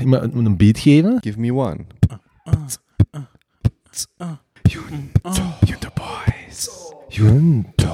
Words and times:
iemand 0.00 0.34
moet 0.34 0.46
een 0.46 0.56
beat 0.56 0.78
geven. 0.78 1.18
Give 1.20 1.40
me 1.40 1.54
one. 1.54 1.84
Junto 5.60 5.88
Boys. 5.94 6.92
Junto. 7.08 7.92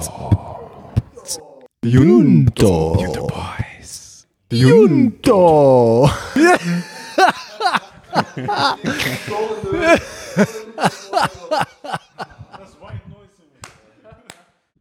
Junto. 1.80 2.94
Junto 2.98 3.26
Boys. 3.26 4.26
Junto. 4.48 6.08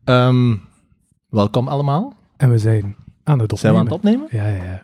Ehm, 0.04 0.56
welkom 1.30 1.68
allemaal. 1.68 2.14
En 2.38 2.50
we 2.50 2.58
zijn 2.58 2.96
aan 3.24 3.40
het 3.40 3.54
opnemen. 3.54 3.58
Zijn 3.60 3.74
we 3.74 3.80
aan 3.80 3.86
het 3.86 3.94
opnemen? 3.94 4.28
Ja, 4.32 4.48
ja, 4.48 4.64
ja. 4.64 4.82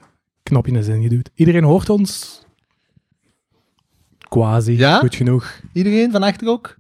Knopje 0.48 0.78
is 0.78 0.88
ingeduwd. 0.88 1.30
Iedereen 1.36 1.64
hoort 1.64 1.90
ons? 1.90 2.42
Quasi. 4.30 4.78
Ja? 4.78 5.00
Goed 5.00 5.16
genoeg. 5.16 5.60
Iedereen 5.74 6.12
van 6.12 6.24
achter 6.24 6.48
ook? 6.48 6.78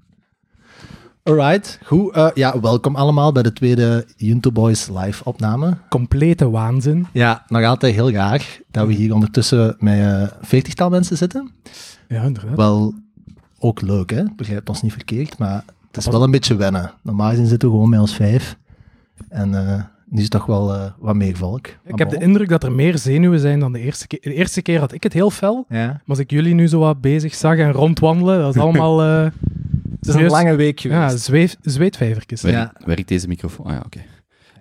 Alright, 1.23 1.79
goed. 1.83 2.13
eh, 2.13 2.27
ja, 2.33 2.59
welkom 2.59 2.95
allemaal 2.95 3.31
bij 3.31 3.43
de 3.43 3.53
tweede 3.53 4.05
Junto 4.17 4.51
Boys 4.51 4.87
live 4.87 5.23
opname. 5.25 5.77
Complete 5.89 6.49
waanzin. 6.49 7.07
Ja, 7.13 7.43
nog 7.47 7.63
altijd 7.63 7.93
heel 7.95 8.11
raar 8.11 8.59
dat 8.71 8.87
we 8.87 8.93
hier 8.93 9.13
ondertussen 9.13 9.75
met 9.79 9.99
een 9.99 10.29
veertigtal 10.41 10.89
mensen 10.89 11.17
zitten. 11.17 11.51
Ja, 12.07 12.21
inderdaad. 12.23 12.55
Wel 12.55 12.93
ook 13.59 13.81
leuk, 13.81 14.09
hè? 14.09 14.23
Begrijp 14.35 14.69
ons 14.69 14.81
niet 14.81 14.91
verkeerd, 14.93 15.37
maar 15.37 15.63
het 15.87 15.97
is 15.97 16.05
wel 16.05 16.23
een 16.23 16.31
beetje 16.31 16.55
wennen. 16.55 16.91
Normaal 17.01 17.29
gezien 17.29 17.47
zitten 17.47 17.67
we 17.69 17.73
gewoon 17.75 17.89
met 17.89 17.99
ons 17.99 18.15
vijf. 18.15 18.57
En 19.29 19.67
eh, 19.67 19.83
nu 20.09 20.17
is 20.17 20.23
het 20.23 20.31
toch 20.31 20.45
wel 20.45 20.73
eh, 20.73 20.91
wat 20.99 21.15
meer 21.15 21.35
volk. 21.37 21.67
ik 21.85 21.97
heb 21.99 22.09
de 22.09 22.17
indruk 22.21 22.49
dat 22.49 22.63
er 22.63 22.71
meer 22.71 22.97
zenuwen 22.97 23.39
zijn 23.39 23.59
dan 23.59 23.71
de 23.71 23.79
eerste 23.79 24.07
keer. 24.07 24.19
De 24.21 24.33
eerste 24.33 24.61
keer 24.61 24.79
had 24.79 24.91
ik 24.93 25.03
het 25.03 25.13
heel 25.13 25.31
fel. 25.31 25.65
Ja. 25.69 25.85
Maar 25.85 26.01
als 26.07 26.19
ik 26.19 26.31
jullie 26.31 26.53
nu 26.53 26.67
zo 26.67 26.79
wat 26.79 27.01
bezig 27.01 27.35
zag 27.35 27.57
en 27.57 27.71
rondwandelen, 27.71 28.39
dat 28.39 28.55
is 28.55 28.61
allemaal... 28.67 29.01
eh, 29.03 29.23
Het 29.99 30.07
is 30.07 30.15
een 30.15 30.29
lange 30.29 30.55
week 30.55 30.79
geweest. 30.79 30.99
Ja, 31.11 31.17
zweef, 31.17 31.55
zweetvijvertjes. 31.61 32.41
Werkt, 32.41 32.57
Ja. 32.57 32.85
werkt 32.85 33.07
deze 33.07 33.27
microfoon? 33.27 33.65
Ah 33.65 33.73
ja, 33.73 33.81
oké. 33.85 33.99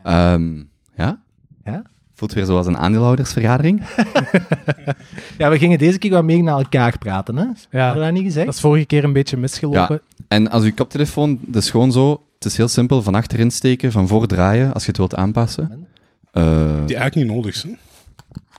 Ehm, 0.03 0.57
ja? 0.97 1.23
Ja? 1.65 1.83
Voelt 2.15 2.33
weer 2.33 2.45
zoals 2.45 2.67
een 2.67 2.77
aandeelhoudersvergadering? 2.79 3.83
Ja, 5.39 5.51
we 5.51 5.59
gingen 5.59 5.79
deze 5.79 5.99
keer 5.99 6.11
wat 6.11 6.25
meer 6.25 6.43
naar 6.43 6.59
elkaar 6.59 6.99
praten, 6.99 7.37
hè? 7.37 7.43
Ja, 7.71 7.85
Hadden 7.85 7.99
we 7.99 8.05
dat 8.05 8.13
niet 8.13 8.23
gezegd? 8.25 8.47
dat 8.47 8.55
is 8.55 8.61
vorige 8.61 8.87
keer 8.87 9.05
een 9.05 9.13
beetje 9.13 9.37
misgelopen. 9.37 10.01
En 10.29 10.51
als 10.51 10.63
uw 10.65 10.75
koptelefoon, 10.75 11.39
dat 11.43 11.63
is 11.63 11.71
gewoon 11.71 11.93
zo, 11.93 12.23
het 12.39 12.45
is 12.45 12.57
heel 12.57 12.69
simpel, 12.69 13.03
van 13.03 13.15
achterin 13.15 13.51
steken, 13.51 13.93
van 13.93 14.09
voor 14.09 14.27
draaien, 14.27 14.73
als 14.73 14.83
je 14.83 14.89
het 14.89 14.97
wilt 14.99 15.15
aanpassen. 15.15 15.87
Eh, 16.33 16.43
Die 16.87 16.97
eigenlijk 16.97 17.15
niet 17.15 17.37
nodig 17.37 17.55
zijn. 17.57 17.79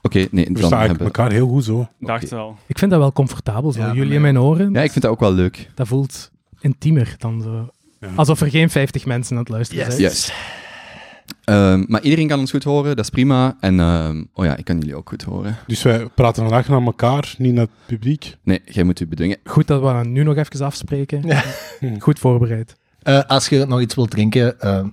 Oké, 0.02 0.26
nee, 0.30 0.48
We 0.52 0.62
staan 0.64 0.80
hebben... 0.80 1.06
elkaar 1.06 1.32
heel 1.32 1.48
goed 1.48 1.64
zo. 1.64 1.88
Dacht 2.00 2.30
wel. 2.30 2.56
Ik 2.66 2.78
vind 2.78 2.90
dat 2.90 3.00
wel 3.00 3.12
comfortabel, 3.12 3.72
zo. 3.72 3.80
Ja, 3.80 3.92
jullie 3.92 4.14
in 4.14 4.20
mijn 4.20 4.38
oren. 4.40 4.72
Ja, 4.72 4.80
ik 4.82 4.90
vind 4.90 5.04
dat 5.04 5.12
ook 5.12 5.20
wel 5.20 5.32
leuk. 5.32 5.70
Dat 5.74 5.88
voelt 5.88 6.30
intiemer 6.60 7.14
dan 7.18 7.42
zo. 7.42 7.70
Ja. 8.00 8.08
Alsof 8.14 8.40
er 8.40 8.50
geen 8.50 8.70
50 8.70 9.06
mensen 9.06 9.36
aan 9.36 9.42
het 9.42 9.50
luisteren 9.52 9.84
Yes. 9.84 9.90
zijn. 9.94 10.02
Juist. 10.02 10.32
Ehm, 11.44 11.84
maar 11.86 12.02
iedereen 12.02 12.26
kan 12.28 12.38
ons 12.38 12.50
goed 12.50 12.64
horen, 12.64 12.96
dat 12.96 13.04
is 13.04 13.10
prima. 13.10 13.56
En, 13.60 13.80
ehm, 13.80 14.24
oh 14.34 14.44
ja, 14.44 14.56
ik 14.56 14.64
kan 14.64 14.78
jullie 14.78 14.96
ook 14.96 15.08
goed 15.08 15.22
horen. 15.22 15.56
Dus 15.66 15.82
wij 15.82 16.06
praten 16.14 16.42
vandaag 16.42 16.68
naar 16.68 16.82
elkaar, 16.82 17.34
niet 17.38 17.52
naar 17.54 17.62
het 17.64 17.86
publiek. 17.86 18.36
Nee, 18.42 18.60
jij 18.64 18.84
moet 18.84 19.00
u 19.00 19.06
bedwingen. 19.06 19.36
Goed 19.44 19.66
dat 19.66 19.82
we 19.82 20.08
nu 20.08 20.22
nog 20.22 20.36
even 20.36 20.64
afspreken. 20.66 21.22
Ja. 21.26 21.42
Goed 21.98 22.18
voorbereid. 22.18 22.76
Eh, 23.02 23.20
als 23.26 23.48
je 23.48 23.64
nog 23.66 23.80
iets 23.80 23.94
wilt 23.94 24.10
drinken, 24.10 24.60
eh, 24.60 24.84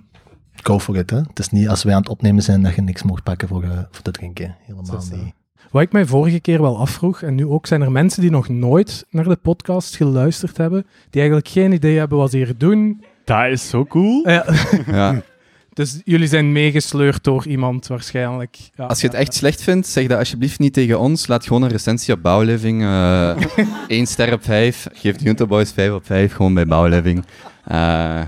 go 0.62 0.78
for 0.78 0.96
it. 0.96 1.10
Hè. 1.10 1.16
Het 1.16 1.38
is 1.38 1.48
niet 1.50 1.68
als 1.68 1.82
wij 1.82 1.94
aan 1.94 2.00
het 2.00 2.08
opnemen 2.08 2.42
zijn 2.42 2.62
dat 2.62 2.74
je 2.74 2.82
niks 2.82 3.02
mocht 3.02 3.22
pakken 3.22 3.48
voor, 3.48 3.62
eh, 3.62 3.70
voor 3.90 4.02
te 4.02 4.10
drinken. 4.10 4.56
Helemaal 4.62 5.02
niet. 5.12 5.32
Wat 5.70 5.82
ik 5.82 5.92
mij 5.92 6.06
vorige 6.06 6.40
keer 6.40 6.60
wel 6.62 6.78
afvroeg, 6.78 7.22
en 7.22 7.34
nu 7.34 7.46
ook, 7.46 7.66
zijn 7.66 7.82
er 7.82 7.92
mensen 7.92 8.20
die 8.20 8.30
nog 8.30 8.48
nooit 8.48 9.06
naar 9.10 9.24
de 9.24 9.36
podcast 9.36 9.96
geluisterd 9.96 10.56
hebben, 10.56 10.86
die 11.10 11.20
eigenlijk 11.20 11.48
geen 11.48 11.72
idee 11.72 11.98
hebben 11.98 12.18
wat 12.18 12.30
ze 12.30 12.36
hier 12.36 12.54
doen. 12.58 13.04
Dat 13.24 13.46
is 13.46 13.68
zo 13.68 13.84
cool. 13.84 14.28
Ja. 14.28 14.44
Ja. 14.86 15.14
Dus 15.72 16.00
jullie 16.04 16.28
zijn 16.28 16.52
meegesleurd 16.52 17.24
door 17.24 17.46
iemand 17.46 17.86
waarschijnlijk. 17.86 18.56
Ja, 18.74 18.84
Als 18.84 19.00
je 19.00 19.06
het 19.06 19.16
ja, 19.16 19.22
echt 19.22 19.34
slecht 19.34 19.62
vindt, 19.62 19.86
zeg 19.86 20.06
dat 20.06 20.18
alsjeblieft 20.18 20.58
niet 20.58 20.72
tegen 20.72 21.00
ons. 21.00 21.26
Laat 21.26 21.46
gewoon 21.46 21.62
een 21.62 21.68
recensie 21.68 22.14
op 22.14 22.22
Bouwliving. 22.22 22.82
eh 22.82 23.36
1 23.88 24.06
ster 24.06 24.32
op 24.32 24.44
5. 24.44 24.86
Geef 24.92 25.22
Junto 25.22 25.46
Boys 25.46 25.72
5 25.72 25.92
op 25.92 26.06
5, 26.06 26.32
gewoon 26.32 26.54
bij 26.54 26.66
Bouwliving. 26.66 27.24
Eh, 27.66 28.22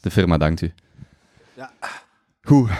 de 0.00 0.10
firma 0.10 0.36
dankt 0.38 0.60
u. 0.62 0.72
Goed. 2.42 2.70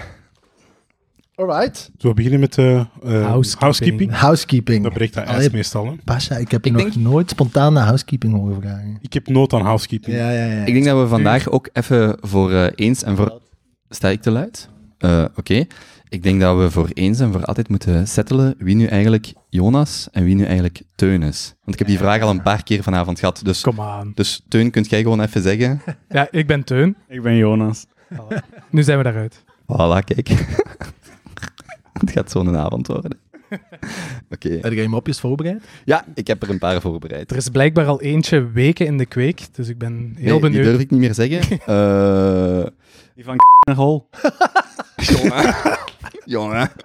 Alright. 1.35 1.91
Zo, 1.99 2.09
we 2.09 2.15
beginnen 2.15 2.41
met 2.41 2.59
eh, 2.59 2.85
Housekeeping. 3.03 3.61
housekeeping. 3.61 4.13
Housekeeping. 4.13 4.83
Dat 4.83 4.93
breekt 4.93 5.15
dat 5.15 5.25
ijs 5.25 5.51
meestal. 5.51 5.87
Hè. 5.87 5.93
Pasha, 6.05 6.37
ik 6.37 6.51
heb 6.51 6.67
Ik 6.67 6.73
nog 6.73 6.83
denk- 6.83 6.95
nooit 6.95 7.31
spontaan 7.31 7.73
naar 7.73 7.85
housekeeping 7.85 8.35
horen 8.35 8.61
vragen. 8.61 8.99
Ik 9.01 9.13
heb 9.13 9.29
nood 9.29 9.53
aan 9.53 9.61
housekeeping. 9.63 10.17
Ja, 10.17 10.31
ja, 10.31 10.45
ja. 10.45 10.65
Ik 10.65 10.73
denk 10.73 10.85
dat 10.85 11.01
we 11.01 11.07
vandaag 11.09 11.49
ook 11.49 11.69
even 11.73 12.17
voor 12.21 12.53
eens 12.53 13.03
en 13.03 13.17
voor... 13.17 13.41
Sta 13.89 14.09
ik 14.09 14.23
te 14.23 14.31
luid? 14.31 14.69
Eh, 14.99 15.25
Oké. 15.37 15.65
Ik 16.09 16.23
denk 16.23 16.41
dat 16.41 16.59
we 16.59 16.71
voor 16.71 16.89
eens 16.93 17.21
en 17.21 17.33
voor 17.33 17.45
altijd 17.45 17.69
moeten 17.69 18.09
settelen 18.09 18.55
wie 18.59 18.75
nu 18.75 18.87
eigenlijk 18.87 19.33
Jonas 19.49 20.09
en 20.13 20.25
wie 20.25 20.35
nu 20.35 20.45
eigenlijk 20.45 20.83
Teun 20.95 21.23
is. 21.23 21.55
Want 21.65 21.73
ik 21.73 21.79
heb 21.79 21.89
die 21.89 21.99
vraag 21.99 22.21
al 22.23 22.31
een 22.31 22.43
paar 22.43 22.63
keer 22.63 22.83
vanavond 22.83 23.19
gehad. 23.19 23.41
Dus, 23.45 23.61
Kom 23.61 23.81
aan. 23.81 24.13
dus 24.15 24.43
Teun, 24.49 24.71
kunt 24.71 24.91
jij 24.91 25.03
gewoon 25.03 25.21
even 25.21 25.43
zeggen? 25.43 25.83
Ja, 26.09 26.29
ik 26.31 26.47
ben 26.47 26.65
Teun. 26.65 26.97
Ik 27.09 27.23
ben 27.23 27.37
Jonas. 27.37 27.87
Nu 28.71 28.83
zijn 28.83 28.99
we 28.99 29.05
daaruit. 29.05 29.45
Voilà, 29.63 30.05
kijk. 30.05 30.29
Het 32.01 32.11
gaat 32.11 32.31
zo'n 32.31 32.57
avond 32.57 32.87
worden. 32.87 33.19
Oké. 34.31 34.49
Heb 34.61 34.73
je 34.73 34.83
je 34.83 34.89
mopjes 34.89 35.21
voorbereid? 35.21 35.65
Ja, 35.85 36.05
ik 36.15 36.27
heb 36.27 36.43
er 36.43 36.51
een 36.51 36.59
paar 36.59 36.81
voorbereid. 36.81 37.31
Er 37.31 37.37
is 37.37 37.49
blijkbaar 37.49 37.87
al 37.87 38.01
eentje 38.01 38.51
weken 38.51 38.87
in 38.87 38.99
de 38.99 39.07
kweek, 39.07 39.47
dus 39.53 39.69
ik 39.69 39.79
ben 39.79 39.93
heel 39.93 40.13
Nee, 40.15 40.31
die 40.33 40.41
benieuwd. 40.41 40.65
durf 40.65 40.81
ik 40.81 40.91
niet 40.91 41.01
meer 41.01 41.15
zeggen. 41.15 41.41
Eh 41.67 42.67
Die 43.15 43.25
van 43.25 43.37
naar 43.67 43.77
hol. 43.77 44.09
jongen. 46.25 46.71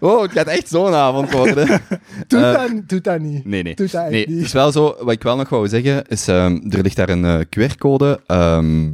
Oh, 0.00 0.22
het 0.22 0.32
gaat 0.32 0.46
echt 0.46 0.68
zo'n 0.68 0.94
avond 0.94 1.32
worden. 1.32 1.66
Doe, 2.28 2.40
Eh, 2.40 2.52
dat, 2.52 2.88
doe 2.88 3.00
dat 3.00 3.20
niet. 3.20 3.44
Nee, 3.44 3.62
nee. 3.62 3.74
Dat 3.74 3.92
Nee, 3.92 4.26
niet. 4.26 4.36
het 4.36 4.44
is 4.46 4.52
wel 4.52 4.72
zo, 4.72 4.96
wat 5.00 5.12
ik 5.12 5.22
wel 5.22 5.36
nog 5.36 5.48
wou 5.48 5.68
zeggen, 5.68 6.06
is 6.06 6.26
um, 6.28 6.70
er 6.70 6.82
ligt 6.82 6.96
daar 6.96 7.08
een 7.08 7.24
eh, 7.24 7.40
QR-code. 7.40 8.20
ehm, 8.26 8.90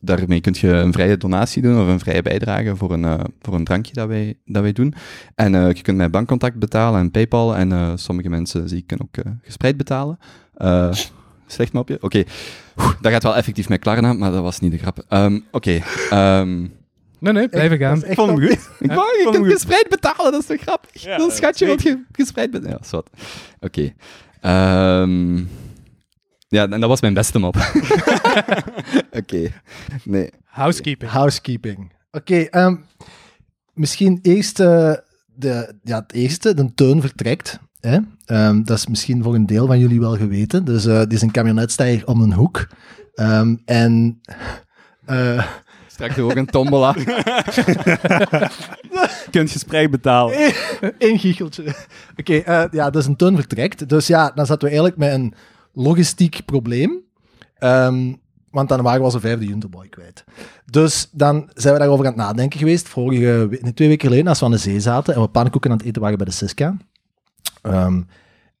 daarmee 0.00 0.40
kun 0.40 0.54
je 0.58 0.68
een 0.68 0.92
vrije 0.92 1.16
donatie 1.16 1.62
doen 1.62 1.80
of 1.80 1.86
een 1.88 1.98
vrije 1.98 2.22
bijdrage 2.22 2.76
voor 2.76 2.92
een, 2.92 3.04
eh, 3.04 3.14
voor 3.42 3.54
een 3.54 3.64
drankje 3.64 3.92
dat 3.92 4.08
wij, 4.08 4.34
dat 4.44 4.62
wij 4.62 4.72
doen. 4.72 4.94
En 5.34 5.52
je 5.52 5.82
kunt 5.82 5.96
met 5.96 6.10
bankcontact 6.10 6.58
betalen 6.58 7.00
en 7.00 7.10
Paypal. 7.10 7.56
En 7.56 7.98
sommige 7.98 8.28
mensen 8.28 8.68
zie 8.68 8.78
ik 8.78 8.86
kunnen 8.86 9.08
ook 9.14 9.24
gespreid 9.42 9.76
betalen. 9.76 10.18
Slecht 11.46 11.72
mopje? 11.72 11.98
Oké. 12.00 12.24
Dat 13.00 13.12
gaat 13.12 13.22
wel 13.22 13.36
effectief 13.36 13.68
met 13.68 13.80
Klarna, 13.80 14.12
maar 14.12 14.30
dat 14.30 14.42
was 14.42 14.60
niet 14.60 14.72
de 14.72 14.78
grap. 14.78 15.04
Ehm, 15.08 15.38
Oké. 15.50 15.80
ehm, 16.10 16.66
Nee, 17.18 17.32
nee, 17.32 17.48
blijven 17.48 17.78
gaan. 17.78 18.02
echt 18.02 18.14
vond 18.14 18.30
hem 18.30 18.48
goed. 18.48 18.68
ik 18.78 18.92
wou, 18.92 19.18
je 19.18 19.28
kunt 19.32 19.52
gespreid 19.52 19.88
betalen, 19.88 20.32
dat 20.32 20.40
is 20.40 20.46
toch 20.46 20.60
grappig? 20.60 21.02
Ja, 21.02 21.16
Dan 21.16 21.28
dat 21.28 21.36
schatje 21.36 21.66
wat 21.66 21.82
je 21.82 22.04
gespreid 22.12 22.50
bent. 22.50 22.66
Ja, 22.66 22.78
wat. 22.90 23.10
Oké. 23.60 23.92
Ehm, 24.40 25.36
ja, 26.48 26.68
en 26.68 26.80
dat 26.80 26.88
was 26.88 27.00
mijn 27.00 27.14
beste 27.14 27.38
mop. 27.38 27.56
Oké. 29.20 29.52
Nee. 30.04 30.30
Housekeeping. 30.44 31.10
Housekeeping. 31.10 31.92
Oké, 32.10 32.36
ehm, 32.36 32.76
misschien 33.72 34.18
eerst 34.22 34.60
eh, 34.60 34.92
de, 35.34 35.74
ja, 35.82 35.98
het 36.00 36.12
eerste, 36.12 36.54
de 36.54 36.74
teun 36.74 37.00
vertrekt. 37.00 37.58
Hè? 37.80 37.98
Ehm, 38.24 38.62
dat 38.62 38.78
is 38.78 38.86
misschien 38.86 39.22
voor 39.22 39.34
een 39.34 39.46
deel 39.46 39.66
van 39.66 39.78
jullie 39.78 40.00
wel 40.00 40.16
geweten. 40.16 40.64
Dus 40.64 40.86
eh 40.86 40.98
dit 40.98 41.12
is 41.12 41.22
een 41.22 41.30
camionetstijger 41.30 42.06
om 42.06 42.20
een 42.20 42.32
hoek. 42.32 42.66
Ehm, 43.14 43.56
en 43.64 44.20
eh, 45.04 45.46
Straks 45.96 46.18
ook 46.18 46.34
een 46.34 46.46
tombola. 46.46 46.92
Kunt 49.30 49.50
gesprek 49.50 49.90
betalen. 49.90 50.52
Eén 50.98 51.18
giecheltje. 51.18 51.74
Oké, 52.16 52.36
eh, 52.36 52.64
ja, 52.70 52.90
dus 52.90 53.06
een 53.06 53.16
teun 53.16 53.36
vertrekt. 53.36 53.88
Dus 53.88 54.06
ja, 54.06 54.30
dan 54.34 54.46
zaten 54.46 54.62
we 54.62 54.66
eigenlijk 54.66 54.96
met 54.96 55.12
een 55.12 55.34
logistiek 55.72 56.44
probleem. 56.44 57.02
Ehm, 57.54 58.12
want 58.50 58.68
dan 58.68 58.82
waren 58.82 58.98
we 58.98 59.04
onze 59.04 59.20
vijfde 59.20 59.46
Junterboy 59.46 59.88
kwijt. 59.88 60.24
Dus 60.70 61.08
dan 61.12 61.50
zijn 61.54 61.74
we 61.74 61.80
daarover 61.80 62.06
aan 62.06 62.12
het 62.12 62.20
nadenken 62.20 62.58
geweest. 62.58 62.88
Vorige, 62.88 63.58
nee, 63.60 63.74
twee 63.74 63.88
weken 63.88 64.08
geleden, 64.08 64.28
als 64.28 64.38
we 64.38 64.44
aan 64.44 64.50
de 64.50 64.56
zee 64.56 64.80
zaten 64.80 65.14
en 65.14 65.20
we 65.20 65.28
pannenkoeken 65.28 65.70
aan 65.70 65.76
het 65.76 65.86
eten 65.86 66.02
waren 66.02 66.16
bij 66.16 66.26
de 66.26 66.32
Siska. 66.32 66.76
Ehm, 67.62 68.02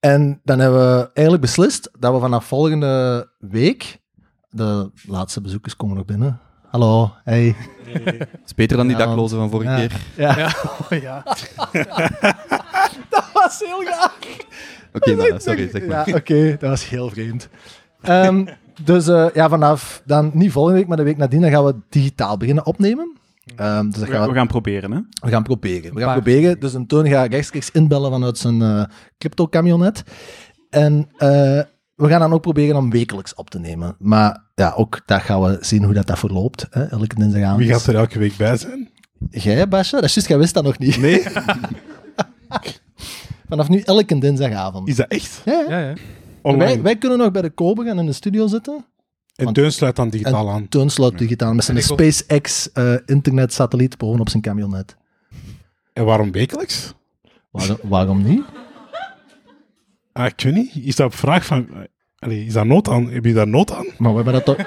en 0.00 0.40
dan 0.44 0.58
hebben 0.58 0.80
we 0.80 1.10
eigenlijk 1.12 1.40
beslist 1.40 1.90
dat 1.98 2.12
we 2.12 2.20
vanaf 2.20 2.44
volgende 2.44 3.28
week... 3.38 4.04
De 4.50 4.90
laatste 5.06 5.40
bezoekers 5.40 5.76
komen 5.76 5.96
nog 5.96 6.04
binnen. 6.04 6.40
Hallo, 6.76 7.12
hey. 7.24 7.54
is 8.46 8.54
beter 8.54 8.76
dan 8.76 8.86
die 8.86 8.96
Ja, 8.96 9.06
daklozen 9.06 9.38
van 9.38 9.50
vorige 9.50 9.70
ja. 9.70 9.76
keer. 9.76 9.92
Ja, 10.24 10.38
Ja, 10.38 10.52
oh, 10.90 11.00
ja. 11.00 11.22
dat 13.10 13.24
was 13.32 13.62
heel 13.64 13.80
graag. 13.80 14.18
Oké, 14.92 15.14
maar 15.14 15.40
sorry, 15.40 15.68
zeg 15.68 15.86
maar. 15.86 16.08
Ja, 16.08 16.16
oké, 16.16 16.56
dat 16.60 16.70
was 16.70 16.88
heel 16.88 17.10
vreemd. 17.10 17.48
Ehm, 18.02 18.44
dus 18.82 19.08
eh, 19.08 19.26
ja, 19.34 19.48
vanaf 19.48 20.02
dan 20.04 20.30
niet 20.34 20.52
volgende 20.52 20.78
week, 20.78 20.88
maar 20.88 20.96
de 20.96 21.02
week 21.02 21.16
nadien, 21.16 21.40
dan 21.40 21.50
gaan 21.50 21.64
we 21.64 21.74
digitaal 21.88 22.36
beginnen 22.36 22.66
opnemen. 22.66 23.16
Ehm, 23.56 23.84
dus 23.84 23.98
dat 23.98 24.08
We, 24.08 24.14
gaan 24.14 24.22
we 24.22 24.28
we, 24.28 24.34
gaan 24.34 24.46
proberen, 24.46 24.92
hè? 24.92 24.98
we 25.20 25.30
gaan 25.30 25.42
proberen. 25.42 25.94
We 25.94 26.00
gaan 26.00 26.14
paar. 26.14 26.22
proberen. 26.22 26.60
Dus 26.60 26.74
een 26.74 26.86
Toon 26.86 27.08
gaat 27.08 27.30
rechtstreeks 27.32 27.70
inbellen 27.70 28.10
vanuit 28.10 28.38
zijn 28.38 28.62
eh 28.62 28.84
crypto-camionet. 29.18 30.02
En 30.70 31.08
eh, 31.16 31.60
we 31.96 32.08
gaan 32.08 32.20
dan 32.20 32.32
ook 32.32 32.40
proberen 32.40 32.76
om 32.76 32.90
wekelijks 32.90 33.34
op 33.34 33.50
te 33.50 33.58
nemen. 33.58 33.96
Maar 33.98 34.42
ja, 34.54 34.72
ook 34.76 35.02
daar 35.06 35.20
gaan 35.20 35.42
we 35.42 35.58
zien 35.60 35.84
hoe 35.84 35.94
dat, 35.94 36.06
dat 36.06 36.18
verloopt. 36.18 36.66
Hè? 36.70 36.84
Elke 36.84 37.14
dinsdagavond. 37.14 37.58
Wie 37.58 37.72
gaat 37.72 37.86
er 37.86 37.94
elke 37.94 38.18
week 38.18 38.36
bij 38.36 38.56
zijn? 38.56 38.90
Jij, 39.30 39.68
Basje? 39.68 39.94
Dat 39.94 40.04
is 40.04 40.14
juist, 40.14 40.28
jij 40.28 40.38
wist 40.38 40.54
dat 40.54 40.64
nog 40.64 40.78
niet. 40.78 40.96
Nee? 40.96 41.22
Vanaf 43.48 43.68
nu 43.68 43.80
elke 43.80 44.18
dinsdagavond. 44.18 44.88
Is 44.88 44.96
dat 44.96 45.08
echt? 45.08 45.42
Ja, 45.44 45.60
ja. 45.68 45.78
Ja, 45.78 45.88
ja. 45.88 45.94
Online. 46.42 46.64
Wij, 46.72 46.82
wij 46.82 46.96
kunnen 46.96 47.18
nog 47.18 47.30
bij 47.30 47.42
de 47.42 47.50
Kobe 47.50 47.84
gaan 47.84 47.98
in 47.98 48.06
de 48.06 48.12
studio 48.12 48.46
zitten. 48.46 48.84
en 49.34 49.52
Teun 49.52 49.72
sluit 49.72 49.96
dan 49.96 50.08
digitaal 50.08 50.50
aan. 50.50 50.68
Toon 50.68 50.90
sluit 50.90 51.18
digitaal 51.18 51.54
met 51.54 51.64
zijn 51.64 51.76
En. 51.76 51.82
SpaceX 51.82 52.72
eh 52.72 52.94
internetsatelliet 53.06 53.98
bovenop 53.98 54.28
zijn 54.28 54.42
camionet. 54.42 54.96
En 55.92 56.04
waarom 56.04 56.32
wekelijks? 56.32 56.94
Waarom, 57.50 57.76
waarom 57.82 58.22
niet? 58.22 58.44
Ah, 60.16 60.26
ik 60.26 60.40
weet 60.40 60.54
niet. 60.54 60.70
Is 60.74 60.96
dat 60.96 61.06
op 61.06 61.14
vraag 61.14 61.44
van... 61.46 61.68
Allee, 62.18 62.44
is 62.44 62.52
daar 62.52 62.66
nood 62.66 62.88
aan? 62.88 63.10
Heb 63.10 63.24
je 63.24 63.32
daar 63.32 63.48
nood 63.48 63.72
aan? 63.72 63.86
Maar 63.98 64.14
we 64.14 64.22
hebben 64.22 64.32
dat 64.32 64.44
toch... 64.44 64.56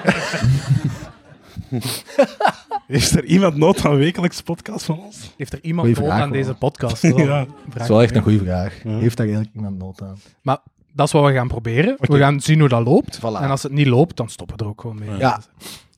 Is 2.88 3.16
er 3.16 3.24
iemand 3.24 3.56
nood 3.56 3.84
aan 3.86 3.96
wekelijks 3.96 4.40
podcast 4.42 4.84
van 4.84 4.98
ons? 5.00 5.34
Heeft 5.36 5.52
er 5.52 5.58
iemand 5.62 5.86
Goeie 5.86 6.00
nood 6.02 6.10
vraag, 6.10 6.22
aan 6.22 6.28
hoor. 6.28 6.36
deze 6.36 6.54
podcast? 6.54 7.02
Ja. 7.16 7.46
Dat 7.72 7.82
is 7.82 7.88
wel 7.88 8.02
echt 8.02 8.14
een 8.16 8.22
goede 8.22 8.38
vraag. 8.38 8.82
Heeft 8.82 9.16
daar 9.16 9.26
eigenlijk 9.26 9.56
iemand 9.56 9.78
nood 9.78 10.02
aan? 10.02 10.16
Maar 10.42 10.58
dat 10.92 11.06
is 11.06 11.12
wat 11.12 11.24
we 11.26 11.32
gaan 11.32 11.48
proberen. 11.48 11.92
Oké. 11.98 12.12
We 12.12 12.18
gaan 12.18 12.40
zien 12.40 12.60
hoe 12.60 12.68
dat 12.68 12.84
loopt. 12.84 13.18
Voilà. 13.18 13.22
En 13.42 13.50
als 13.50 13.62
het 13.62 13.72
niet 13.72 13.86
loopt, 13.86 14.16
dan 14.16 14.28
stoppen 14.28 14.56
we 14.56 14.62
er 14.64 14.68
ook 14.70 14.80
gewoon 14.80 14.98
mee. 14.98 15.16
Ja. 15.18 15.40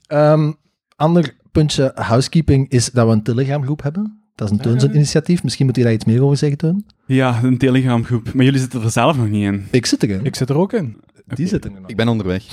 Ehm, 0.07 0.53
ander 0.97 1.37
puntje 1.53 1.93
housekeeping 1.95 2.69
is 2.69 2.91
dat 2.91 3.07
we 3.07 3.13
een 3.13 3.23
Telegram-groep 3.23 3.83
hebben. 3.83 4.22
Dat 4.43 4.51
is 4.51 4.59
een 4.59 4.65
Teun 4.65 4.81
zijn 4.81 4.95
initiatief. 4.95 5.43
Misschien 5.43 5.67
moet 5.67 5.77
je 5.77 5.83
daar 5.83 5.93
iets 5.93 6.05
meer 6.05 6.23
over 6.23 6.37
zeggen, 6.37 6.59
Teun. 6.59 6.87
Ja, 7.07 7.41
een 7.43 7.59
Telegram-groep. 7.59 8.33
Maar 8.35 8.45
jullie 8.45 8.61
zitten 8.61 8.83
er 8.83 8.91
zelf 8.91 9.17
nog 9.17 9.29
niet 9.29 9.45
in. 9.45 9.67
Ik 9.71 9.87
zit 9.87 10.03
erin. 10.03 10.25
Ik 10.25 10.37
zit 10.37 10.49
er 10.49 10.57
ook 10.57 10.73
in. 10.73 11.01
Die 11.27 11.47
zitten 11.47 11.75
er 11.75 11.81
nog. 11.81 11.91
Ik 11.91 11.97
ben 11.97 12.09
onderweg. 12.09 12.45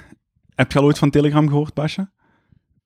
Heb 0.54 0.72
je 0.72 0.78
al 0.78 0.84
ooit 0.84 0.98
van 0.98 1.10
Telegram 1.10 1.48
gehoord, 1.48 1.74
Basje? 1.74 2.10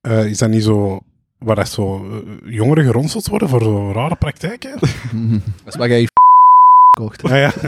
Eh, 0.00 0.26
is 0.26 0.38
dat 0.38 0.48
niet 0.48 0.62
zo... 0.62 1.00
Waar 1.38 1.56
dat 1.56 1.68
zo 1.68 2.10
eh, 2.10 2.52
jongeren 2.52 2.84
geronseld 2.84 3.26
worden 3.26 3.48
voor 3.48 3.62
zo 3.62 3.92
rare 3.92 4.16
praktijken? 4.16 4.78
Dat 5.64 5.74
is 5.74 5.76
waar 5.76 5.88
jij 5.88 6.00
je 6.00 6.08
kocht. 6.90 7.28
ja, 7.28 7.36
ja. 7.36 7.52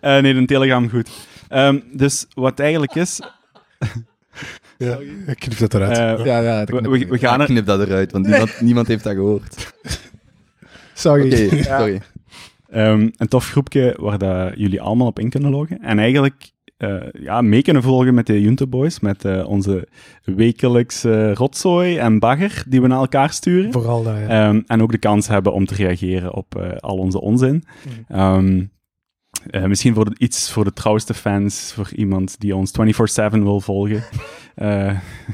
Eh, 0.00 0.22
nee, 0.22 0.34
een 0.34 0.46
Telegram 0.46 0.90
goed. 0.90 1.10
Ehm, 1.48 1.80
dus 1.92 2.26
wat 2.34 2.58
eigenlijk 2.60 2.94
is, 2.94 3.20
ja. 4.78 4.98
Ik 5.26 5.38
knip 5.38 5.58
dat 5.58 5.74
eruit. 5.74 6.18
eh, 6.18 6.24
Ja, 6.24 6.38
ja. 6.40 6.64
knip 6.64 6.84
we, 7.08 7.18
gaan 7.18 7.34
Ik 7.34 7.40
er, 7.40 7.46
knip 7.46 7.66
dat 7.66 7.80
eruit, 7.80 8.12
want 8.12 8.26
niemand, 8.26 8.60
niemand 8.60 8.86
heeft 8.86 9.04
dat 9.04 9.14
gehoord. 9.14 9.72
Sorry. 10.94 11.62
Sorry. 11.62 12.00
ehm, 12.70 13.08
een 13.16 13.28
tof 13.28 13.50
groepje 13.50 13.94
waar 13.98 14.18
dat 14.18 14.52
jullie 14.56 14.80
allemaal 14.80 15.06
op 15.06 15.18
in 15.18 15.30
kunnen 15.30 15.50
loggen. 15.50 15.78
En 15.82 15.98
eigenlijk 15.98 16.52
eh, 16.76 16.96
ja, 17.12 17.40
mee 17.40 17.62
kunnen 17.62 17.82
volgen 17.82 18.14
met 18.14 18.26
de 18.26 18.40
Junte 18.40 18.66
Boys, 18.66 19.00
met 19.00 19.24
eh, 19.24 19.48
onze 19.48 19.88
wekelijkse 20.24 21.34
rotzooi 21.34 21.96
en 21.98 22.18
bagger 22.18 22.64
die 22.68 22.80
we 22.80 22.86
naar 22.86 22.98
elkaar 22.98 23.30
sturen. 23.32 23.72
Vooral 23.72 24.02
dat, 24.02 24.14
ja. 24.16 24.28
Ehm, 24.48 24.60
en 24.66 24.82
ook 24.82 24.90
de 24.92 24.98
kans 24.98 25.28
hebben 25.28 25.52
om 25.52 25.66
te 25.66 25.74
reageren 25.74 26.34
op 26.34 26.56
eh, 26.56 26.76
al 26.78 26.96
onze 26.96 27.20
onzin. 27.20 27.64
Ehm, 28.08 28.62
eh, 29.50 29.64
misschien 29.64 29.94
voor 29.94 30.12
iets 30.18 30.50
voor 30.52 30.64
de 30.64 30.72
trouwste 30.72 31.14
fans, 31.14 31.72
voor 31.74 31.90
iemand 31.94 32.40
die 32.40 32.56
ons 32.56 32.70
24-7 32.70 33.42
wil 33.42 33.60
volgen. 33.60 34.04
Eh, 34.54 34.66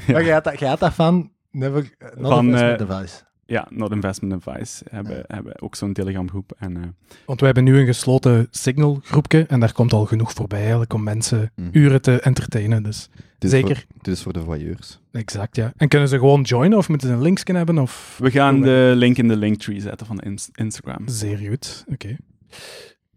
Maar 0.07 0.23
jij 0.23 0.33
had 0.33 0.43
dat, 0.43 0.59
jij 0.59 0.69
had 0.69 0.79
dat 0.79 0.93
van... 0.93 1.31
Never, 1.51 1.89
not 2.17 2.31
Van, 2.31 2.45
investment 2.45 2.81
eh, 2.81 2.87
device. 2.87 3.23
ja, 3.45 3.67
Not 3.69 3.91
Investment 3.91 4.33
Advice 4.45 4.83
hebben, 4.89 5.23
hebben 5.27 5.61
ook 5.61 5.75
zo'n 5.75 5.93
Telegramgroep. 5.93 6.51
En 6.57 6.77
eh, 6.77 6.83
Want 7.25 7.39
we 7.39 7.45
hebben 7.45 7.63
nu 7.63 7.79
een 7.79 7.85
gesloten 7.85 8.47
Signal 8.51 8.99
groepje 9.03 9.45
en 9.47 9.59
daar 9.59 9.73
komt 9.73 9.93
al 9.93 10.05
genoeg 10.05 10.31
voorbij 10.33 10.59
eigenlijk 10.59 10.93
om 10.93 11.03
mensen 11.03 11.51
Mhm. 11.55 11.69
uren 11.71 12.01
te 12.01 12.19
entertainen. 12.21 12.83
Dus 12.83 13.09
Dit 13.15 13.23
is 13.53 13.59
zeker, 13.59 13.75
Voor, 13.75 14.01
dit 14.01 14.13
is 14.15 14.21
voor 14.21 14.33
de 14.33 14.43
voyeurs. 14.43 14.99
exact 15.11 15.55
ja. 15.55 15.73
En 15.77 15.87
kunnen 15.87 16.07
ze 16.07 16.17
gewoon 16.17 16.41
joinen 16.41 16.77
of 16.77 16.89
moeten 16.89 17.07
ze 17.07 17.13
een 17.13 17.21
linksje 17.21 17.51
hebben? 17.53 17.77
Of... 17.77 18.17
we 18.21 18.31
gaan 18.31 18.61
de 18.61 18.91
link 18.95 19.17
in 19.17 19.27
de 19.27 19.37
linktree 19.37 19.79
zetten 19.81 20.07
van 20.07 20.19
Ins- 20.19 20.49
Instagram. 20.53 21.07
Zeer 21.07 21.37
goed, 21.37 21.83
oké. 21.91 22.15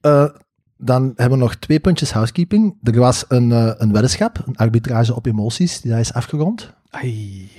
Eh, 0.00 0.28
dan 0.76 1.12
hebben 1.16 1.38
we 1.38 1.44
nog 1.44 1.54
twee 1.54 1.80
puntjes 1.80 2.12
housekeeping. 2.12 2.76
Er 2.82 2.98
was 2.98 3.24
een, 3.28 3.52
eh, 3.52 3.72
een 3.76 3.92
weddenschap, 3.92 4.42
een 4.46 4.56
arbitrage 4.56 5.14
op 5.14 5.26
emoties, 5.26 5.80
die 5.80 5.90
daar 5.90 6.00
is 6.00 6.12
afgerond. 6.12 6.72
Ai. 6.90 7.50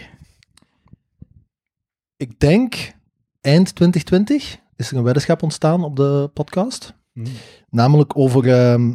Ik 2.17 2.39
denk 2.39 2.93
eind 3.41 3.75
2020 3.75 4.59
is 4.75 4.91
er 4.91 4.97
een 4.97 5.03
weddenschap 5.03 5.43
ontstaan 5.43 5.83
op 5.83 5.95
de 5.95 6.29
podcast. 6.33 6.93
Mhm. 7.13 7.29
Namelijk 7.69 8.17
over 8.17 8.49
ehm, 8.49 8.93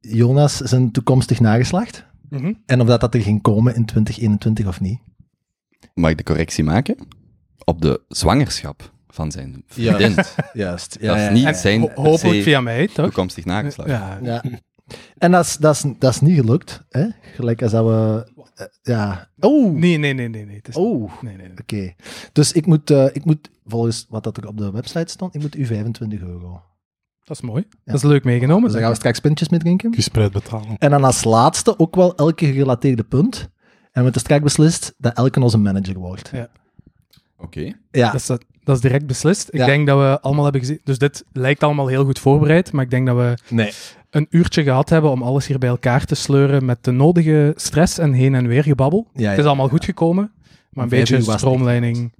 Jonas 0.00 0.56
zijn 0.56 0.90
toekomstig 0.90 1.40
nageslacht. 1.40 2.06
Mhm. 2.28 2.52
En 2.66 2.80
of 2.80 2.86
dat, 2.86 3.00
dat 3.00 3.14
er 3.14 3.20
ging 3.20 3.42
komen 3.42 3.74
in 3.74 3.84
2021 3.84 4.66
of 4.66 4.80
niet. 4.80 5.00
Mag 5.94 6.10
ik 6.10 6.16
de 6.16 6.22
correctie 6.22 6.64
maken? 6.64 6.96
Op 7.64 7.82
de 7.82 8.00
zwangerschap 8.08 8.91
van 9.12 9.30
zijn 9.32 9.62
vriendin. 9.66 10.14
Juist. 10.52 11.00
Dat 11.00 11.16
is 11.16 11.30
niet 11.30 11.44
En 11.46 11.54
zijn 11.54 11.80
ho- 11.80 11.90
hopelijk 11.94 12.42
via 12.42 12.60
mij, 12.60 12.86
toch? 12.86 13.04
toekomstig 13.06 13.44
nageslacht. 13.44 13.90
Ja. 13.90 14.18
Ja. 14.22 14.42
En 15.18 15.30
dat 15.30 15.44
is, 15.44 15.56
dat, 15.56 15.74
is, 15.74 15.84
dat 15.98 16.12
is 16.14 16.20
niet 16.20 16.36
gelukt. 16.38 16.84
Hè? 16.88 17.06
Gelijk 17.34 17.62
als 17.62 17.72
dat 17.72 17.84
we... 17.84 18.32
eh, 18.54 18.66
ja. 18.82 19.28
Oh, 19.38 19.72
Nee, 19.74 19.96
nee, 19.98 20.12
nee, 20.12 20.28
nee. 20.28 20.44
nee. 20.46 20.56
Het 20.56 20.68
is 20.68 20.76
oh. 20.76 21.12
Nee, 21.22 21.36
nee, 21.36 21.46
nee. 21.48 21.58
Oké. 21.60 21.94
Dus 22.32 22.52
ik 22.52 22.66
moet, 22.66 22.90
eh, 22.90 23.04
ik 23.12 23.24
moet, 23.24 23.50
volgens 23.66 24.06
wat 24.08 24.24
dat 24.24 24.36
er 24.36 24.46
op 24.48 24.58
de 24.58 24.70
website 24.70 25.10
stond, 25.12 25.34
ik 25.34 25.40
moet 25.40 25.56
u 25.56 25.66
25 25.66 26.20
euro. 26.20 26.62
Dat 27.24 27.36
is 27.36 27.42
mooi. 27.42 27.66
Dat 27.84 27.94
is 27.94 28.02
leuk 28.02 28.24
meegenomen. 28.24 28.62
Dus 28.62 28.72
daar 28.72 28.80
gaan 28.80 28.90
we 28.90 28.96
straks 28.96 29.20
pintjes 29.20 29.48
mee 29.48 29.60
drinken. 29.60 29.94
Gespreid 29.94 30.32
betalen. 30.32 30.76
En 30.78 30.90
dan 30.90 31.04
als 31.04 31.24
laatste 31.24 31.78
ook 31.78 31.94
wel 31.94 32.14
elke 32.16 32.46
gerelateerde 32.46 33.04
punt. 33.04 33.38
En 33.40 33.48
we 33.92 34.02
hebben 34.02 34.20
straks 34.20 34.42
beslist 34.42 34.94
dat 34.98 35.16
elke 35.16 35.40
onze 35.40 35.58
manager 35.58 35.98
wordt. 35.98 36.30
Ja. 36.32 36.48
Oké. 37.38 37.72
Ja. 37.90 38.10
Dat 38.12 38.20
is, 38.20 38.30
dat 38.64 38.76
is 38.76 38.82
direct 38.82 39.06
beslist. 39.06 39.48
Ik 39.50 39.58
Ja. 39.60 39.66
denk 39.66 39.86
dat 39.86 39.98
we 39.98 40.20
allemaal 40.20 40.42
hebben 40.44 40.60
gezien. 40.60 40.80
Dus 40.84 40.98
dit 40.98 41.24
lijkt 41.32 41.62
allemaal 41.62 41.86
heel 41.86 42.04
goed 42.04 42.18
voorbereid. 42.18 42.72
Maar 42.72 42.84
ik 42.84 42.90
denk 42.90 43.06
dat 43.06 43.16
we 43.16 43.34
Nee. 43.48 43.72
een 44.10 44.26
uurtje 44.30 44.62
gehad 44.62 44.88
hebben 44.88 45.10
om 45.10 45.22
alles 45.22 45.46
hier 45.46 45.58
bij 45.58 45.68
elkaar 45.68 46.04
te 46.04 46.14
sleuren. 46.14 46.64
Met 46.64 46.78
de 46.84 46.90
nodige 46.90 47.52
stress 47.56 47.98
en 47.98 48.12
heen 48.12 48.34
en 48.34 48.46
weer 48.46 48.62
gebabbel. 48.62 49.06
Ja, 49.14 49.30
Het 49.30 49.38
is 49.38 49.44
allemaal 49.44 49.68
goed 49.68 49.84
gekomen. 49.84 50.30
Maar 50.70 50.84
een 50.84 50.90
vijf 50.90 51.00
beetje 51.02 51.16
uur 51.16 51.24
was 51.24 51.30
het 51.34 51.40
stroomlijning. 51.40 52.12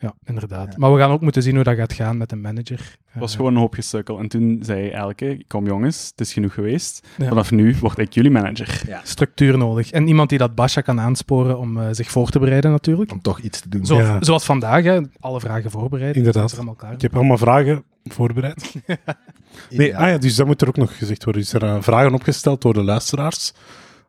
Ja, 0.00 0.14
inderdaad. 0.24 0.66
Ja. 0.70 0.74
Maar 0.76 0.92
we 0.92 0.98
gaan 0.98 1.10
ook 1.10 1.20
moeten 1.20 1.42
zien 1.42 1.54
hoe 1.54 1.64
dat 1.64 1.76
gaat 1.76 1.92
gaan 1.92 2.16
met 2.16 2.28
de 2.30 2.36
manager. 2.36 2.78
Het 3.06 3.20
was 3.20 3.30
Eh, 3.30 3.36
gewoon 3.36 3.52
een 3.54 3.60
hoop 3.60 3.74
gesukkel. 3.74 4.18
En 4.18 4.28
toen 4.28 4.58
zei 4.62 4.88
Elke, 4.88 5.44
kom 5.46 5.66
jongens, 5.66 6.08
het 6.10 6.20
is 6.20 6.32
genoeg 6.32 6.54
geweest. 6.54 7.06
Ja. 7.16 7.28
Vanaf 7.28 7.50
nu 7.50 7.76
word 7.80 7.98
ik 7.98 8.12
jullie 8.12 8.30
manager. 8.30 8.82
structuur 9.02 9.58
nodig. 9.58 9.90
En 9.90 10.06
iemand 10.08 10.28
die 10.28 10.38
dat 10.38 10.54
Basha 10.54 10.80
kan 10.80 11.00
aansporen 11.00 11.58
om 11.58 11.78
eh, 11.80 11.86
zich 11.90 12.10
voor 12.10 12.30
te 12.30 12.38
bereiden 12.38 12.70
natuurlijk. 12.70 13.12
Om 13.12 13.20
toch 13.20 13.40
iets 13.40 13.60
te 13.60 13.68
doen. 13.68 13.86
Zo, 13.86 13.96
Ja. 13.96 14.22
Zoals 14.22 14.44
vandaag, 14.44 14.84
hè, 14.84 15.00
alle 15.20 15.40
vragen 15.40 15.70
voorbereid. 15.70 16.16
Inderdaad. 16.16 16.52
Er 16.52 16.74
klaar. 16.76 16.92
Ik 16.92 17.02
heb 17.02 17.14
allemaal 17.14 17.38
vragen 17.38 17.84
voorbereid. 18.04 18.74
Nee, 19.70 19.96
ah 19.96 20.08
ja, 20.08 20.18
dus 20.18 20.34
dat 20.34 20.46
moet 20.46 20.62
er 20.62 20.68
ook 20.68 20.76
nog 20.76 20.98
gezegd 20.98 21.24
worden. 21.24 21.42
Dus 21.42 21.52
er 21.52 21.60
zijn 21.60 21.82
vragen 21.82 22.14
opgesteld 22.14 22.62
door 22.62 22.72
de 22.74 22.82
luisteraars. 22.82 23.52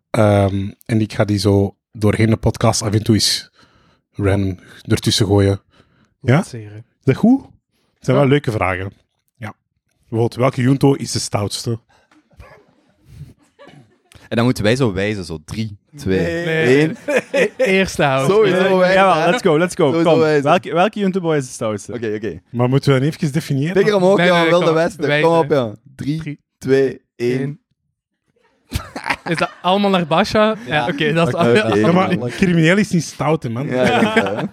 Ehm, 0.10 0.72
en 0.86 1.02
ik 1.02 1.14
ga 1.14 1.26
die 1.26 1.38
zo 1.38 1.76
doorheen 1.92 2.30
de 2.30 2.38
podcast 2.38 2.82
af 2.82 2.94
en 2.94 3.04
toe 3.04 3.16
eens 3.16 3.50
random 4.12 4.60
ertussen 4.88 5.26
gooien. 5.26 5.62
Ja? 6.22 6.34
Lanceren. 6.34 6.78
Is 6.78 6.84
dat 7.04 7.16
goed? 7.16 7.42
Het 7.96 8.06
zijn 8.06 8.16
Ja. 8.18 8.22
wel 8.24 8.32
leuke 8.32 8.52
vragen. 8.52 8.92
Ja. 9.38 9.54
Bijvoorbeeld, 10.00 10.36
welke 10.36 10.62
Junto 10.62 10.94
is 10.94 11.12
de 11.12 11.20
stoutste? 11.20 11.80
En 14.28 14.36
dan 14.36 14.46
moeten 14.46 14.64
wij 14.64 14.76
zo 14.76 14.94
wijzen, 14.94 15.24
zo 15.26 15.38
drie, 15.46 15.78
twee, 15.96 16.20
Nee. 16.20 16.78
één. 16.78 16.96
E- 17.32 17.50
Eerste 17.58 18.04
house. 18.04 18.32
Sowieso 18.32 18.78
wijzen. 18.78 18.98
Ja, 19.02 19.30
let's 19.30 19.42
go, 19.42 19.58
let's 19.58 19.76
go. 19.76 19.88
Sowieso 19.90 20.10
Kom, 20.12 20.20
wijzen. 20.20 20.44
welke, 20.44 20.74
welke 20.74 21.00
Juntoboy 21.00 21.38
is 21.38 21.46
de 21.46 21.52
stoutste? 21.52 21.94
Oké, 21.94 22.14
oké. 22.16 22.40
Maar 22.52 22.70
moeten 22.70 22.94
we 22.94 23.00
dan 23.00 23.08
even 23.10 23.32
definiëren? 23.32 23.76
Vinger 23.76 23.96
omhoog, 23.96 24.18
Nee, 24.18 24.26
ja, 24.26 24.32
nee, 24.34 24.42
nee, 24.42 24.50
wilde 24.50 24.66
kom, 24.66 24.74
westen. 24.76 25.08
wijzen. 25.08 25.30
Kom 25.30 25.38
op, 25.38 25.50
ja. 25.50 25.76
Drie, 25.96 26.20
Drie, 26.22 26.40
twee, 26.58 27.02
één. 27.16 27.42
Eén. 27.42 27.60
Is 29.24 29.38
dat 29.38 29.52
allemaal 29.62 29.90
naar 29.90 30.08
Basha? 30.08 30.56
Ja, 30.66 30.88
oké, 30.88 31.14
dat 31.14 31.28
is 31.28 31.34
Oké. 31.34 31.62
al- 31.64 31.76
Ja, 31.78 31.92
maar 31.92 32.30
crimineel 32.30 32.78
is 32.78 32.90
niet 32.90 33.04
stout, 33.04 33.50
man. 33.50 33.68
Ja, 33.68 34.50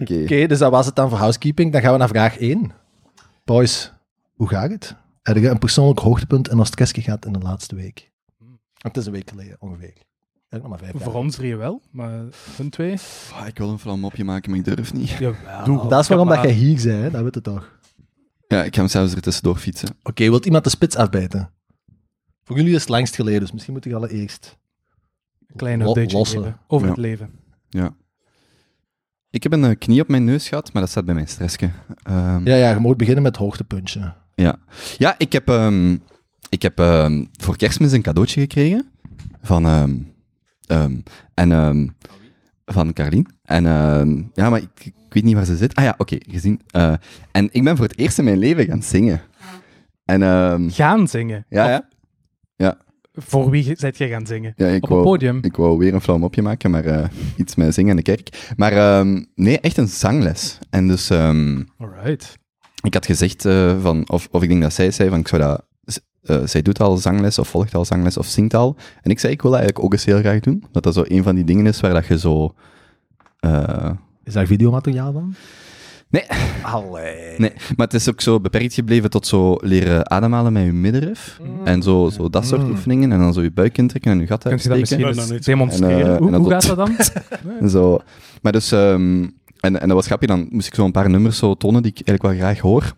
Oké. 0.00 0.20
Oké, 0.22 0.46
dus 0.46 0.58
dat 0.58 0.70
was 0.70 0.86
het 0.86 0.96
dan 0.96 1.08
voor 1.08 1.18
housekeeping. 1.18 1.72
Dan 1.72 1.80
gaan 1.80 1.92
we 1.92 1.98
naar 1.98 2.08
vraag 2.08 2.38
1. 2.38 2.72
Boys, 3.44 3.92
hoe 4.34 4.48
gaat 4.48 4.70
het? 4.70 4.96
Heb 5.22 5.36
je 5.36 5.48
een 5.48 5.58
persoonlijk 5.58 5.98
hoogtepunt 6.00 6.48
en 6.48 6.58
een 6.58 6.66
stress 6.66 6.92
gehad 6.92 7.24
in 7.26 7.32
de 7.32 7.38
laatste 7.38 7.74
week? 7.74 8.10
Het 8.78 8.96
is 8.96 9.06
een 9.06 9.12
week 9.12 9.30
geleden, 9.30 9.56
ongeveer. 9.58 9.92
Nog 10.50 10.68
maar 10.68 10.78
vijf 10.78 10.92
Voor 10.96 11.14
ons 11.14 11.34
drieën 11.36 11.58
wel, 11.58 11.80
maar 11.90 12.20
hun 12.56 12.70
twee? 12.70 12.96
Ah, 13.32 13.46
ik 13.46 13.58
wil 13.58 13.68
een 13.70 13.78
flauw 13.78 13.96
mopje 13.96 14.24
maken, 14.24 14.50
maar 14.50 14.58
ik 14.58 14.64
durf 14.64 14.92
niet. 14.92 15.08
Jawel. 15.10 15.88
Dat 15.88 16.00
is 16.00 16.08
waarom 16.08 16.28
dat 16.28 16.42
jij 16.42 16.52
hier 16.52 16.74
bent, 16.82 17.02
hè? 17.02 17.10
dat 17.10 17.22
weet 17.22 17.34
je 17.34 17.40
toch? 17.40 17.78
Ja, 18.48 18.64
ik 18.64 18.74
ga 18.74 18.80
hem 18.80 18.90
zelfs 18.90 19.14
er 19.14 19.20
tussendoor 19.20 19.56
fietsen. 19.56 19.88
Oké, 20.02 20.22
wilt 20.24 20.44
iemand 20.44 20.64
de 20.64 20.70
spits 20.70 20.96
afbijten? 20.96 21.50
Voor 22.44 22.56
jullie 22.56 22.74
is 22.74 22.80
het 22.80 22.88
langst 22.88 23.14
geleden, 23.14 23.40
dus 23.40 23.52
misschien 23.52 23.72
moet 23.74 23.84
ik 23.84 23.92
allereerst... 23.92 24.58
Klein 25.56 25.78
Lo- 25.78 25.88
updateje 25.88 26.16
lossen. 26.16 26.42
geven 26.42 26.58
over 26.66 26.86
Ja. 26.86 26.92
het 26.92 27.00
leven. 27.02 27.30
Ja. 27.68 27.94
Ik 29.32 29.42
heb 29.42 29.52
een 29.52 29.64
eh, 29.64 29.78
knie 29.78 30.00
op 30.00 30.08
mijn 30.08 30.24
neus 30.24 30.48
gehad, 30.48 30.72
maar 30.72 30.82
dat 30.82 30.90
staat 30.90 31.04
bij 31.04 31.14
mijn 31.14 31.28
stressje. 31.28 31.70
Ehm, 32.02 32.46
Ja, 32.46 32.54
ja, 32.54 32.70
je 32.70 32.78
moet 32.80 32.96
beginnen 32.96 33.22
met 33.22 33.32
het 33.32 33.42
hoogtepuntje. 33.44 34.12
Ja, 34.34 34.56
ja 34.98 35.14
ik 35.18 35.32
heb, 35.32 35.48
ehm, 35.48 35.96
ik 36.48 36.62
heb 36.62 36.78
ehm, 36.78 37.24
voor 37.32 37.56
kerstmis 37.56 37.92
een 37.92 38.02
cadeautje 38.02 38.40
gekregen 38.40 38.90
van, 39.42 39.66
ehm, 39.66 39.94
ehm, 40.66 40.96
en, 41.34 41.52
ehm, 41.52 41.86
van 42.64 42.92
Carlien. 42.92 43.26
En 43.42 43.66
ehm, 43.66 44.22
ja, 44.34 44.50
maar 44.50 44.60
ik, 44.60 44.84
ik 44.84 44.94
weet 45.08 45.24
niet 45.24 45.34
waar 45.34 45.44
ze 45.44 45.56
zit. 45.56 45.74
Ah 45.74 45.84
ja, 45.84 45.94
oké, 45.98 46.16
gezien. 46.30 46.60
eh, 46.70 46.94
en 47.32 47.48
ik 47.52 47.64
ben 47.64 47.76
voor 47.76 47.86
het 47.86 47.98
eerst 47.98 48.18
in 48.18 48.24
mijn 48.24 48.38
leven 48.38 48.64
gaan 48.66 48.82
zingen. 48.82 49.20
En 50.04 50.20
Gaan 50.70 51.08
zingen. 51.08 51.44
ja, 51.48 51.76
Of 51.76 51.82
ja, 52.56 52.76
Voor 53.14 53.50
wie 53.50 53.74
zijt 53.76 53.98
jij 53.98 54.08
gaan 54.08 54.26
zingen? 54.26 54.52
ja, 54.56 54.66
ik 54.66 54.82
Op 54.84 54.88
een 54.90 54.96
wou, 54.96 55.08
podium. 55.08 55.38
ik 55.42 55.56
wou 55.56 55.78
weer 55.78 55.94
een 55.94 56.00
flauw 56.00 56.18
mopje 56.18 56.42
maken, 56.42 56.70
maar 56.70 56.84
eh, 56.84 57.08
iets 57.36 57.54
met 57.54 57.74
zingen 57.74 57.90
in 57.90 57.96
de 57.96 58.02
kerk. 58.02 58.52
Maar 58.56 58.72
ehm, 58.72 59.22
nee, 59.34 59.60
echt 59.60 59.76
een 59.76 59.88
zangles. 59.88 60.58
En 60.70 60.88
dus... 60.88 61.10
ehm, 61.10 61.62
Alright. 61.78 62.38
ik 62.82 62.94
had 62.94 63.06
gezegd 63.06 63.44
eh, 63.44 63.80
van, 63.80 64.08
of, 64.10 64.28
of 64.30 64.42
ik 64.42 64.48
denk 64.48 64.62
dat 64.62 64.72
zij 64.72 64.90
zei 64.90 65.08
van, 65.08 65.18
ik 65.18 65.28
zou 65.28 65.42
dat, 65.42 65.64
eh, 66.22 66.40
zij 66.44 66.62
doet 66.62 66.80
al 66.80 66.96
zangles, 66.96 67.38
of 67.38 67.48
volgt 67.48 67.74
al 67.74 67.84
zangles, 67.84 68.16
of 68.16 68.26
zingt 68.26 68.54
al. 68.54 68.76
En 69.02 69.10
ik 69.10 69.18
zei, 69.18 69.32
ik 69.32 69.42
wil 69.42 69.50
dat 69.50 69.60
eigenlijk 69.60 69.86
ook 69.88 69.92
eens 69.98 70.04
heel 70.04 70.18
graag 70.18 70.40
doen. 70.40 70.64
Dat 70.72 70.82
dat 70.82 70.94
zo 70.94 71.04
een 71.06 71.22
van 71.22 71.34
die 71.34 71.44
dingen 71.44 71.66
is 71.66 71.80
waar 71.80 71.92
dat 71.94 72.06
je 72.06 72.18
zo... 72.18 72.54
eh, 73.40 73.90
Is 74.24 74.32
daar 74.32 74.46
videomateriaal 74.46 75.12
van? 75.12 75.34
Nee. 76.12 76.24
Allee. 76.62 77.34
nee, 77.38 77.52
maar 77.76 77.86
het 77.86 77.94
is 77.94 78.08
ook 78.08 78.20
zo 78.20 78.40
beperkt 78.40 78.74
gebleven 78.74 79.10
tot 79.10 79.26
zo 79.26 79.56
leren 79.60 80.10
ademhalen 80.10 80.52
met 80.52 80.64
je 80.64 80.72
middenrif. 80.72 81.40
En 81.64 81.82
zo, 81.82 82.10
zo 82.12 82.30
dat 82.30 82.46
soort 82.46 82.62
Mm. 82.62 82.70
oefeningen. 82.70 83.12
En 83.12 83.18
dan 83.18 83.32
zo 83.32 83.42
je 83.42 83.50
buik 83.50 83.78
intrekken 83.78 84.10
en 84.12 84.20
je 84.20 84.26
gat 84.26 84.42
Kun 84.42 84.50
je 84.50 84.56
dat 84.68 84.72
uitsteken. 84.76 85.06
misschien 85.06 85.34
eens 85.34 85.44
demonstreren? 85.44 85.98
En, 86.06 86.12
eh, 86.12 86.16
hoe 86.16 86.26
en 86.26 86.32
dat 86.32 86.40
hoe 86.40 86.50
gaat 86.50 86.66
dat 86.66 86.76
dan? 86.76 86.96
En 87.60 87.70
Zo. 87.70 87.98
Maar 88.42 88.52
dus, 88.52 88.72
ehm, 88.72 89.22
en, 89.60 89.80
en 89.80 89.88
dat 89.88 89.92
was 89.96 90.06
grappig, 90.06 90.28
dan 90.28 90.46
moest 90.50 90.66
ik 90.66 90.74
zo 90.74 90.84
een 90.84 90.92
paar 90.92 91.10
nummers 91.10 91.38
zo 91.38 91.54
tonen 91.54 91.82
die 91.82 91.90
ik 91.94 92.06
eigenlijk 92.08 92.38
wel 92.38 92.46
graag 92.48 92.60
hoor. 92.62 92.92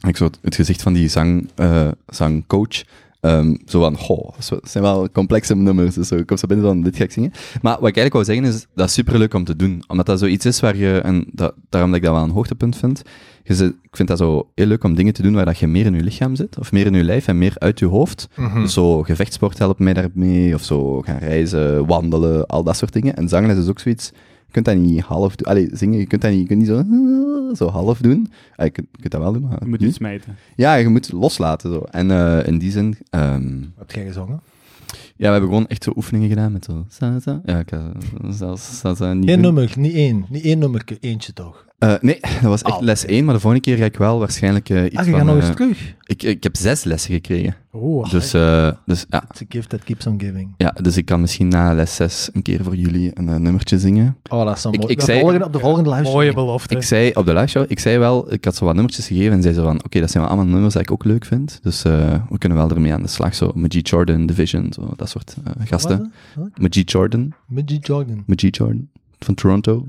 En 0.00 0.08
ik 0.08 0.16
zo 0.16 0.24
het, 0.24 0.38
het 0.42 0.54
gezicht 0.54 0.82
van 0.82 0.92
die 0.92 1.08
zang, 1.08 1.48
eh, 1.54 1.88
zangcoach, 2.06 2.82
ehm, 3.20 3.54
zo 3.66 3.80
van, 3.80 3.96
goh, 3.96 4.34
dat 4.48 4.60
zijn 4.62 4.84
wel 4.84 5.10
complexe 5.10 5.56
nummers, 5.56 5.94
dus 5.94 6.10
ik 6.10 6.26
kom 6.26 6.36
zo 6.36 6.46
binnen 6.46 6.66
van, 6.66 6.82
dit 6.82 6.96
ga 6.96 7.04
ik 7.04 7.12
zingen. 7.12 7.32
Maar 7.62 7.78
wat 7.80 7.88
ik 7.88 7.96
eigenlijk 7.96 8.12
wou 8.12 8.24
zeggen 8.24 8.44
is, 8.44 8.66
dat 8.74 8.88
is 8.88 8.94
superleuk 8.94 9.34
om 9.34 9.44
te 9.44 9.56
doen, 9.56 9.82
omdat 9.86 10.06
dat 10.06 10.18
zoiets 10.18 10.46
is 10.46 10.60
waar 10.60 10.76
je, 10.76 11.00
en 11.00 11.24
dat, 11.32 11.54
daarom 11.68 11.90
dat 11.90 11.98
ik 11.98 12.06
dat 12.06 12.14
wel 12.14 12.24
een 12.24 12.30
hoogtepunt 12.30 12.76
vind, 12.76 13.02
je 13.54 13.64
ik 13.82 13.96
vind 13.96 14.08
dat 14.08 14.18
zo 14.18 14.50
heel 14.54 14.66
leuk 14.66 14.84
om 14.84 14.94
dingen 14.94 15.12
te 15.12 15.22
doen 15.22 15.34
waar 15.34 15.44
dat 15.44 15.58
je 15.58 15.66
meer 15.66 15.86
in 15.86 15.94
je 15.94 16.02
lichaam 16.02 16.36
zit, 16.36 16.58
of 16.58 16.72
meer 16.72 16.86
in 16.86 16.94
je 16.94 17.04
lijf 17.04 17.26
en 17.26 17.38
meer 17.38 17.52
uit 17.58 17.78
je 17.78 17.86
hoofd. 17.86 18.28
Mhm. 18.36 18.60
Dus 18.60 18.72
zo 18.72 19.02
gevechtsport 19.02 19.58
helpt 19.58 19.78
mij 19.78 19.92
daarmee, 19.92 20.54
of 20.54 20.62
zo 20.62 21.02
gaan 21.02 21.18
reizen, 21.18 21.86
wandelen, 21.86 22.46
al 22.46 22.62
dat 22.62 22.76
soort 22.76 22.92
dingen. 22.92 23.16
En 23.16 23.28
zangles 23.28 23.58
is 23.58 23.68
ook 23.68 23.78
zoiets, 23.78 24.12
kunt 24.62 24.64
dat 24.76 24.76
niet 24.76 25.00
half 25.00 25.36
doen. 25.36 25.46
Allee, 25.48 25.68
zingen, 25.72 25.98
je 25.98 26.06
kunt 26.06 26.22
dat 26.22 26.30
niet, 26.30 26.40
je 26.40 26.46
kunt 26.46 26.58
niet 26.58 26.68
zo, 26.68 26.82
zo 27.54 27.68
half 27.68 27.98
doen. 27.98 28.30
Je, 28.56 28.70
kunt, 28.70 28.86
je 28.92 29.00
kunt 29.00 29.12
dat 29.12 29.20
wel 29.20 29.32
doen, 29.32 29.42
maar 29.42 29.56
Je 29.60 29.66
moet 29.68 29.78
niet. 29.78 29.88
iets 29.88 29.96
smijten. 29.96 30.36
Ja, 30.56 30.74
je 30.74 30.88
moet 30.88 31.12
loslaten 31.12 31.72
zo. 31.72 31.80
En 31.90 32.10
eh, 32.10 32.46
in 32.46 32.58
die 32.58 32.70
zin, 32.70 32.96
ehm, 33.10 33.62
Heb 33.78 33.90
jij 33.90 34.04
gezongen? 34.06 34.40
ja, 35.16 35.26
we 35.26 35.32
hebben 35.32 35.48
gewoon 35.48 35.66
echt 35.66 35.82
zo 35.84 35.92
oefeningen 35.96 36.28
gedaan 36.28 36.52
met 36.52 36.64
zo, 36.64 36.84
sa, 36.88 37.18
sa. 37.20 37.40
Ja, 37.44 37.58
ik 37.58 37.70
ga 37.70 37.92
zelfs 38.30 38.78
sa, 38.78 38.94
sa 38.94 39.12
niet 39.12 39.28
Eén 39.28 39.40
nummer, 39.40 39.74
niet 39.76 39.94
één. 39.94 40.24
Niet 40.28 40.44
één 40.44 40.58
nummerke, 40.58 40.96
eentje 41.00 41.32
toch? 41.32 41.65
Eh, 41.78 41.94
nee, 42.00 42.18
dat 42.42 42.50
was 42.50 42.62
echt 42.62 42.76
Oh, 42.76 42.82
les 42.82 43.02
oké. 43.02 43.12
1, 43.12 43.24
maar 43.24 43.34
de 43.34 43.40
volgende 43.40 43.64
keer 43.64 43.76
ga 43.76 43.84
ik 43.84 43.96
wel 43.96 44.18
waarschijnlijk 44.18 44.68
eh, 44.70 44.84
iets 44.84 44.96
Ah, 44.96 45.04
je 45.04 45.10
van... 45.10 45.18
gaat 45.20 45.28
nog 45.28 45.38
eh, 45.38 45.46
eens 45.46 45.56
terug. 45.56 45.94
ik, 46.04 46.22
ik 46.22 46.42
heb 46.42 46.56
zes 46.56 46.84
lessen 46.84 47.14
gekregen. 47.14 47.54
Oh, 47.72 48.10
Dus, 48.10 48.34
eh, 48.34 48.70
dus 48.86 49.06
ja, 49.10 49.24
It's 49.30 49.40
a 49.42 49.44
gift 49.48 49.68
that 49.68 49.84
keeps 49.84 50.06
on 50.06 50.20
giving. 50.20 50.54
Ja, 50.56 50.74
dus 50.82 50.96
ik 50.96 51.04
kan 51.04 51.20
misschien 51.20 51.48
na 51.48 51.74
les 51.74 51.94
6 51.96 52.30
een 52.32 52.42
keer 52.42 52.62
voor 52.64 52.76
jullie 52.76 53.10
een 53.14 53.28
eh, 53.28 53.36
nummertje 53.36 53.78
zingen. 53.78 54.16
Oh, 54.28 54.44
dat 54.44 54.56
is 54.56 54.62
zo 54.62 54.70
mooi. 54.70 54.86
ik 54.92 54.98
De 54.98 55.04
zei- 55.04 55.20
volgende, 55.20 55.44
op 55.44 55.52
de 55.52 55.58
volgende 55.58 55.90
live 55.90 56.02
mooie 56.02 56.32
belofte. 56.32 56.74
Ik 56.76 56.82
zei 56.82 57.10
op 57.14 57.26
de 57.26 57.32
live 57.34 57.46
show, 57.46 57.64
ik 57.68 57.78
zei 57.78 57.98
wel, 57.98 58.32
ik 58.32 58.44
had 58.44 58.56
zo 58.56 58.64
wat 58.64 58.74
nummertjes 58.74 59.06
gegeven 59.06 59.32
en 59.32 59.42
zei 59.42 59.54
zo 59.54 59.62
van, 59.62 59.84
oké, 59.84 60.00
dat 60.00 60.10
zijn 60.10 60.22
wel 60.22 60.32
allemaal 60.32 60.52
nummers 60.52 60.72
die 60.74 60.82
ik 60.82 60.90
ook 60.90 61.04
leuk 61.04 61.24
vind. 61.24 61.58
Dus 61.62 61.84
eh, 61.84 62.14
we 62.28 62.38
kunnen 62.38 62.58
wel 62.58 62.70
ermee 62.70 62.92
aan 62.92 63.02
de 63.02 63.08
slag. 63.08 63.34
Zo, 63.34 63.52
Majid 63.54 63.88
Jordan, 63.88 64.26
Division, 64.26 64.72
zo, 64.72 64.92
dat 64.96 65.08
soort 65.08 65.36
eh, 65.44 65.66
gasten. 65.66 66.12
Majid 66.60 66.90
Jordan, 66.90 67.32
Midget 67.46 67.86
Jordan. 67.86 68.22
Majid 68.26 68.56
Jordan, 68.56 68.88
van 69.18 69.34
Toronto. 69.34 69.84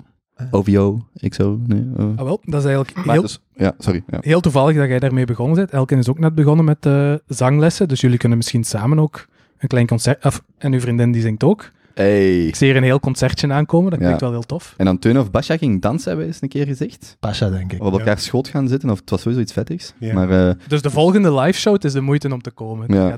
OVO, 0.52 1.06
XO, 1.30 1.60
nee. 1.68 1.86
eh. 1.98 2.06
Ah, 2.16 2.24
wel, 2.24 2.40
dat 2.44 2.60
is 2.64 2.66
eigenlijk 2.66 3.08
heel, 3.12 3.22
dus- 3.22 3.40
ja, 3.56 3.74
sorry. 3.78 4.04
Ja. 4.08 4.18
heel 4.22 4.40
toevallig 4.40 4.76
dat 4.76 4.88
jij 4.88 5.00
daarmee 5.00 5.26
begonnen 5.26 5.56
bent. 5.56 5.70
Elken 5.72 5.98
is 5.98 6.10
ook 6.10 6.20
net 6.20 6.36
begonnen 6.36 6.66
met 6.66 6.86
eh, 6.86 7.14
zanglessen, 7.28 7.88
dus 7.88 8.02
jullie 8.02 8.18
kunnen 8.18 8.38
misschien 8.38 8.64
samen 8.64 9.00
ook 9.00 9.28
een 9.58 9.68
klein 9.68 9.88
concert... 9.88 10.26
Of, 10.26 10.44
en 10.58 10.74
uw 10.74 10.80
vriendin 10.80 11.12
die 11.12 11.22
zingt 11.22 11.44
ook. 11.44 11.72
Hey. 11.94 12.46
Ik 12.46 12.56
zie 12.56 12.68
hier 12.68 12.78
een 12.78 12.84
heel 12.84 13.00
concertje 13.00 13.54
aankomen, 13.54 13.90
dat 13.92 14.00
Ja. 14.00 14.06
klinkt 14.06 14.22
wel 14.22 14.32
heel 14.32 14.42
tof. 14.46 14.74
En 14.78 14.86
dan 14.86 15.00
Teun 15.00 15.20
of 15.20 15.32
Basja 15.32 15.58
ging 15.58 15.82
dansen, 15.82 16.08
hebben 16.08 16.26
we 16.28 16.32
eens 16.34 16.42
een 16.42 16.50
keer 16.50 16.66
gezegd. 16.66 17.18
Pasha, 17.20 17.50
denk 17.50 17.74
ik. 17.74 17.82
Of 17.82 17.88
op 17.88 18.00
elkaar 18.00 18.20
schoot 18.20 18.48
gaan 18.48 18.68
zitten, 18.68 18.90
of 18.90 19.00
het 19.00 19.10
was 19.10 19.22
sowieso 19.22 19.42
iets 19.44 19.54
vettigs. 19.54 19.94
Ja. 20.00 20.14
Maar 20.14 20.48
eh, 20.50 20.54
Dus 20.68 20.82
de 20.82 20.90
volgende 20.90 21.34
live 21.34 21.60
show, 21.60 21.74
het 21.74 21.84
is 21.84 21.94
de 21.94 22.02
moeite 22.02 22.34
om 22.34 22.42
te 22.42 22.52
komen. 22.52 22.94
Ja. 22.94 23.18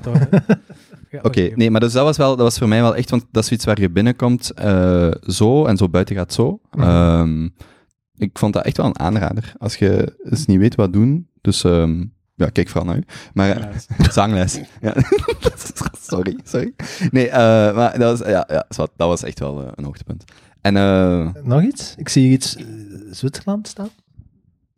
Oké, 1.22 1.50
nee, 1.54 1.70
maar 1.70 1.80
dus 1.80 1.92
dat 1.92 2.04
was 2.04 2.16
wel, 2.16 2.28
dat 2.28 2.38
was 2.44 2.58
voor 2.58 2.68
mij 2.68 2.80
wel 2.80 2.96
echt, 2.96 3.10
want 3.10 3.24
dat 3.30 3.42
is 3.42 3.48
zoiets 3.48 3.66
waar 3.66 3.80
je 3.80 3.90
binnenkomt 3.90 4.50
eh, 4.50 5.10
zo 5.26 5.64
en 5.66 5.76
zo 5.76 5.88
buiten 5.88 6.16
gaat 6.16 6.32
zo. 6.32 6.60
Mhm. 6.70 6.82
Ehm, 6.82 7.48
ik 8.16 8.38
vond 8.38 8.52
dat 8.52 8.64
echt 8.64 8.76
wel 8.76 8.86
een 8.86 8.98
aanrader. 8.98 9.52
Als 9.58 9.76
je 9.76 10.16
eens 10.24 10.46
niet 10.46 10.58
weet 10.58 10.74
wat 10.74 10.92
doen, 10.92 11.28
dus 11.40 11.64
ehm, 11.64 12.04
ja, 12.34 12.48
kijk 12.48 12.68
vooral 12.68 12.86
naar 12.86 12.96
u. 12.96 13.04
Maar 13.34 13.70
eh, 13.70 14.08
zangles. 14.10 14.60
Ja. 14.80 14.94
sorry, 16.10 16.38
sorry. 16.44 16.72
Nee, 17.10 17.28
eh, 17.28 17.74
maar 17.74 17.98
dat 17.98 18.18
was, 18.18 18.28
ja, 18.28 18.44
ja, 18.48 18.66
dat 18.68 18.90
was 18.96 19.22
echt 19.22 19.38
wel 19.38 19.72
een 19.74 19.84
hoogtepunt. 19.84 20.24
En 20.60 20.76
eh, 20.76 21.28
Nog 21.42 21.62
iets? 21.62 21.94
Ik 21.96 22.08
zie 22.08 22.22
hier 22.22 22.32
iets 22.32 22.56
Zwitserland 23.10 23.68
staan. 23.68 23.90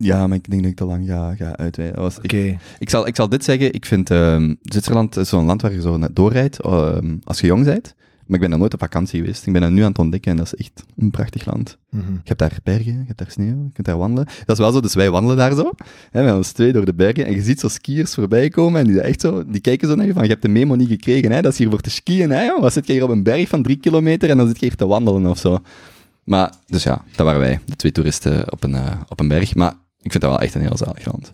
Ja, 0.03 0.27
maar 0.27 0.37
ik 0.37 0.51
denk 0.51 0.63
dat 0.63 0.71
ik 0.71 0.77
te 0.77 0.85
lang 0.85 1.07
ga, 1.07 1.35
ga 1.35 1.57
uitweiden. 1.57 2.05
Oké. 2.05 2.59
Ik 2.79 2.91
zal, 2.91 3.07
ik 3.07 3.17
zal 3.17 3.29
dit 3.29 3.45
zeggen. 3.45 3.73
Ik 3.73 3.85
vind 3.85 4.11
ehm, 4.11 4.55
Zwitserland 4.63 5.17
is 5.17 5.29
zo'n 5.29 5.45
land 5.45 5.63
waar 5.63 5.73
je 5.73 5.81
zo 5.81 5.97
net 5.97 6.17
doorrijdt 6.17 6.61
ehm, 6.61 7.17
als 7.25 7.41
je 7.41 7.47
jong 7.47 7.65
bent. 7.65 7.95
Maar 8.27 8.35
ik 8.35 8.41
ben 8.41 8.51
daar 8.51 8.59
nooit 8.59 8.75
op 8.75 8.81
vakantie 8.81 9.21
geweest. 9.21 9.47
Ik 9.47 9.53
ben 9.53 9.63
dat 9.63 9.71
nu 9.71 9.83
aan 9.83 9.89
het 9.89 9.99
ontdekken 9.99 10.31
en 10.31 10.37
dat 10.37 10.47
is 10.47 10.55
echt 10.55 10.85
een 10.97 11.11
prachtig 11.11 11.45
land. 11.45 11.79
Mhm. 11.91 12.13
Je 12.13 12.21
hebt 12.25 12.39
daar 12.39 12.59
bergen, 12.63 12.93
je 12.93 13.05
hebt 13.07 13.19
daar 13.19 13.31
sneeuw, 13.31 13.47
je 13.65 13.73
kunt 13.73 13.87
daar 13.87 13.99
wandelen. 13.99 14.25
Dat 14.25 14.57
is 14.57 14.59
wel 14.59 14.73
zo, 14.73 14.81
dus 14.81 14.95
wij 14.95 15.11
wandelen 15.11 15.37
daar 15.37 15.55
zo, 15.55 15.71
hè, 16.11 16.25
met 16.25 16.35
ons 16.35 16.53
twee 16.53 16.73
door 16.73 16.85
de 16.85 16.95
bergen. 16.95 17.27
En 17.27 17.35
je 17.35 17.43
ziet 17.43 17.61
zo 17.61 17.69
skiers 17.69 18.15
voorbij 18.15 18.49
komen 18.49 18.81
en 18.81 18.87
die, 18.87 19.01
echt 19.01 19.21
zo, 19.21 19.45
die 19.47 19.61
kijken 19.61 19.89
zo 19.89 19.95
naar 19.95 20.07
je 20.07 20.13
van, 20.13 20.23
je 20.23 20.29
hebt 20.29 20.43
de 20.43 20.49
memo 20.49 20.75
niet 20.75 20.89
gekregen, 20.89 21.33
hè? 21.33 21.43
dat 21.43 21.53
is 21.53 21.59
hier 21.59 21.71
voor 21.71 21.81
te 21.81 21.91
skiën. 21.91 22.31
Hè? 22.31 22.61
Wat 22.61 22.73
zit 22.73 22.87
je 22.87 22.93
hier 22.93 23.03
op 23.03 23.11
een 23.11 23.23
berg 23.23 23.49
van 23.49 23.63
drie 23.63 23.77
kilometer 23.77 24.31
en 24.31 24.37
dan 24.37 24.47
zit 24.47 24.61
je 24.61 24.67
hier 24.67 24.77
te 24.77 24.87
wandelen 24.87 25.27
of 25.27 25.39
zo. 25.39 25.59
Maar, 26.25 26.53
dus 26.67 26.83
ja, 26.83 27.05
dat 27.17 27.27
waren 27.27 27.41
wij, 27.41 27.61
de 27.65 27.77
twee 27.77 27.93
toeristen 27.93 28.53
op 28.53 28.65
een, 28.65 28.75
eh, 28.75 29.01
op 29.09 29.21
een 29.21 29.29
berg. 29.29 29.55
Maar 29.55 29.75
ik 30.03 30.11
vind 30.11 30.23
dat 30.23 30.31
wel 30.31 30.41
echt 30.41 30.55
een 30.55 30.61
heel 30.61 30.77
zalig 30.77 31.05
land. 31.05 31.33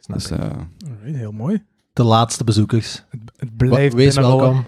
Snap 0.00 0.18
Dus, 0.18 0.30
eh, 0.30 0.38
Alright, 0.40 1.16
heel 1.16 1.32
mooi. 1.32 1.64
De 1.92 2.02
laatste 2.02 2.44
bezoekers. 2.44 3.04
Het 3.36 3.56
blijft 3.56 3.94
Wees 3.94 4.14
welkom. 4.14 4.66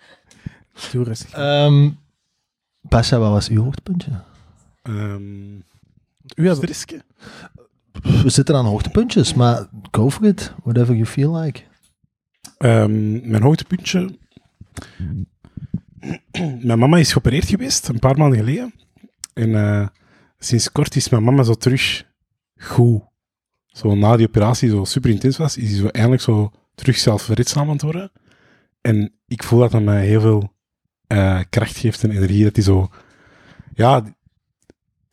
Doe 0.92 1.04
rustig. 1.04 1.32
Ehm 1.32 1.90
Pasha, 2.88 3.18
wat 3.18 3.30
was 3.30 3.48
uw 3.48 3.62
hoogtepuntje? 3.62 4.10
Ehm 4.82 5.54
U 6.36 6.46
hebt 6.46 6.56
Striske? 6.56 7.04
We 8.02 8.30
zitten 8.30 8.56
aan 8.56 8.64
hoogtepuntjes, 8.64 9.34
maar 9.34 9.68
go 9.90 10.10
for 10.10 10.26
it. 10.26 10.54
Whatever 10.62 10.94
you 10.94 11.06
feel 11.06 11.36
like. 11.36 11.60
Ehm, 12.58 13.30
mijn 13.30 13.42
hoogtepuntje. 13.42 14.18
mijn 16.62 16.78
mama 16.78 16.96
is 16.96 17.12
geopereerd 17.12 17.48
geweest, 17.48 17.88
een 17.88 17.98
paar 17.98 18.16
maanden 18.16 18.38
geleden. 18.38 18.74
En 19.34 19.54
eh, 19.54 19.86
sinds 20.38 20.72
kort 20.72 20.96
is 20.96 21.08
mijn 21.08 21.24
mama 21.24 21.42
zo 21.42 21.54
terug 21.54 22.04
goed. 22.62 23.02
Zo 23.66 23.94
na 23.94 24.16
die 24.16 24.26
operatie, 24.26 24.68
zo 24.68 24.84
super 24.84 25.10
intens 25.10 25.36
was, 25.36 25.56
is 25.56 25.70
hij 25.70 25.78
zo 25.78 25.86
eindelijk 25.86 26.22
zo 26.22 26.52
terug 26.74 26.98
zelfredzaam 26.98 27.66
aan 27.66 27.72
het 27.72 27.82
worden. 27.82 28.12
En 28.80 29.12
ik 29.26 29.42
voel 29.42 29.58
dat 29.58 29.70
dat 29.70 29.82
mij 29.82 30.06
heel 30.06 30.20
veel 30.20 30.52
eh, 31.06 31.40
kracht 31.50 31.76
geeft 31.76 32.04
en 32.04 32.10
energie. 32.10 32.44
Dat 32.44 32.56
hij 32.56 32.64
zo... 32.64 32.90
Ja, 33.74 34.14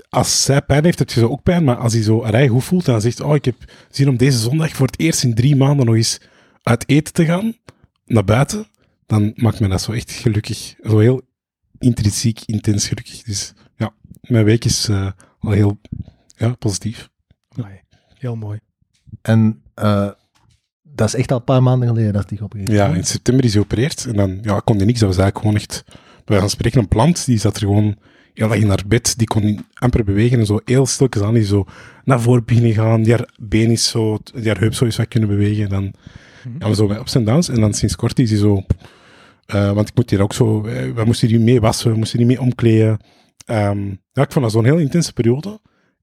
als 0.10 0.44
zij 0.44 0.62
pijn 0.62 0.84
heeft, 0.84 1.00
heb 1.00 1.10
je 1.10 1.20
zo 1.20 1.28
ook 1.28 1.44
pijn. 1.44 1.64
Maar 1.64 1.78
als 1.78 1.94
hij 1.94 2.02
zo 2.02 2.20
rij 2.20 2.48
goed 2.48 2.64
voelt 2.64 2.86
en 2.86 2.92
dan 2.92 3.02
zegt... 3.02 3.22
Oh, 3.22 3.36
ik 3.36 3.46
heb 3.46 3.56
zin 3.90 4.10
om 4.10 4.18
deze 4.18 4.38
zondag 4.38 4.72
voor 4.72 4.86
het 4.86 5.00
eerst 5.00 5.24
in 5.24 5.36
drie 5.36 5.56
maanden 5.56 5.86
nog 5.86 5.96
eens 5.96 6.20
uit 6.64 6.90
eten 6.90 7.14
te 7.14 7.26
gaan, 7.26 7.54
naar 8.06 8.24
buiten, 8.24 8.68
dan 9.06 9.32
maakt 9.36 9.60
me 9.60 9.68
dat 9.68 9.82
zo 9.82 9.92
echt 9.92 10.12
gelukkig. 10.12 10.76
Zo 10.84 11.00
heel 11.00 11.22
intrinsiek, 11.80 12.42
intens 12.46 12.88
gelukkig. 12.88 13.24
Dus 13.24 13.54
ja, 13.76 13.94
mijn 14.22 14.46
week 14.46 14.66
is 14.66 14.88
eh, 14.90 15.12
al 15.40 15.52
heel 15.52 15.80
ja, 16.38 16.50
positief. 16.50 17.10
Amai, 17.58 17.80
Heel 18.18 18.36
mooi. 18.36 18.60
En 19.22 19.62
eh, 19.74 20.10
dat 20.84 21.08
is 21.08 21.16
echt 21.16 21.32
al 21.32 21.38
een 21.38 21.44
paar 21.44 21.64
maanden 21.64 21.88
geleden 21.88 22.14
dat 22.14 22.30
die 22.30 22.38
geopereerd 22.38 22.70
is. 22.70 22.76
Ja, 22.76 22.88
in 22.96 23.04
september 23.04 23.46
is 23.46 23.54
hij 23.54 23.62
geopereerd 23.62 24.06
en 24.06 24.14
dan 24.16 24.40
ja, 24.42 24.60
kon 24.60 24.76
hij 24.78 24.86
niks. 24.86 25.00
Dat 25.00 25.10
was 25.10 25.18
eigenlijk 25.18 25.46
gewoon 25.48 25.62
echt, 25.62 25.84
bij 26.26 26.40
gaan 26.40 26.50
spreken, 26.50 26.80
een 26.80 26.88
plant. 26.88 27.26
Die 27.26 27.38
zat 27.38 27.56
er 27.56 27.62
gewoon 27.62 27.98
heel 28.34 28.48
lang 28.48 28.62
in 28.62 28.68
haar 28.68 28.84
bed. 28.88 29.18
Die 29.18 29.28
kon 29.28 29.66
amper 29.74 30.04
bewegen 30.04 30.40
en 30.40 30.46
zo 30.46 30.60
heel 30.66 30.86
stilletjes 30.86 31.24
aan. 31.24 31.34
Die 31.34 31.44
zo 31.46 31.66
naar 32.04 32.22
voren 32.22 32.46
beginnen 32.46 32.74
gaan. 32.74 33.04
Die 33.04 33.14
haar 33.14 33.30
been 33.40 33.72
is 33.72 33.90
zo, 33.90 34.18
die 34.34 34.48
haar 34.48 34.60
heup 34.60 34.74
zo 34.74 34.86
eens 34.86 34.98
wat 34.98 35.08
kunnen 35.08 35.30
bewegen. 35.30 35.70
Dan 35.70 35.94
Mhm. 36.44 36.56
ja, 36.60 36.68
we 36.70 36.76
zo 36.76 36.88
bij 36.88 36.98
ups 36.98 37.16
en 37.16 37.24
downs. 37.26 37.50
En 37.50 37.60
dan 37.60 37.74
sinds 37.74 37.96
kort 37.96 38.20
is 38.20 38.30
hij 38.30 38.40
zo... 38.40 38.64
eh, 39.46 39.72
want 39.72 39.88
ik 39.90 39.96
moet 39.96 40.10
hier 40.10 40.22
ook 40.22 40.34
zo... 40.34 40.66
eh, 40.66 40.92
we 40.94 41.04
moesten 41.06 41.28
hier 41.28 41.40
mee 41.40 41.60
wassen, 41.62 41.92
we 41.92 41.98
moesten 41.98 42.18
hier 42.18 42.28
mee 42.28 42.42
omkleden. 42.42 43.00
ehm, 43.46 43.88
ja, 44.12 44.22
ik 44.24 44.32
vond 44.32 44.46
dat 44.46 44.52
zo'n 44.52 44.66
heel 44.66 44.78
intense 44.78 45.14
periode. 45.14 45.60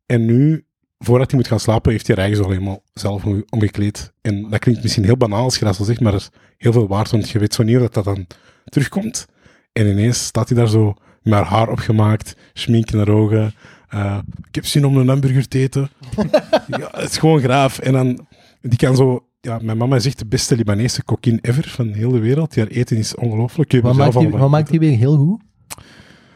En 0.06 0.24
nu, 0.24 0.64
voordat 1.06 1.30
hij 1.30 1.38
moet 1.40 1.48
gaan 1.48 1.60
slapen, 1.60 1.92
heeft 1.92 2.06
hij 2.06 2.16
er 2.16 2.22
eigenlijk 2.22 2.50
zo 2.52 2.58
helemaal 2.58 2.82
zelf 2.94 3.24
om- 3.24 3.44
omgekleed. 3.50 4.12
En 4.22 4.46
dat 4.50 4.58
klinkt 4.58 4.82
misschien 4.82 5.04
heel 5.04 5.16
banaal 5.16 5.42
als 5.42 5.58
je 5.58 5.64
dat 5.64 5.76
zo 5.76 5.84
zegt, 5.84 6.00
maar 6.00 6.12
er 6.12 6.18
is 6.18 6.30
heel 6.58 6.72
veel 6.72 6.88
waard, 6.88 7.10
want 7.10 7.28
je 7.30 7.38
weet 7.38 7.54
zo 7.54 7.62
niet 7.62 7.78
dat 7.78 7.94
dat 7.94 8.04
dan 8.04 8.26
terugkomt. 8.64 9.26
En 9.72 9.86
ineens 9.86 10.24
staat 10.24 10.48
hij 10.48 10.58
daar 10.58 10.68
zo 10.68 10.94
met 11.22 11.34
haar 11.34 11.44
haar 11.44 11.68
opgemaakt, 11.68 12.36
schmink 12.52 12.90
in 12.90 12.98
haar 12.98 13.08
ogen. 13.08 13.54
eh, 13.88 14.18
ik 14.48 14.54
heb 14.54 14.66
zin 14.66 14.84
om 14.84 14.96
een 14.96 15.08
hamburger 15.08 15.48
te 15.48 15.58
eten. 15.58 15.90
ja, 16.66 16.88
het 16.90 17.10
is 17.10 17.18
gewoon 17.18 17.40
graaf. 17.40 17.78
En 17.78 17.92
dan, 17.92 18.26
die 18.60 18.78
kan 18.78 18.96
zo... 18.96 19.20
Ja, 19.40 19.58
mijn 19.62 19.76
mama 19.78 19.96
is 19.96 20.06
echt 20.06 20.18
de 20.18 20.26
beste 20.26 20.56
Libanese 20.56 21.02
kokkin 21.02 21.38
ever 21.42 21.68
van 21.68 21.88
heel 21.92 22.10
de 22.10 22.18
wereld. 22.18 22.54
Die 22.54 22.62
haar 22.62 22.72
eten 22.72 22.96
is 22.96 23.14
ongelooflijk. 23.14 23.72
Wat 23.72 23.82
maakt, 23.94 24.12
die, 24.18 24.28
wat 24.38 24.50
maakt 24.50 24.70
die 24.70 24.78
weer 24.78 24.96
heel 24.98 25.16
goed? 25.16 25.40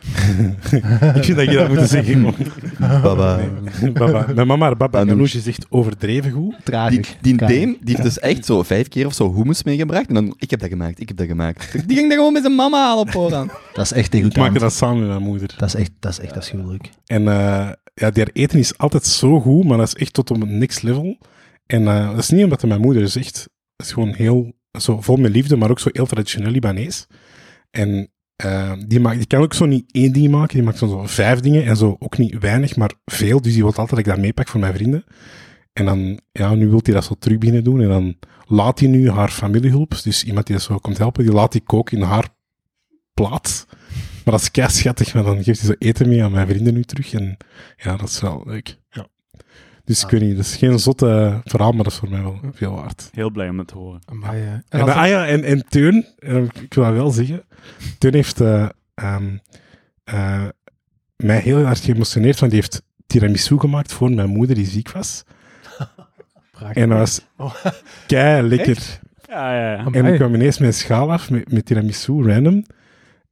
Ik 1.17 1.25
vind 1.25 1.37
dat 1.37 1.51
je 1.51 1.57
dat 1.57 1.69
moet 1.69 1.89
zeggen. 1.89 2.35
Baba. 2.79 3.41
Nee, 3.81 3.93
baba. 3.93 4.27
Mijn 4.35 4.47
mama, 4.47 4.67
haar 4.67 4.77
baba 4.77 5.05
is 5.23 5.47
echt 5.47 5.67
overdreven 5.69 6.31
goed. 6.31 6.51
Die, 6.51 6.63
Tragisch. 6.65 7.17
die 7.21 7.37
Tragisch. 7.37 7.59
Deen, 7.59 7.79
die 7.81 7.95
heeft 7.95 8.03
dus 8.03 8.19
echt 8.19 8.45
zo 8.45 8.63
vijf 8.63 8.89
keer 8.89 9.07
of 9.07 9.15
zo 9.15 9.35
hummus 9.35 9.63
meegebracht. 9.63 10.07
En 10.07 10.15
dan, 10.15 10.35
ik 10.39 10.51
heb 10.51 10.61
dat 10.61 10.69
gemaakt, 10.69 11.01
ik 11.01 11.09
heb 11.09 11.17
dat 11.17 11.27
gemaakt. 11.27 11.89
Die 11.89 11.97
ging 11.97 12.09
dat 12.09 12.19
gewoon 12.19 12.33
met 12.33 12.43
zijn 12.43 12.55
mama 12.55 12.87
halen 12.87 13.03
op 13.03 13.11
voorhand. 13.11 13.51
Dat 13.75 13.85
is 13.85 13.93
echt 13.93 14.15
Ik 14.15 14.23
maakte 14.23 14.35
degoutant. 14.35 14.61
dat 14.61 14.73
samen 14.73 14.99
met 14.99 15.09
mijn 15.09 15.23
moeder. 15.23 15.55
Dat 15.57 15.69
is 15.69 15.75
echt, 15.75 15.91
dat 16.01 16.13
is 16.13 16.21
echt 16.21 16.37
afschuwelijk. 16.37 16.91
En 17.07 17.29
eh, 17.29 17.69
ja, 17.95 18.11
die 18.11 18.23
haar 18.23 18.31
eten 18.33 18.59
is 18.59 18.79
altijd 18.79 19.05
zo 19.05 19.41
goed, 19.41 19.65
maar 19.65 19.79
dat 19.79 19.87
is 19.87 19.95
echt 19.95 20.13
tot 20.13 20.31
op 20.31 20.41
het 20.41 20.51
next 20.51 20.83
level. 20.83 21.19
En 21.67 21.89
eh, 21.89 22.11
dat 22.11 22.19
is 22.19 22.31
niet 22.31 22.45
omdat 22.45 22.61
het 22.61 22.71
mijn 22.71 22.83
moeder 22.83 23.03
is, 23.03 23.17
echt, 23.17 23.49
dat 23.77 23.87
is 23.87 23.93
gewoon 23.93 24.13
heel, 24.13 24.53
zo 24.79 25.01
vol 25.01 25.17
met 25.17 25.33
liefde, 25.33 25.57
maar 25.57 25.71
ook 25.71 25.79
zo 25.79 25.89
heel 25.93 26.07
traditioneel 26.07 26.51
Libanees. 26.51 27.07
En 27.71 28.11
eh, 28.45 28.73
die, 28.87 29.01
maakt, 29.01 29.17
die 29.17 29.27
kan 29.27 29.41
ook 29.41 29.55
zo 29.55 29.67
niet 29.67 29.93
één 29.93 30.13
ding 30.13 30.31
maken, 30.31 30.55
die 30.55 30.63
maakt 30.63 30.79
zo, 30.79 31.07
vijf 31.07 31.41
dingen 31.41 31.65
en 31.65 31.77
zo 31.77 31.97
ook 31.99 32.19
niet 32.19 32.39
weinig, 32.39 32.77
maar 32.77 32.93
veel. 33.05 33.41
Dus 33.41 33.53
die 33.53 33.63
wil 33.63 33.71
altijd 33.71 33.91
dat 33.91 33.99
ik 33.99 34.05
dat 34.05 34.19
meepak 34.19 34.49
voor 34.49 34.61
mijn 34.61 34.75
vrienden. 34.75 35.05
En 35.73 35.85
dan, 35.85 36.21
ja, 36.33 36.55
nu 36.55 36.69
wil 36.69 36.81
hij 36.83 36.95
dat 36.95 37.05
zo 37.05 37.15
terug 37.19 37.39
beginnen 37.39 37.65
doen. 37.65 37.81
En 37.81 37.89
dan 37.89 38.17
laat 38.47 38.79
hij 38.79 38.89
nu 38.89 39.11
haar 39.11 39.29
familiehulp, 39.29 40.03
dus 40.03 40.25
iemand 40.25 40.47
die 40.47 40.57
dat 40.57 40.65
zo 40.65 40.79
komt 40.79 40.99
helpen, 40.99 41.25
die 41.25 41.33
laat 41.33 41.53
hij 41.53 41.63
koken 41.63 41.97
in 41.97 42.03
haar 42.03 42.29
plaat. 43.15 43.67
Maar 44.25 44.35
dat 44.35 44.41
is 44.41 44.51
kei 44.51 44.71
schattig, 44.71 45.13
want 45.13 45.27
dan 45.27 45.45
geeft 45.45 45.61
hij 45.61 45.69
zo 45.69 45.75
eten 45.79 46.09
mee 46.09 46.25
aan 46.25 46.33
mijn 46.33 46.49
vrienden 46.49 46.75
nu 46.75 46.83
terug. 46.83 47.13
En 47.13 47.37
ja, 47.77 47.97
dat 47.97 48.09
is 48.09 48.21
wel 48.21 48.43
leuk. 48.47 48.79
Ja. 48.91 49.07
Dus 49.85 50.05
ik 50.05 50.11
weet 50.11 50.21
niet, 50.21 50.37
dat 50.37 50.45
is 50.45 50.57
geen 50.57 50.79
zotte 50.79 51.41
verhaal, 51.45 51.73
maar 51.73 51.85
dat 51.85 51.93
is 51.93 51.99
voor 51.99 52.11
mij 52.11 52.23
wel 52.23 52.41
veel 52.53 52.75
waard. 52.75 53.11
Heel 53.13 53.31
blij 53.31 53.49
om 53.49 53.59
het 53.59 53.69
te 53.69 53.75
horen. 53.75 54.01
Amai, 54.05 54.43
eh. 54.43 54.53
En 54.53 54.65
En, 54.69 54.95
ah 54.95 55.09
ja, 55.09 55.27
en, 55.27 55.45
en 55.45 55.65
Teun, 55.69 56.07
eh, 56.19 56.37
ik 56.37 56.75
wil 56.75 56.85
dat 56.85 56.93
wel 56.93 57.11
zeggen, 57.11 57.43
Teun 57.99 58.15
heeft 58.15 58.41
eh, 58.41 58.69
ehm, 58.95 59.37
eh, 60.05 60.45
mij 61.17 61.39
heel 61.39 61.67
erg 61.67 61.85
geëmotioneerd, 61.85 62.41
want 62.41 62.53
die 62.53 62.61
heeft 62.61 62.83
tiramisu 63.07 63.59
gemaakt 63.59 63.93
voor 63.93 64.11
mijn 64.11 64.29
moeder 64.29 64.57
die 64.57 64.67
ziek 64.67 64.91
was. 64.91 65.23
En 66.73 66.89
dat 66.89 66.99
was 66.99 67.27
kei 68.07 68.43
lekker. 68.43 69.01
Ja, 69.29 69.55
ja, 69.55 69.73
ja. 69.73 69.87
En 69.91 70.07
ik 70.07 70.15
kwam 70.15 70.35
ineens 70.35 70.59
mijn 70.59 70.75
schaal 70.75 71.13
af 71.13 71.31
met, 71.31 71.53
met 71.53 71.67
tiramisu, 71.67 72.23
random. 72.23 72.65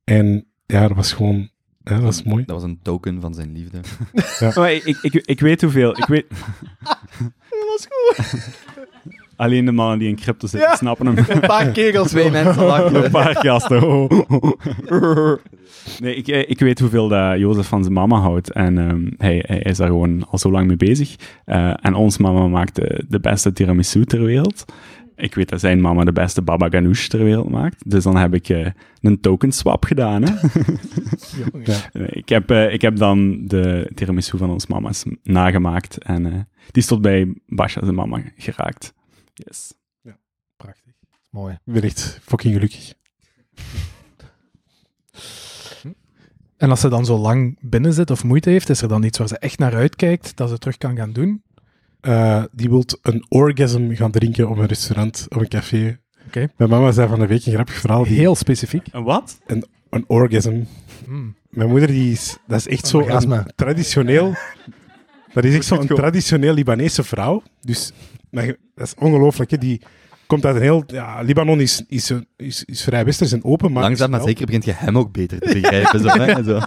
En 0.04 0.46
ja, 0.66 0.88
dat 0.88 0.96
was 0.96 1.12
gewoon, 1.12 1.50
ja, 1.88 1.94
dat 1.94 2.04
was 2.04 2.22
mooi. 2.22 2.44
Dat 2.46 2.54
was 2.54 2.64
een 2.64 2.78
token 2.82 3.20
van 3.20 3.34
zijn 3.34 3.52
liefde. 3.52 3.78
Maar 4.60 4.72
ik, 4.72 4.84
ik, 4.84 4.98
ik, 5.02 5.14
ik 5.26 5.40
weet 5.40 5.60
hoeveel. 5.62 5.90
Ik 5.98 6.06
weet... 6.06 6.26
Dat 7.48 7.66
was 7.76 7.86
goed. 7.88 8.34
Alleen 9.36 9.64
de 9.64 9.72
mannen 9.72 9.98
die 9.98 10.08
in 10.08 10.16
crypto 10.16 10.46
zitten, 10.46 10.68
Ja. 10.68 10.76
snappen 10.76 11.06
hem. 11.06 11.24
Een 11.28 11.40
paar 11.40 11.70
kegels. 11.70 12.08
Twee 12.08 12.30
mensen 12.30 12.64
lachen. 12.64 13.04
Een 13.04 13.10
paar 13.10 13.36
gasten. 13.36 13.82
oh. 13.82 15.36
Nee, 16.00 16.14
ik, 16.14 16.28
eh, 16.28 16.50
ik 16.50 16.58
weet 16.58 16.78
hoeveel 16.80 17.08
dat 17.08 17.38
Jozef 17.38 17.66
van 17.66 17.82
zijn 17.82 17.94
mama 17.94 18.18
houdt. 18.20 18.52
En 18.52 18.78
ehm, 18.78 19.06
hij, 19.16 19.44
hij 19.46 19.58
is 19.58 19.76
daar 19.76 19.86
gewoon 19.88 20.26
al 20.30 20.38
zo 20.38 20.50
lang 20.50 20.66
mee 20.66 20.76
bezig. 20.76 21.14
Eh, 21.44 21.72
en 21.80 21.94
ons 21.94 22.18
mama 22.18 22.46
maakt 22.46 22.74
de, 22.74 23.04
de 23.08 23.20
beste 23.20 23.52
tiramisu 23.52 24.04
ter 24.04 24.22
wereld. 24.22 24.64
Ik 25.18 25.34
weet 25.34 25.48
dat 25.48 25.60
zijn 25.60 25.80
mama 25.80 26.04
de 26.04 26.12
beste 26.12 26.42
baba 26.42 26.68
ganoush 26.68 27.06
ter 27.06 27.24
wereld 27.24 27.50
maakt. 27.50 27.90
Dus 27.90 28.04
dan 28.04 28.16
heb 28.16 28.34
ik 28.34 28.48
eh, 28.48 28.70
een 29.00 29.20
token 29.20 29.52
swap 29.52 29.84
gedaan. 29.84 30.22
Hè? 30.22 30.34
Ik, 32.10 32.28
heb, 32.28 32.50
eh, 32.50 32.72
ik 32.72 32.80
heb 32.80 32.96
dan 32.96 33.46
de 33.46 33.90
tiramisu 33.94 34.38
van 34.38 34.50
ons 34.50 34.66
mama's 34.66 35.04
nagemaakt. 35.22 35.98
En 35.98 36.26
eh, 36.26 36.32
die 36.70 36.82
is 36.82 36.86
tot 36.86 37.02
bij 37.02 37.34
Basha 37.46 37.80
zijn 37.82 37.94
mama 37.94 38.22
geraakt. 38.36 38.94
Yes. 39.34 39.74
Prachtig. 40.56 40.92
Mooi. 41.30 41.58
Ik 41.64 41.72
ben 41.72 41.82
echt 41.82 42.20
fucking 42.22 42.54
gelukkig. 42.54 42.94
En 46.56 46.70
als 46.70 46.80
ze 46.80 46.88
dan 46.88 47.04
zo 47.04 47.18
lang 47.18 47.58
binnen 47.60 47.92
zit 47.92 48.10
of 48.10 48.24
moeite 48.24 48.50
heeft, 48.50 48.68
is 48.68 48.82
er 48.82 48.88
dan 48.88 49.02
iets 49.02 49.18
waar 49.18 49.28
ze 49.28 49.38
echt 49.38 49.58
naar 49.58 49.74
uitkijkt 49.74 50.36
dat 50.36 50.48
ze 50.48 50.58
terug 50.58 50.76
kan 50.76 50.96
gaan 50.96 51.12
doen? 51.12 51.42
Eh, 52.00 52.42
die 52.52 52.68
wilt 52.70 52.98
een 53.02 53.26
orgasm 53.28 53.90
gaan 53.94 54.10
drinken 54.10 54.48
op 54.48 54.56
een 54.58 54.66
restaurant 54.66 55.26
of 55.28 55.40
een 55.40 55.48
café. 55.48 55.98
Oké. 56.26 56.48
Mijn 56.56 56.70
mama 56.70 56.92
zei 56.92 57.08
van 57.08 57.18
de 57.18 57.26
week 57.26 57.46
een 57.46 57.52
grappig 57.52 57.74
verhaal. 57.74 58.04
Die, 58.04 58.18
Heel 58.18 58.34
specifiek. 58.34 58.86
En 58.92 59.02
wat? 59.02 59.38
Een 59.90 60.04
orgasm. 60.06 60.62
Hmm. 61.04 61.34
Mijn 61.50 61.68
moeder, 61.68 61.88
die 61.88 62.12
is, 62.12 62.36
dat 62.46 62.58
is 62.58 62.68
echt 62.68 62.86
zo 62.86 62.98
Orgasme. 62.98 63.36
een 63.36 63.52
traditioneel... 63.56 64.34
Dat 65.32 65.44
is 65.44 65.54
echt 65.54 65.64
zo'n 65.64 65.86
traditioneel 65.86 66.54
Libanese 66.54 67.02
vrouw. 67.02 67.42
Dus 67.60 67.92
dat 68.30 68.56
is 68.74 68.94
ongelooflijk. 68.98 69.50
hè. 69.50 69.58
Die 69.58 69.80
komt 70.26 70.44
uit 70.46 70.56
een 70.56 70.62
heel... 70.62 70.82
Ja, 70.86 71.20
Libanon 71.22 71.60
is, 71.60 71.84
is, 71.88 72.12
is, 72.36 72.64
is 72.64 72.82
vrij 72.82 73.04
westers 73.04 73.32
en 73.32 73.44
open, 73.44 73.72
maar... 73.72 73.82
Langzaam 73.82 74.10
maar 74.10 74.22
zeker 74.22 74.46
begint 74.46 74.64
je 74.64 74.72
hem 74.72 74.98
ook 74.98 75.12
beter 75.12 75.38
te 75.40 75.60
begrijpen. 75.60 76.00
Zo, 76.08 76.08
hè? 76.08 76.42
Zo. 76.44 76.60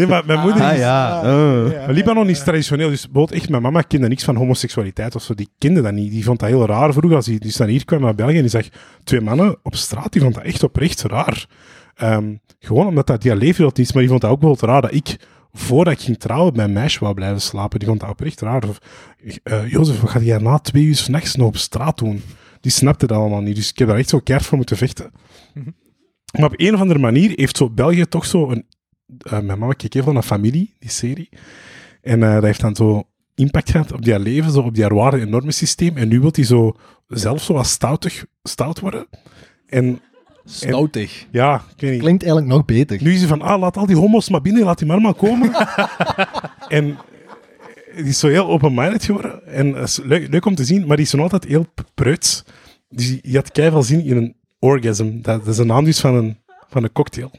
Nee, 0.00 0.08
maar 0.08 0.26
mijn 0.26 0.40
moeder 0.40 0.62
Ah 0.62 0.72
is... 0.72 0.78
ja. 0.78 1.18
Oh. 1.18 1.70
Maar 1.70 1.92
Libanon 1.92 2.28
is 2.28 2.42
traditioneel, 2.42 2.88
dus 2.88 3.04
bijvoorbeeld 3.04 3.40
echt, 3.40 3.50
mijn 3.50 3.62
mama 3.62 3.82
kende 3.82 4.08
niks 4.08 4.24
van 4.24 4.36
homoseksualiteit 4.36 5.14
of 5.14 5.22
zo. 5.22 5.34
Die 5.34 5.48
kende 5.58 5.80
dat 5.82 5.92
niet. 5.92 6.10
Die 6.10 6.24
vond 6.24 6.38
dat 6.38 6.48
heel 6.48 6.66
raar 6.66 6.92
vroeger 6.92 7.16
als 7.16 7.26
die, 7.26 7.40
die 7.40 7.52
dan 7.56 7.68
hier 7.68 7.84
kwam 7.84 8.00
naar 8.00 8.14
België 8.14 8.36
en 8.36 8.40
die 8.40 8.50
zag 8.50 8.66
twee 9.04 9.20
mannen 9.20 9.56
op 9.62 9.74
straat. 9.74 10.12
Die 10.12 10.22
vond 10.22 10.34
dat 10.34 10.44
echt 10.44 10.62
oprecht 10.62 11.02
raar. 11.02 11.46
Ehm, 11.94 12.34
gewoon 12.58 12.86
omdat 12.86 13.06
dat 13.06 13.22
die 13.22 13.36
leefwereld 13.36 13.78
is, 13.78 13.92
maar 13.92 14.02
die 14.02 14.10
vond 14.10 14.20
dat 14.20 14.30
ook 14.30 14.40
wel 14.40 14.56
raar 14.60 14.82
dat 14.82 14.94
ik, 14.94 15.16
voordat 15.52 15.92
ik 15.92 16.00
ging 16.00 16.18
trouwen, 16.18 16.52
bij 16.52 16.64
een 16.64 16.72
meisje 16.72 17.00
wou 17.00 17.14
blijven 17.14 17.40
slapen. 17.40 17.78
Die 17.78 17.88
vond 17.88 18.00
dat 18.00 18.10
oprecht 18.10 18.40
raar. 18.40 18.68
Of, 18.68 18.78
eh, 19.42 19.70
Jozef, 19.70 20.00
wat 20.00 20.10
ga 20.10 20.20
jij 20.20 20.38
na 20.38 20.58
twee 20.58 20.84
uur 20.84 20.96
s'nachts 20.96 21.34
nog 21.34 21.46
op 21.46 21.56
straat 21.56 21.98
doen? 21.98 22.22
Die 22.60 22.72
snapte 22.72 23.06
dat 23.06 23.18
allemaal 23.18 23.40
niet. 23.40 23.56
Dus 23.56 23.70
ik 23.70 23.78
heb 23.78 23.88
daar 23.88 23.96
echt 23.96 24.08
zo 24.08 24.18
keihard 24.18 24.48
voor 24.48 24.58
moeten 24.58 24.76
vechten. 24.76 25.12
Maar 26.38 26.48
op 26.48 26.54
een 26.56 26.74
of 26.74 26.80
andere 26.80 26.98
manier 26.98 27.32
heeft 27.34 27.56
zo 27.56 27.70
België 27.70 28.06
toch 28.06 28.26
zo 28.26 28.50
een... 28.50 28.66
eh, 29.18 29.32
mijn 29.32 29.58
mama 29.58 29.72
keek 29.72 29.92
heel 29.92 30.02
veel 30.02 30.12
naar 30.12 30.22
Familie, 30.22 30.74
die 30.78 30.90
serie. 30.90 31.28
En 32.02 32.22
eh, 32.22 32.34
dat 32.34 32.42
heeft 32.42 32.60
dan 32.60 32.76
zo 32.76 33.02
impact 33.34 33.70
gehad 33.70 33.92
op 33.92 34.02
die 34.04 34.18
leven, 34.18 34.52
zo 34.52 34.60
op 34.60 34.74
die 34.74 34.86
waarde- 34.86 35.20
en 35.20 35.30
normensysteem. 35.30 35.96
En 35.96 36.08
nu 36.08 36.20
wil 36.20 36.30
hij 36.34 36.44
zo 36.44 36.76
zelf 37.08 37.42
zo 37.42 37.52
wat 37.52 37.66
stoutig, 37.66 38.26
stout 38.42 38.80
worden. 38.80 39.06
En 39.66 40.00
Stoutig. 40.44 41.26
ja, 41.30 41.54
ik 41.54 41.80
weet 41.80 41.90
niet. 41.90 42.00
Klinkt 42.00 42.22
eigenlijk 42.22 42.52
nog 42.52 42.64
beter. 42.64 43.02
Nu 43.02 43.12
is 43.12 43.18
hij 43.18 43.28
van, 43.28 43.42
ah, 43.42 43.60
laat 43.60 43.76
al 43.76 43.86
die 43.86 43.96
homo's 43.96 44.28
maar 44.28 44.40
binnen, 44.40 44.62
laat 44.62 44.78
die 44.78 44.86
maar 44.86 45.00
maar 45.00 45.14
komen. 45.14 45.52
en 46.68 46.98
die 47.94 48.04
is 48.04 48.18
zo 48.18 48.28
heel 48.28 48.46
open-minded 48.46 49.04
geworden. 49.04 49.46
En 49.46 49.72
dat 49.72 49.82
is 49.88 50.00
leuk, 50.04 50.28
leuk 50.30 50.44
om 50.44 50.54
te 50.54 50.64
zien, 50.64 50.86
maar 50.86 50.96
die 50.96 51.06
is 51.06 51.12
nog 51.12 51.22
altijd 51.22 51.44
heel 51.44 51.66
preuts. 51.94 52.44
Dus 52.88 53.08
die, 53.08 53.18
die 53.22 53.36
had 53.36 53.52
keihard 53.52 53.84
zin 53.84 54.04
in 54.04 54.16
een 54.16 54.36
orgasm. 54.58 55.20
Dat, 55.20 55.44
dat 55.44 55.54
is 55.54 55.58
een 55.58 55.66
naam 55.66 55.84
dus 55.84 56.00
van 56.00 56.14
een, 56.14 56.38
van 56.68 56.84
een 56.84 56.92
cocktail. 56.92 57.30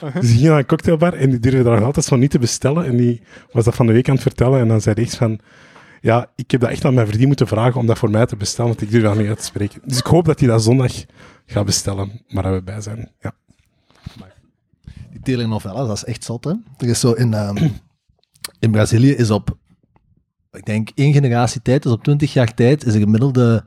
Dus 0.00 0.28
die 0.28 0.36
ging 0.36 0.48
naar 0.48 0.58
een 0.58 0.66
cocktailbar 0.66 1.12
en 1.12 1.30
die 1.30 1.38
durfde 1.38 1.62
daar 1.62 1.76
nog 1.76 1.84
altijd 1.84 2.06
zo 2.06 2.16
niet 2.16 2.30
te 2.30 2.38
bestellen. 2.38 2.84
En 2.84 2.96
die 2.96 3.22
was 3.52 3.64
dat 3.64 3.74
van 3.74 3.86
de 3.86 3.92
week 3.92 4.08
aan 4.08 4.14
het 4.14 4.22
vertellen. 4.22 4.60
En 4.60 4.68
dan 4.68 4.80
zei 4.80 4.94
hij 4.94 5.06
van, 5.06 5.40
ja, 6.00 6.30
ik 6.34 6.50
heb 6.50 6.60
dat 6.60 6.70
echt 6.70 6.84
aan 6.84 6.94
mijn 6.94 7.06
vriendin 7.06 7.26
moeten 7.26 7.46
vragen 7.46 7.80
om 7.80 7.86
dat 7.86 7.98
voor 7.98 8.10
mij 8.10 8.26
te 8.26 8.36
bestellen, 8.36 8.70
want 8.70 8.82
ik 8.82 8.90
durf 8.90 9.02
dat 9.02 9.16
niet 9.16 9.28
uit 9.28 9.38
te 9.38 9.44
spreken. 9.44 9.80
Dus 9.84 9.98
ik 9.98 10.06
hoop 10.06 10.24
dat 10.24 10.40
hij 10.40 10.48
dat 10.48 10.62
zondag 10.62 10.92
gaat 11.46 11.64
bestellen, 11.64 12.22
maar 12.28 12.42
dat 12.42 12.52
we 12.52 12.62
bij 12.62 12.80
zijn. 12.80 13.10
Ja. 13.20 13.32
Die 15.10 15.20
telenovelas, 15.22 15.86
dat 15.86 15.96
is 15.96 16.04
echt 16.04 16.24
zot, 16.24 16.44
hè. 16.44 16.52
Er 16.76 16.88
is 16.88 17.00
zo 17.00 17.12
in, 17.12 17.34
ehm, 17.34 17.56
in 18.64 18.70
Brazilië 18.70 19.10
is 19.10 19.30
op, 19.30 19.56
ik 20.52 20.64
denk 20.64 20.90
één 20.94 21.12
generatie 21.12 21.62
tijd, 21.62 21.82
dus 21.82 21.92
op 21.92 22.02
20 22.02 22.32
jaar 22.32 22.54
tijd, 22.54 22.84
is 22.84 22.94
er 22.94 23.00
gemiddelde 23.00 23.64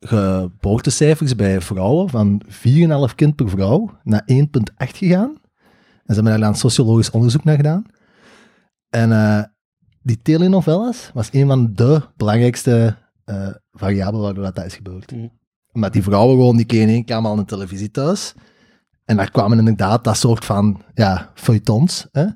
geboortecijfers 0.00 1.36
bij 1.36 1.60
vrouwen 1.60 2.08
van 2.08 2.42
4,5 3.08 3.14
kind 3.14 3.36
per 3.36 3.48
vrouw 3.48 3.98
naar 4.02 4.22
1,8 4.32 4.42
gegaan. 4.76 5.36
En 6.04 6.14
ze 6.14 6.20
hebben 6.22 6.32
daar 6.40 6.50
dan 6.50 6.54
sociologisch 6.54 7.10
onderzoek 7.10 7.44
naar 7.44 7.56
gedaan. 7.56 7.84
En 8.90 9.12
eh, 9.12 9.42
die 10.02 10.22
telenovelas 10.22 11.10
was 11.14 11.28
een 11.32 11.46
van 11.46 11.74
de 11.74 12.00
belangrijkste 12.16 12.96
eh, 13.24 13.48
variabelen 13.72 14.22
waardoor 14.24 14.44
dat, 14.44 14.54
dat 14.54 14.64
is 14.64 14.74
gebeurd. 14.74 15.12
Mm. 15.12 15.30
Omdat 15.72 15.92
die 15.92 16.02
vrouwen 16.02 16.36
gewoon, 16.36 16.56
die 16.56 16.66
kregen 16.66 16.88
één 16.88 17.04
kamer 17.04 17.30
aan 17.30 17.36
de 17.36 17.44
televisie 17.44 17.90
thuis. 17.90 18.34
En 19.04 19.16
daar 19.16 19.30
kwamen 19.30 19.58
inderdaad 19.58 20.04
dat 20.04 20.16
soort 20.16 20.44
van, 20.44 20.82
ja, 20.94 21.30
feuilletons, 21.34 22.08
hè, 22.12 22.26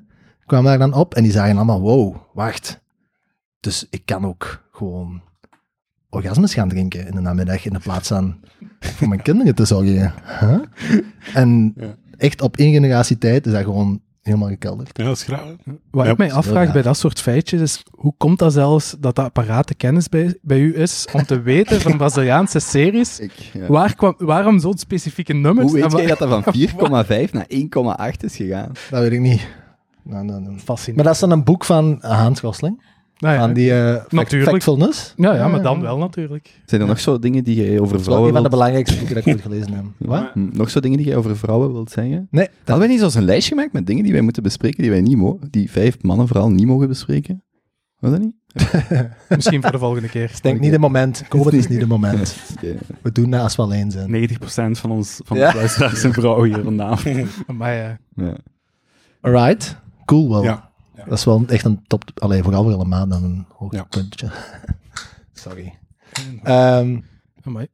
kwamen 0.45 0.65
daar 0.65 0.89
dan 0.89 0.99
op. 0.99 1.13
En 1.13 1.23
die 1.23 1.31
zagen 1.31 1.55
allemaal, 1.55 1.81
wow, 1.81 2.15
wacht. 2.33 2.81
Dus 3.59 3.87
ik 3.89 4.05
kan 4.05 4.25
ook 4.25 4.67
gewoon 4.71 5.21
orgasmes 6.09 6.53
gaan 6.53 6.69
drinken 6.69 7.07
in 7.07 7.15
de 7.15 7.21
namiddag 7.21 7.65
in 7.65 7.73
de 7.73 7.79
plaats 7.79 8.07
van 8.07 8.39
voor 8.79 9.07
mijn 9.07 9.21
kinderen 9.21 9.55
te 9.55 9.65
zorgen. 9.65 10.13
Huh? 10.39 10.59
En 11.33 11.73
Ja. 11.75 11.95
Echt 12.17 12.41
op 12.41 12.57
één 12.57 12.73
generatie 12.73 13.17
tijd 13.17 13.45
is 13.45 13.51
dat 13.51 13.63
gewoon 13.63 14.01
helemaal 14.21 14.47
gekelderd. 14.47 14.97
Ja, 14.97 15.03
dat 15.03 15.15
is 15.15 15.23
graag. 15.23 15.55
Wat 15.91 16.05
Ja, 16.05 16.11
ik 16.11 16.17
mij 16.17 16.31
afvraag 16.33 16.71
bij 16.73 16.81
dat 16.81 16.97
soort 16.97 17.21
feitjes 17.21 17.61
is, 17.61 17.83
hoe 17.91 18.13
komt 18.17 18.39
dat 18.39 18.53
zelfs 18.53 18.95
dat 18.99 19.15
dat 19.15 19.25
apparaat 19.25 19.67
de 19.67 19.75
kennis 19.75 20.09
bij, 20.09 20.37
bij 20.41 20.59
u 20.59 20.77
is 20.77 21.07
om 21.13 21.25
te 21.25 21.41
weten 21.41 21.81
van 21.81 21.97
Braziliaanse 21.97 22.59
series, 22.59 23.19
Ik, 23.19 23.31
ja. 23.31 23.67
waar 23.67 23.95
kwam, 23.95 24.13
waarom 24.17 24.59
zo'n 24.59 24.77
specifieke 24.77 25.33
nummers? 25.33 25.71
Hoe 25.71 25.81
weet 25.81 25.91
jij 25.91 26.05
dat 26.05 26.19
dat 26.19 26.43
van 26.43 26.53
4,5 27.25 27.31
naar 27.31 27.47
1,8 28.13 28.17
is 28.19 28.35
gegaan? 28.35 28.71
Dat 28.89 29.01
weet 29.01 29.11
ik 29.11 29.19
niet. 29.19 29.47
Nou, 30.03 30.25
nou, 30.25 30.41
nou. 30.41 30.59
Fascinerend. 30.59 30.95
Maar 30.95 31.05
dat 31.05 31.13
is 31.13 31.19
dan 31.19 31.31
een 31.31 31.43
boek 31.43 31.65
van 31.65 31.97
Hans 32.01 32.39
Gosling. 32.39 32.81
Nou 33.19 33.33
ja, 33.35 33.39
Van 33.39 33.53
die 33.53 33.69
fact- 33.71 34.11
Natuurlijk. 34.11 34.51
Factfulness. 34.51 35.13
ja, 35.17 35.33
ja, 35.35 35.47
maar 35.47 35.61
dan 35.61 35.81
wel 35.81 35.97
natuurlijk. 35.97 36.61
Zijn 36.65 36.81
er 36.81 36.87
nog 36.87 36.99
zo 36.99 37.19
dingen 37.19 37.43
die 37.43 37.55
jij 37.55 37.79
over 37.79 37.79
Dat 37.79 37.85
is 37.89 37.91
wel 37.91 38.01
vrouwen 38.03 38.27
een 38.27 38.33
van 38.33 38.43
de 38.43 38.49
belangrijkste 38.49 38.97
boeken 38.97 39.15
dat 39.15 39.25
ik 39.25 39.33
ooit 39.33 39.41
gelezen 39.41 39.73
heb. 39.73 39.83
Wat? 40.09 40.29
Hm, 40.33 40.47
Nog 40.53 40.69
zo 40.69 40.79
dingen 40.79 40.97
die 40.97 41.07
jij 41.07 41.15
over 41.15 41.37
vrouwen 41.37 41.71
wilt 41.71 41.91
zeggen? 41.91 42.27
Nee, 42.31 42.45
dat 42.45 42.53
Hadden 42.65 42.87
wij 42.87 42.97
niet 42.97 43.11
zo'n 43.11 43.23
lijstje 43.23 43.53
gemaakt 43.55 43.73
met 43.73 43.87
dingen 43.87 44.03
die 44.03 44.11
wij 44.13 44.21
moeten 44.21 44.43
bespreken, 44.43 44.81
die 44.81 44.91
wij 44.91 45.01
niet 45.01 45.17
mogen, 45.17 45.47
die 45.49 45.71
vijf 45.71 45.97
mannen 46.01 46.27
vooral 46.27 46.49
niet 46.49 46.65
mogen 46.65 46.87
bespreken? 46.87 47.43
Was 47.99 48.11
dat 48.11 48.19
niet? 48.19 48.35
Misschien 49.35 49.61
voor 49.61 49.71
de 49.71 49.77
volgende 49.79 50.09
keer. 50.09 50.23
is 50.33 50.41
denk 50.41 50.55
ik 50.55 50.61
niet 50.61 50.71
het 50.71 50.81
moment. 50.81 51.23
COVID 51.29 51.53
is 51.53 51.67
niet 51.67 51.79
het 51.79 51.89
moment. 51.89 52.35
We 53.01 53.11
doen 53.11 53.29
dat 53.29 53.41
als 53.41 53.55
we 53.55 53.61
alleen 53.61 53.91
zijn. 53.91 54.09
90% 54.11 54.79
van 54.79 54.91
ons 54.91 55.19
van 55.23 55.37
Ja. 55.37 55.51
de 55.51 55.57
luisteraars 55.57 56.01
zijn 56.01 56.13
vrouwen 56.13 56.53
hier 56.53 56.63
vandaag. 56.63 57.03
Maar 57.47 57.73
ja, 57.75 57.97
Ja. 58.15 58.37
Alright. 59.21 59.77
Cool 60.05 60.29
wel. 60.29 60.43
Ja. 60.43 60.66
Dat 61.07 61.17
is 61.17 61.25
wel 61.25 61.43
echt 61.47 61.65
een 61.65 61.83
top... 61.87 62.03
Alleen 62.15 62.43
vooral 62.43 62.63
voor 62.63 62.81
een 62.81 62.87
maand 62.87 63.11
dan 63.11 63.23
een 63.23 63.45
hoogtepuntje. 63.49 64.31
Sorry. 65.33 65.73
Amai. 66.43 67.67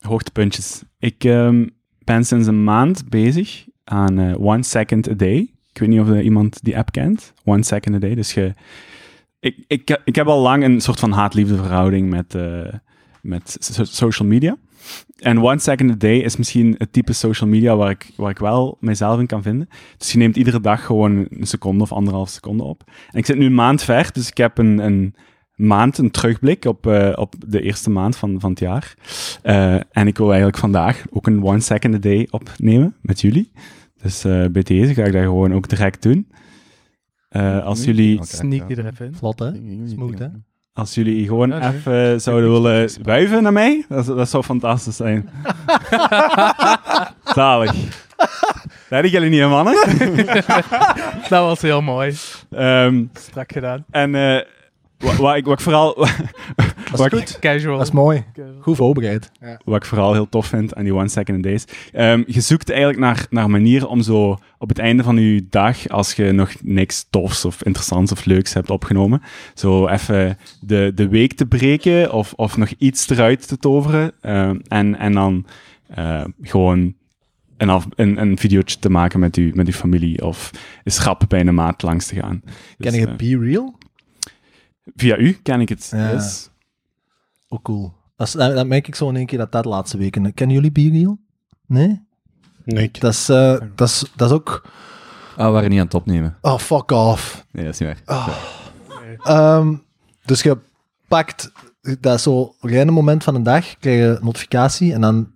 Hoogtepuntjes. 0.00 0.82
Ik 0.98 1.24
ehm, 1.24 1.66
ben 2.04 2.24
sinds 2.24 2.46
een 2.46 2.64
maand 2.64 3.08
bezig 3.08 3.66
aan 3.84 4.18
eh, 4.18 4.40
One 4.40 4.62
Second 4.62 5.08
a 5.08 5.14
Day. 5.14 5.54
Ik 5.72 5.78
weet 5.78 5.88
niet 5.88 6.00
of 6.00 6.08
er 6.08 6.22
iemand 6.22 6.64
die 6.64 6.78
app 6.78 6.92
kent. 6.92 7.32
One 7.44 7.62
Second 7.62 7.94
a 7.94 7.98
Day. 7.98 8.14
Dus 8.14 8.34
je, 8.34 8.54
ik, 9.40 9.64
ik, 9.66 10.00
ik 10.04 10.14
heb 10.14 10.26
al 10.26 10.40
lang 10.40 10.64
een 10.64 10.80
soort 10.80 11.00
van 11.00 11.12
haat-liefde 11.12 11.56
verhouding 11.56 12.10
met, 12.10 12.34
eh, 12.34 12.72
met 13.22 13.56
so- 13.60 13.84
social 13.84 14.28
media. 14.28 14.56
En 15.16 15.42
One 15.42 15.58
Second 15.58 15.90
a 15.90 15.94
Day 15.94 16.16
is 16.16 16.36
misschien 16.36 16.74
het 16.78 16.92
type 16.92 17.12
social 17.12 17.50
media 17.50 17.76
waar 17.76 17.90
ik, 17.90 18.10
waar 18.16 18.30
ik 18.30 18.38
wel 18.38 18.76
mijzelf 18.80 19.20
in 19.20 19.26
kan 19.26 19.42
vinden. 19.42 19.68
Dus 19.96 20.12
je 20.12 20.18
neemt 20.18 20.36
iedere 20.36 20.60
dag 20.60 20.84
gewoon 20.84 21.26
een 21.30 21.46
seconde 21.46 21.82
of 21.82 21.92
anderhalf 21.92 22.28
seconde 22.28 22.62
op. 22.62 22.82
En 23.10 23.18
ik 23.18 23.26
zit 23.26 23.38
nu 23.38 23.46
een 23.46 23.54
maand 23.54 23.82
ver, 23.82 24.12
dus 24.12 24.28
ik 24.28 24.36
heb 24.36 24.58
een, 24.58 24.78
een 24.78 25.14
maand, 25.54 25.98
een 25.98 26.10
terugblik 26.10 26.64
op, 26.64 26.86
eh, 26.86 27.12
op 27.14 27.34
de 27.46 27.62
eerste 27.62 27.90
maand 27.90 28.16
van, 28.16 28.40
van 28.40 28.50
het 28.50 28.60
jaar. 28.60 28.94
Eh, 29.42 29.74
en 29.74 30.06
ik 30.06 30.18
wil 30.18 30.26
eigenlijk 30.26 30.58
vandaag 30.58 31.04
ook 31.10 31.26
een 31.26 31.44
One 31.44 31.60
Second 31.60 31.94
a 31.94 31.98
Day 31.98 32.26
opnemen 32.30 32.96
met 33.00 33.20
jullie. 33.20 33.52
Dus 34.02 34.24
eh, 34.24 34.46
bij 34.46 34.62
deze 34.62 34.94
ga 34.94 35.04
ik 35.04 35.12
dat 35.12 35.22
gewoon 35.22 35.54
ook 35.54 35.68
direct 35.68 36.02
doen. 36.02 36.28
Eh, 37.28 37.64
als, 37.64 37.84
jullie, 37.84 38.24
Sneak 38.24 38.68
die 38.68 38.76
er 38.76 38.86
even 38.86 39.06
in. 39.06 39.14
vlot, 39.14 39.38
hè? 39.38 39.50
Smooth, 39.84 40.18
hè? 40.18 40.26
Als 40.78 40.94
jullie 40.94 41.26
gewoon 41.26 41.48
Ja, 41.48 41.72
even 41.72 42.20
zouden 42.20 42.52
willen 42.52 42.90
wuiven 43.02 43.42
naar 43.42 43.52
mij, 43.52 43.84
dat, 43.88 44.06
dat 44.06 44.28
zou 44.28 44.42
fantastisch 44.42 44.96
zijn. 44.96 45.30
Zalig. 47.34 47.72
Dat 48.16 48.28
hadden 48.88 49.10
jullie 49.10 49.30
niet, 49.30 49.48
mannen? 49.48 49.74
Dat 51.28 51.44
was 51.44 51.62
heel 51.62 51.82
mooi. 51.82 52.14
Ehm, 52.50 53.04
Strak 53.12 53.52
gedaan. 53.52 53.84
en 53.90 54.14
eh, 54.14 54.44
wat, 54.98 55.16
wat, 55.16 55.36
ik, 55.36 55.44
wat, 55.44 55.58
ik 55.58 55.60
vooral, 55.64 55.94
Dat 56.90 57.00
is 57.00 57.18
goed. 57.18 57.38
Casual. 57.38 57.76
Dat 57.78 57.86
is 57.86 57.92
mooi. 57.92 58.24
Goed 58.60 58.76
voorbereid. 58.76 59.30
wat 59.64 59.76
ik 59.76 59.84
vooral 59.84 60.12
heel 60.12 60.28
tof 60.28 60.46
vind 60.46 60.74
aan 60.74 60.84
die 60.84 60.94
One 60.94 61.08
Second 61.08 61.38
a 61.38 61.48
Days. 61.48 61.64
ehm, 61.92 62.22
je 62.26 62.40
zoekt 62.40 62.70
eigenlijk 62.70 63.00
naar, 63.00 63.26
naar 63.30 63.50
manieren 63.50 63.88
om 63.88 64.02
zo 64.02 64.38
op 64.58 64.68
het 64.68 64.78
einde 64.78 65.02
van 65.02 65.16
je 65.16 65.46
dag, 65.50 65.88
als 65.88 66.12
je 66.12 66.32
nog 66.32 66.50
niks 66.62 67.06
tofs 67.10 67.44
of 67.44 67.64
interessants 67.64 68.12
of 68.12 68.24
leuks 68.24 68.52
hebt 68.54 68.70
opgenomen, 68.70 69.22
zo 69.54 69.86
even 69.88 70.38
de, 70.60 70.92
de 70.94 71.08
week 71.08 71.32
te 71.32 71.46
breken 71.46 72.12
of, 72.12 72.32
of 72.32 72.56
nog 72.56 72.70
iets 72.78 73.08
eruit 73.08 73.48
te 73.48 73.58
toveren. 73.58 74.12
ehm, 74.20 74.58
en, 74.68 74.98
en 74.98 75.12
dan 75.12 75.46
eh, 75.88 76.24
gewoon 76.42 76.94
een, 77.56 77.68
af, 77.68 77.86
een, 77.94 78.20
een 78.20 78.38
videootje 78.38 78.78
te 78.78 78.90
maken 78.90 79.20
met, 79.20 79.36
u, 79.36 79.50
met 79.54 79.66
uw 79.66 79.72
familie 79.72 80.24
of 80.24 80.50
een 80.84 80.92
schap 80.92 81.24
bij 81.28 81.40
een 81.40 81.54
maat 81.54 81.82
langs 81.82 82.06
te 82.06 82.14
gaan. 82.14 82.40
Ken 82.44 82.52
Dus, 82.78 82.94
je 82.94 83.06
eh, 83.06 83.16
Be 83.16 83.38
Real? 83.44 83.78
Via 84.96 85.16
u 85.16 85.32
ken 85.32 85.60
ik 85.60 85.68
het. 85.68 85.88
Ja. 85.90 86.10
yes. 86.12 86.50
Ook 87.48 87.62
cool. 87.62 87.92
Dat, 88.16 88.26
is, 88.26 88.32
dat, 88.32 88.54
dat 88.54 88.66
merk 88.66 88.88
ik 88.88 88.94
zo 88.94 89.08
in 89.08 89.16
één 89.16 89.26
keer 89.26 89.38
dat 89.38 89.52
dat 89.52 89.62
de 89.62 89.68
laatste 89.68 89.98
weken... 89.98 90.34
Kennen 90.34 90.56
jullie 90.56 90.72
Be 90.72 90.90
Real? 90.98 91.18
Nee? 91.66 92.06
Nee, 92.64 92.84
ik- 92.84 93.00
Dat 93.00 93.12
is, 93.12 93.28
eh, 93.28 93.56
dat 93.74 93.88
is, 93.88 94.04
dat 94.16 94.30
is 94.30 94.36
ook... 94.36 94.66
Ah, 95.36 95.46
we 95.46 95.52
waren 95.52 95.70
niet 95.70 95.78
aan 95.78 95.84
het 95.84 95.94
opnemen. 95.94 96.38
Oh, 96.40 96.58
fuck 96.58 96.90
off. 96.90 97.46
Nee, 97.52 97.64
dat 97.64 97.72
is 97.72 97.80
niet 97.80 98.02
waar. 98.04 98.28
Ehm, 99.22 99.74
dus 100.24 100.42
je 100.42 100.58
pakt 101.08 101.52
dat 102.00 102.14
is 102.14 102.22
zo 102.22 102.54
random 102.60 102.94
moment 102.94 103.24
van 103.24 103.34
een 103.34 103.42
dag, 103.42 103.78
krijg 103.78 103.98
je 103.98 104.04
een 104.18 104.24
notificatie 104.24 104.92
en 104.92 105.00
dan 105.00 105.32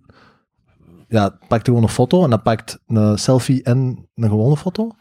ja, 1.07 1.29
pakt 1.47 1.65
je 1.65 1.71
gewoon 1.71 1.83
een 1.83 1.89
foto 1.93 2.23
en 2.23 2.29
dan 2.29 2.41
pakt 2.41 2.79
een 2.87 3.17
selfie 3.19 3.63
en 3.63 4.07
een 4.15 4.29
gewone 4.29 4.57
foto. 4.57 4.91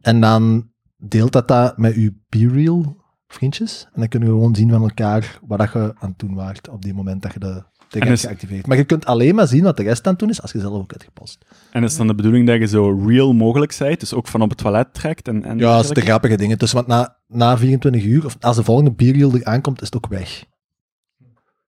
En 0.00 0.20
dan 0.20 0.70
deelt 0.96 1.32
dat, 1.32 1.48
dat 1.48 1.78
met 1.78 1.94
je 1.94 2.14
B-reel 2.28 2.96
vriendjes. 3.28 3.84
En 3.92 4.00
dan 4.00 4.08
kunnen 4.08 4.28
we 4.28 4.34
gewoon 4.34 4.54
zien 4.54 4.70
van 4.70 4.82
elkaar 4.82 5.38
wat 5.46 5.58
dat 5.58 5.72
je 5.72 5.94
aan 5.98 6.08
het 6.10 6.18
doen 6.18 6.34
waart 6.34 6.68
op 6.68 6.82
die 6.82 6.94
moment 6.94 7.22
dat 7.22 7.32
je 7.32 7.38
de 7.38 7.62
hebt 7.88 8.06
is- 8.10 8.20
geactiveerd. 8.20 8.66
Maar 8.66 8.76
je 8.76 8.84
kunt 8.84 9.06
alleen 9.06 9.34
maar 9.34 9.46
zien 9.46 9.62
wat 9.62 9.76
de 9.76 9.82
rest 9.82 10.04
aan 10.06 10.10
het 10.12 10.20
doen 10.20 10.30
is 10.30 10.42
als 10.42 10.52
je 10.52 10.60
zelf 10.60 10.72
ook 10.74 10.90
hebt 10.90 11.04
gepost. 11.04 11.44
En 11.70 11.84
is 11.84 11.96
dan 11.96 12.06
de 12.06 12.14
bedoeling 12.14 12.46
dat 12.46 12.58
je 12.58 12.66
zo 12.66 13.04
real 13.06 13.32
mogelijk 13.32 13.76
bent, 13.78 14.00
dus 14.00 14.14
ook 14.14 14.28
van 14.28 14.42
op 14.42 14.48
het 14.48 14.58
toilet 14.58 14.94
trekt 14.94 15.28
en, 15.28 15.44
en 15.44 15.58
Ja, 15.58 15.76
dat 15.76 15.84
is 15.84 15.90
de 15.90 16.00
grappige 16.00 16.36
dingen. 16.36 16.58
Dus 16.58 16.72
want 16.72 16.86
na, 16.86 17.16
na 17.26 17.58
24 17.58 18.04
uur, 18.04 18.24
of 18.24 18.36
als 18.40 18.56
de 18.56 18.64
volgende 18.64 18.90
er 19.38 19.44
aankomt, 19.44 19.80
is 19.80 19.86
het 19.86 19.96
ook 19.96 20.06
weg. 20.06 20.44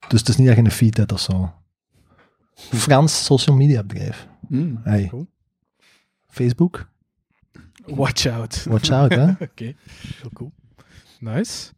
Dus 0.08 0.20
het 0.20 0.28
is 0.28 0.36
niet 0.36 0.46
dat 0.46 0.56
je 0.56 0.62
een 0.62 0.70
feed 0.70 0.96
hebt 0.96 1.12
of 1.12 1.20
zo. 1.20 1.52
Frans 2.54 3.24
social 3.24 3.56
media 3.56 3.82
bedrijf. 3.84 4.28
Hmm. 4.48 4.80
Hey. 4.82 5.06
Cool. 5.10 5.26
Facebook, 6.26 6.90
Watch 7.86 8.26
out. 8.26 8.64
watch 8.68 8.90
out, 8.90 9.14
hè. 9.14 9.30
Oké, 9.46 9.64
heel 9.64 10.30
cool. 10.32 10.52
Nice. 11.20 11.72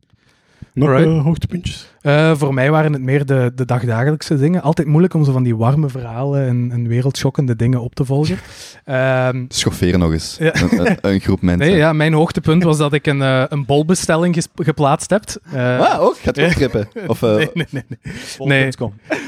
Nog 0.74 0.90
eh, 0.90 1.22
hoogtepuntjes? 1.22 1.88
Eh, 2.00 2.33
voor 2.37 2.54
mij 2.54 2.70
waren 2.70 2.92
het 2.92 3.02
meer 3.02 3.26
de, 3.26 3.52
de 3.54 3.64
dagdagelijkse 3.64 4.37
dingen. 4.37 4.62
Altijd 4.62 4.88
moeilijk 4.88 5.14
om 5.14 5.24
zo 5.24 5.33
van 5.33 5.42
die 5.42 5.56
warme 5.56 5.88
verhalen 5.88 6.46
en, 6.48 6.68
en 6.72 6.88
wereldschokkende 6.88 7.56
dingen 7.56 7.80
op 7.83 7.94
te 7.94 8.04
volgen. 8.04 8.38
Ehm, 8.85 9.44
Schofferen 9.48 9.98
nog 9.98 10.12
eens. 10.12 10.37
Ja. 10.40 10.54
Een, 10.62 10.87
een, 10.87 10.98
een 11.00 11.20
groep 11.20 11.42
mensen. 11.42 11.68
nee, 11.68 11.76
ja, 11.76 11.92
mijn 11.92 12.12
hoogtepunt 12.12 12.62
was 12.62 12.78
dat 12.78 12.92
ik 12.92 13.06
een, 13.06 13.22
eh, 13.22 13.42
een 13.48 13.64
bolbestelling 13.66 14.35
ges- 14.35 14.48
geplaatst 14.54 15.11
heb. 15.11 15.22
Eh, 15.52 15.78
Ah, 15.80 16.00
ook? 16.00 16.16
Gaat 16.22 16.37
het 16.37 16.52
trippen? 16.56 16.88
Of, 17.06 17.22
eh, 17.22 17.35
nee, 17.37 17.50
nee, 17.54 17.66
nee. 17.70 17.98
nee. 18.38 18.70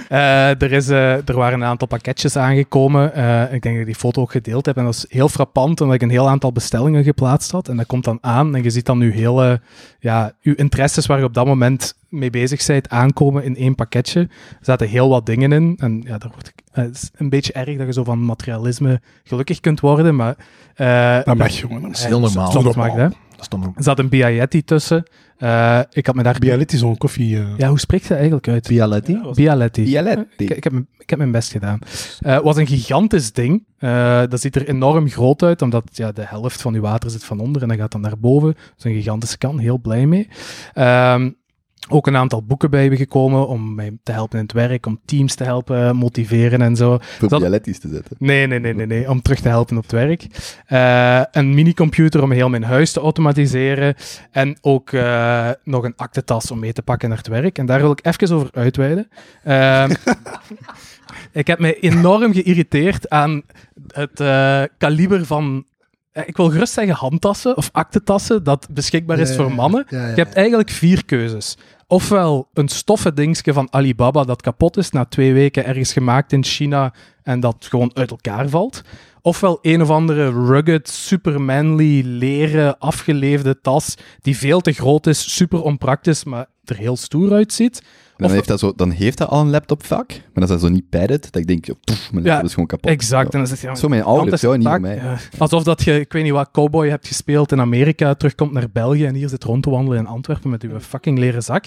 Eh, 0.09 0.63
er, 0.63 0.73
is, 0.73 0.89
eh, 0.89 1.29
er 1.29 1.35
waren 1.37 1.61
een 1.61 1.67
aantal 1.67 1.89
pakketjes 1.89 2.37
aangekomen. 2.37 3.15
Eh, 3.15 3.43
ik 3.43 3.63
denk 3.63 3.75
dat 3.75 3.75
ik 3.75 3.85
die 3.87 3.95
foto 3.95 4.21
ook 4.23 4.31
gedeeld 4.31 4.67
heb. 4.67 4.77
En 4.77 4.85
dat 4.85 4.95
is 4.95 5.05
heel 5.09 5.29
frappant, 5.29 5.81
omdat 5.81 5.97
ik 5.97 6.03
een 6.03 6.11
heel 6.11 6.29
aantal 6.29 6.53
bestellingen 6.53 7.05
geplaatst 7.05 7.51
had. 7.51 7.69
En 7.69 7.77
dat 7.77 7.87
komt 7.87 8.05
dan 8.05 8.19
aan. 8.21 8.55
En 8.57 8.63
je 8.63 8.71
ziet 8.71 8.87
dan 8.87 8.99
nu 8.99 9.13
hele, 9.13 9.61
ja, 10.01 10.33
uw 10.43 10.55
interesses 10.55 11.07
waar 11.07 11.19
je 11.19 11.25
op 11.33 11.39
dat 11.39 11.47
moment 11.47 11.95
mee 12.09 12.31
bezig 12.31 12.67
bent 12.67 12.89
aankomen 12.89 13.45
in 13.45 13.57
één 13.57 13.75
pakketje. 13.75 14.21
Er 14.21 14.29
zaten 14.61 14.89
heel 14.89 15.09
wat 15.09 15.27
dingen 15.27 15.53
in. 15.53 15.77
En 15.81 16.03
ja, 16.05 16.19
daar 16.19 16.31
word 16.33 16.49
ik, 16.49 16.55
eh, 16.73 16.85
het 16.85 16.95
is 16.95 17.11
een 17.15 17.29
beetje 17.29 17.53
erg 17.53 17.77
dat 17.77 17.87
je 17.87 17.93
zo 17.93 18.05
van 18.05 18.25
materialisme 18.25 19.01
gelukkig 19.25 19.61
kunt 19.61 19.81
worden. 19.81 20.17
Maar 20.17 20.37
eh, 20.75 21.25
Dat 21.25 21.37
mag. 21.37 21.61
Dat 21.61 21.91
is 21.91 22.05
heel 22.05 22.21
normaal. 22.21 22.51
soms 22.51 22.75
mag 22.75 22.93
hè. 22.93 23.09
Dat 23.49 23.61
is 23.61 23.67
dan 23.67 23.75
Er 23.77 23.83
zat 23.83 23.99
een 23.99 24.09
Bialetti 24.09 24.65
tussen. 24.65 25.03
Eh, 25.39 25.81
ik 25.91 26.07
had 26.07 26.15
me 26.15 26.23
daar... 26.23 26.39
Bialetti, 26.39 26.77
zo'n 26.77 26.97
koffie. 26.97 27.37
eh, 27.39 27.45
Ja, 27.57 27.69
hoe 27.69 27.79
spreekt 27.81 28.09
dat 28.09 28.17
eigenlijk 28.17 28.49
uit? 28.49 28.69
Bialetti. 28.69 29.21
Bialetti. 29.35 29.85
Bialetti. 29.85 30.45
Ik, 30.45 30.51
ik, 30.51 30.65
heb, 30.65 30.73
mijn- 30.73 30.89
ik 30.99 31.11
heb 31.11 31.19
mijn 31.19 31.31
best 31.31 31.51
gedaan. 31.51 31.79
Eh, 32.21 32.35
Het 32.35 32.43
was 32.43 32.57
een 32.57 32.67
gigantisch 32.67 33.33
ding. 33.33 33.65
Eh, 33.79 34.23
dat 34.29 34.41
ziet 34.41 34.57
er 34.57 34.69
enorm 34.69 35.09
groot 35.09 35.43
uit, 35.43 35.63
omdat 35.63 35.85
ja, 35.93 36.13
de 36.13 36.23
helft 36.27 36.61
van 36.63 36.75
uw 36.75 36.81
water 36.81 37.11
zit 37.11 37.25
van 37.25 37.41
onder 37.41 37.63
en 37.63 37.69
dat 37.69 37.77
gaat 37.77 37.93
dan 37.93 38.01
naar 38.01 38.19
boven. 38.19 38.55
Dus 38.75 38.85
een 38.85 38.95
gigantische 38.95 39.39
kan, 39.39 39.59
heel 39.59 39.79
blij 39.79 40.07
mee. 40.07 40.29
Ehm, 40.73 41.31
ook 41.89 42.07
een 42.07 42.17
aantal 42.17 42.43
boeken 42.43 42.71
bij 42.71 42.89
me 42.89 42.97
gekomen 42.97 43.49
om 43.49 43.75
mij 43.75 43.99
te 44.03 44.13
helpen 44.13 44.39
in 44.39 44.45
het 44.45 44.53
werk, 44.53 44.87
om 44.87 45.01
teams 45.05 45.35
te 45.35 45.45
helpen 45.45 45.97
motiveren 45.97 46.63
en 46.63 46.77
zo. 46.77 46.99
Voor 47.01 47.29
dat- 47.29 47.41
Bialetti's 47.41 47.79
te 47.79 47.89
zetten. 47.89 48.17
Nee, 48.19 48.47
nee, 48.47 48.59
nee, 48.59 48.75
nee, 48.75 48.87
nee, 48.87 49.11
om 49.11 49.23
terug 49.23 49.41
te 49.41 49.49
helpen 49.49 49.77
op 49.77 49.83
het 49.83 49.93
werk. 49.93 50.27
Eh, 50.67 51.23
een 51.33 51.55
minicomputer 51.55 52.23
om 52.23 52.31
heel 52.33 52.49
mijn 52.49 52.65
huis 52.65 52.93
te 52.93 53.01
automatiseren. 53.01 53.95
En 54.31 54.59
ook 54.61 54.93
eh, 54.93 55.51
nog 55.65 55.85
een 55.85 55.97
aktentas 55.97 56.51
om 56.51 56.59
mee 56.59 56.73
te 56.73 56.83
pakken 56.83 57.09
naar 57.09 57.19
het 57.19 57.27
werk. 57.29 57.59
En 57.59 57.67
daar 57.67 57.81
wil 57.81 57.91
ik 57.91 58.07
even 58.07 58.37
over 58.37 58.49
uitweiden. 58.53 59.09
Ehm, 59.45 59.91
ik 61.33 61.47
heb 61.47 61.59
mij 61.59 61.81
enorm 61.81 62.33
geïrriteerd 62.33 63.11
aan 63.11 63.43
het 63.87 64.21
eh, 64.21 64.63
kaliber 64.79 65.27
van... 65.27 65.65
eh, 66.13 66.23
Ik 66.27 66.37
wil 66.37 66.51
gerust 66.51 66.73
zeggen 66.73 66.95
handtassen 66.95 67.57
of 67.57 67.69
aktentassen 67.73 68.45
dat 68.45 68.69
beschikbaar 68.71 69.19
is 69.19 69.29
Ja, 69.29 69.35
voor 69.37 69.53
mannen. 69.53 69.87
Ja, 69.89 70.07
Je 70.07 70.15
hebt 70.15 70.35
eigenlijk 70.35 70.71
vier 70.71 71.05
keuzes. 71.05 71.57
ofwel 71.87 72.49
een 72.55 72.69
stoffe 72.69 73.13
dingetje 73.15 73.53
van 73.53 73.69
Alibaba 73.71 74.25
dat 74.25 74.43
kapot 74.43 74.77
is 74.77 74.91
na 74.91 75.05
twee 75.05 75.33
weken 75.33 75.65
ergens 75.65 75.93
gemaakt 75.93 76.33
in 76.33 76.45
China 76.45 76.93
en 77.23 77.41
dat 77.41 77.67
gewoon 77.69 77.91
uit 77.95 78.11
elkaar 78.11 78.49
valt. 78.49 78.83
Ofwel 79.23 79.59
een 79.63 79.83
of 79.83 79.91
andere 79.91 80.31
rugged, 80.47 80.89
super 80.89 81.41
manly, 81.41 82.03
leren, 82.07 82.79
afgeleefde 82.79 83.61
tas 83.61 83.95
die 84.21 84.37
veel 84.37 84.61
te 84.61 84.73
groot 84.73 85.07
is, 85.07 85.35
super 85.35 85.63
onpraktisch, 85.63 86.25
maar 86.25 86.47
er 86.65 86.77
heel 86.77 86.97
stoer 86.97 87.33
uitziet. 87.33 87.83
Dan, 88.23 88.31
Of- 88.31 88.37
heeft 88.37 88.49
dat 88.49 88.59
zo, 88.59 88.73
dan 88.77 88.91
heeft 88.91 89.19
dat 89.19 89.29
al 89.29 89.41
een 89.41 89.51
laptopvak, 89.51 90.09
maar 90.09 90.21
dat 90.35 90.43
is 90.43 90.49
dan 90.49 90.59
zo 90.59 90.69
niet 90.69 90.89
padded, 90.89 91.23
dat 91.23 91.37
ik 91.37 91.47
denk, 91.47 91.67
mijn 91.67 92.25
Ja, 92.25 92.29
laptop 92.29 92.45
is 92.45 92.53
gewoon 92.53 92.67
kapot. 92.67 92.91
Exact. 92.91 93.33
En 93.33 93.39
dan 93.39 93.49
zit 93.49 93.61
je 93.61 93.77
Zo 93.77 93.89
mijn 93.89 94.03
ouders, 94.03 94.41
ja, 94.41 94.57
niet 94.57 94.69
voor 94.69 94.81
mij. 94.81 94.95
Ja. 94.97 95.17
Alsof 95.39 95.63
dat 95.63 95.83
je, 95.83 96.01
ik 96.01 96.13
weet 96.13 96.23
niet 96.23 96.33
wat, 96.33 96.49
cowboy 96.53 96.89
hebt 96.89 97.07
gespeeld 97.07 97.53
in 97.53 97.61
Amerika, 97.61 98.15
terugkomt 98.15 98.53
naar 98.53 98.67
België 98.73 99.05
en 99.07 99.15
hier 99.15 99.29
zit 99.29 99.45
rond 99.45 99.63
te 99.63 99.71
wandelen 99.71 99.99
in 99.99 100.07
Antwerpen 100.07 100.51
met 100.51 100.63
je 100.63 100.81
fucking 100.81 101.19
leren 101.19 101.43
zak. 101.43 101.65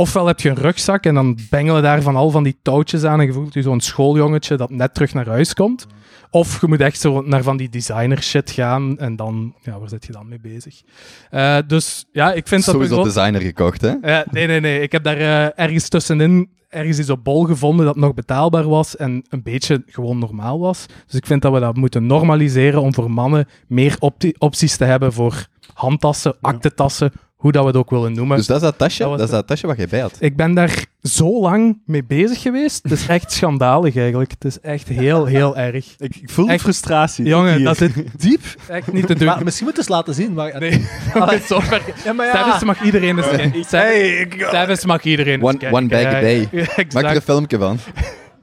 Ofwel 0.00 0.26
heb 0.26 0.40
je 0.40 0.48
een 0.48 0.56
rugzak 0.56 1.04
en 1.04 1.14
dan 1.14 1.38
bengelen 1.50 1.82
daar 1.82 2.02
van 2.02 2.16
al 2.16 2.30
van 2.30 2.42
die 2.42 2.58
touwtjes 2.62 3.04
aan 3.04 3.20
en 3.20 3.26
je 3.26 3.32
voelt 3.32 3.54
je 3.54 3.62
zo'n 3.62 3.80
schooljongetje 3.80 4.56
dat 4.56 4.70
net 4.70 4.94
terug 4.94 5.14
naar 5.14 5.26
huis 5.28 5.54
komt. 5.54 5.86
Of 6.30 6.60
je 6.60 6.66
moet 6.66 6.80
echt 6.80 7.00
zo 7.00 7.22
naar 7.22 7.42
van 7.42 7.56
die 7.56 7.68
designer 7.68 8.22
shit 8.22 8.50
gaan 8.50 8.98
en 8.98 9.16
dan, 9.16 9.54
ja, 9.62 9.78
waar 9.78 9.88
zit 9.88 10.06
je 10.06 10.12
dan 10.12 10.28
mee 10.28 10.40
bezig? 10.40 10.82
Eh, 11.30 11.56
dus 11.66 12.04
ja, 12.12 12.32
ik 12.32 12.48
vind 12.48 12.64
dat 12.64 12.74
we 12.74 12.84
Sowieso 12.86 13.04
designer 13.04 13.40
gekocht, 13.40 13.80
hè? 13.80 13.92
nee, 14.30 14.46
nee, 14.46 14.60
nee. 14.60 14.80
Ik 14.80 14.92
heb 14.92 15.02
daar 15.04 15.16
eh, 15.16 15.64
ergens 15.64 15.88
tussenin 15.88 16.48
ergens 16.68 16.98
iets 16.98 17.10
op 17.10 17.24
bol 17.24 17.44
gevonden 17.44 17.86
dat 17.86 17.96
nog 17.96 18.14
betaalbaar 18.14 18.68
was 18.68 18.96
en 18.96 19.24
een 19.28 19.42
beetje 19.42 19.82
gewoon 19.86 20.18
normaal 20.18 20.58
was. 20.58 20.86
Dus 21.06 21.14
ik 21.14 21.26
vind 21.26 21.42
dat 21.42 21.52
we 21.52 21.60
dat 21.60 21.76
moeten 21.76 22.06
normaliseren 22.06 22.80
om 22.82 22.94
voor 22.94 23.10
mannen 23.10 23.48
meer 23.66 23.96
opti- 23.98 24.34
opties 24.38 24.76
te 24.76 24.84
hebben 24.84 25.12
voor 25.12 25.46
handtassen, 25.74 26.36
aktentassen, 26.40 27.12
hoe 27.38 27.52
dat 27.52 27.62
we 27.62 27.68
het 27.68 27.76
ook 27.76 27.90
willen 27.90 28.12
noemen. 28.12 28.36
Dus 28.36 28.46
dat 28.46 28.56
is 28.56 28.62
dat 28.62 28.78
tasje, 28.78 29.02
Dat 29.02 29.20
is 29.20 29.30
dat 29.30 29.46
tasje 29.46 29.66
wat 29.66 29.76
jij 29.76 29.86
bij 29.88 30.00
had. 30.00 30.16
Ik 30.20 30.36
ben 30.36 30.54
daar 30.54 30.84
zo 31.02 31.40
lang 31.40 31.78
mee 31.86 32.04
bezig 32.04 32.40
geweest. 32.42 32.82
Het 32.82 32.92
is 32.92 33.06
echt 33.06 33.32
schandalig 33.32 33.96
eigenlijk. 33.96 34.30
Het 34.30 34.44
is 34.44 34.60
echt 34.60 34.88
heel, 34.88 35.24
heel 35.26 35.56
erg. 35.56 35.94
Ik, 35.98 36.16
ik 36.16 36.30
voel 36.30 36.46
de 36.46 36.52
Echt- 36.52 36.62
frustratie. 36.62 37.24
Jongen, 37.24 37.54
Hier. 37.56 37.64
dat 37.64 37.76
zit 37.76 37.94
diep. 38.22 38.40
Echt 38.68 38.92
niet 38.92 39.06
te 39.06 39.14
doen. 39.14 39.26
Maar 39.26 39.44
misschien 39.44 39.66
moeten 39.66 39.84
we 39.84 39.90
eens 39.90 39.98
laten 40.06 40.14
zien. 40.14 40.34
Waar... 40.34 40.58
Nee, 40.60 40.86
dat 41.14 41.32
is 41.32 41.46
zo 41.46 41.60
ver. 41.60 41.82
Ja, 42.04 42.12
maar 42.12 42.30
Travis 42.30 42.64
mag 42.64 42.82
iedereen 42.82 43.16
eens 43.18 43.28
kijken. 43.64 44.38
Travis 44.48 44.84
mag 44.84 45.02
iedereen 45.02 45.34
eens 45.34 45.42
One- 45.42 45.58
kijken. 45.58 45.78
one 45.78 45.86
bag 45.88 46.04
a 46.14 46.20
day. 46.20 46.48
Maak 46.92 47.04
er 47.04 47.14
een 47.16 47.22
filmpje 47.22 47.58
van. 47.58 47.78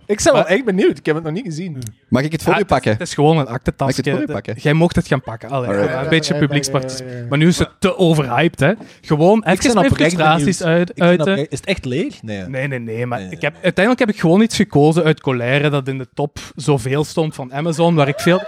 Ik 0.06 0.22
ben 0.24 0.34
wel 0.34 0.48
echt 0.48 0.66
benieuwd. 0.66 0.98
Ik 0.98 1.06
heb 1.06 1.16
het 1.16 1.24
nog 1.24 1.34
niet 1.34 1.46
gezien. 1.46 1.78
Mag 2.10 2.24
ik 2.24 2.32
het 2.32 2.44
voor 2.44 2.52
Ja, 2.52 2.58
u 2.58 2.62
het 2.62 2.70
is- 2.70 2.76
pakken? 2.76 2.92
Het 2.92 3.02
is 3.02 3.14
gewoon 3.14 3.38
een 3.38 3.44
Mag 3.46 3.58
ik 3.90 3.96
het 3.96 4.10
voor 4.10 4.22
u 4.22 4.26
pakken? 4.26 4.56
Jij 4.58 4.74
mocht 4.74 4.96
het 4.96 5.08
gaan 5.08 5.22
pakken. 5.22 5.50
Allee, 5.50 5.70
Alright. 5.70 5.90
ja, 5.94 6.04
een 6.04 6.10
beetje 6.10 6.36
publieksparticipatie. 6.36 7.06
ja, 7.08 7.14
ja, 7.18 7.22
ja. 7.24 7.28
Maar 7.30 7.38
nu 7.38 7.48
is 7.48 7.60
het 7.60 7.70
te 7.80 7.98
overhyped, 7.98 8.60
hè. 8.60 8.74
Gewoon 9.02 9.44
even 9.44 9.74
mijn 9.74 9.92
frustraties 9.92 10.64
uit, 10.64 10.90
Ik 10.90 11.00
uiten. 11.02 11.28
oprecht- 11.32 11.52
Is 11.52 11.60
het 11.60 11.68
echt 11.68 11.86
leeg? 11.86 12.22
Nee. 12.24 12.44
Nee, 12.48 12.68
nee, 12.68 12.80
nee. 12.80 13.06
Maar 13.06 13.22
ik 13.22 13.42
heb, 13.42 13.54
uiteindelijk 13.54 14.00
heb 14.00 14.10
ik 14.10 14.20
gewoon 14.20 14.42
iets 14.42 14.56
gekozen 14.56 15.04
uit 15.04 15.22
colère 15.22 15.70
dat 15.70 15.88
in 15.88 15.98
de 15.98 16.08
top 16.14 16.38
zoveel 16.56 17.04
stond 17.04 17.36
van 17.36 17.54
Amazon, 17.54 17.96
waar 17.96 18.08
ik 18.08 18.20
veel... 18.20 18.42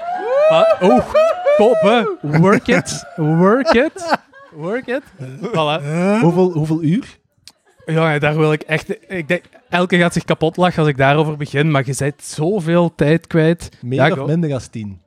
Oeh, 0.81 1.05
kopen. 1.57 2.17
Work 2.21 2.67
it. 2.67 3.05
Work 3.15 3.69
it. 3.73 4.17
Work 4.51 4.87
it. 4.87 5.01
Voilà. 5.41 5.83
Hoeveel, 6.21 6.51
hoeveel 6.51 6.83
uur? 6.83 7.17
Ja, 7.93 8.19
daar 8.19 8.37
wil 8.37 8.51
ik 8.53 8.61
echt... 8.61 8.95
Ik 9.11 9.27
denk, 9.27 9.43
elke 9.69 9.97
gaat 9.97 10.13
zich 10.13 10.23
kapot 10.25 10.57
lachen 10.57 10.79
als 10.79 10.87
ik 10.87 10.97
daarover 10.97 11.37
begin, 11.37 11.71
maar 11.71 11.83
je 11.85 11.95
bent 11.97 12.23
zoveel 12.23 12.95
tijd 12.95 13.27
kwijt. 13.27 13.69
Meer 13.81 13.99
Ja, 13.99 14.11
of 14.11 14.17
go. 14.17 14.25
minder 14.25 14.49
dan 14.49 14.59
tien? 14.71 14.99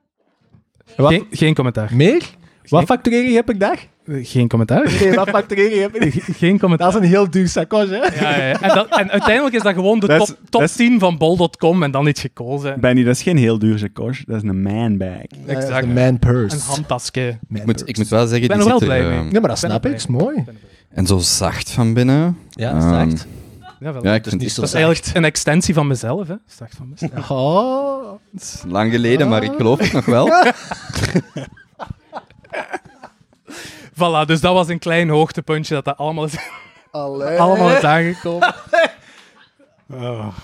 Wat, 0.96 1.12
Geen, 1.12 1.26
geen 1.30 1.54
commentaar. 1.54 1.90
meer? 1.94 2.22
Wat 2.68 2.84
facturering 2.84 3.34
heb 3.34 3.50
ik 3.50 3.60
daar? 3.60 3.78
Geen 4.06 4.48
commentaar. 4.48 4.82
Wat 5.14 5.28
facturering 5.28 5.80
heb 5.80 5.96
ik 5.96 6.12
Ge- 6.12 6.32
Geen 6.32 6.58
commentaar. 6.58 6.92
Dat 6.92 7.00
is 7.00 7.06
een 7.06 7.12
heel 7.14 7.30
duur 7.30 7.48
sacoche, 7.48 7.94
hè? 8.02 8.20
Ja, 8.30 8.36
ja. 8.46 8.60
En, 8.60 8.68
dat, 8.74 8.98
en 8.98 9.10
uiteindelijk 9.10 9.54
is 9.56 9.62
dat 9.62 9.74
gewoon 9.74 10.00
de 10.00 10.06
Dat 10.06 10.20
is- 10.20 10.26
top, 10.26 10.36
top 10.50 10.60
dat 10.60 10.70
is- 10.70 10.76
10 10.76 10.98
van 10.98 11.18
bol.com 11.18 11.82
en 11.82 11.90
dan 11.90 12.06
iets 12.06 12.20
gekozen. 12.20 12.80
Benny, 12.80 13.02
dat 13.04 13.14
is 13.14 13.22
geen 13.22 13.36
heel 13.36 13.58
duur 13.58 13.78
sacoche. 13.78 14.22
Dat 14.26 14.42
is 14.42 14.48
een 14.48 14.62
man 14.62 14.96
bag. 14.96 15.08
Exact. 15.46 15.82
Een 15.84 15.92
man 15.92 16.18
purse. 16.18 16.56
Een 16.56 16.62
handtasje. 16.62 17.38
Man 17.48 17.60
Ik 17.60 17.66
moet, 17.66 17.88
ik 17.88 17.96
moet 17.96 18.08
wel 18.08 18.26
zeggen, 18.26 18.42
Ik 18.42 18.48
ben 18.48 18.56
die 18.58 18.66
er 18.66 18.70
wel 18.72 18.80
ziet 18.80 18.88
er, 18.90 18.96
blij 19.08 19.16
mee. 19.22 19.32
Ja, 19.32 19.40
maar 19.40 19.48
dat 19.48 19.58
snap 19.58 19.86
ik. 19.86 19.92
is 19.92 20.06
mooi. 20.06 20.44
En 20.90 21.06
zo 21.06 21.18
zacht 21.18 21.70
van 21.70 21.94
binnen. 21.94 22.38
Ja, 22.50 22.70
Ehm, 22.70 23.10
zacht. 23.10 23.26
Ja, 23.80 23.92
wel. 23.92 24.04
Ja, 24.04 24.14
ik 24.14 24.24
is 24.24 24.28
vind 24.28 24.42
niet 24.42 24.52
zo 24.52 24.60
dat 24.60 24.68
is 24.70 24.74
eigenlijk 24.76 25.16
een 25.16 25.24
extensie 25.24 25.74
van 25.74 25.86
mezelf, 25.86 26.28
hè. 26.28 26.34
Zacht 26.46 26.74
van 26.76 26.88
mezelf. 26.88 27.30
Oh. 27.30 28.12
het 28.32 28.42
is 28.42 28.62
lang 28.66 28.92
geleden, 28.92 29.28
maar 29.28 29.42
ik 29.42 29.52
geloof 29.56 29.78
het 29.78 29.92
nog 29.92 30.04
wel. 30.04 30.28
Voilà, 33.94 34.26
dus 34.26 34.40
dat 34.40 34.54
was 34.54 34.68
een 34.68 34.78
klein 34.78 35.08
hoogtepuntje 35.08 35.74
dat 35.74 35.84
dat 35.84 35.96
allemaal 35.96 36.24
is, 36.24 36.34
Allee. 36.90 37.38
allemaal 37.40 37.70
is 37.70 37.82
aangekomen. 37.84 38.54
Ah, 39.92 40.26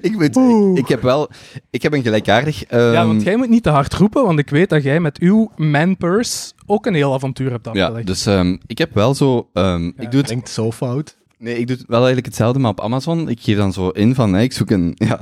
ik, 0.00 0.12
moet, 0.12 0.36
ik, 0.36 0.78
ik 0.78 0.88
heb 0.88 1.02
wel... 1.02 1.30
Ik 1.70 1.82
heb 1.82 1.92
een 1.92 2.02
gelijkaardig... 2.02 2.60
Ja, 2.70 2.92
ehm, 2.92 3.06
want 3.06 3.22
jij 3.22 3.36
moet 3.36 3.48
niet 3.48 3.62
te 3.62 3.70
hard 3.70 3.94
roepen, 3.94 4.24
want 4.24 4.38
ik 4.38 4.50
weet 4.50 4.68
dat 4.68 4.82
jij 4.82 5.00
met 5.00 5.18
uw 5.18 5.50
manpurse 5.56 6.52
ook 6.66 6.86
een 6.86 6.94
heel 6.94 7.14
avontuur 7.14 7.50
hebt 7.50 7.68
ja, 7.72 7.82
afgelegd. 7.82 8.06
dus 8.06 8.26
ehm, 8.26 8.56
ik 8.66 8.78
heb 8.78 8.94
wel 8.94 9.14
zo... 9.14 9.48
ehm, 9.52 9.86
ik 9.86 10.10
doe 10.10 10.20
het 10.20 10.26
Klinkt 10.26 10.50
zo 10.50 10.72
fout. 10.72 11.16
Nee, 11.38 11.58
ik 11.58 11.66
doe 11.66 11.76
het 11.76 11.86
wel 11.86 11.96
eigenlijk 11.96 12.26
hetzelfde, 12.26 12.58
maar 12.58 12.70
op 12.70 12.80
Amazon. 12.80 13.28
Ik 13.28 13.40
geef 13.40 13.56
dan 13.56 13.72
zo 13.72 13.88
in 13.88 14.14
van, 14.14 14.32
hè, 14.32 14.42
ik 14.42 14.52
zoek 14.52 14.70
een... 14.70 14.94
Ja. 15.08 15.20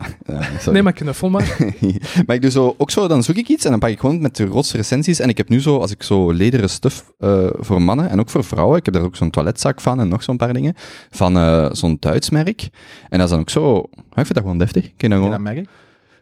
Nee, 0.70 0.82
maar 0.82 0.92
knuffel 0.92 1.30
maar. 1.30 1.56
maar 2.26 2.36
ik 2.36 2.42
doe 2.42 2.50
zo, 2.50 2.74
ook 2.78 2.90
zo, 2.90 3.08
dan 3.08 3.22
zoek 3.22 3.36
ik 3.36 3.48
iets 3.48 3.64
en 3.64 3.70
dan 3.70 3.78
pak 3.78 3.90
ik 3.90 3.98
gewoon 4.00 4.20
met 4.20 4.36
de 4.36 4.46
grootste 4.46 4.76
recensies. 4.76 5.18
En 5.18 5.28
ik 5.28 5.36
heb 5.36 5.48
nu 5.48 5.60
zo, 5.60 5.78
als 5.78 5.90
ik 5.90 6.02
zo 6.02 6.32
lederen 6.32 6.70
stuff 6.70 7.12
eh, 7.18 7.46
voor 7.52 7.82
mannen 7.82 8.10
en 8.10 8.20
ook 8.20 8.28
voor 8.30 8.44
vrouwen, 8.44 8.78
ik 8.78 8.84
heb 8.84 8.94
daar 8.94 9.02
ook 9.02 9.16
zo'n 9.16 9.30
toiletzak 9.30 9.80
van 9.80 10.00
en 10.00 10.08
nog 10.08 10.22
zo'n 10.22 10.36
paar 10.36 10.52
dingen, 10.52 10.74
van 11.10 11.36
eh, 11.36 11.68
zo'n 11.72 11.96
Duits 12.00 12.30
merk. 12.30 12.68
En 13.08 13.18
dat 13.18 13.26
is 13.26 13.30
dan 13.30 13.40
ook 13.40 13.50
zo... 13.50 13.78
ik 13.78 14.04
vind 14.14 14.34
dat 14.34 14.42
gewoon 14.42 14.58
deftig. 14.58 14.84
Ik 14.84 14.92
kan 14.96 15.10
dat 15.10 15.18
Ja, 15.18 15.24
gewoon, 15.24 15.30
dat 15.44 15.54
merk 15.54 15.56
ik. 15.64 15.68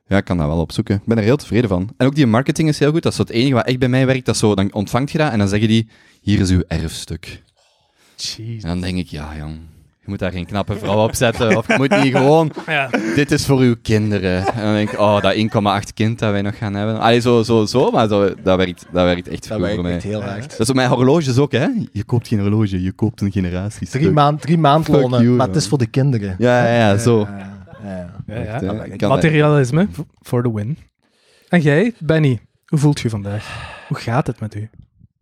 ja, 0.06 0.16
ik 0.16 0.24
kan 0.24 0.36
dat 0.36 0.46
wel 0.46 0.60
opzoeken. 0.60 0.94
Ik 0.94 1.04
ben 1.04 1.16
er 1.18 1.22
heel 1.24 1.36
tevreden 1.36 1.68
van. 1.68 1.90
En 1.96 2.06
ook 2.06 2.14
die 2.14 2.26
marketing 2.26 2.68
is 2.68 2.78
heel 2.78 2.90
goed. 2.92 3.02
Dat 3.02 3.12
is 3.12 3.18
zo 3.18 3.24
het 3.24 3.32
enige 3.32 3.54
wat 3.54 3.66
echt 3.66 3.78
bij 3.78 3.88
mij 3.88 4.06
werkt. 4.06 4.24
Dat 4.26 4.34
is 4.34 4.40
zo, 4.40 4.54
dan 4.54 4.72
ontvangt 4.72 5.10
je 5.10 5.18
dat 5.18 5.32
en 5.32 5.38
dan 5.38 5.48
zeggen 5.48 5.68
die, 5.68 5.88
hier 6.20 6.40
is 6.40 6.50
uw 6.50 6.62
erfstuk. 6.68 7.42
Jeez. 8.16 8.62
En 8.62 8.68
dan 8.68 8.80
denk 8.80 8.98
ik, 8.98 9.06
ja 9.06 9.36
jong, 9.38 9.56
je 10.04 10.10
moet 10.10 10.18
daar 10.18 10.32
geen 10.32 10.46
knappe 10.46 10.76
vrouw 10.78 11.04
op 11.04 11.14
zetten. 11.14 11.56
Of 11.56 11.66
je 11.66 11.74
moet 11.76 12.02
niet 12.02 12.16
gewoon, 12.16 12.52
Ja. 12.66 12.88
dit 13.14 13.30
is 13.30 13.46
voor 13.46 13.58
uw 13.58 13.74
kinderen. 13.82 14.46
En 14.46 14.62
dan 14.62 14.74
denk 14.74 14.90
ik, 14.90 14.98
oh, 14.98 15.20
dat 15.20 15.34
1,8 15.34 15.92
kind 15.94 16.18
dat 16.18 16.30
wij 16.30 16.42
nog 16.42 16.58
gaan 16.58 16.74
hebben. 16.74 17.00
Allee, 17.00 17.20
zo, 17.20 17.42
zo, 17.42 17.64
zo, 17.64 17.90
maar 17.90 18.08
zo, 18.08 18.34
dat, 18.42 18.56
werkt, 18.56 18.86
dat 18.92 19.04
werkt 19.04 19.28
echt 19.28 19.42
Dat 19.48 19.52
goed 19.52 19.60
werkt 19.60 19.74
voor 19.74 19.84
mij. 19.84 20.00
heel 20.02 20.22
hard. 20.22 20.50
Dat 20.50 20.60
is 20.60 20.68
op 20.68 20.74
mijn 20.74 20.88
horloges 20.88 21.38
ook, 21.38 21.52
hè. 21.52 21.66
Je 21.92 22.04
koopt 22.04 22.28
geen 22.28 22.40
horloge, 22.40 22.82
je 22.82 22.92
koopt 22.92 23.20
een 23.20 23.32
generatie. 23.32 23.88
Drie, 23.88 24.10
maand, 24.10 24.40
drie 24.40 24.58
maandlonen, 24.58 25.10
Fuck 25.10 25.20
you, 25.20 25.36
maar 25.36 25.46
het 25.46 25.56
is 25.56 25.68
voor 25.68 25.78
de 25.78 25.86
kinderen. 25.86 26.34
Ja, 26.38 26.66
ja, 26.66 26.76
ja, 26.90 26.96
zo. 26.98 27.28
Ja. 27.86 28.10
Echt, 28.26 28.60
hè. 28.60 28.96
kan- 28.96 29.08
Materialisme 29.08 29.88
for 30.22 30.42
the 30.42 30.54
win. 30.54 30.78
En 31.48 31.60
jij, 31.60 31.92
Benny, 31.98 32.40
hoe 32.66 32.78
voelt 32.78 33.00
je 33.00 33.10
vandaag? 33.10 33.70
Hoe 33.88 33.96
gaat 33.96 34.26
het 34.26 34.40
met 34.40 34.54
u? 34.54 34.70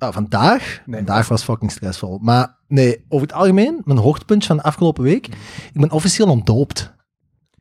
Ah, 0.00 0.12
vandaag? 0.12 0.82
Nee. 0.86 0.96
vandaag 0.96 1.28
was 1.28 1.42
fucking 1.42 1.70
stressvol. 1.70 2.18
Maar 2.22 2.56
nee, 2.68 3.04
over 3.08 3.26
het 3.26 3.36
algemeen, 3.36 3.80
mijn 3.84 3.98
hoogtepuntje 3.98 4.46
van 4.48 4.56
de 4.56 4.62
afgelopen 4.62 5.02
week, 5.02 5.26
ik 5.72 5.80
ben 5.80 5.90
officieel 5.90 6.28
ontdoopt. 6.28 6.94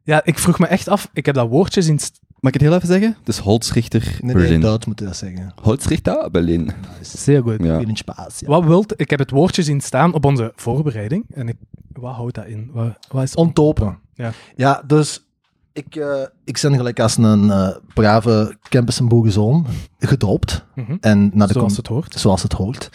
Ja, 0.04 0.22
ik 0.24 0.40
vroeg 0.40 0.60
me 0.60 0.68
echt 0.68 0.88
af, 0.88 1.10
ik 1.14 1.26
heb 1.26 1.36
dat 1.36 1.50
woordje 1.50 1.82
zien... 1.82 2.00
st- 2.00 2.20
Mag 2.40 2.54
ik 2.54 2.60
het 2.60 2.70
heel 2.70 2.78
even 2.78 2.88
zeggen? 2.88 3.16
Het 3.20 3.28
is 3.28 3.38
Holzrichter 3.38 4.18
Nee, 4.22 4.34
Berlin. 4.34 4.52
nee, 4.52 4.60
Duits 4.60 4.86
moet 4.86 5.00
je 5.00 5.06
dat 5.06 5.16
zeggen. 5.16 5.54
Holzrichter 5.62 6.32
Berlin. 6.32 6.72
Zeer 7.02 7.42
goed. 7.42 7.64
Ja. 7.64 7.78
In 7.78 7.96
Spaans, 7.98 8.40
ja. 8.40 8.48
Wat 8.48 8.64
wilt... 8.64 8.94
Ik 9.02 9.10
heb 9.10 9.20
het 9.20 9.32
woordje 9.32 9.64
zien 9.64 9.82
staan 9.82 10.14
op 10.14 10.26
onze 10.26 10.52
voorbereiding. 10.56 11.26
En 11.34 11.48
ik... 11.48 11.56
Wat 11.94 12.16
houdt 12.16 12.36
dat 12.36 12.46
in? 12.46 12.70
Wat, 12.74 12.98
wat 13.12 13.24
is... 13.24 13.36
Ontdopen. 13.36 14.00
Ja. 14.14 14.32
Ja, 14.56 14.84
dus 14.88 15.29
ik, 15.74 15.96
eh, 15.96 16.22
ik 16.44 16.60
ben 16.62 16.76
gelijk 16.76 17.00
als 17.00 17.18
een 17.18 17.52
eh, 17.52 17.76
brave 17.94 18.58
campus- 18.70 19.00
en 19.00 19.08
boerenzoon 19.08 19.66
gedoopt. 20.00 20.66
Mhm. 20.76 20.96
En 21.02 21.32
naar 21.34 21.48
de 21.48 21.54
Zoals 21.54 21.78
het 21.78 21.88
hoort. 21.88 22.14
zoals 22.20 22.44
het 22.44 22.54
hoort. 22.54 22.90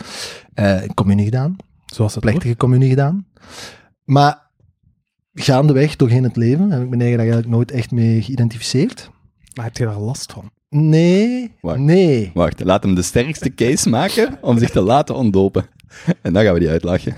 Eh 0.55 0.83
communie 0.95 1.25
gedaan. 1.25 1.57
Zoals 1.87 2.15
het 2.15 2.25
hoort. 2.25 2.35
plechtige 2.35 2.57
communie 2.59 2.89
gedaan. 2.89 3.27
Maar 4.05 4.43
gaandeweg 5.35 5.97
doorheen 5.97 6.23
het 6.25 6.37
leven 6.37 6.71
heb 6.71 6.83
ik 6.83 6.89
me 6.89 6.97
daar 6.97 7.19
eigenlijk 7.19 7.49
nooit 7.49 7.71
echt 7.71 7.91
mee 7.91 8.23
geïdentificeerd. 8.23 9.11
Maar 9.55 9.65
heb 9.65 9.77
je 9.77 9.85
daar 9.85 9.99
last 9.99 10.33
van? 10.33 10.51
Nee, 10.69 11.55
Wacht. 11.61 11.79
nee. 11.79 12.31
Wacht, 12.35 12.65
laat 12.65 12.83
hem 12.83 12.95
de 12.95 13.03
sterkste 13.03 13.55
case 13.55 13.89
maken 13.89 14.39
om 14.41 14.59
zich 14.59 14.71
te 14.71 14.81
laten 14.81 15.15
ontdopen. 15.15 15.67
En 16.23 16.33
dan 16.33 16.45
gaan 16.45 16.55
we 16.55 16.61
die 16.61 16.69
uitlachen. 16.69 17.15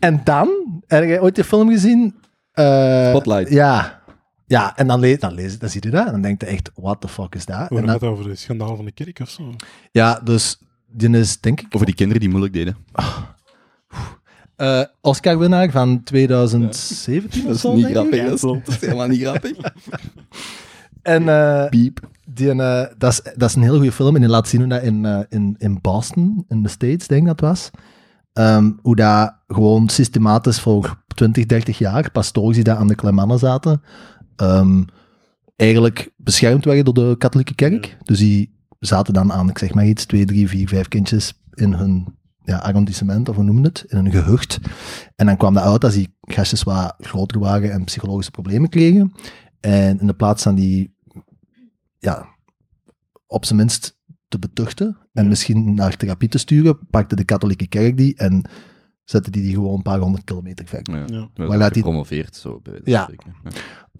En 0.00 0.20
dan, 0.24 0.48
heb 0.86 1.04
jij 1.04 1.20
ooit 1.20 1.36
de 1.36 1.44
film 1.44 1.68
gezien? 1.68 2.14
Eh, 2.52 3.08
Spotlight. 3.08 3.50
Ja. 3.52 4.01
Ja, 4.52 4.76
en 4.76 4.86
dan, 4.86 5.00
le 5.00 5.16
dan, 5.18 5.34
lees, 5.34 5.58
dan 5.58 5.68
zie 5.68 5.84
je 5.84 5.90
dat 5.90 6.06
en 6.06 6.12
dan 6.12 6.22
denk 6.22 6.40
je 6.40 6.46
echt, 6.46 6.70
what 6.74 7.00
the 7.00 7.08
fuck 7.08 7.34
is 7.34 7.46
dat? 7.46 7.68
Hoe 7.68 7.78
En 7.78 7.88
gaat 7.88 8.00
dan, 8.00 8.08
het 8.10 8.18
over 8.18 8.30
de 8.30 8.36
schandaal 8.36 8.76
van 8.76 8.84
de 8.84 8.92
kerk 8.92 9.20
of 9.20 9.28
zo? 9.30 9.54
ja, 9.92 10.20
dus 10.24 10.58
die 10.86 11.10
is 11.10 11.40
denk 11.40 11.60
ik 11.60 11.66
Over 11.70 11.86
die 11.86 11.94
kinderen 11.94 12.20
die 12.20 12.30
moeilijk 12.30 12.52
deden. 12.54 12.76
eh, 14.56 14.82
Oscar-winnaar 15.00 15.70
van 15.70 16.02
2017 16.02 17.42
Dat 17.42 17.50
of 17.50 17.54
is 17.54 17.60
zo, 17.60 17.74
niet 17.74 17.86
grappig. 17.86 18.24
Dat 18.24 18.32
is, 18.34 18.40
dat 18.40 18.68
is 18.68 18.80
helemaal 18.80 19.08
niet 19.08 19.20
grappig. 19.20 19.56
En 21.02 21.28
eh, 21.28 21.68
Piep. 21.68 22.00
Die, 22.34 22.50
eh, 22.50 22.86
dat, 22.98 23.12
is, 23.12 23.20
dat 23.36 23.48
is 23.48 23.54
een 23.54 23.62
heel 23.62 23.76
goede 23.76 23.92
film 23.92 24.14
en 24.14 24.20
die 24.20 24.30
laat 24.30 24.48
zien 24.48 24.60
hoe 24.60 24.68
dat 24.68 24.82
in, 24.82 25.26
in, 25.28 25.54
in 25.58 25.78
Boston, 25.80 26.44
in 26.48 26.62
de 26.62 26.68
States, 26.68 27.06
denk 27.06 27.20
ik 27.20 27.26
dat 27.26 27.40
was, 27.40 27.70
ehm, 28.32 28.70
hoe 28.82 28.96
dat 28.96 29.34
gewoon 29.48 29.88
systematisch 29.88 30.60
voor 30.60 31.02
20, 31.14 31.46
30 31.46 31.78
jaar 31.78 32.10
pastoors 32.10 32.54
die 32.54 32.64
daar 32.64 32.76
aan 32.76 32.86
de 32.86 32.94
Klemannen 32.94 33.38
zaten, 33.38 33.82
ehm, 34.42 34.82
eigenlijk 35.56 36.10
beschermd 36.16 36.64
werden 36.64 36.94
door 36.94 37.08
de 37.10 37.16
katholieke 37.16 37.54
kerk. 37.54 37.96
Dus 38.02 38.18
die 38.18 38.54
zaten 38.78 39.14
dan 39.14 39.32
aan, 39.32 39.48
ik 39.48 39.58
zeg 39.58 39.74
maar 39.74 39.86
iets, 39.86 40.04
twee, 40.06 40.24
drie, 40.24 40.48
vier, 40.48 40.68
vijf 40.68 40.88
kindjes 40.88 41.42
in 41.54 41.72
hun 41.72 42.14
ja, 42.44 42.56
arrondissement, 42.58 43.28
of 43.28 43.34
hoe 43.36 43.44
noemen 43.44 43.64
het, 43.64 43.84
in 43.88 43.98
een 43.98 44.10
gehucht. 44.10 44.58
En 45.16 45.26
dan 45.26 45.36
kwam 45.36 45.54
dat 45.54 45.62
uit 45.64 45.84
als 45.84 45.94
die 45.94 46.14
gastjes 46.20 46.62
wat 46.62 46.94
groter 46.98 47.40
waren 47.40 47.72
en 47.72 47.84
psychologische 47.84 48.30
problemen 48.30 48.68
kregen. 48.68 49.12
En 49.60 50.00
in 50.00 50.06
de 50.06 50.14
plaats 50.14 50.42
van 50.42 50.54
die, 50.54 50.94
ja, 51.98 52.26
op 53.26 53.44
zijn 53.44 53.58
minst 53.58 53.98
te 54.28 54.38
betuchten 54.38 54.96
en 55.12 55.28
misschien 55.28 55.74
naar 55.74 55.96
therapie 55.96 56.28
te 56.28 56.38
sturen, 56.38 56.78
pakte 56.90 57.16
de 57.16 57.24
katholieke 57.24 57.66
kerk 57.66 57.96
die 57.96 58.16
en 58.16 58.44
zette 59.04 59.30
die 59.30 59.42
die 59.42 59.54
gewoon 59.54 59.74
een 59.74 59.82
paar 59.82 59.98
honderd 59.98 60.24
kilometer 60.24 60.66
ver. 60.66 60.80
Ja. 60.82 61.04
Ja. 61.06 61.28
We 61.34 61.56
die- 61.58 61.70
gepromoveerd, 61.72 62.36
zo. 62.36 62.60
Bij 62.62 62.80
Ja. 62.84 63.02
spreken. 63.02 63.34
Ja. 63.44 63.50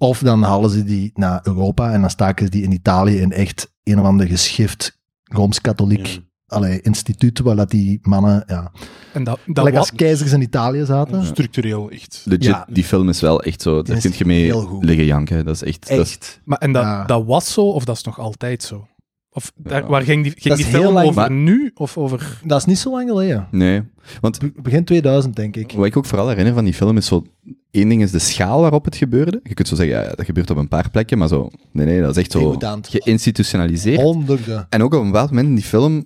Of 0.02 0.18
dan 0.18 0.42
halen 0.42 0.70
ze 0.70 0.84
die 0.84 1.10
naar 1.14 1.40
Europa 1.42 1.92
en 1.92 2.00
dan 2.00 2.10
staken 2.10 2.44
ze 2.44 2.50
die 2.50 2.62
in 2.62 2.72
Italië 2.72 3.16
in 3.16 3.32
echt 3.32 3.72
een 3.82 3.98
of 4.00 4.04
ander 4.06 4.26
geschift 4.26 5.00
Rooms-Katholiek 5.22 6.06
Ja. 6.06 6.18
allee, 6.46 6.80
instituut, 6.80 7.38
waar 7.40 7.56
dat 7.56 7.70
die 7.70 7.98
mannen, 8.02 8.44
ja, 8.46 8.72
En 9.12 9.24
dat, 9.24 9.38
dat 9.46 9.76
als 9.76 9.92
keizers 9.92 10.32
in 10.32 10.40
Italië 10.42 10.84
zaten. 10.84 11.24
Structureel 11.24 11.90
echt. 11.90 12.22
Legit, 12.24 12.44
Ja. 12.44 12.66
die 12.70 12.84
film 12.84 13.08
is 13.08 13.20
wel 13.20 13.42
echt 13.42 13.62
zo, 13.62 13.82
daar 13.82 14.00
kun 14.00 14.12
je 14.16 14.24
mee 14.24 14.44
heel 14.44 14.60
goed. 14.60 14.84
liggen 14.84 15.04
janken. 15.04 15.44
Dat 15.44 15.54
is 15.54 15.62
echt... 15.62 15.88
Dat 15.88 15.98
is, 15.98 16.10
Echt. 16.10 16.40
maar, 16.44 16.58
en 16.58 16.72
dat, 16.72 16.82
Ja. 16.82 17.04
dat 17.04 17.24
was 17.24 17.52
zo, 17.52 17.68
of 17.70 17.84
dat 17.84 17.96
is 17.96 18.02
nog 18.02 18.18
altijd 18.18 18.62
zo? 18.62 18.86
Of 19.30 19.52
daar, 19.56 19.82
Ja. 19.82 19.88
waar 19.88 20.02
ging 20.02 20.22
die, 20.22 20.32
ging 20.32 20.44
Dat 20.44 20.56
die 20.56 20.66
film 20.66 20.92
lang- 20.94 21.06
over 21.08 21.20
Maar- 21.20 21.30
nu? 21.30 21.70
Of 21.74 21.98
over... 21.98 22.40
Dat 22.44 22.58
is 22.58 22.64
niet 22.64 22.78
zo 22.78 22.90
lang 22.90 23.08
geleden. 23.08 23.48
nee. 23.50 23.82
Want 24.20 24.38
Be- 24.38 24.52
Begin 24.62 24.84
2000, 24.84 25.36
denk 25.36 25.56
ik. 25.56 25.72
wat 25.72 25.86
ik 25.86 25.96
ook 25.96 26.06
vooral 26.06 26.28
herinner 26.28 26.54
van 26.54 26.64
die 26.64 26.74
film 26.74 26.96
is 26.96 27.06
zo... 27.06 27.24
Eén 27.72 27.88
ding 27.88 28.02
is 28.02 28.10
de 28.10 28.18
schaal 28.18 28.60
waarop 28.60 28.84
het 28.84 28.96
gebeurde. 28.96 29.40
Je 29.42 29.54
kunt 29.54 29.68
zo 29.68 29.74
zeggen, 29.74 29.96
ja, 29.96 30.14
dat 30.14 30.24
gebeurt 30.24 30.50
op 30.50 30.56
een 30.56 30.68
paar 30.68 30.90
plekken, 30.90 31.18
maar 31.18 31.28
zo... 31.28 31.50
Nee, 31.72 31.86
nee, 31.86 32.00
dat 32.00 32.10
is 32.10 32.22
echt 32.22 32.32
zo 32.32 32.56
geïnstitutionaliseerd. 32.88 34.00
Honderden. 34.00 34.66
En 34.68 34.82
ook 34.82 34.94
op 34.94 35.00
een 35.00 35.06
bepaald 35.06 35.28
moment 35.30 35.48
in 35.48 35.54
die 35.54 35.64
film, 35.64 36.04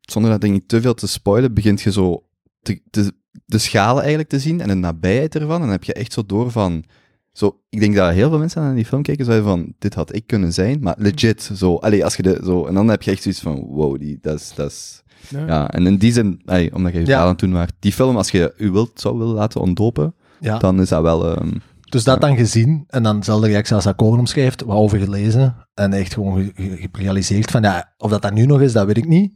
zonder 0.00 0.30
dat 0.30 0.40
denk 0.40 0.54
ik 0.56 0.66
te 0.68 0.80
veel 0.80 0.94
te 0.94 1.06
spoilen, 1.06 1.54
begint 1.54 1.80
je 1.80 1.92
zo 1.92 2.22
te, 2.62 2.80
te- 2.90 3.12
de 3.44 3.58
schalen 3.58 3.98
eigenlijk 4.00 4.28
te 4.30 4.38
zien 4.38 4.60
en 4.60 4.68
de 4.68 4.74
nabijheid 4.74 5.34
ervan. 5.34 5.54
En 5.54 5.60
dan 5.60 5.70
heb 5.70 5.84
je 5.84 5.92
echt 5.92 6.12
zo 6.12 6.26
door 6.26 6.50
van... 6.50 6.84
Zo, 7.32 7.60
ik 7.68 7.80
denk 7.80 7.94
dat 7.94 8.12
heel 8.12 8.28
veel 8.28 8.38
mensen 8.38 8.62
naar 8.62 8.74
die 8.74 8.84
film 8.84 9.02
kijken 9.02 9.24
zeiden 9.24 9.46
van, 9.46 9.72
dit 9.78 9.94
had 9.94 10.14
ik 10.14 10.26
kunnen 10.26 10.52
zijn, 10.52 10.78
maar 10.80 10.94
legit, 10.98 11.50
zo, 11.54 11.74
allee, 11.76 12.04
als 12.04 12.16
je 12.16 12.22
de, 12.22 12.40
zo, 12.44 12.66
en 12.66 12.74
dan 12.74 12.88
heb 12.88 13.02
je 13.02 13.10
echt 13.10 13.22
zoiets 13.22 13.40
van, 13.40 13.60
wow, 13.60 13.98
die, 13.98 14.18
dat 14.20 14.40
is, 14.40 14.52
dat 14.54 14.70
is, 14.70 15.02
Ja. 15.28 15.46
ja, 15.46 15.70
en 15.70 15.86
in 15.86 15.96
die 15.96 16.12
zin, 16.12 16.40
allee, 16.44 16.74
omdat 16.74 16.92
je 16.92 16.98
je 16.98 17.04
Ja. 17.04 17.10
verhaal 17.10 17.24
aan 17.26 17.30
het 17.30 17.40
doen 17.40 17.52
was, 17.52 17.66
die 17.78 17.92
film, 17.92 18.16
als 18.16 18.30
je 18.30 18.54
u 18.58 18.70
wilt, 18.70 19.00
zou 19.00 19.18
willen 19.18 19.34
laten 19.34 19.60
ontdopen, 19.60 20.14
Ja. 20.40 20.58
dan 20.58 20.80
is 20.80 20.88
dat 20.88 21.02
wel, 21.02 21.36
ehm, 21.36 21.50
Dus 21.90 22.04
dat 22.04 22.20
dan 22.20 22.36
gezien 22.36 22.84
en 22.88 23.02
dan 23.02 23.18
dezelfde 23.18 23.46
reactie 23.46 23.74
als 23.74 23.86
Akkoord 23.86 24.18
omschrijft, 24.18 24.62
wat 24.62 24.76
over 24.76 24.98
gelezen 24.98 25.66
en 25.74 25.92
echt 25.92 26.14
gewoon 26.14 26.42
ge- 26.44 26.52
ge- 26.54 26.88
gerealiseerd 26.92 27.50
van, 27.50 27.62
ja, 27.62 27.94
of 27.98 28.10
dat 28.10 28.22
dat 28.22 28.32
nu 28.32 28.46
nog 28.46 28.60
is, 28.60 28.72
dat 28.72 28.86
weet 28.86 28.96
ik 28.96 29.08
niet. 29.08 29.32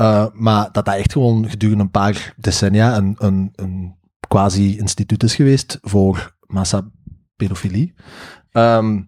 Uh, 0.00 0.26
maar 0.32 0.68
dat 0.72 0.84
dat 0.84 0.94
echt 0.94 1.12
gewoon 1.12 1.48
gedurende 1.48 1.82
een 1.84 1.90
paar 1.90 2.34
decennia 2.36 2.96
een, 2.96 3.14
een, 3.18 3.50
een 3.54 3.94
quasi-instituut 4.28 5.22
is 5.22 5.34
geweest 5.34 5.78
voor 5.82 6.36
massapedofilie. 6.46 7.94
Ehm 8.52 9.00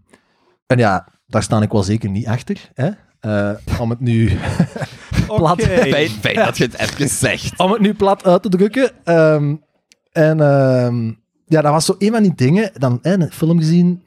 en 0.66 0.78
ja, 0.78 1.08
daar 1.26 1.42
sta 1.42 1.62
ik 1.62 1.72
wel 1.72 1.82
zeker 1.82 2.10
niet 2.10 2.26
achter. 2.26 2.70
Hè? 2.74 2.88
Uh, 3.20 3.80
om 3.80 3.90
het 3.90 4.00
nu 4.00 4.38
plat, 5.26 5.62
fijn, 5.90 6.08
fijn 6.08 6.36
dat 6.36 6.56
je 6.56 6.64
het 6.64 6.78
even 6.78 7.08
zegt. 7.08 7.58
om 7.58 7.72
het 7.72 7.80
nu 7.80 7.94
plat 7.94 8.24
uit 8.24 8.42
te 8.42 8.48
drukken. 8.48 8.90
Ehm, 9.04 9.54
en 10.12 10.40
ehm, 10.40 11.06
ja, 11.44 11.60
dat 11.62 11.72
was 11.72 11.84
zo 11.84 11.94
een 11.98 12.12
van 12.12 12.22
die 12.22 12.34
dingen. 12.34 12.70
Dan 12.74 12.98
hè, 13.02 13.12
een 13.12 13.32
film 13.32 13.58
gezien, 13.58 14.02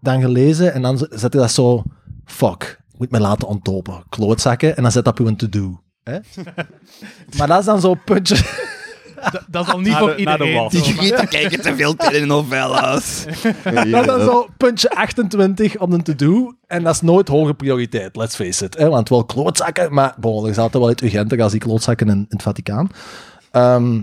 dan 0.00 0.20
gelezen 0.20 0.72
en 0.72 0.82
dan 0.82 0.98
zet 0.98 1.32
je 1.32 1.38
dat 1.38 1.50
zo. 1.50 1.82
Fuck, 2.24 2.80
moet 2.96 3.10
me 3.10 3.20
laten 3.20 3.48
ontdopen. 3.48 4.02
Klootzakken 4.08 4.76
en 4.76 4.82
dan 4.82 4.92
zet 4.92 5.04
dat 5.04 5.20
op 5.20 5.26
een 5.26 5.36
to-do. 5.36 5.80
hè. 6.02 6.18
maar 7.36 7.46
dat 7.46 7.58
is 7.58 7.64
dan 7.64 7.80
zo'n 7.80 8.04
puntje. 8.04 8.36
Dat, 9.30 9.44
dat 9.48 9.66
is 9.66 9.72
al 9.72 9.80
niet 9.80 9.94
voor 9.94 10.14
iedereen. 10.14 10.68
Die 10.68 10.82
Greta 10.82 11.24
kijken 11.24 11.60
te 11.60 11.76
veel 11.76 11.96
telenovelas. 11.96 13.24
Dat 13.64 13.84
is 13.86 13.90
dan 14.06 14.20
zo 14.20 14.48
puntje 14.56 14.90
28 15.04 15.78
op 15.84 15.92
een 15.92 16.02
to-do. 16.02 16.52
En 16.66 16.82
dat 16.82 16.94
is 16.94 17.00
nooit 17.00 17.28
hoge 17.28 17.54
prioriteit, 17.54 18.16
let's 18.16 18.34
face 18.34 18.64
it. 18.64 18.78
Hè? 18.78 18.88
Want 18.88 19.08
wel 19.08 19.24
klootzakken, 19.24 19.94
maar 19.94 20.14
bon, 20.20 20.44
er 20.44 20.50
is 20.50 20.58
altijd 20.58 20.82
wel 20.82 20.92
iets 20.92 21.02
urgenter 21.02 21.42
als 21.42 21.52
die 21.52 21.60
klootzakken 21.60 22.08
in, 22.08 22.16
in 22.16 22.26
het 22.28 22.42
Vaticaan. 22.42 22.90
Ehm, 23.50 24.00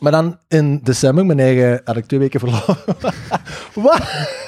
maar 0.00 0.12
dan 0.12 0.38
in 0.48 0.80
december, 0.82 1.26
mijn 1.26 1.40
eigen, 1.40 1.80
had 1.84 1.96
ik 1.96 2.06
twee 2.06 2.20
weken 2.20 2.40
verlof. 2.40 2.66
Wat? 3.74 4.02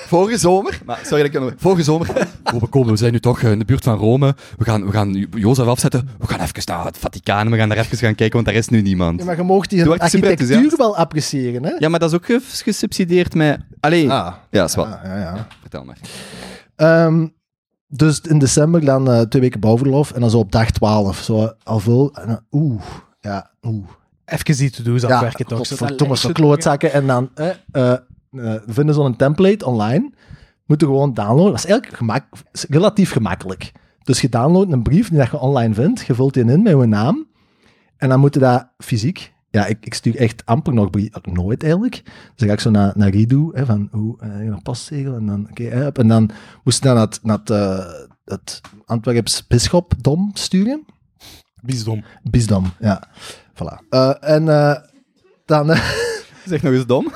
Vorige 0.07 0.39
zomer, 0.39 0.81
maar 0.85 0.99
sorry 1.03 1.23
dat 1.23 1.35
ik 1.35 1.41
nog... 1.41 1.53
Vorige 1.57 1.83
zomer... 1.83 2.09
Oh, 2.55 2.61
we 2.61 2.67
komen, 2.67 2.91
we 2.91 2.97
zijn 2.97 3.13
nu 3.13 3.21
toch 3.21 3.41
eh, 3.43 3.51
in 3.51 3.59
de 3.59 3.65
buurt 3.65 3.85
van 3.85 3.99
Rome. 3.99 4.35
We 4.59 4.65
gaan, 4.65 4.87
we 4.87 4.93
gaan 4.93 5.13
Jozef 5.35 5.67
afzetten. 5.67 6.09
We 6.19 6.27
gaan 6.27 6.41
even 6.41 6.63
naar 6.67 6.85
het 6.85 6.99
Vaticaan. 6.99 7.51
We 7.51 7.57
gaan 7.57 7.69
daar 7.69 7.79
even 7.79 7.99
gaan 7.99 8.15
kijken, 8.15 8.35
want 8.35 8.47
daar 8.47 8.55
is 8.55 8.69
nu 8.69 8.83
niemand. 8.83 9.19
Ja, 9.21 9.25
maar 9.27 9.37
je 9.37 9.43
mag 9.43 9.67
die 9.67 9.79
super 9.79 9.99
architectuur 10.01 10.73
wel 10.77 10.97
appreciëren, 10.97 11.65
hè? 11.65 11.71
Ja, 11.79 11.89
maar 11.89 11.99
dat 12.01 12.11
is 12.11 12.17
ook 12.17 12.25
ges- 12.25 12.63
gesubsidieerd 12.63 13.35
met... 13.35 13.59
Allee, 13.81 14.11
Ah, 14.11 14.33
ja, 14.51 14.65
is 14.65 14.75
wat. 14.75 14.87
ja, 14.87 15.01
ja, 15.05 15.17
ja. 15.19 15.47
Vertel 15.61 15.85
maar. 15.85 15.99
Ehm, 16.77 17.27
dus 17.89 18.21
in 18.21 18.39
december 18.39 18.85
dan 18.85 19.11
eh, 19.11 19.21
twee 19.21 19.43
weken 19.43 19.61
bouwverlof 19.61 20.11
en 20.13 20.21
dan 20.21 20.31
zo 20.31 20.39
op 20.39 20.53
dag 20.53 20.71
12. 20.71 21.19
Zo 21.19 21.53
al 21.63 21.79
veel. 21.79 22.15
Oeh, 22.51 22.83
ja, 23.21 23.51
oeh. 23.63 23.87
Even 24.27 24.57
die 24.57 24.71
to-do's 24.71 25.03
Ja, 25.03 25.15
afwerken 25.15 25.47
toch. 25.47 25.59
godverdomme, 25.59 26.17
zo 26.17 26.33
klootzakken. 26.33 26.93
En 26.93 27.07
dan 27.07 27.31
eh, 27.35 27.49
eh, 27.71 27.93
eh, 28.31 28.62
vinden 28.67 28.95
zo'n 28.95 29.17
template 29.17 29.67
online. 29.67 30.12
Moeten 30.67 30.87
gewoon 30.87 31.15
downloaden. 31.15 31.53
Dat 31.53 31.65
is 31.65 31.71
eigenlijk 31.71 31.97
gemak, 31.97 32.25
relatief 32.69 33.12
gemakkelijk. 33.12 33.73
Dus 34.03 34.21
je 34.21 34.29
downloadt 34.29 34.73
een 34.73 34.83
brief 34.83 35.09
die 35.09 35.19
dat 35.19 35.31
je 35.31 35.39
online 35.39 35.75
vindt. 35.75 36.07
Je 36.07 36.15
vult 36.15 36.35
die 36.35 36.45
in 36.45 36.62
met 36.62 36.73
je 36.73 36.87
naam. 36.87 37.27
En 37.97 38.09
dan 38.09 38.21
moet 38.21 38.35
je 38.35 38.41
dat 38.41 38.69
fysiek... 38.79 39.35
Ja, 39.51 39.67
ik, 39.67 39.87
ik 39.87 39.95
stuur 39.95 40.17
echt 40.17 40.47
amper 40.47 40.75
nog 40.75 40.91
brief. 40.91 41.09
Nooit 41.23 41.62
eigenlijk. 41.62 42.03
Dus 42.05 42.33
dan 42.35 42.49
ga 42.49 42.55
ik 42.55 42.61
zo 42.61 42.71
naar, 42.71 42.93
naar 42.95 43.09
Redo, 43.09 43.51
hè, 43.53 43.67
van 43.67 43.89
hoe, 43.91 44.21
eh, 44.21 44.41
een 44.41 44.62
postzegel. 44.62 45.15
En 45.15 45.27
dan, 45.27 45.47
oké, 45.51 45.62
hè, 45.62 45.93
en 45.93 46.09
dan 46.09 46.31
moest 46.65 46.79
je 46.79 46.85
dan 46.85 46.95
naar 46.95 47.05
het, 47.05 47.21
naar 47.23 47.39
het, 47.39 47.51
eh, 47.51 47.87
het 48.25 48.61
Antwerps 48.85 49.47
Bisschopdom 49.47 50.31
sturen. 50.35 50.85
Bisdom. 51.62 52.05
Bisdom, 52.23 52.73
ja. 52.79 53.09
Voilà. 53.57 53.88
Eh, 53.90 54.12
en 54.21 54.49
eh, 54.49 54.77
dan... 55.45 55.71
eh, 55.71 55.90
Zeg 56.45 56.62
nog 56.62 56.73
eens 56.73 56.87
dom. 56.87 57.12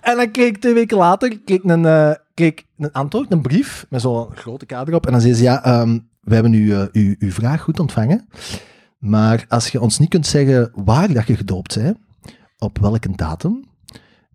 En 0.00 0.16
dan 0.16 0.30
kreeg 0.30 0.48
ik 0.48 0.58
twee 0.60 0.74
weken 0.74 0.96
later 0.96 1.28
kreeg 1.44 1.58
ik 1.58 1.70
een, 1.70 1.84
eh, 1.86 2.10
kreeg 2.34 2.54
een 2.78 2.92
antwoord, 2.92 3.32
een 3.32 3.40
brief, 3.40 3.86
met 3.88 4.00
zo'n 4.00 4.28
grote 4.34 4.66
kader 4.66 4.94
op. 4.94 5.06
En 5.06 5.12
dan 5.12 5.20
zei 5.20 5.34
ze, 5.34 5.42
ja, 5.42 5.64
ehm, 5.64 5.98
we 6.20 6.34
hebben 6.34 6.52
u, 6.52 6.72
eh, 6.72 6.82
uw, 6.92 7.14
uw 7.18 7.30
vraag 7.30 7.60
goed 7.62 7.80
ontvangen. 7.80 8.28
Maar 8.98 9.44
als 9.48 9.68
je 9.68 9.80
ons 9.80 9.98
niet 9.98 10.08
kunt 10.08 10.26
zeggen 10.26 10.70
waar 10.74 11.12
dat 11.12 11.26
je 11.26 11.36
gedoopt 11.36 11.76
bent, 11.78 11.98
op 12.58 12.78
welke 12.78 13.10
datum, 13.16 13.64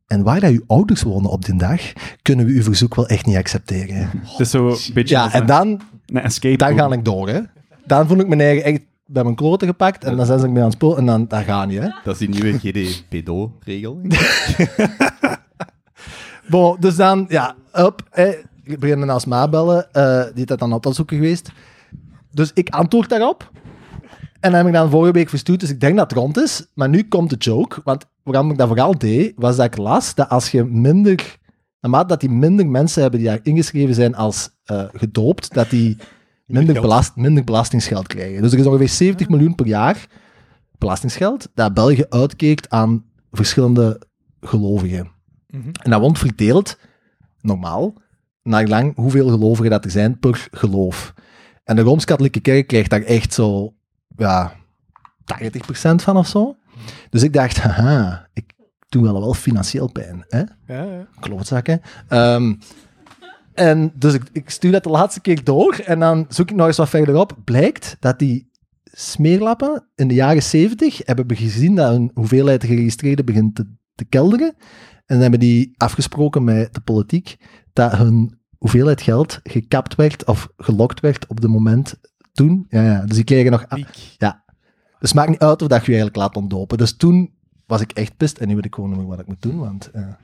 en 0.07 0.23
waar 0.23 0.39
dat 0.39 0.51
uw 0.51 0.63
ouders 0.67 1.01
wonen 1.01 1.31
op 1.31 1.45
die 1.45 1.55
dag, 1.57 1.81
kunnen 2.21 2.45
we 2.45 2.51
uw 2.51 2.63
verzoek 2.63 2.95
wel 2.95 3.07
echt 3.07 3.25
niet 3.25 3.37
accepteren. 3.37 4.09
Het 4.23 4.39
is 4.39 4.49
zo 4.49 4.69
een 4.69 4.77
beetje 4.93 5.15
Ja, 5.15 5.33
en 5.33 5.45
dan, 5.45 5.81
een 6.05 6.21
escape 6.21 6.57
dan 6.57 6.77
ga 6.77 6.91
ik 6.91 7.05
door, 7.05 7.29
hè. 7.29 7.39
Dan 7.85 8.07
voel 8.07 8.19
ik 8.19 8.27
mijn 8.27 8.41
eigen 8.41 8.63
echt 8.63 8.81
bij 9.11 9.23
mijn 9.23 9.35
kloten 9.35 9.67
gepakt, 9.67 10.03
en 10.03 10.15
dan 10.17 10.25
zijn 10.25 10.39
ze 10.39 10.47
me 10.47 10.57
aan 10.59 10.63
het 10.65 10.73
spul, 10.73 10.97
en 10.97 11.05
dan, 11.05 11.27
dan 11.27 11.43
ga 11.43 11.63
je, 11.63 11.79
hè. 11.79 11.89
Dat 12.03 12.13
is 12.13 12.17
die 12.19 12.29
nieuwe 12.29 12.59
GDPDO-regel. 12.59 14.01
Bon, 16.49 16.77
dus 16.79 16.95
dan, 16.95 17.25
ja, 17.29 17.55
up. 17.75 18.01
Eh, 18.11 18.29
ik 18.63 18.79
begin 18.79 18.99
dan 18.99 19.09
als 19.09 19.25
ma 19.25 19.49
bellen. 19.49 19.93
eh, 19.93 20.23
die 20.33 20.45
is 20.45 20.55
dan 20.57 20.71
altijd 20.71 20.95
zoeken 20.95 21.17
geweest. 21.17 21.51
Dus 22.31 22.51
ik 22.53 22.69
antwoord 22.69 23.09
daarop. 23.09 23.51
En 24.39 24.51
dan 24.51 24.53
heb 24.53 24.67
ik 24.67 24.73
dan 24.73 24.89
vorige 24.89 25.13
week 25.13 25.29
verstuurd, 25.29 25.59
dus 25.59 25.69
ik 25.69 25.79
denk 25.79 25.97
dat 25.97 26.09
het 26.09 26.19
rond 26.19 26.37
is. 26.37 26.65
Maar 26.73 26.89
nu 26.89 27.03
komt 27.03 27.29
de 27.29 27.35
joke. 27.35 27.81
Want 27.83 28.05
waarom 28.23 28.51
ik 28.51 28.57
dat 28.57 28.67
vooral 28.67 28.97
deed, 28.97 29.33
was 29.35 29.55
dat 29.55 29.65
ik 29.65 29.77
las 29.77 30.15
dat 30.15 30.29
als 30.29 30.51
je 30.51 30.63
minder... 30.63 31.39
Naarmate 31.79 32.07
dat 32.07 32.19
die 32.19 32.29
minder 32.29 32.67
mensen 32.67 33.01
hebben 33.01 33.19
die 33.19 33.29
daar 33.29 33.39
ingeschreven 33.43 33.95
zijn 33.95 34.15
als 34.15 34.49
eh, 34.63 34.83
gedoopt, 34.93 35.53
dat 35.53 35.69
die 35.69 35.97
minder, 36.51 36.81
belast, 36.81 37.15
minder 37.15 37.43
belastingsgeld 37.43 38.07
krijgen. 38.07 38.41
Dus 38.41 38.53
er 38.53 38.59
is 38.59 38.65
ongeveer 38.65 38.89
70 38.89 39.29
miljoen 39.29 39.55
per 39.55 39.67
jaar 39.67 40.07
belastingsgeld 40.77 41.47
dat 41.53 41.73
België 41.73 42.05
uitkeert 42.09 42.69
aan 42.69 43.05
verschillende 43.31 44.01
gelovigen. 44.41 45.11
Mhm. 45.47 45.69
En 45.81 45.91
dat 45.91 46.01
wordt 46.01 46.19
verdeeld, 46.19 46.77
normaal, 47.41 47.93
naar 48.43 48.67
lang 48.67 48.95
hoeveel 48.95 49.29
gelovigen 49.29 49.71
dat 49.71 49.85
er 49.85 49.91
zijn 49.91 50.19
per 50.19 50.47
geloof. 50.51 51.13
En 51.63 51.75
de 51.75 51.81
Rooms-Katholieke 51.81 52.39
Kerk 52.39 52.67
krijgt 52.67 52.89
daar 52.89 53.01
echt 53.01 53.33
zo, 53.33 53.73
ja, 54.17 54.53
80% 55.23 56.01
van 56.01 56.17
of 56.17 56.27
zo. 56.27 56.55
Dus 57.09 57.23
ik 57.23 57.33
dacht, 57.33 57.57
haha, 57.57 58.27
ik 58.33 58.53
doe 58.89 59.03
wel 59.03 59.19
wel 59.19 59.33
financieel 59.33 59.91
pijn, 59.91 60.25
hè? 60.27 60.39
Ja, 60.39 60.83
ja. 60.83 61.07
Klootzakken. 61.19 61.81
Ehm, 62.07 62.53
en 63.61 63.91
dus 63.95 64.13
ik, 64.13 64.23
ik 64.31 64.49
stuur 64.49 64.71
dat 64.71 64.83
de 64.83 64.89
laatste 64.89 65.21
keer 65.21 65.43
door 65.43 65.75
en 65.85 65.99
dan 65.99 66.25
zoek 66.29 66.49
ik 66.49 66.55
nog 66.55 66.67
eens 66.67 66.77
wat 66.77 66.89
verderop. 66.89 67.37
Blijkt 67.43 67.97
dat 67.99 68.19
die 68.19 68.49
smeerlappen 68.83 69.87
in 69.95 70.07
de 70.07 70.13
jaren 70.13 70.43
70 70.43 71.01
hebben 71.05 71.27
we 71.27 71.35
gezien 71.35 71.75
dat 71.75 71.93
een 71.95 72.11
hoeveelheid 72.13 72.63
geregistreerden 72.63 73.25
begint 73.25 73.55
te, 73.55 73.65
te 73.95 74.05
kelderen. 74.05 74.47
En 75.05 75.15
dan 75.15 75.19
hebben 75.21 75.39
die 75.39 75.73
afgesproken 75.77 76.43
met 76.43 76.73
de 76.73 76.81
politiek 76.81 77.35
dat 77.73 77.91
hun 77.91 78.39
hoeveelheid 78.57 79.01
geld 79.01 79.39
gekapt 79.43 79.95
werd 79.95 80.25
of 80.25 80.49
gelokt 80.57 80.99
werd 80.99 81.27
op 81.27 81.41
de 81.41 81.47
moment 81.47 81.99
toen. 82.33 82.65
Ja, 82.69 82.83
ja. 82.83 83.05
Dus 83.05 83.15
die 83.15 83.25
kregen 83.25 83.51
nog... 83.51 83.65
Ja. 84.17 84.43
Dus 84.99 85.09
het 85.09 85.13
maakt 85.13 85.29
niet 85.29 85.39
uit 85.39 85.61
of 85.61 85.67
dat 85.67 85.85
je 85.85 85.91
je 85.91 85.97
eigenlijk 85.97 86.15
laat 86.15 86.35
ontdopen. 86.35 86.77
Dus 86.77 86.95
toen 86.95 87.33
was 87.65 87.81
ik 87.81 87.91
echt 87.91 88.17
pist 88.17 88.37
en 88.37 88.47
nu 88.47 88.55
weet 88.55 88.65
ik 88.65 88.75
gewoon 88.75 88.89
niet 88.89 88.99
meer 88.99 89.07
wat 89.07 89.19
ik 89.19 89.27
moet 89.27 89.41
doen, 89.41 89.57
want... 89.57 89.89
ja. 89.93 90.17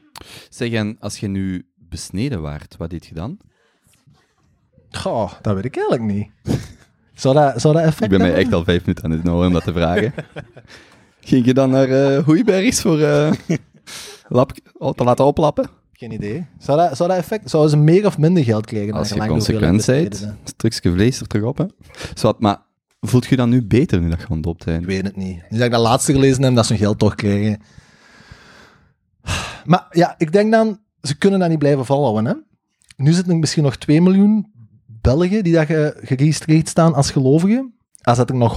Zeg, 0.49 0.71
en 0.71 0.97
als 0.99 1.19
je 1.19 1.27
nu 1.27 1.67
besneden 1.89 2.41
waart, 2.41 2.75
wat 2.77 2.89
deed 2.89 3.05
je 3.05 3.13
dan? 3.13 3.38
Goh, 4.91 5.31
dat 5.41 5.55
weet 5.55 5.65
ik 5.65 5.75
eigenlijk 5.75 6.13
niet. 6.13 6.29
Zou 7.13 7.35
dat, 7.35 7.61
zou 7.61 7.73
dat 7.73 7.83
effect 7.83 8.03
Ik 8.03 8.09
ben 8.09 8.19
mij 8.19 8.33
echt 8.33 8.53
al 8.53 8.63
vijf 8.63 8.81
minuten 8.81 9.03
aan 9.03 9.11
het 9.11 9.23
houden 9.23 9.47
om 9.47 9.53
dat 9.53 9.63
te 9.63 9.73
vragen. 9.73 10.13
Ging 11.19 11.45
je 11.45 11.53
dan 11.53 11.69
naar 11.69 11.89
eh 11.89 12.23
Hoeibergs 12.23 12.81
voor 12.81 12.99
eh, 12.99 13.31
lap, 14.27 14.51
oh, 14.73 14.93
te 14.93 15.03
laten 15.03 15.25
oplappen? 15.25 15.69
Geen 15.93 16.11
idee. 16.11 16.45
Zou 16.59 16.77
dat, 16.77 16.97
zou 16.97 17.09
dat 17.09 17.17
effect... 17.17 17.49
Zouden 17.49 17.71
ze 17.71 17.77
meer 17.77 18.05
of 18.05 18.17
minder 18.17 18.43
geld 18.43 18.65
krijgen? 18.65 18.93
Als 18.93 19.07
je 19.07 19.13
gelang 19.13 19.29
de 19.31 19.38
hoeveelheid 19.38 19.71
consequent 19.71 20.19
bent, 20.19 20.38
stukje 20.43 20.91
vlees 20.91 21.19
er 21.19 21.27
terug 21.27 21.45
op. 21.45 21.57
Hè? 21.57 21.65
Zwat, 22.13 22.39
maar 22.39 22.61
voelt 23.01 23.25
je 23.25 23.35
dan 23.35 23.49
nu 23.49 23.63
beter 23.63 24.01
nu 24.01 24.09
dat 24.09 24.19
je 24.19 24.29
ontdopt 24.29 24.59
Ik 24.59 24.65
bent? 24.65 24.85
weet 24.85 25.03
het 25.03 25.15
niet. 25.15 25.43
Nu 25.49 25.57
dat 25.57 25.65
ik 25.65 25.71
dat 25.71 25.81
laatste 25.81 26.13
gelezen 26.13 26.43
heb, 26.43 26.55
dat 26.55 26.65
ze 26.65 26.73
hun 26.73 26.81
geld 26.81 26.99
toch 26.99 27.15
krijgen. 27.15 27.61
Maar 29.65 29.88
ja, 29.91 30.15
ik 30.17 30.31
denk 30.31 30.51
dan, 30.51 30.79
ze 31.02 31.18
kunnen 31.18 31.39
dat 31.39 31.50
niet 31.50 31.60
blijven 31.60 31.86
volhouden. 31.86 32.26
Hè? 32.26 32.34
Nu 33.04 33.12
zitten 33.12 33.34
er 33.34 33.39
misschien 33.39 33.64
nog 33.64 33.76
2 33.78 34.02
miljoen 34.02 34.52
Belgen 34.86 35.43
die 35.43 35.54
dat 35.54 35.66
ge- 35.66 35.98
geregistreerd 36.02 36.68
staan 36.70 36.93
als 36.93 37.12
gelovigen. 37.12 37.72
Als 38.02 38.18
dat 38.18 38.30
er 38.30 38.36
nog 38.36 38.56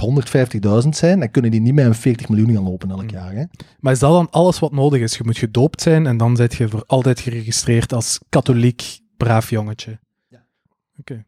150.000 0.83 0.89
zijn, 0.89 1.19
dan 1.19 1.31
kunnen 1.31 1.51
die 1.51 1.59
niet 1.61 1.73
met 1.73 1.85
een 1.85 1.95
40 1.95 2.29
miljoen 2.29 2.53
gaan 2.53 2.63
lopen 2.63 2.91
elk 2.91 3.09
jaar. 3.09 3.33
Hè? 3.33 3.43
Maar 3.79 3.93
is 3.93 3.99
dat 3.99 4.11
dan 4.11 4.29
alles 4.29 4.59
wat 4.59 4.71
nodig 4.71 5.01
is? 5.01 5.17
Je 5.17 5.23
moet 5.23 5.37
gedoopt 5.37 5.81
zijn 5.81 6.05
en 6.07 6.17
dan 6.17 6.35
zit 6.35 6.53
je 6.55 6.69
voor 6.69 6.83
altijd 6.87 7.19
geregistreerd 7.19 7.93
als 7.93 8.19
katholiek 8.29 8.99
braaf 9.17 9.49
jongetje. 9.49 9.99
Ja. 10.29 10.45
Oké. 10.99 11.25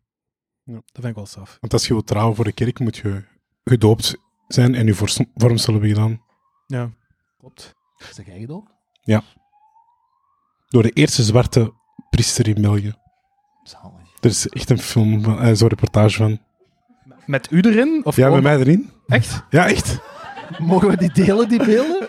Ja. 0.63 0.73
Dat 0.73 0.83
vind 0.93 1.05
ik 1.05 1.15
wel 1.15 1.25
straf. 1.25 1.57
Want 1.61 1.73
als 1.73 1.87
je 1.87 1.93
wilt 1.93 2.07
trouwen 2.07 2.35
voor 2.35 2.45
de 2.45 2.51
kerk, 2.51 2.79
moet 2.79 2.97
je 2.97 3.23
gedoopt 3.63 4.15
zijn 4.47 4.75
en 4.75 4.85
je 4.85 4.93
vorm- 4.93 5.29
vormsel 5.35 5.71
hebben 5.73 5.89
gedaan. 5.91 6.21
Ja, 6.67 6.89
klopt. 7.37 7.75
Zeg 8.13 8.25
jij 8.25 8.39
gedoopt? 8.39 8.71
Door 10.73 10.83
de 10.83 10.89
eerste 10.91 11.23
zwarte 11.23 11.73
priester 12.09 12.47
in 12.47 12.61
België. 12.61 12.93
Zalig. 13.63 13.93
Er 14.21 14.29
is 14.29 14.47
echt 14.49 14.69
een 14.69 14.79
film, 14.79 15.23
van, 15.23 15.41
eh, 15.41 15.53
zo'n 15.53 15.67
reportage 15.67 16.17
van. 16.17 16.39
Met 17.25 17.47
u 17.51 17.59
erin? 17.61 18.01
Of 18.03 18.15
Ja, 18.15 18.25
gewoon- 18.25 18.43
mij 18.43 18.57
erin. 18.57 18.89
Echt? 19.07 19.43
Ja, 19.49 19.67
echt. 19.67 19.99
Mogen 20.57 20.87
we 20.89 20.97
die 20.97 21.11
delen, 21.11 21.49
die 21.49 21.65
beelden? 21.65 22.07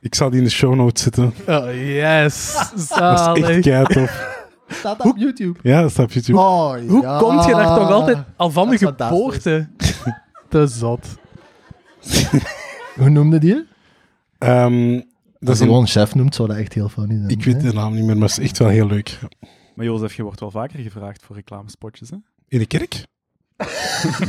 Ik 0.00 0.14
zal 0.14 0.30
die 0.30 0.38
in 0.38 0.44
de 0.44 0.50
show 0.50 0.74
notes 0.74 1.02
zetten. 1.02 1.34
Oh, 1.46 1.66
yes. 1.74 2.52
Dat 2.88 3.36
is 3.36 3.42
echt 3.44 3.60
keitof. 3.60 4.42
Staat 4.68 4.98
dat 4.98 5.06
op 5.06 5.16
YouTube? 5.16 5.58
Ja, 5.62 5.80
dat 5.80 5.90
staat 5.90 6.04
op 6.04 6.12
YouTube. 6.12 6.38
Oh, 6.38 6.74
Hoe 6.88 7.02
ja. 7.02 7.18
komt 7.18 7.44
je 7.44 7.50
daar 7.54 7.76
toch 7.78 7.90
altijd 7.90 8.18
al 8.36 8.50
van 8.50 8.68
Dat 8.68 8.78
de 8.78 8.84
is 8.84 8.90
fantastisch. 8.90 9.18
geboorte? 9.18 9.68
Te 10.48 10.66
zot. 10.66 11.06
Hoe 12.96 13.08
noemde 13.08 13.38
die? 13.38 13.66
Ehm, 14.38 15.00
dat 15.44 15.54
is 15.54 15.58
je 15.58 15.64
een, 15.64 15.70
gewoon 15.70 15.86
chef 15.86 16.14
noemt, 16.14 16.34
zou 16.34 16.48
dat 16.48 16.56
echt 16.56 16.72
heel 16.72 16.88
funny 16.88 17.16
zijn. 17.16 17.28
ik 17.28 17.44
weet 17.44 17.54
hè? 17.62 17.68
de 17.68 17.72
naam 17.74 17.94
niet 17.94 18.04
meer, 18.04 18.16
maar 18.16 18.28
het 18.28 18.38
is 18.38 18.44
echt 18.44 18.58
wel 18.58 18.68
heel 18.68 18.86
leuk. 18.86 19.18
Maar 19.74 19.86
Jozef, 19.86 20.14
je 20.14 20.22
wordt 20.22 20.40
wel 20.40 20.50
vaker 20.50 20.78
gevraagd 20.80 21.22
voor 21.22 21.36
reclamespotjes, 21.36 22.10
hè? 22.10 22.16
In 22.48 22.58
de 22.58 22.66
kerk? 22.66 23.04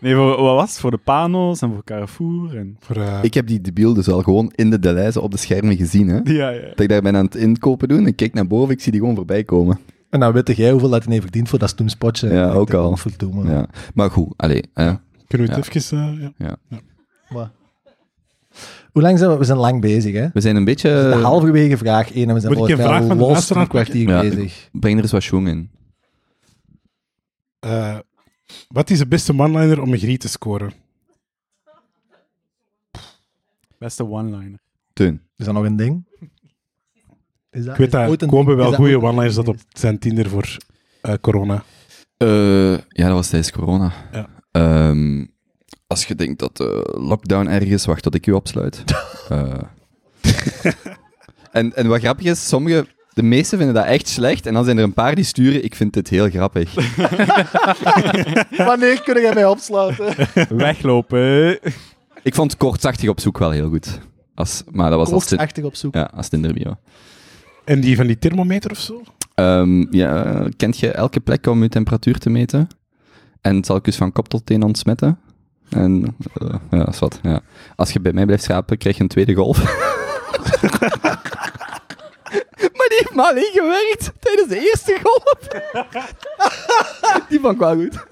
Nee, 0.00 0.14
voor, 0.14 0.26
wat 0.42 0.54
was 0.54 0.70
het? 0.70 0.78
Voor 0.80 0.90
de 0.90 0.96
Panos 0.96 1.60
en 1.62 1.72
voor 1.72 1.84
Carrefour 1.84 2.56
en... 2.56 2.76
Voor, 2.80 2.96
eh, 2.96 3.18
Ik 3.22 3.34
heb 3.34 3.46
die 3.46 3.60
debiel 3.60 3.94
dus 3.94 4.08
al 4.08 4.22
gewoon 4.22 4.52
in 4.54 4.70
de 4.70 4.78
Deleuze 4.78 5.20
op 5.20 5.30
de 5.30 5.36
schermen 5.36 5.76
gezien. 5.76 6.08
Hè? 6.08 6.20
Ja, 6.34 6.48
ja. 6.48 6.68
Dat 6.68 6.80
ik 6.80 6.88
daar 6.88 7.02
ben 7.02 7.16
aan 7.16 7.24
het 7.24 7.34
inkopen 7.34 7.88
doen. 7.88 8.06
Ik 8.06 8.16
kijk 8.16 8.34
naar 8.34 8.46
boven, 8.46 8.74
ik 8.74 8.80
zie 8.80 8.92
die 8.92 9.00
gewoon 9.00 9.16
voorbij 9.16 9.44
komen. 9.44 9.78
En 10.10 10.18
nou 10.18 10.32
weet 10.32 10.56
jij 10.56 10.70
hoeveel 10.70 10.88
dat 10.88 11.02
hij 11.02 11.12
heeft 11.12 11.24
verdiend 11.24 11.48
voor 11.48 11.58
dat 11.58 11.68
stoemspotje. 11.68 12.28
Ja, 12.32 12.50
ook 12.50 12.74
al. 12.74 12.96
Verdomme. 12.96 13.50
Ja. 13.50 13.68
Maar 13.94 14.10
goed, 14.10 14.32
allee. 14.36 14.60
kunnen 15.26 15.48
we 15.48 15.54
het 15.54 15.66
Ja. 15.72 15.80
even... 15.80 16.34
eh, 16.38 16.46
ja. 16.46 16.56
Wat? 17.28 17.50
Hoe 18.92 19.02
lang 19.02 19.18
zijn 19.18 19.30
we? 19.30 19.36
We 19.36 19.44
zijn 19.44 19.58
lang 19.58 19.80
bezig, 19.80 20.14
hè? 20.14 20.28
we 20.32 20.40
zijn 20.40 20.56
een 20.56 20.64
beetje... 20.64 20.90
We 20.90 21.08
zijn 21.10 21.22
halverwege 21.22 21.76
vraag 21.76 22.12
1 22.12 22.28
en 22.28 22.34
we 22.34 22.40
zijn 22.40 22.52
Moet 22.52 22.68
ik 22.68 22.76
een 22.78 22.84
vraag 22.84 23.06
van 23.06 23.16
de 23.18 23.24
los 23.24 23.50
een 23.50 23.66
kwartier 23.68 24.08
Ja. 24.08 24.20
bezig. 24.20 24.68
Breng 24.72 24.96
er 24.96 25.02
eens 25.02 25.12
wat 25.12 25.22
schwung 25.22 25.48
in. 25.48 25.70
Eh, 27.58 27.98
wat 28.68 28.90
is 28.90 28.98
de 28.98 29.06
beste 29.06 29.32
one-liner 29.32 29.82
om 29.82 29.92
een 29.92 29.98
griet 29.98 30.20
te 30.20 30.28
scoren? 30.28 30.72
Beste 33.78 34.04
one-liner. 34.10 34.58
Teun. 34.92 35.20
Is 35.36 35.44
dat 35.44 35.54
nog 35.54 35.64
een 35.64 35.76
ding? 35.76 36.06
Is 37.50 37.64
dat, 37.64 37.72
Ik 37.72 37.78
weet 37.78 37.94
is 37.94 38.18
dat? 38.18 38.22
Is 38.22 38.54
wel 38.54 38.72
goede 38.72 39.00
one-liners 39.00 39.34
dat 39.34 39.48
op 39.48 39.56
zijn 39.68 39.98
Tinder 39.98 40.28
voor 40.28 40.56
eh, 41.00 41.14
corona. 41.20 41.64
Eh, 42.16 42.72
ja, 42.72 43.06
dat 43.06 43.12
was 43.12 43.28
tijdens 43.28 43.52
corona. 43.52 43.92
Ja. 44.12 44.28
Ehm, 44.50 45.26
als 45.88 46.04
je 46.04 46.14
denkt 46.14 46.38
dat 46.38 46.56
de 46.56 46.96
lockdown 47.00 47.46
erg 47.46 47.64
is, 47.64 47.84
wacht 47.84 48.02
tot 48.02 48.14
ik 48.14 48.26
u 48.26 48.32
opsluit. 48.32 48.84
Eh. 49.28 49.54
en, 51.52 51.76
en 51.76 51.86
wat 51.86 52.00
grappig 52.00 52.24
is, 52.24 52.48
sommige, 52.48 52.86
de 53.14 53.22
meesten 53.22 53.58
vinden 53.58 53.76
dat 53.76 53.84
echt 53.84 54.08
slecht. 54.08 54.46
En 54.46 54.54
dan 54.54 54.64
zijn 54.64 54.78
er 54.78 54.84
een 54.84 54.92
paar 54.92 55.14
die 55.14 55.24
sturen, 55.24 55.64
ik 55.64 55.74
vind 55.74 55.92
dit 55.92 56.08
heel 56.08 56.28
grappig. 56.30 56.74
Wanneer 58.68 59.02
kun 59.02 59.20
jij 59.20 59.34
mij 59.34 59.46
opsluiten? 59.46 60.14
Weglopen. 60.56 61.58
ik 62.22 62.34
vond 62.34 62.56
kortzachtig 62.56 63.08
op 63.08 63.20
zoek 63.20 63.38
wel 63.38 63.50
heel 63.50 63.68
goed. 63.68 64.00
Als, 64.34 64.62
maar 64.70 64.90
dat 64.90 64.98
was 64.98 65.08
Koortsachtig 65.08 65.64
op 65.64 65.74
zoek. 65.74 65.94
ja, 65.94 66.10
als 66.14 66.28
Tinder-bio. 66.28 66.76
En 67.64 67.80
die 67.80 67.96
van 67.96 68.06
die 68.06 68.18
thermometer 68.18 68.70
of 68.70 68.78
zo? 68.78 69.02
Ehm, 69.34 69.94
ja, 69.96 70.48
kent 70.56 70.78
je 70.78 70.90
elke 70.90 71.20
plek 71.20 71.46
om 71.46 71.62
je 71.62 71.68
temperatuur 71.68 72.18
te 72.18 72.30
meten? 72.30 72.68
En 73.40 73.64
zal 73.64 73.76
ik 73.76 73.84
dus 73.84 73.96
van 73.96 74.12
kop 74.12 74.28
tot 74.28 74.46
teen 74.46 74.62
ontsmetten. 74.62 75.18
En 75.70 76.16
eh, 76.40 76.54
ja, 76.70 76.78
dat 76.78 76.94
is 76.94 76.98
wat. 76.98 77.18
Ja. 77.22 77.40
Als 77.76 77.92
je 77.92 78.00
bij 78.00 78.12
mij 78.12 78.24
blijft 78.24 78.44
slapen, 78.44 78.78
krijg 78.78 78.96
je 78.96 79.02
een 79.02 79.08
tweede 79.08 79.34
golf. 79.34 79.58
maar 82.76 82.88
die 82.88 82.98
heeft 82.98 83.14
maar 83.14 83.30
alleen 83.30 83.50
gewerkt 83.52 84.12
tijdens 84.18 84.48
de 84.48 84.60
eerste 84.60 84.98
golf. 85.02 85.38
die 87.28 87.40
vond 87.40 87.54
ik 87.54 87.60
wel 87.60 87.74
goed. 87.74 88.06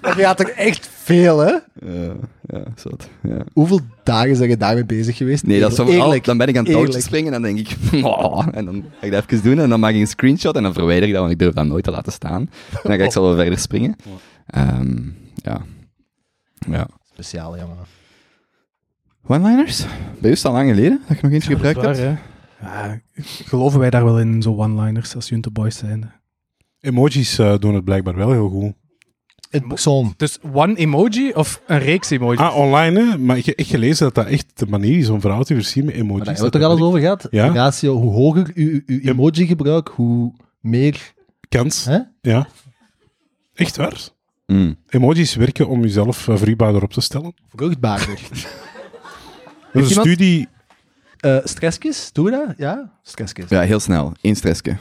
Dat 0.00 0.12
gaat 0.14 0.40
er 0.40 0.52
echt 0.52 0.88
veel, 0.92 1.38
hè? 1.38 1.50
Ja, 1.50 2.12
ja, 2.46 2.62
zat. 2.74 3.08
Ja. 3.22 3.44
Hoeveel 3.52 3.80
dagen 4.02 4.36
zijn 4.36 4.48
je 4.48 4.56
daarmee 4.56 4.84
bezig 4.84 5.16
geweest? 5.16 5.46
Nee, 5.46 5.60
dat 5.60 5.72
is 5.72 5.78
Eerlijk. 5.78 6.24
dan 6.24 6.38
ben 6.38 6.48
ik 6.48 6.56
aan 6.56 6.64
het 6.64 6.72
touwtje 6.72 7.00
springen 7.00 7.34
en 7.34 7.42
dan 7.42 7.54
denk 7.54 7.68
ik, 7.68 7.76
oh, 8.04 8.46
en 8.52 8.64
dan 8.64 8.84
ga 9.00 9.06
ik 9.06 9.12
dat 9.12 9.24
even 9.26 9.44
doen 9.44 9.58
en 9.58 9.68
dan 9.68 9.80
maak 9.80 9.94
ik 9.94 10.00
een 10.00 10.06
screenshot 10.06 10.56
en 10.56 10.62
dan 10.62 10.72
verwijder 10.72 11.06
ik 11.08 11.10
dat, 11.10 11.20
want 11.20 11.32
ik 11.32 11.38
durf 11.38 11.54
dat 11.54 11.66
nooit 11.66 11.84
te 11.84 11.90
laten 11.90 12.12
staan. 12.12 12.40
En 12.70 12.80
dan 12.82 12.98
ga 12.98 13.04
ik 13.04 13.12
zo 13.12 13.22
wel 13.22 13.34
verder 13.34 13.58
springen. 13.58 13.96
Ehm, 14.46 14.96
ja. 15.34 15.60
Ja. 16.70 16.88
Speciaal, 17.12 17.58
jongen. 17.58 17.76
One-liners? 19.26 19.84
Bij 20.20 20.30
u 20.30 20.32
is 20.32 20.42
het 20.42 20.46
al 20.46 20.52
lang 20.52 20.68
geleden 20.68 21.00
dat 21.08 21.16
je 21.16 21.22
nog 21.22 21.32
eentje 21.32 21.50
gebruikt 21.54 21.80
hebt. 21.82 22.20
Ja, 22.60 23.00
geloven 23.20 23.80
wij 23.80 23.90
daar 23.90 24.04
wel 24.04 24.20
in, 24.20 24.42
zo 24.42 24.56
one-liners, 24.56 25.14
als 25.14 25.28
Junte 25.28 25.50
Boys 25.50 25.76
zijn? 25.76 26.12
Emojis 26.80 27.38
eh, 27.38 27.58
doen 27.58 27.74
het 27.74 27.84
blijkbaar 27.84 28.14
wel 28.16 28.30
heel 28.30 28.48
goed. 28.48 28.72
Persoon. 29.68 30.14
Dus 30.16 30.38
one 30.52 30.74
emoji 30.74 31.32
of 31.32 31.62
een 31.66 31.78
reeks 31.78 32.10
emoji? 32.10 32.36
Ah, 32.38 32.56
online, 32.56 33.00
hè? 33.00 33.18
maar 33.18 33.36
ik 33.38 33.46
heb 33.46 33.58
echt 33.58 33.68
gelezen 33.68 34.04
dat 34.04 34.14
dat 34.14 34.26
echt 34.26 34.58
de 34.58 34.66
manier 34.66 34.98
is 34.98 35.08
om 35.08 35.20
vrouwen 35.20 35.46
te 35.46 35.54
versieren 35.54 35.84
met 35.90 35.94
emojis. 36.00 36.26
Maar 36.26 36.34
daar 36.34 36.34
hebben 36.34 36.60
we 36.60 36.66
het 36.66 36.70
toch 36.78 36.78
dat 36.78 36.90
al 36.94 37.00
eens 37.00 37.10
over 37.20 37.28
gehad? 37.30 37.52
Ja. 37.54 37.62
Ratio, 37.62 37.96
hoe 37.96 38.12
hoger 38.12 38.50
uw, 38.54 38.80
uw 38.86 39.00
emoji-gebruik, 39.00 39.88
hoe 39.88 40.32
meer... 40.60 41.14
Kans, 41.48 41.84
Hè? 41.84 41.98
ja. 42.20 42.48
Echt 43.54 43.76
waar. 43.76 44.08
Mm. 44.46 44.76
Emojis 44.88 45.34
werken 45.34 45.68
om 45.68 45.82
jezelf 45.82 46.28
uh, 46.28 46.36
vruchtbaarder 46.36 46.82
op 46.82 46.92
te 46.92 47.00
stellen. 47.00 47.34
Vruchtbaarder. 47.56 48.20
Dat 49.72 49.82
is 49.82 49.82
een 49.82 49.88
iemand- 49.88 50.06
studie... 50.06 50.48
Eh 51.16 51.38
stressjes, 51.44 52.12
doe 52.12 52.30
je 52.30 52.36
dat? 52.46 52.54
Ja? 52.56 52.92
Stressjes. 53.02 53.48
Ja, 53.48 53.60
heel 53.60 53.80
snel. 53.80 54.12
Eén 54.20 54.36
stressje. 54.36 54.76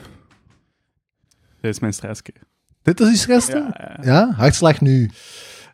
Dit 1.61 1.73
is 1.73 1.79
mijn 1.79 1.93
stressje. 1.93 2.33
Dit 2.81 2.99
is 2.99 3.07
die 3.07 3.17
stress? 3.17 3.47
Ja, 3.47 3.55
Ja, 3.55 3.97
ja. 4.01 4.33
Hartslag 4.35 4.81
nu. 4.81 5.09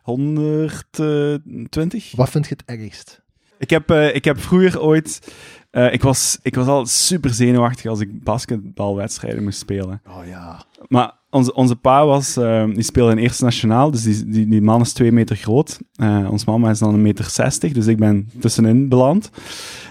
120. 0.02 2.12
Wat 2.16 2.30
vind 2.30 2.46
je 2.48 2.54
het 2.54 2.62
ergst? 2.80 3.22
Ik 3.58 3.70
heb, 3.70 3.90
eh, 3.90 4.14
ik 4.14 4.24
heb 4.24 4.40
vroeger 4.40 4.80
ooit... 4.80 5.32
eh, 5.70 5.92
ik, 5.92 6.02
was, 6.02 6.38
ik 6.42 6.54
was 6.54 6.66
al 6.66 6.86
super 6.86 7.34
zenuwachtig 7.34 7.86
als 7.86 8.00
ik 8.00 8.22
basketbalwedstrijden 8.24 9.42
moest 9.42 9.58
spelen. 9.58 10.02
Oh 10.08 10.26
ja. 10.26 10.64
Maar 10.88 11.12
onze, 11.32 11.54
onze 11.54 11.76
pa 11.76 12.06
was, 12.06 12.36
eh, 12.36 12.64
die 12.64 12.82
speelde 12.82 13.12
in 13.12 13.18
Eerste 13.18 13.44
Nationaal, 13.44 13.90
dus 13.90 14.02
die, 14.02 14.24
die, 14.26 14.48
die 14.48 14.62
man 14.62 14.80
is 14.80 14.92
twee 14.92 15.12
meter 15.12 15.36
groot. 15.36 15.78
Eh 15.96 16.28
ons 16.30 16.44
mama 16.44 16.70
is 16.70 16.78
dan 16.78 16.94
een 16.94 17.02
meter 17.02 17.24
zestig, 17.24 17.72
dus 17.72 17.86
ik 17.86 17.96
ben 17.96 18.30
tussenin 18.40 18.88
beland. 18.88 19.30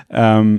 Ehm, 0.08 0.58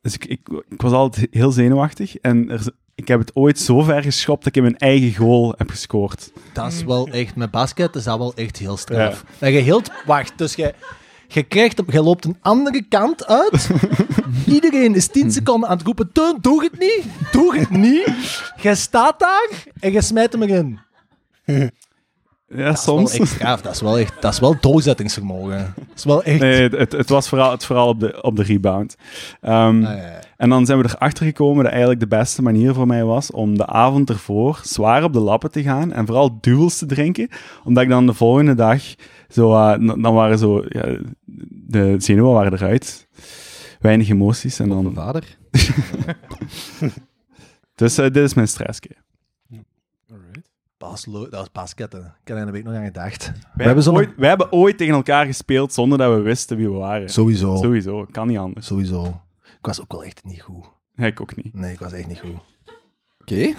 dus 0.00 0.14
ik, 0.14 0.24
ik, 0.24 0.40
ik 0.68 0.82
was 0.82 0.92
altijd 0.92 1.26
heel 1.30 1.50
zenuwachtig. 1.50 2.16
En 2.16 2.50
er, 2.50 2.66
ik 2.94 3.08
heb 3.08 3.18
het 3.18 3.36
ooit 3.36 3.58
zo 3.58 3.80
ver 3.80 4.02
geschopt 4.02 4.44
dat 4.44 4.48
ik 4.48 4.56
in 4.56 4.62
mijn 4.62 4.78
eigen 4.78 5.14
goal 5.14 5.54
heb 5.56 5.70
gescoord. 5.70 6.32
Dat 6.52 6.72
is 6.72 6.84
wel 6.84 7.08
echt, 7.08 7.36
met 7.36 7.50
basket 7.50 7.96
is 7.96 8.04
dat 8.04 8.18
wel 8.18 8.34
echt 8.34 8.56
heel 8.56 8.76
straf. 8.76 9.24
En 9.38 9.52
je 9.52 9.60
hield, 9.60 9.90
wacht, 10.06 10.32
dus 10.38 10.54
je, 10.54 10.74
je 11.28 11.42
krijgt, 11.42 11.78
op- 11.78 11.90
je 11.90 12.02
loopt 12.02 12.24
een 12.24 12.36
andere 12.40 12.82
kant 12.88 13.26
uit. 13.26 13.70
Iedereen 14.46 14.94
is 14.94 15.06
10 15.06 15.32
seconden 15.32 15.68
aan 15.68 15.76
het 15.76 15.86
roepen, 15.86 16.12
Teun, 16.12 16.38
doe 16.40 16.62
het 16.64 16.78
niet, 16.78 17.04
doe 17.32 17.58
het 17.58 17.70
niet. 17.70 18.42
Je 18.62 18.74
staat 18.74 19.18
daar 19.18 19.48
en 19.80 19.92
je 19.92 20.02
smijt 20.02 20.32
hem 20.32 20.42
erin. 20.42 20.78
Ja, 22.48 22.64
Dat 22.64 22.74
is 22.76 22.82
soms. 22.82 23.18
wel 23.18 23.26
echt 23.48 23.62
dat 23.64 23.74
is 23.74 23.80
wel 23.80 23.98
echt, 23.98 24.22
dat 24.22 24.32
is 24.32 24.38
wel 24.40 24.56
doorzettingsvermogen. 24.60 25.74
Dat 25.76 25.84
is 25.96 26.04
wel 26.04 26.22
echt... 26.22 26.40
Nee, 26.40 26.68
het, 26.68 26.92
het 26.92 27.08
was 27.08 27.28
vooral, 27.28 27.50
het 27.50 27.64
vooral 27.64 27.88
op, 27.88 28.00
de, 28.00 28.22
op 28.22 28.36
de 28.36 28.42
rebound. 28.42 28.96
Ehm, 29.40 29.84
Ah, 29.84 29.96
ja, 29.96 30.02
ja. 30.02 30.20
En 30.36 30.48
dan 30.48 30.66
zijn 30.66 30.78
we 30.82 30.88
erachter 30.96 31.26
gekomen 31.26 31.62
dat 31.62 31.70
eigenlijk 31.72 32.00
de 32.00 32.06
beste 32.06 32.42
manier 32.42 32.74
voor 32.74 32.86
mij 32.86 33.04
was 33.04 33.30
om 33.30 33.56
de 33.58 33.66
avond 33.66 34.08
ervoor 34.10 34.60
zwaar 34.62 35.02
op 35.04 35.12
de 35.12 35.18
lappen 35.20 35.50
te 35.50 35.62
gaan 35.62 35.92
en 35.92 36.06
vooral 36.06 36.38
duels 36.40 36.78
te 36.78 36.86
drinken, 36.86 37.28
omdat 37.64 37.82
ik 37.82 37.88
dan 37.88 38.06
de 38.06 38.14
volgende 38.14 38.54
dag 38.54 38.82
zo, 39.28 39.54
eh, 39.54 40.02
dan 40.02 40.14
waren 40.14 40.38
zo, 40.38 40.64
ja, 40.68 40.98
de 41.48 41.94
zenuwen 41.98 42.32
waren 42.32 42.52
eruit, 42.52 43.08
weinig 43.80 44.08
emoties 44.08 44.58
en 44.58 44.68
Mijn 44.68 44.82
dan, 44.82 44.94
vader. 44.94 45.38
dus 47.74 47.98
eh, 47.98 48.04
dit 48.04 48.16
is 48.16 48.34
mijn 48.34 48.48
stressje. 48.48 48.90
Was 50.78 51.06
leuk, 51.06 51.30
dat 51.30 51.40
was 51.40 51.52
basket, 51.52 51.92
hè. 51.92 51.98
Ik 51.98 52.04
heb 52.24 52.36
er 52.36 52.42
een 52.42 52.50
week 52.50 52.64
nog 52.64 52.74
aan 52.74 52.84
gedacht. 52.84 53.32
Wij, 53.54 53.66
hebben 53.66 53.92
ooit, 53.92 54.10
wij 54.16 54.28
hebben 54.28 54.52
ooit 54.52 54.78
tegen 54.78 54.94
elkaar 54.94 55.26
gespeeld 55.26 55.72
zonder 55.72 55.98
dat 55.98 56.14
we 56.14 56.20
wisten 56.20 56.56
wie 56.56 56.70
we 56.70 56.76
waren. 56.76 57.08
Sowieso. 57.08 57.56
Sowieso, 57.56 58.06
kan 58.10 58.26
niet 58.26 58.38
anders. 58.38 58.66
Sowieso. 58.66 59.22
Ik 59.42 59.66
was 59.66 59.80
ook 59.80 59.92
wel 59.92 60.04
echt 60.04 60.24
niet 60.24 60.42
goed. 60.42 60.64
Nee, 60.94 61.10
ik 61.10 61.20
ook 61.20 61.36
niet. 61.36 61.54
Nee, 61.54 61.72
ik 61.72 61.78
was 61.78 61.92
echt 61.92 62.06
niet 62.06 62.18
goed. 62.18 62.36
Oké. 63.20 63.54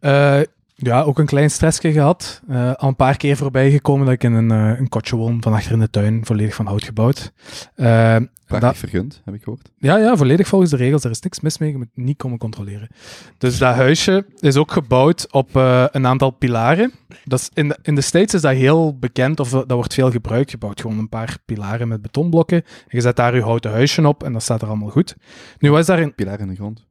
Eh, 0.00 0.40
ja, 0.82 1.02
ook 1.02 1.18
een 1.18 1.26
klein 1.26 1.50
stressje 1.50 1.92
gehad. 1.92 2.42
Eh, 2.48 2.72
al 2.74 2.88
een 2.88 2.96
paar 2.96 3.16
keer 3.16 3.36
voorbij 3.36 3.70
gekomen 3.70 4.04
dat 4.04 4.14
ik 4.14 4.24
in 4.24 4.32
een, 4.32 4.50
eh, 4.50 4.78
een 4.78 4.88
kotje 4.88 5.16
woon 5.16 5.42
van 5.42 5.52
achter 5.52 5.72
in 5.72 5.78
de 5.78 5.90
tuin, 5.90 6.24
volledig 6.24 6.54
van 6.54 6.66
hout 6.66 6.84
gebouwd. 6.84 7.32
Eh, 7.74 8.16
Prachtig 8.46 8.68
dat- 8.70 8.76
vergund, 8.76 9.20
heb 9.24 9.34
ik 9.34 9.42
gehoord. 9.42 9.70
ja, 9.78 9.96
ja, 9.98 10.16
volledig 10.16 10.48
volgens 10.48 10.70
de 10.70 10.76
regels. 10.76 11.04
Er 11.04 11.10
is 11.10 11.20
niks 11.20 11.40
mis 11.40 11.58
mee. 11.58 11.70
Je 11.70 11.76
moet 11.76 11.88
niet 11.94 12.16
komen 12.16 12.38
controleren. 12.38 12.88
Dus 13.38 13.58
dat 13.58 13.74
huisje 13.74 14.26
is 14.38 14.56
ook 14.56 14.72
gebouwd 14.72 15.32
op 15.32 15.54
een 15.54 16.06
aantal 16.06 16.30
pilaren. 16.30 16.92
Dat 17.24 17.38
is 17.40 17.50
in, 17.54 17.68
de, 17.68 17.78
in 17.82 17.94
de 17.94 18.00
States 18.00 18.34
is 18.34 18.40
dat 18.40 18.54
heel 18.54 18.98
bekend, 18.98 19.40
of 19.40 19.50
dat 19.50 19.70
wordt 19.70 19.94
veel 19.94 20.10
gebruikt. 20.10 20.50
Je 20.50 20.58
bouwt 20.58 20.80
gewoon 20.80 20.98
een 20.98 21.08
paar 21.08 21.36
pilaren 21.44 21.88
met 21.88 22.02
betonblokken. 22.02 22.56
En 22.64 22.64
je 22.88 23.00
zet 23.00 23.16
daar 23.16 23.34
je 23.34 23.42
houten 23.42 23.70
huisje 23.70 24.06
op 24.08 24.22
en 24.24 24.32
dat 24.32 24.42
staat 24.42 24.62
er 24.62 24.68
allemaal 24.68 24.88
goed. 24.90 25.16
Nu 25.58 25.70
was 25.70 25.86
daar 25.86 25.98
een, 25.98 26.14
Pilaar 26.14 26.40
in 26.40 26.48
de 26.48 26.54
grond. 26.54 26.88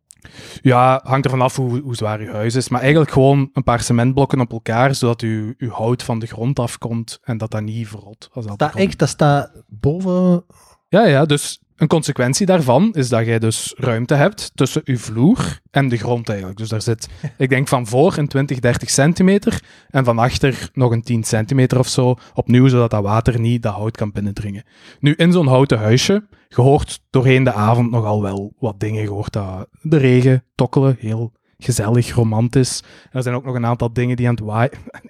Ja, 0.62 1.02
hangt 1.04 1.26
ervan 1.26 1.42
af 1.42 1.56
hoe, 1.56 1.80
hoe 1.82 1.96
zwaar 1.96 2.22
je 2.22 2.30
huis 2.30 2.56
is. 2.56 2.70
Maar 2.70 2.82
eigenlijk 2.82 3.12
gewoon 3.12 3.50
een 3.54 3.64
paar 3.64 3.82
cementblokken 3.82 4.40
op 4.40 4.52
elkaar, 4.52 4.96
zodat 4.96 5.22
je, 5.22 5.56
je 5.58 5.70
hout 5.70 6.04
van 6.04 6.20
de 6.20 6.28
grond 6.28 6.60
afkomt 6.60 7.20
en 7.24 7.38
dat 7.38 7.52
dat 7.52 7.62
niet 7.62 7.88
verrot. 7.88 8.30
Als 8.34 8.46
dat 8.46 8.76
echt, 8.76 9.00
dat 9.00 9.10
staat 9.10 9.52
boven... 9.68 10.44
Ja, 10.90 11.06
ja, 11.06 11.26
dus 11.26 11.60
een 11.80 11.88
consequentie 11.88 12.46
daarvan 12.46 12.94
is 12.94 13.10
dat 13.10 13.26
jij 13.26 13.40
dus 13.40 13.74
ruimte 13.78 14.14
hebt 14.14 14.52
tussen 14.56 14.82
je 14.84 14.98
vloer 14.98 15.60
en 15.72 15.90
de 15.90 15.98
grond 15.98 16.30
eigenlijk. 16.30 16.60
Dus 16.60 16.70
daar 16.70 16.82
zit, 16.82 17.10
ik 17.38 17.50
denk 17.50 17.68
van 17.68 17.88
voor 17.88 18.18
een 18.18 18.28
20, 18.28 18.60
30 18.60 18.90
centimeter 18.90 19.64
en 19.90 20.06
van 20.06 20.20
achter 20.20 20.70
nog 20.74 20.92
een 20.92 21.02
10 21.02 21.24
centimeter 21.24 21.80
of 21.80 21.88
zo. 21.88 22.16
Opnieuw, 22.34 22.68
zodat 22.68 22.92
dat 22.92 23.04
water 23.04 23.40
niet 23.40 23.64
dat 23.64 23.74
hout 23.74 23.98
kan 23.98 24.12
binnendringen. 24.12 24.64
Nu, 25.00 25.14
in 25.14 25.32
zo'n 25.32 25.48
houten 25.48 25.80
huisje, 25.80 26.24
je 26.50 26.62
hoort 26.62 27.00
doorheen 27.10 27.44
de 27.44 27.54
avond 27.54 27.92
nogal 27.92 28.22
wel 28.22 28.54
wat 28.60 28.80
dingen. 28.80 29.02
Je 29.02 29.10
hoort 29.10 29.34
dat 29.34 29.68
de 29.82 29.98
regen 29.98 30.44
tokkelen, 30.56 30.96
heel 31.00 31.32
gezellig, 31.58 32.14
romantisch. 32.14 32.84
Er 33.12 33.24
zijn 33.24 33.36
ook 33.36 33.46
nog 33.46 33.56
een 33.56 33.66
aantal 33.66 33.94
dingen 33.94 34.16
die 34.16 34.28
aan 34.28 34.36
het 34.36 34.44
waaien... 34.44 34.72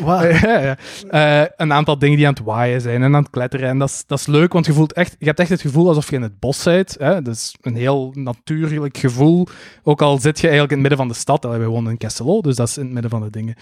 Wat? 0.00 0.22
Ja, 0.40 0.58
ja. 0.58 0.76
Eh, 1.08 1.50
een 1.56 1.72
aantal 1.72 1.98
dingen 1.98 2.16
die 2.16 2.26
aan 2.26 2.34
het 2.34 2.42
waaien 2.42 2.80
zijn 2.80 3.02
en 3.02 3.14
aan 3.14 3.22
het 3.22 3.30
kletteren. 3.30 3.68
En 3.68 3.78
dat 3.78 3.88
is, 3.88 4.04
dat 4.06 4.18
is 4.18 4.26
leuk, 4.26 4.52
want 4.52 4.66
je, 4.66 4.72
voelt 4.72 4.92
echt, 4.92 5.16
je 5.18 5.26
hebt 5.26 5.40
echt 5.40 5.50
het 5.50 5.60
gevoel 5.60 5.88
alsof 5.88 6.10
je 6.10 6.16
in 6.16 6.22
het 6.22 6.38
bos 6.38 6.62
bent. 6.62 6.96
Hè? 6.98 7.22
Dat 7.22 7.34
is 7.34 7.56
een 7.60 7.76
heel 7.76 8.10
natuurlijk 8.14 8.96
gevoel. 8.96 9.46
Ook 9.82 10.02
al 10.02 10.18
zit 10.18 10.36
je 10.36 10.48
eigenlijk 10.48 10.72
in 10.72 10.78
het 10.78 10.88
midden 10.88 11.06
van 11.06 11.08
de 11.08 11.20
stad. 11.20 11.44
Allee, 11.44 11.58
We 11.58 11.66
wonen 11.66 11.90
in 11.90 11.98
Kesselo, 11.98 12.40
dus 12.40 12.56
dat 12.56 12.68
is 12.68 12.78
in 12.78 12.84
het 12.84 12.92
midden 12.92 13.10
van 13.10 13.22
de 13.22 13.30
dingen. 13.30 13.54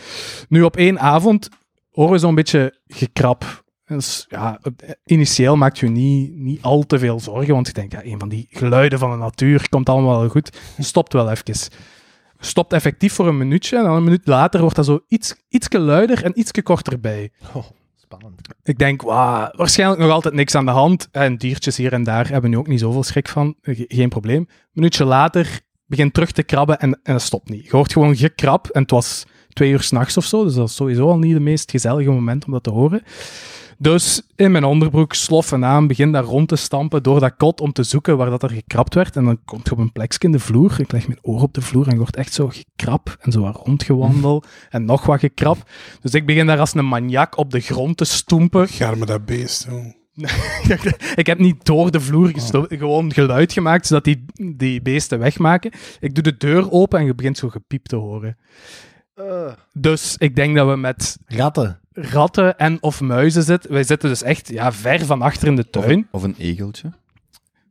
Nu, 0.49 0.63
op 0.63 0.77
één 0.77 1.01
avond 1.01 1.49
horen 1.91 2.13
we 2.13 2.19
zo'n 2.19 2.35
beetje 2.35 2.79
gekrap. 2.87 3.65
Dus, 3.87 4.27
ja, 4.29 4.59
het- 4.63 4.99
initieel 5.05 5.57
maakt 5.57 5.79
je 5.79 5.89
niet, 5.89 6.37
niet 6.37 6.63
al 6.63 6.83
te 6.83 6.99
veel 6.99 7.21
zorgen, 7.21 7.55
want 7.55 7.67
je 7.67 7.73
denkt, 7.73 7.93
ja, 7.93 8.05
een 8.05 8.19
van 8.19 8.29
die 8.29 8.47
geluiden 8.51 8.99
van 8.99 9.11
de 9.11 9.17
natuur 9.17 9.69
komt 9.69 9.89
allemaal 9.89 10.21
wel 10.21 10.29
goed. 10.29 10.59
Stopt 10.79 11.13
wel 11.13 11.31
even 11.31 11.71
stopt 12.39 12.73
effectief 12.73 13.13
voor 13.13 13.27
een 13.27 13.37
minuutje 13.39 13.77
en 13.77 13.85
dan 13.85 13.97
een 13.97 14.05
minuut 14.05 14.27
later 14.27 14.61
wordt 14.61 14.77
dat 14.77 14.85
zo 14.85 15.01
iets, 15.09 15.35
ietsje 15.49 15.79
luider 15.79 16.25
en 16.25 16.39
ietsje 16.39 16.63
korter 16.63 17.01
bij. 17.01 17.33
Oh, 17.55 17.65
spannend. 17.97 18.41
Ik 18.63 18.79
denk, 18.79 19.03
waarschijnlijk 19.03 20.01
nog 20.01 20.11
altijd 20.11 20.35
niks 20.35 20.55
aan 20.55 20.65
de 20.65 20.71
hand. 20.71 21.09
En 21.11 21.37
diertjes 21.37 21.77
hier 21.77 21.93
en 21.93 22.05
daar 22.05 22.29
hebben 22.29 22.51
nu 22.51 22.57
ook 22.57 22.67
niet 22.67 22.81
zoveel 22.81 23.03
schrik 23.03 23.29
van. 23.29 23.55
Ge- 23.63 23.85
geen 23.89 24.09
probleem. 24.09 24.41
Een 24.41 24.49
minuutje 24.73 25.05
later 25.05 25.61
begint 25.87 26.15
terug 26.15 26.31
te 26.33 26.43
krabben 26.43 26.79
en, 26.79 27.01
en 27.03 27.13
het 27.13 27.23
stopt 27.23 27.49
niet. 27.49 27.65
Je 27.65 27.71
hoort 27.71 27.93
gewoon 27.93 28.17
gekrab 28.17 28.67
en 28.69 28.83
het 28.83 28.91
was 28.91 29.25
twee 29.49 29.71
uur 29.71 29.83
s'nachts 29.83 30.17
of 30.17 30.25
zo, 30.25 30.45
dus 30.45 30.55
dat 30.55 30.69
is 30.69 30.75
sowieso 30.75 31.09
al 31.09 31.19
niet 31.19 31.35
de 31.35 31.41
meest 31.41 31.71
gezellige 31.71 32.11
moment 32.11 32.45
om 32.47 32.53
dat 32.53 32.63
te 32.63 32.71
horen. 32.71 33.03
Dus 33.79 34.23
in 34.37 34.53
mijn 34.53 34.65
onderbroek 34.65 35.15
sloffen 35.15 35.65
aan, 35.65 35.87
begin 35.87 36.13
daar 36.13 36.25
rond 36.25 36.49
te 36.49 36.57
stampen 36.57 37.03
door 37.03 37.21
dat 37.21 37.37
kot 37.37 37.61
om 37.61 37.73
te 37.73 37.83
zoeken 37.83 38.17
waar 38.17 38.31
dat 38.31 38.43
er 38.43 38.51
gekrapt 38.51 38.95
werd. 38.95 39.17
En 39.17 39.25
dan 39.25 39.39
komt 39.45 39.67
je 39.67 39.73
op 39.73 39.79
een 39.79 39.93
plekje 39.93 40.19
in 40.19 40.33
de 40.33 40.39
vloer. 40.39 40.81
Ik 40.81 40.93
leg 40.93 41.07
mijn 41.07 41.19
oor 41.23 41.43
op 41.43 41.55
de 41.55 41.61
vloer 41.61 41.89
en 41.89 41.97
hoort 41.97 42.17
echt 42.17 42.33
zo 42.33 42.49
gekrap 42.49 43.17
en 43.21 43.33
zo 43.33 43.41
wat 43.41 43.57
rondgewandel 43.57 44.43
en 44.71 44.85
nog 44.85 45.07
wat 45.07 45.21
gekrap. 45.21 45.71
Dus 46.01 46.13
ik 46.13 46.27
begin 46.27 46.47
daar 46.47 46.61
als 46.61 46.75
een 46.75 46.89
maniak 46.89 47.39
op 47.39 47.51
de 47.51 47.61
grond 47.61 47.97
te 47.97 48.05
stoempen. 48.05 48.69
Garme 48.69 49.07
dat 49.07 49.25
beest, 49.25 49.69
ik 51.15 51.27
heb 51.27 51.39
niet 51.39 51.65
door 51.65 51.91
de 51.91 52.01
vloer 52.01 52.29
gestoken, 52.29 52.79
gewoon 52.79 53.13
geluid 53.13 53.53
gemaakt, 53.53 53.87
zodat 53.87 54.05
die, 54.05 54.25
die 54.57 54.83
beesten 54.83 55.19
wegmaken. 55.19 55.71
Ik 56.01 56.15
doe 56.15 56.23
de 56.23 56.37
deur 56.37 56.71
open 56.71 56.99
en 56.99 57.05
je 57.07 57.15
begint 57.15 57.39
zo 57.39 57.49
gepiep 57.49 57.87
te 57.87 57.97
horen. 57.97 58.37
Dus 59.73 60.17
ik 60.19 60.37
denk 60.37 60.57
dat 60.57 60.69
we 60.69 60.77
met 60.77 61.19
Ratten. 61.27 61.81
Ratten 61.97 62.59
en 62.59 62.79
of 62.81 63.01
muizen 63.01 63.43
zitten. 63.43 63.73
Wij 63.73 63.85
zitten 63.85 64.09
dus 64.09 64.23
echt 64.23 64.49
ja, 64.49 64.73
ver 64.73 65.05
van 65.05 65.23
achter 65.23 65.49
in 65.49 65.57
de 65.57 65.71
tuin. 65.71 66.09
Of 66.11 66.23
een 66.23 66.35
egeltje. 66.39 66.93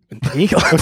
Een 0.08 0.22
egel. 0.34 0.80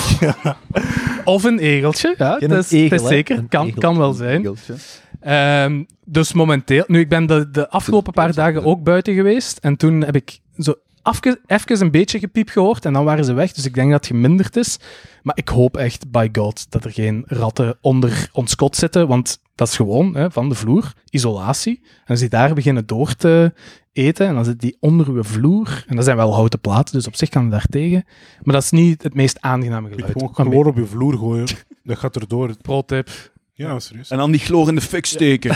of 1.34 1.44
een 1.44 1.60
egeltje, 1.60 2.16
ja. 2.18 2.38
Het 2.40 2.52
is, 2.52 2.72
egel, 2.72 2.84
het 2.84 2.92
is 2.92 3.02
hè? 3.02 3.08
zeker, 3.08 3.44
kan, 3.50 3.68
egel. 3.68 3.80
kan 3.80 3.98
wel 3.98 4.14
zijn. 4.14 4.40
Egeltje. 4.40 4.74
Ehm, 5.20 5.84
dus 6.06 6.34
momenteel, 6.34 6.84
nu 6.88 7.00
ik 7.00 7.10
ben 7.10 7.26
de, 7.26 7.50
de 7.52 7.70
afgelopen 7.70 8.14
paar 8.14 8.34
dagen 8.34 8.64
ook 8.64 8.84
buiten 8.84 9.14
geweest 9.14 9.58
en 9.58 9.78
toen 9.78 10.02
heb 10.04 10.16
ik 10.16 10.40
zo 10.58 10.76
afge, 11.02 11.40
even 11.46 11.82
een 11.82 11.92
beetje 11.92 12.20
gepiep 12.20 12.50
gehoord 12.50 12.86
en 12.86 12.94
dan 12.94 13.06
waren 13.06 13.26
ze 13.26 13.34
weg, 13.34 13.52
dus 13.52 13.66
ik 13.66 13.74
denk 13.74 13.92
dat 13.92 14.00
het 14.00 14.16
geminderd 14.16 14.56
is. 14.56 14.78
Maar 15.22 15.38
ik 15.38 15.48
hoop 15.48 15.78
echt, 15.78 16.12
by 16.12 16.30
god, 16.32 16.72
dat 16.72 16.86
er 16.86 16.92
geen 16.92 17.24
ratten 17.28 17.78
onder 17.82 18.30
ons 18.32 18.56
kot 18.56 18.76
zitten, 18.76 19.08
want 19.08 19.40
dat 19.56 19.68
is 19.68 19.76
gewoon 19.76 20.16
hè, 20.16 20.32
van 20.32 20.50
de 20.50 20.56
vloer, 20.56 20.94
isolatie. 21.10 21.80
En 21.84 22.06
als 22.08 22.20
die 22.20 22.30
daar 22.30 22.54
beginnen 22.54 22.86
door 22.86 23.16
te 23.16 23.54
eten 23.92 24.28
en 24.28 24.34
dan 24.36 24.46
zit 24.46 24.60
die 24.60 24.78
onder 24.80 25.08
uw 25.08 25.24
vloer, 25.24 25.84
en 25.88 25.96
dat 25.96 26.06
zijn 26.06 26.18
wel 26.18 26.34
houten 26.34 26.60
platen, 26.60 26.94
dus 26.94 27.08
op 27.08 27.16
zich 27.16 27.30
kan 27.30 27.42
het 27.42 27.52
daar 27.52 27.66
tegen. 27.70 28.04
Maar 28.44 28.54
dat 28.54 28.64
is 28.64 28.72
niet 28.72 29.04
het 29.04 29.14
meest 29.14 29.38
aangename 29.42 29.88
Ik 29.88 29.94
geluid. 29.94 30.12
gewoon 30.12 30.32
Maar 30.38 30.46
chloor 30.46 30.66
op 30.66 30.78
je 30.78 30.86
vloer 30.86 31.18
gooien. 31.18 31.48
Dat 31.84 31.98
gaat 31.98 32.16
erdoor. 32.16 32.56
Pro-tip, 32.62 33.10
Ja, 33.54 33.80
serieus. 33.80 34.10
En 34.10 34.18
dan 34.18 34.32
die 34.32 34.40
chloor 34.40 34.68
in 34.68 34.76
de 34.76 34.82
fik 34.82 35.06
steken. 35.06 35.56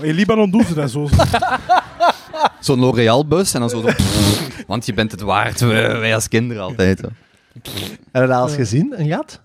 In 0.00 0.14
Libanon 0.20 0.50
doen 0.50 0.64
ze 0.64 0.74
dat 0.74 0.90
zo. 0.90 1.08
Zo'n 2.60 2.78
L'Oréal-bus 2.78 3.54
en 3.54 3.60
dan 3.60 3.70
zo... 3.70 3.80
zo 3.80 3.88
want 4.66 4.86
je 4.86 4.94
bent 4.94 5.10
het 5.10 5.20
waard, 5.20 5.60
wij 5.60 5.98
wij 5.98 6.14
als 6.14 6.28
kinderen 6.28 6.62
altijd. 6.62 7.00
hè. 7.00 7.08
Heb 7.52 8.22
je 8.22 8.28
dat 8.28 8.30
al 8.30 8.46
eens 8.46 8.54
gezien, 8.56 8.94
een 8.96 9.08
gat? 9.08 9.42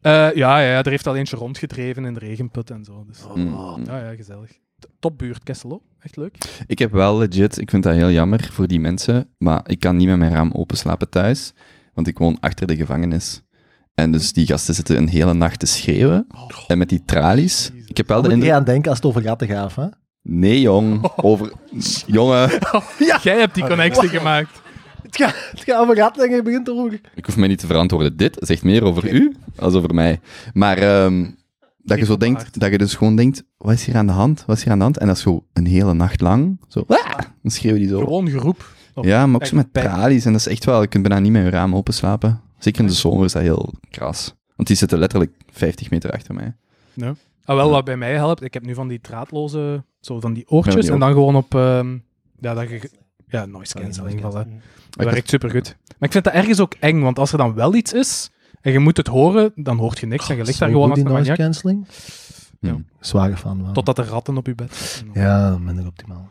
Eh, 0.00 0.12
ja, 0.12 0.60
ja, 0.60 0.60
ja, 0.60 0.82
er 0.82 0.90
heeft 0.90 1.06
al 1.06 1.16
eentje 1.16 1.36
rondgedreven 1.36 2.04
in 2.04 2.14
de 2.14 2.20
regenput 2.20 2.70
en 2.70 2.84
zo. 2.84 3.04
Dus. 3.06 3.18
Mm. 3.34 3.84
Ja, 3.84 3.98
ja, 3.98 4.14
gezellig. 4.14 4.50
Topbuurt, 4.98 5.42
Kesselo. 5.42 5.82
Echt 6.00 6.16
leuk. 6.16 6.36
Ik 6.66 6.78
heb 6.78 6.92
wel 6.92 7.18
legit, 7.18 7.58
ik 7.58 7.70
vind 7.70 7.82
dat 7.82 7.94
heel 7.94 8.10
jammer 8.10 8.48
voor 8.52 8.66
die 8.66 8.80
mensen, 8.80 9.28
maar 9.38 9.60
ik 9.66 9.80
kan 9.80 9.96
niet 9.96 10.08
met 10.08 10.18
mijn 10.18 10.32
raam 10.32 10.52
open 10.52 10.76
slapen 10.76 11.08
thuis, 11.08 11.52
want 11.94 12.06
ik 12.06 12.18
woon 12.18 12.36
achter 12.40 12.66
de 12.66 12.76
gevangenis. 12.76 13.42
En 13.94 14.12
dus 14.12 14.32
die 14.32 14.46
gasten 14.46 14.74
zitten 14.74 14.96
een 14.96 15.08
hele 15.08 15.34
nacht 15.34 15.58
te 15.58 15.66
schreeuwen. 15.66 16.26
En 16.66 16.78
met 16.78 16.88
die 16.88 17.04
tralies. 17.04 17.70
Ik 17.86 17.96
heb 17.96 18.08
wel 18.08 18.22
de 18.22 18.30
indruk... 18.30 18.50
aan 18.50 18.64
denken 18.64 18.88
als 18.90 18.98
het 18.98 19.06
over 19.06 19.22
ratten 19.22 19.48
gaat, 19.48 19.74
hè? 19.74 19.86
Nee, 20.22 20.60
jong. 20.60 21.10
Over... 21.16 21.52
Jongen, 22.06 22.50
Jij 23.22 23.38
hebt 23.38 23.54
die 23.54 23.66
connectie 23.66 24.08
gemaakt. 24.08 24.59
Het 25.10 25.16
gaat, 25.16 25.34
het 25.50 25.60
gaat 25.64 25.80
over 25.80 25.96
ratten 25.96 26.28
en 26.28 26.34
je 26.34 26.42
begint 26.42 26.68
erover. 26.68 27.00
ik 27.14 27.24
hoef 27.26 27.36
mij 27.36 27.48
niet 27.48 27.58
te 27.58 27.66
verantwoorden. 27.66 28.16
Dit 28.16 28.36
zegt 28.40 28.62
meer 28.62 28.84
over 28.84 29.12
u 29.12 29.34
als 29.56 29.74
over 29.74 29.94
mij. 29.94 30.20
Maar 30.52 30.78
ehm, 30.78 31.30
dat 31.78 31.98
je 31.98 32.04
zo 32.04 32.16
denkt, 32.16 32.60
dat 32.60 32.70
je 32.70 32.78
dus 32.78 32.94
gewoon 32.94 33.16
denkt, 33.16 33.44
wat 33.56 33.72
is 33.72 33.84
hier 33.84 33.96
aan 33.96 34.06
de 34.06 34.12
hand? 34.12 34.44
Wat 34.46 34.56
is 34.56 34.62
hier 34.62 34.72
aan 34.72 34.78
de 34.78 34.84
hand? 34.84 34.98
En 34.98 35.06
dat 35.06 35.16
is 35.16 35.22
zo 35.22 35.44
een 35.52 35.66
hele 35.66 35.94
nacht 35.94 36.20
lang. 36.20 36.60
Zo, 36.68 36.84
"Ah!" 36.86 37.18
dan 37.42 37.50
schreeuwen 37.50 37.80
die 37.80 37.88
zo. 37.88 37.98
Gewoon 37.98 38.28
geroep. 38.28 38.74
Ja, 39.00 39.26
maar 39.26 39.40
ook 39.40 39.46
zo 39.46 39.56
met 39.56 39.72
tralies. 39.72 40.24
En 40.24 40.32
dat 40.32 40.40
is 40.40 40.46
echt 40.46 40.64
wel, 40.64 40.80
je 40.80 40.86
kunt 40.86 41.08
bijna 41.08 41.20
niet 41.22 41.32
met 41.32 41.42
je 41.44 41.50
raam 41.50 41.74
open 41.74 41.94
slapen. 41.94 42.40
Zeker 42.58 42.80
in 42.80 42.86
de 42.86 42.92
zomer 42.92 43.24
is 43.24 43.32
dat 43.32 43.42
heel 43.42 43.72
kras. 43.90 44.34
Want 44.56 44.68
die 44.68 44.76
zitten 44.76 44.98
letterlijk 44.98 45.32
50 45.50 45.90
meter 45.90 46.10
achter 46.10 46.34
mij. 46.34 46.54
Ah, 47.44 47.56
wel, 47.56 47.64
Ja. 47.66 47.70
wat 47.70 47.84
bij 47.84 47.96
mij 47.96 48.14
helpt, 48.14 48.42
ik 48.42 48.54
heb 48.54 48.64
nu 48.64 48.74
van 48.74 48.88
die 48.88 49.00
draadloze, 49.00 49.84
zo 50.00 50.20
van 50.20 50.32
die 50.32 50.48
oortjes, 50.48 50.74
Ja, 50.74 50.80
die 50.80 50.90
en 50.90 50.98
dan 50.98 51.12
gewoon 51.12 51.36
op, 51.36 51.54
ehm, 51.54 51.96
ja, 52.40 52.54
dat 52.54 52.68
je, 52.68 52.90
ja, 53.30 53.46
noise 53.46 53.52
Noise 53.52 53.74
cancelling. 53.74 54.20
cancelling. 54.20 54.60
voilà. 54.60 54.90
Dat 54.90 55.12
werkt 55.12 55.28
supergoed. 55.28 55.76
Maar 55.86 56.08
ik 56.08 56.12
vind 56.12 56.24
dat 56.24 56.32
ergens 56.32 56.60
ook 56.60 56.74
eng, 56.80 57.00
want 57.00 57.18
als 57.18 57.32
er 57.32 57.38
dan 57.38 57.54
wel 57.54 57.74
iets 57.74 57.92
is, 57.92 58.30
en 58.60 58.72
je 58.72 58.78
moet 58.78 58.96
het 58.96 59.06
horen, 59.06 59.52
dan 59.54 59.78
hoort 59.78 59.98
je 59.98 60.06
niks, 60.06 60.28
en 60.28 60.36
je 60.36 60.44
ligt 60.44 60.58
daar 60.58 60.68
gewoon 60.70 60.90
als 60.90 60.98
een 60.98 61.04
noise 61.04 61.32
cancelling. 61.32 61.86
Ja. 62.60 62.70
Hmm. 62.70 62.86
Zware 63.00 63.36
fan 63.36 63.60
van. 63.64 63.72
totdat 63.72 63.98
er 63.98 64.04
ratten 64.04 64.36
op 64.36 64.46
je 64.46 64.54
bed. 64.54 65.04
Ja, 65.14 65.58
minder 65.58 65.86
optimaal. 65.86 66.28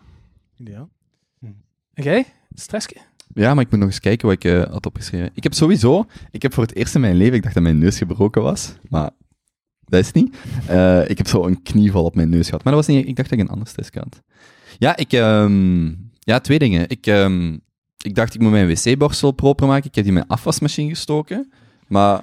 Ja. 0.55 0.87
Hm. 1.39 1.45
En 1.93 2.03
jij? 2.03 2.25
Stressje? 2.53 2.95
Ja, 3.33 3.53
maar 3.53 3.63
ik 3.63 3.69
moet 3.71 3.79
nog 3.79 3.89
eens 3.89 3.99
kijken 3.99 4.27
wat 4.27 4.35
ik 4.35 4.43
eh, 4.43 4.71
had 4.71 4.85
opgeschreven. 4.85 5.29
Ik 5.33 5.43
heb 5.43 5.53
sowieso, 5.53 6.05
ik 6.31 6.41
heb 6.41 6.53
voor 6.53 6.63
het 6.63 6.75
eerst 6.75 6.95
in 6.95 7.01
mijn 7.01 7.15
leven, 7.15 7.35
ik 7.35 7.41
dacht 7.41 7.53
dat 7.53 7.63
mijn 7.63 7.77
neus 7.77 7.97
gebroken 7.97 8.41
was, 8.41 8.73
maar 8.89 9.09
dat 9.85 9.99
is 9.99 10.11
niet. 10.11 10.37
Eh, 10.67 11.09
ik 11.09 11.17
heb 11.17 11.27
zo 11.27 11.45
een 11.45 11.61
knieval 11.61 12.03
op 12.03 12.15
mijn 12.15 12.29
neus 12.29 12.45
gehad, 12.45 12.63
maar 12.63 12.73
dat 12.73 12.85
was 12.85 12.95
niet, 12.95 13.07
ik 13.07 13.15
dacht 13.15 13.29
dat 13.29 13.39
ik 13.39 13.45
een 13.45 13.51
ander 13.51 13.67
stress 13.67 13.89
had. 13.93 14.21
Ja, 14.77 14.95
ik, 14.95 15.13
ehm, 15.13 15.93
ja, 16.29 16.39
twee 16.39 16.59
dingen. 16.59 16.85
Ik, 16.89 17.07
ehm, 17.07 17.53
ik 17.97 18.15
dacht 18.15 18.33
ik 18.33 18.41
moet 18.41 18.51
mijn 18.51 18.67
wc-borstel 18.67 19.31
proper 19.31 19.67
maken, 19.67 19.85
ik 19.89 19.95
heb 19.95 20.03
die 20.03 20.13
in 20.13 20.19
mijn 20.19 20.27
afwasmachine 20.29 20.89
gestoken, 20.89 21.51
maar 21.87 22.21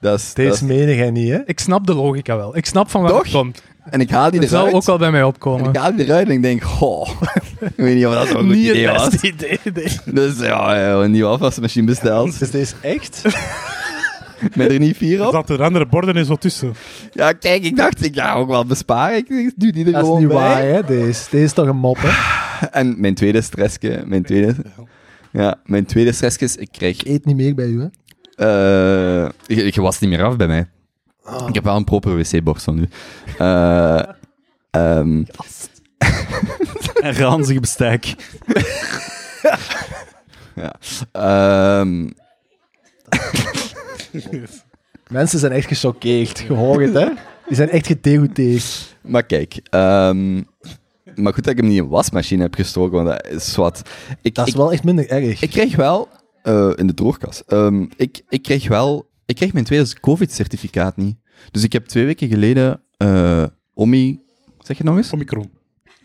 dat 0.00 0.18
is... 0.18 0.26
dat 0.26 0.36
Deze 0.36 0.50
is- 0.52 0.60
meen 0.60 0.96
jij 0.96 1.10
niet, 1.10 1.30
hè? 1.30 1.38
Ik 1.46 1.58
snap 1.60 1.86
de 1.86 1.94
logica 1.94 2.36
wel. 2.36 2.56
Ik 2.56 2.66
snap 2.66 2.90
van 2.90 3.02
waar 3.02 3.10
Toch? 3.10 3.22
het 3.22 3.32
komt. 3.32 3.62
en 3.90 4.00
ik 4.00 4.10
haal 4.10 4.30
die 4.30 4.40
Dat 4.40 4.48
zou 4.48 4.72
ook 4.72 4.84
wel 4.84 4.98
bij 4.98 5.10
mij 5.10 5.20
en 5.20 5.26
opkomen. 5.26 5.68
ik 5.68 5.76
haal 5.76 5.96
die 5.96 6.04
eruit 6.04 6.26
en 6.28 6.32
ik 6.32 6.42
denk, 6.42 6.62
goh, 6.62 7.08
ik 7.60 7.72
weet 7.76 7.94
niet 7.94 8.06
of 8.06 8.14
dat 8.14 8.28
zo'n 8.28 8.36
goed 8.36 8.48
Niet 8.48 8.66
het 8.66 8.76
idee 8.76 8.88
was. 8.88 9.08
beste 9.08 9.26
idee. 9.26 9.58
nee. 9.74 10.14
Dus 10.14 10.38
ja, 10.38 10.92
een 10.92 11.10
nieuwe 11.10 11.28
afwasmachine 11.30 11.86
besteld. 11.86 12.40
Is 12.40 12.50
deze 12.50 12.74
echt? 12.82 13.22
Met 14.56 14.70
er 14.72 14.78
niet 14.78 14.96
vier 14.96 15.20
Er 15.20 15.26
op. 15.26 15.32
zaten 15.32 15.58
er 15.58 15.64
andere 15.64 15.86
borden 15.86 16.16
en 16.16 16.24
zo 16.24 16.36
tussen. 16.36 16.74
Ja, 17.12 17.32
kijk, 17.32 17.64
ik 17.64 17.76
dacht, 17.76 18.04
ik 18.04 18.14
ga 18.18 18.34
ook 18.34 18.48
wel 18.48 18.64
besparen. 18.64 19.16
Ik 19.16 19.52
doe 19.56 19.72
die 19.72 19.84
er 19.84 19.92
Dat 19.92 20.00
is 20.00 20.06
gewoon 20.06 20.18
niet 20.20 20.28
bij. 20.28 20.36
waar, 20.36 20.62
hè? 20.62 20.84
Deze. 20.84 21.26
Deze 21.30 21.44
is 21.44 21.52
toch 21.52 21.66
een 21.66 21.76
mop, 21.76 21.96
hè? 22.00 22.08
En 22.70 23.00
mijn 23.00 23.14
tweede 23.14 23.40
stressje, 23.40 24.02
mijn 24.06 24.22
tweede, 24.22 24.54
ja, 25.32 25.60
mijn 25.64 25.84
tweede 25.84 26.12
stressje 26.12 26.44
is, 26.44 26.56
ik 26.56 26.68
krijg, 26.72 26.96
Ik 27.02 27.06
eet 27.08 27.24
niet 27.24 27.36
meer 27.36 27.54
bij 27.54 27.66
u, 27.66 27.80
hè? 27.80 27.86
eh 28.36 29.30
je, 29.46 29.64
je 29.74 29.80
was 29.80 29.98
niet 29.98 30.10
meer 30.10 30.24
af 30.24 30.36
bij 30.36 30.46
mij. 30.46 30.68
Ik 31.48 31.54
heb 31.54 31.64
wel 31.64 31.76
een 31.76 31.84
proper 31.84 32.16
wc-borstel 32.16 32.74
nu. 32.74 32.88
Eh 33.38 34.02
ehm, 34.70 35.24
En 37.02 37.14
ranzig 37.14 37.60
bestek. 37.60 38.04
ja. 40.62 40.74
Ehm, 41.12 42.08
Mensen 45.08 45.38
zijn 45.38 45.52
echt 45.52 45.68
gechoqueerd. 45.68 46.38
Je 46.38 46.52
hoort 46.52 46.84
het, 46.84 46.94
hè? 46.94 47.08
Die 47.46 47.56
zijn 47.56 47.70
echt 47.70 47.86
gedegoûteerd. 47.86 48.96
maar 49.00 49.22
kijk, 49.22 49.60
ehm, 49.70 50.42
maar 51.22 51.34
goed 51.34 51.44
dat 51.44 51.52
ik 51.52 51.58
hem 51.58 51.68
niet 51.68 51.78
in 51.78 51.82
een 51.82 51.88
wasmachine 51.88 52.42
heb 52.42 52.54
gestoken, 52.54 53.04
want 53.04 53.08
dat 53.08 53.26
is 53.26 53.56
wat. 53.56 53.82
Ik, 54.22 54.34
Dat 54.34 54.46
is 54.46 54.52
ik, 54.52 54.58
wel 54.58 54.72
echt 54.72 54.84
minder 54.84 55.08
erg. 55.08 55.42
Ik 55.42 55.50
kreeg 55.50 55.76
wel, 55.76 56.08
eh, 56.42 56.70
in 56.74 56.86
de 56.86 56.94
droogkas, 56.94 57.44
ehm, 57.46 57.86
ik, 57.96 58.22
ik 58.28 58.42
kreeg 58.42 58.68
wel, 58.68 59.08
ik 59.26 59.36
kreeg 59.36 59.52
mijn 59.52 59.64
tweede 59.64 60.00
COVID-certificaat 60.00 60.96
niet. 60.96 61.16
Dus 61.50 61.64
ik 61.64 61.72
heb 61.72 61.86
twee 61.86 62.04
weken 62.04 62.28
geleden 62.28 62.82
eh 62.96 63.44
Omi, 63.74 64.20
zeg 64.58 64.76
je 64.76 64.82
het 64.82 64.82
nog 64.82 64.96
eens? 64.96 65.12
Omicron. 65.12 65.50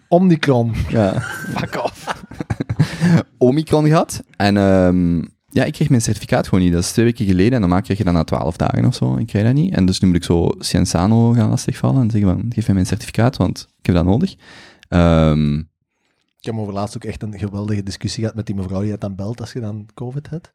Omnicron. 0.08 0.74
Ja, 0.90 1.20
Fuck 1.58 1.84
off. 1.84 2.24
Omicron 3.38 3.86
gehad. 3.86 4.24
En 4.38 4.58
ehm, 4.58 5.18
ja, 5.50 5.64
ik 5.64 5.74
kreeg 5.74 5.90
mijn 5.90 6.02
certificaat 6.02 6.48
gewoon 6.48 6.64
niet. 6.64 6.74
Dat 6.74 6.84
is 6.84 6.92
twee 6.92 7.06
weken 7.06 7.26
geleden 7.26 7.54
en 7.54 7.60
normaal 7.60 7.82
krijg 7.82 8.00
je 8.00 8.06
dat 8.06 8.14
na 8.14 8.24
twaalf 8.24 8.58
dagen 8.58 8.86
of 8.86 8.96
zo. 8.96 9.18
Ik 9.18 9.28
krijg 9.28 9.46
dat 9.46 9.54
niet. 9.54 9.74
En 9.74 9.86
dus 9.86 10.00
nu 10.00 10.08
moet 10.08 10.16
ik 10.18 10.24
zo 10.24 10.50
Cienzano 10.60 11.32
gaan 11.32 11.50
lastigvallen 11.50 12.02
en 12.02 12.12
zeggen 12.12 12.30
van, 12.30 12.46
geef 12.50 12.66
mij 12.66 12.76
mijn 12.76 12.88
certificaat, 12.88 13.38
want 13.38 13.68
ik 13.80 13.86
heb 13.86 13.96
dat 13.96 14.06
nodig. 14.06 14.36
Ehm, 14.88 15.60
Ik 16.40 16.52
heb 16.52 16.56
over 16.56 16.74
laatst 16.74 16.96
ook 16.96 17.04
echt 17.04 17.24
een 17.24 17.40
geweldige 17.40 17.84
discussie 17.84 18.20
gehad 18.20 18.36
met 18.36 18.46
die 18.46 18.56
mevrouw 18.56 18.82
die 18.82 18.92
het 18.92 19.02
dan 19.02 19.16
belt 19.16 19.40
als 19.40 19.54
je 19.54 19.60
dan 19.60 19.86
COVID 19.94 20.30
hebt. 20.30 20.54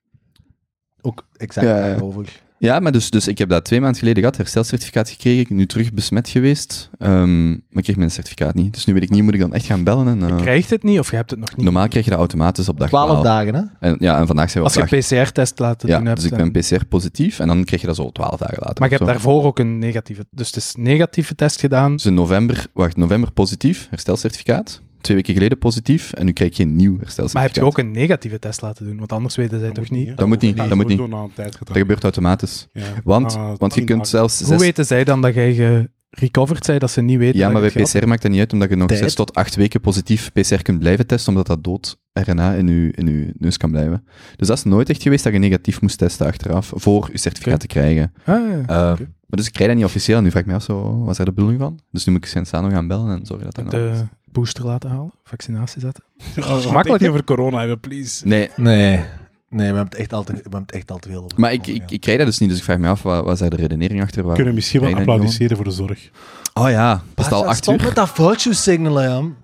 Ook 1.01 1.27
exact 1.37 1.67
ja. 1.67 1.81
daarover. 1.81 2.43
Ja, 2.63 2.81
maar 2.81 2.93
dus, 2.93 3.11
dus 3.11 3.29
ik 3.29 3.39
heb 3.39 3.49
dat 3.49 3.65
twee 3.65 3.81
maanden 3.81 3.99
geleden 3.99 4.19
gehad, 4.23 4.37
herstelcertificaat 4.37 5.09
gekregen, 5.11 5.41
ik 5.41 5.49
ben 5.49 5.57
nu 5.57 5.67
terug 5.67 5.93
besmet 5.93 6.29
geweest, 6.29 6.91
ehm, 6.99 7.49
maar 7.51 7.59
ik 7.73 7.83
kreeg 7.83 7.97
mijn 7.97 8.11
certificaat 8.11 8.55
niet. 8.55 8.75
Dus 8.75 8.85
nu 8.85 8.93
weet 8.93 9.03
ik 9.03 9.11
niet, 9.11 9.23
moet 9.23 9.35
ik 9.35 9.41
dan 9.41 9.55
echt 9.55 9.65
gaan 9.67 9.85
bellen? 9.85 10.07
En, 10.09 10.23
eh, 10.23 10.29
Je 10.29 10.43
krijgt 10.43 10.71
het 10.71 10.83
niet 10.83 10.99
of 10.99 11.11
je 11.11 11.17
hebt 11.17 11.31
het 11.31 11.41
nog 11.41 11.57
niet. 11.57 11.65
normaal 11.65 11.89
krijg 11.89 12.05
je 12.05 12.11
dat 12.11 12.19
automatisch 12.21 12.69
op 12.69 12.79
dag 12.79 12.89
12 12.89 13.07
12. 13.09 13.25
dagen, 13.25 13.55
hè? 13.55 13.89
En, 13.89 13.97
ja, 13.99 14.19
en 14.19 14.27
vandaag 14.27 14.51
zijn 14.51 14.59
we 14.65 14.69
Als 14.71 14.75
je 14.91 14.99
dag... 14.99 15.11
een 15.11 15.25
PCR-test 15.25 15.59
laten 15.59 15.89
Ja, 15.89 15.97
doen 15.97 16.07
hebt. 16.07 16.21
dus 16.21 16.31
ik 16.31 16.39
en- 16.39 16.53
ben 16.53 16.63
PCR 16.63 16.85
positief 16.87 17.39
en 17.39 17.47
dan 17.47 17.65
krijg 17.65 17.81
je 17.81 17.87
dat 17.87 17.97
zo 17.97 18.11
12 18.11 18.39
dagen 18.39 18.59
later. 18.61 18.77
Maar 18.81 18.91
je 18.91 18.95
hebt 18.97 19.07
zo. 19.07 19.13
daarvoor 19.13 19.45
ook 19.45 19.59
een 19.59 19.79
negatieve... 19.79 20.27
Dus 20.31 20.47
het 20.47 20.57
is 20.57 20.73
een 20.77 20.83
negatieve 20.83 21.35
test 21.35 21.61
gedaan. 21.61 21.93
Dus 21.93 22.07
in 22.07 22.15
november, 22.15 22.67
wacht, 22.73 22.97
november 22.97 23.33
positief, 23.33 23.87
herstelcertificaat. 23.91 24.81
Twee 25.01 25.17
weken 25.17 25.35
geleden 25.35 25.59
positief 25.59 26.13
en 26.13 26.25
nu 26.25 26.33
krijg 26.33 26.57
je 26.57 26.63
een 26.63 26.77
nieuw 26.77 26.99
herstelcertificaat. 26.99 27.35
Maar 27.35 27.43
heb 27.43 27.55
je 27.55 27.65
ook 27.65 27.79
een 27.79 27.91
negatieve 27.91 28.39
test 28.39 28.63
laten 28.63 28.87
doen? 28.87 28.99
Want 28.99 29.13
anders 29.13 29.37
weten 29.37 29.61
zij 29.61 29.71
toch 29.71 29.91
niet. 29.91 30.17
Dat 30.17 30.27
moet 30.27 30.41
niet, 30.41 30.57
dat 30.57 30.75
moet 30.75 30.89
niet. 30.89 30.99
Dat 31.35 31.57
gebeurt 31.71 32.03
automatisch. 32.03 32.69
Ja. 32.73 32.83
Want, 33.05 33.37
Ah, 33.37 33.53
want 33.59 33.75
je 33.75 33.85
kunt 33.85 34.09
zelfs 34.09 34.39
Hoe 34.39 34.49
zes... 34.49 34.61
weten 34.61 34.87
zij 34.87 35.05
dan 35.05 35.23
dat 35.23 35.35
jij 35.35 35.89
gerecoverd 36.11 36.67
bent, 36.67 36.81
dat 36.81 36.91
ze 36.91 37.01
niet 37.01 37.19
weten 37.19 37.39
Ja, 37.39 37.49
maar 37.49 37.61
bij 37.61 37.83
PCR 37.83 38.09
maakt 38.09 38.23
dat 38.23 38.31
niet 38.31 38.41
uit, 38.41 38.53
omdat 38.53 38.69
je 38.69 38.77
nog 38.77 38.89
Tijd. 38.89 39.01
zes 39.01 39.15
tot 39.15 39.35
acht 39.35 39.55
weken 39.55 39.81
positief 39.81 40.33
PCR 40.33 40.63
kunt 40.63 40.79
blijven 40.79 41.07
testen, 41.07 41.29
omdat 41.29 41.47
dat 41.47 41.65
dood 41.65 41.99
RNA 42.13 42.53
in 42.55 42.69
je, 42.69 42.91
in 42.95 43.07
uw 43.09 43.33
neus 43.39 43.57
kan 43.57 43.71
blijven. 43.71 44.05
Dus 44.37 44.49
dat 44.49 44.57
is 44.57 44.65
nooit 44.65 44.89
echt 44.91 45.03
geweest 45.03 45.25
dat 45.25 45.33
je 45.33 45.39
negatief 45.39 45.81
moest 45.81 45.99
testen 45.99 46.27
achteraf, 46.27 46.73
voor 46.75 47.09
je 47.13 47.19
certificaat 47.19 47.61
te 47.61 47.67
krijgen. 47.67 48.13
Ah, 48.25 48.51
ja. 48.51 48.61
Eh. 48.67 48.99
Maar 49.27 49.39
dus 49.39 49.47
ik 49.47 49.53
krijg 49.53 49.69
dat 49.71 49.79
niet 49.79 49.89
officieel, 49.89 50.17
en 50.17 50.23
nu 50.25 50.31
vraag 50.31 50.43
ik 50.43 50.49
me 50.49 50.55
af, 50.55 50.63
zo, 50.63 50.99
wat 50.99 51.11
is 51.11 51.17
daar 51.17 51.27
de 51.27 51.33
bedoeling 51.33 51.61
van? 51.61 51.81
Dus 51.91 52.05
nu 52.05 52.13
moet 52.13 52.25
ik 52.25 52.31
Sensano 52.31 52.69
gaan 52.69 52.87
bellen 52.89 53.19
en 53.19 53.27
zorgen 53.27 53.45
dat 53.45 53.55
dat 53.55 53.65
nou 53.73 53.93
de 53.93 54.05
booster 54.33 54.65
laten 54.67 54.91
halen, 54.91 55.13
vaccinatie 55.25 55.81
zetten. 55.81 56.05
Oh, 56.39 56.73
Makkelijk, 56.73 57.09
over 57.09 57.25
corona 57.25 57.59
hebben, 57.59 57.81
please. 57.81 58.27
Nee, 58.27 58.51
Nee. 58.57 59.05
Nee, 59.49 59.59
we 59.71 59.77
hebben 59.77 59.85
het 59.85 59.95
echt 59.95 60.13
al 60.13 60.25
te, 60.25 60.33
we 60.33 60.39
hebben 60.43 60.61
het 60.61 60.73
echt 60.73 60.91
al 60.91 60.99
te 60.99 61.09
veel 61.09 61.25
over. 61.25 61.41
maar 61.41 61.53
ik, 61.53 61.67
ik, 61.67 61.91
ik 61.91 62.01
krijg 62.01 62.19
dat 62.19 62.27
dus 62.27 62.39
niet, 62.39 62.49
dus 62.49 62.59
ik 62.59 62.65
vraag 62.65 62.79
me 62.79 62.89
af, 62.89 63.03
wat, 63.03 63.25
wat 63.25 63.33
is 63.33 63.39
daar 63.39 63.51
de 63.51 63.57
redenering 63.57 64.03
achter? 64.03 64.21
We 64.21 64.27
Waar... 64.27 64.37
kunnen 64.37 64.55
misschien 64.55 64.81
wel 64.81 64.91
dat 64.91 64.99
applaudisseren 64.99 65.57
voor 65.57 65.65
de 65.65 65.71
zorg. 65.71 66.11
Oh 66.55 66.71
ja, 66.71 67.03
best 67.15 67.33
al 67.33 67.47
acht 67.47 67.57
Stop 67.57 67.79
uur. 67.79 67.85
met 67.85 67.95
dat 67.95 68.11
virtue 68.11 68.53
signalen, 68.55 69.05
Jan. 69.11 69.37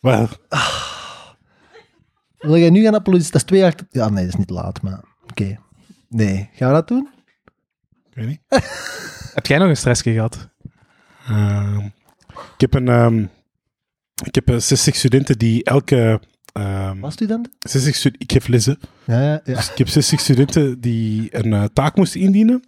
Wel, 0.00 0.28
Wil 2.38 2.56
jij 2.56 2.70
nu 2.70 2.82
gaan 2.82 2.94
applaudisseren? 2.94 3.40
Dat 3.40 3.50
is 3.50 3.56
twee 3.56 3.64
achter... 3.64 3.86
Ja, 3.90 4.08
nee, 4.08 4.24
dat 4.24 4.32
is 4.32 4.38
niet 4.38 4.50
laat, 4.50 4.82
maar... 4.82 5.00
Oké. 5.30 5.58
Nee. 6.08 6.48
Gaan 6.52 6.68
we 6.68 6.74
dat 6.74 6.88
doen? 6.88 7.08
ik 8.10 8.14
weet 8.14 8.26
niet. 8.26 8.40
Heb 9.34 9.46
jij 9.46 9.58
nog 9.58 9.68
een 9.68 9.76
stressje 9.76 10.12
gehad? 10.12 10.48
Ehm, 11.26 11.76
ik 12.28 12.60
heb 12.60 12.74
een... 12.74 12.88
ehm, 12.88 13.24
ik 14.26 14.34
heb 14.34 14.48
eh, 14.50 14.56
60 14.58 14.94
studenten 14.96 15.38
die 15.38 15.64
elke... 15.64 16.20
ehm 16.52 17.00
Was 17.00 17.12
student? 17.12 17.48
60 17.58 17.94
stu- 17.94 18.10
ik 18.18 18.32
geef 18.32 18.48
lessen. 18.48 18.78
Ja, 19.04 19.20
ja, 19.20 19.30
ja. 19.44 19.54
Dus 19.54 19.70
ik 19.70 19.78
heb 19.78 19.88
60 19.88 20.20
studenten 20.20 20.80
die 20.80 21.28
een 21.30 21.52
eh, 21.52 21.64
taak 21.72 21.96
moesten 21.96 22.20
indienen 22.20 22.62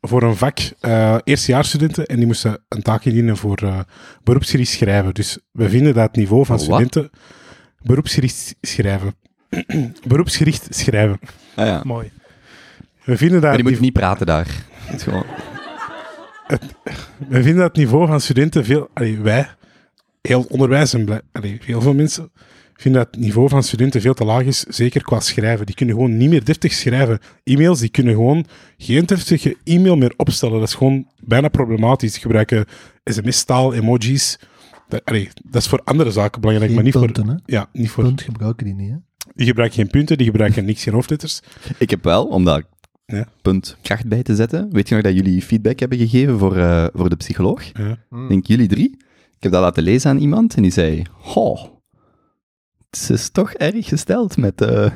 voor 0.00 0.22
een 0.22 0.36
vak, 0.36 0.58
eh 0.80 1.16
eerstejaarsstudenten, 1.24 2.06
en 2.06 2.16
die 2.16 2.26
moesten 2.26 2.58
een 2.68 2.82
taak 2.82 3.04
indienen 3.04 3.36
voor 3.36 3.58
eh, 3.62 3.80
beroepsgericht 4.24 4.70
schrijven. 4.70 5.14
Dus 5.14 5.38
we 5.52 5.68
vinden 5.68 5.94
dat 5.94 6.06
het 6.06 6.16
niveau 6.16 6.44
van 6.44 6.56
wat? 6.56 6.64
studenten... 6.64 7.10
Beroepsgericht 7.82 8.54
schrijven. 8.60 9.14
beroepsgericht 10.08 10.66
schrijven. 10.70 11.18
Ah, 11.54 11.66
ja. 11.66 11.80
Mooi. 11.84 12.10
We 13.04 13.16
vinden 13.16 13.40
dat, 13.40 13.50
Maar 13.50 13.62
die 13.62 13.70
moet 13.70 13.80
niet 13.80 13.92
praten 13.92 14.26
daar. 14.26 14.46
Het 14.84 15.02
gewoon... 15.02 15.24
we 17.28 17.42
vinden 17.42 17.56
dat 17.56 17.66
het 17.68 17.76
niveau 17.76 18.06
van 18.06 18.20
studenten 18.20 18.64
veel... 18.64 18.90
Allee, 18.94 19.18
wij, 19.20 19.48
heel 20.26 20.44
onderwijs 20.48 20.94
en 20.94 21.22
allee, 21.32 21.58
heel 21.64 21.80
veel 21.80 21.94
mensen 21.94 22.30
vinden 22.74 23.02
dat 23.02 23.14
het 23.14 23.20
niveau 23.24 23.48
van 23.48 23.62
studenten 23.62 24.00
veel 24.00 24.14
te 24.14 24.24
laag 24.24 24.42
is, 24.42 24.60
zeker 24.62 25.02
qua 25.02 25.20
schrijven. 25.20 25.66
Die 25.66 25.74
kunnen 25.74 25.94
gewoon 25.94 26.16
niet 26.16 26.30
meer 26.30 26.44
deftig 26.44 26.72
schrijven. 26.72 27.18
E-mails, 27.44 27.80
die 27.80 27.88
kunnen 27.88 28.14
gewoon 28.14 28.46
geen 28.78 29.04
deftige 29.06 29.56
e-mail 29.64 29.96
meer 29.96 30.12
opstellen. 30.16 30.58
Dat 30.58 30.68
is 30.68 30.74
gewoon 30.74 31.06
bijna 31.24 31.48
problematisch. 31.48 32.12
Die 32.12 32.20
gebruiken 32.20 32.64
sms-taal, 33.04 33.74
emojis. 33.74 34.38
Dat, 34.88 35.04
allee, 35.04 35.28
dat 35.50 35.62
is 35.62 35.68
voor 35.68 35.80
andere 35.84 36.10
zaken 36.10 36.40
belangrijk, 36.40 36.72
Geen 36.72 36.82
maar 36.82 36.92
niet 36.92 37.02
punten, 37.02 37.24
voor... 37.24 37.34
hè? 37.34 37.40
Ja, 37.56 37.68
niet 37.72 37.90
voor... 37.90 38.04
Punt 38.04 38.22
gebruiken 38.22 38.64
die 38.66 38.74
niet, 38.74 38.90
hè? 38.90 38.96
Die 39.34 39.46
gebruiken 39.46 39.78
geen 39.78 39.90
punten, 39.90 40.16
die 40.16 40.26
gebruiken 40.26 40.64
niks, 40.64 40.82
geen 40.82 40.94
hoofdletters. 40.94 41.40
Ik 41.78 41.90
heb 41.90 42.04
wel, 42.04 42.24
om 42.26 42.44
daar 42.44 42.62
Ja. 43.06 43.28
punt 43.42 43.76
kracht 43.82 44.06
bij 44.08 44.22
te 44.22 44.34
zetten, 44.34 44.68
weet 44.72 44.88
je 44.88 44.94
nog 44.94 45.04
dat 45.04 45.14
jullie 45.14 45.42
feedback 45.42 45.78
hebben 45.78 45.98
gegeven 45.98 46.38
voor, 46.38 46.56
eh, 46.56 46.86
voor 46.92 47.08
de 47.08 47.16
psycholoog? 47.16 47.62
Ja. 47.72 47.90
Ik 48.22 48.28
denk 48.28 48.46
jullie 48.46 48.68
drie. 48.68 48.96
Ik 49.36 49.42
heb 49.42 49.52
dat 49.52 49.60
laten 49.60 49.82
lezen 49.82 50.10
aan 50.10 50.18
iemand 50.18 50.54
en 50.54 50.62
die 50.62 50.70
zei, 50.70 51.02
goh, 51.12 51.60
het 52.90 53.10
is 53.10 53.30
toch 53.30 53.52
erg 53.52 53.88
gesteld 53.88 54.36
met, 54.36 54.60
eh, 54.60 54.90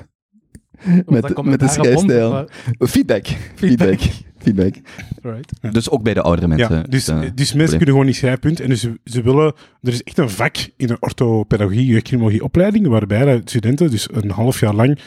dat 0.85 1.07
met, 1.07 1.43
met 1.43 1.61
de 1.61 1.69
schrijfstijl. 1.69 2.49
Feedback. 2.79 3.27
Feedback. 3.55 4.01
Feedback. 4.39 4.75
Right. 5.23 5.53
Ja. 5.63 5.71
Dus 5.71 5.91
ook 5.91 6.03
bij 6.03 6.15
de 6.15 6.23
oudere 6.23 6.49
mensen. 6.49 6.77
Ja, 6.77 6.83
dus, 6.83 7.09
eh, 7.09 7.21
dus 7.21 7.31
mensen 7.35 7.35
probleem. 7.47 7.69
kunnen 7.69 7.87
gewoon 7.87 8.07
niet 8.07 8.17
schrijven. 8.17 8.57
En 8.57 8.69
dus 8.69 8.81
ze, 8.81 9.01
ze 9.05 9.23
willen... 9.23 9.55
Er 9.83 9.93
is 9.93 10.03
echt 10.03 10.19
een 10.19 10.31
vak 10.31 10.57
in 10.77 10.91
een 10.91 10.97
orthopedagogie, 11.01 11.87
jeugdcriminologie 11.87 12.45
opleiding, 12.45 12.87
waarbij 12.87 13.25
de 13.25 13.41
studenten 13.45 13.91
dus 13.91 14.09
een 14.13 14.31
half 14.31 14.61
jaar 14.61 14.75
lang 14.75 14.99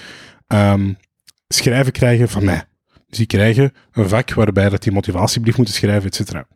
ehm, 0.47 0.93
schrijven 1.47 1.91
krijgen 1.91 2.29
van 2.29 2.45
mij. 2.45 2.63
Dus 3.07 3.17
die 3.17 3.27
krijgen 3.27 3.71
een 3.91 4.09
vak 4.09 4.33
waarbij 4.33 4.69
dat 4.69 4.83
die 4.83 4.91
motivatiebrief 4.91 5.57
moeten 5.57 5.75
schrijven, 5.75 6.05
et 6.05 6.15
cetera. 6.15 6.47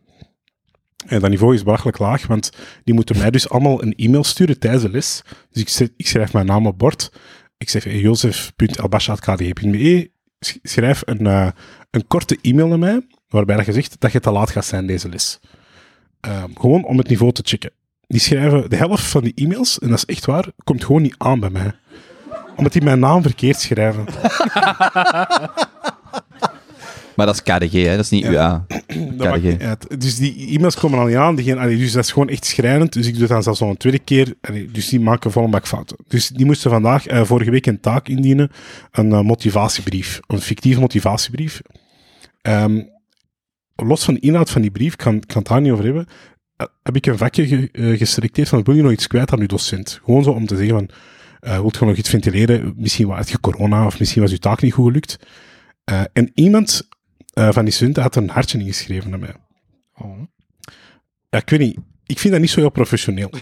En 1.08 1.20
dat 1.20 1.30
niveau 1.30 1.54
is 1.54 1.62
belachelijk 1.62 1.98
laag, 1.98 2.26
want 2.26 2.50
die 2.84 2.94
moeten 2.94 3.18
mij 3.18 3.30
dus 3.30 3.48
allemaal 3.48 3.82
een 3.82 3.94
e-mail 3.94 4.24
sturen 4.24 4.58
tijdens 4.58 4.82
de 4.82 4.90
les. 4.90 5.22
Dus 5.50 5.62
ik, 5.62 5.68
zet, 5.68 5.92
ik 5.96 6.06
schrijf 6.06 6.32
mijn 6.32 6.46
naam 6.46 6.66
op 6.66 6.78
bord. 6.78 7.12
Ik 7.56 7.68
zeg 7.68 7.84
hey, 7.84 10.10
Schrijf 10.62 11.02
een, 11.04 11.26
eh, 11.26 11.48
een 11.90 12.06
korte 12.06 12.38
e-mail 12.42 12.66
naar 12.66 12.78
mij, 12.78 13.06
waarbij 13.28 13.56
dat 13.56 13.66
je 13.66 13.72
zegt 13.72 13.96
dat 13.98 14.12
je 14.12 14.20
te 14.20 14.30
laat 14.30 14.50
gaat 14.50 14.64
zijn 14.64 14.86
deze 14.86 15.08
les. 15.08 15.40
Ehm, 16.20 16.50
gewoon 16.54 16.84
om 16.84 16.98
het 16.98 17.08
niveau 17.08 17.32
te 17.32 17.42
checken. 17.44 17.70
Die 18.06 18.20
schrijven 18.20 18.70
de 18.70 18.76
helft 18.76 19.04
van 19.04 19.22
die 19.22 19.32
e-mails, 19.34 19.78
en 19.78 19.88
dat 19.88 19.98
is 19.98 20.04
echt 20.04 20.24
waar, 20.24 20.46
komt 20.64 20.84
gewoon 20.84 21.02
niet 21.02 21.14
aan 21.18 21.40
bij 21.40 21.50
mij. 21.50 21.72
Omdat 22.56 22.72
die 22.72 22.82
mijn 22.82 22.98
naam 22.98 23.22
verkeerd 23.22 23.60
schrijven. 23.60 24.04
Maar 27.18 27.26
dat 27.26 27.34
is 27.34 27.42
KDG, 27.42 27.72
hè? 27.72 27.96
dat 27.96 28.04
is 28.04 28.10
niet 28.10 28.24
UA. 28.24 28.66
Dat 28.88 29.28
maakt 29.28 29.42
niet 29.42 29.62
uit. 29.62 30.00
Dus 30.00 30.16
die 30.16 30.48
e-mails 30.56 30.76
komen 30.76 30.98
al 30.98 31.06
niet 31.06 31.16
aan. 31.16 31.34
Diegene, 31.34 31.60
allee, 31.60 31.76
dus 31.76 31.92
dat 31.92 32.04
is 32.04 32.12
gewoon 32.12 32.28
echt 32.28 32.44
schrijnend. 32.44 32.92
Dus 32.92 33.06
ik 33.06 33.12
doe 33.12 33.22
het 33.22 33.30
dan 33.30 33.42
zelfs 33.42 33.60
nog 33.60 33.70
een 33.70 33.76
tweede 33.76 33.98
keer. 33.98 34.34
Allee, 34.40 34.70
dus 34.70 34.88
die 34.88 35.00
maken 35.00 35.32
volle 35.32 35.48
bak 35.48 35.66
fouten. 35.66 35.96
Dus 36.08 36.28
die 36.28 36.46
moesten 36.46 36.70
vandaag, 36.70 37.06
eh, 37.06 37.24
vorige 37.24 37.50
week, 37.50 37.66
een 37.66 37.80
taak 37.80 38.08
indienen. 38.08 38.50
Een 38.90 39.12
eh, 39.12 39.20
motivatiebrief. 39.20 40.20
Een 40.26 40.40
fictieve 40.40 40.80
motivatiebrief. 40.80 41.60
Ehm, 42.42 42.82
los 43.76 44.04
van 44.04 44.14
de 44.14 44.20
inhoud 44.20 44.50
van 44.50 44.62
die 44.62 44.70
brief, 44.70 44.92
ik 44.92 44.98
kan, 44.98 45.20
kan 45.20 45.38
het 45.38 45.46
daar 45.46 45.60
niet 45.60 45.72
over 45.72 45.84
hebben, 45.84 46.06
eh, 46.56 46.66
heb 46.82 46.96
ik 46.96 47.06
een 47.06 47.18
vakje 47.18 47.46
ge, 47.46 47.96
geselecteerd 47.96 48.48
van 48.48 48.62
wil 48.62 48.74
je 48.74 48.82
nog 48.82 48.92
iets 48.92 49.06
kwijt 49.06 49.32
aan 49.32 49.40
uw 49.40 49.46
docent? 49.46 50.00
Gewoon 50.04 50.22
zo 50.22 50.30
om 50.30 50.46
te 50.46 50.56
zeggen 50.56 50.74
van, 50.74 50.90
wilt 51.60 51.78
je 51.78 51.84
nog 51.84 51.96
iets 51.96 52.10
ventileren? 52.10 52.74
Misschien 52.76 53.10
had 53.10 53.30
je 53.30 53.40
corona 53.40 53.86
of 53.86 53.98
misschien 53.98 54.22
was 54.22 54.30
uw 54.30 54.38
taak 54.38 54.62
niet 54.62 54.72
goed 54.72 54.86
gelukt. 54.86 55.18
En 56.12 56.30
iemand 56.34 56.88
eh, 57.38 57.52
van 57.52 57.64
die 57.64 57.72
studenten 57.72 58.02
had 58.02 58.16
een 58.16 58.28
hartje 58.28 58.58
ingeschreven 58.58 59.10
naar 59.10 59.18
mij. 59.18 59.34
Oh. 59.94 60.18
Ja, 61.28 61.38
ik 61.38 61.50
weet 61.50 61.60
niet. 61.60 61.78
Ik 62.06 62.18
vind 62.18 62.32
dat 62.32 62.42
niet 62.42 62.50
zo 62.50 62.60
heel 62.60 62.70
professioneel. 62.70 63.30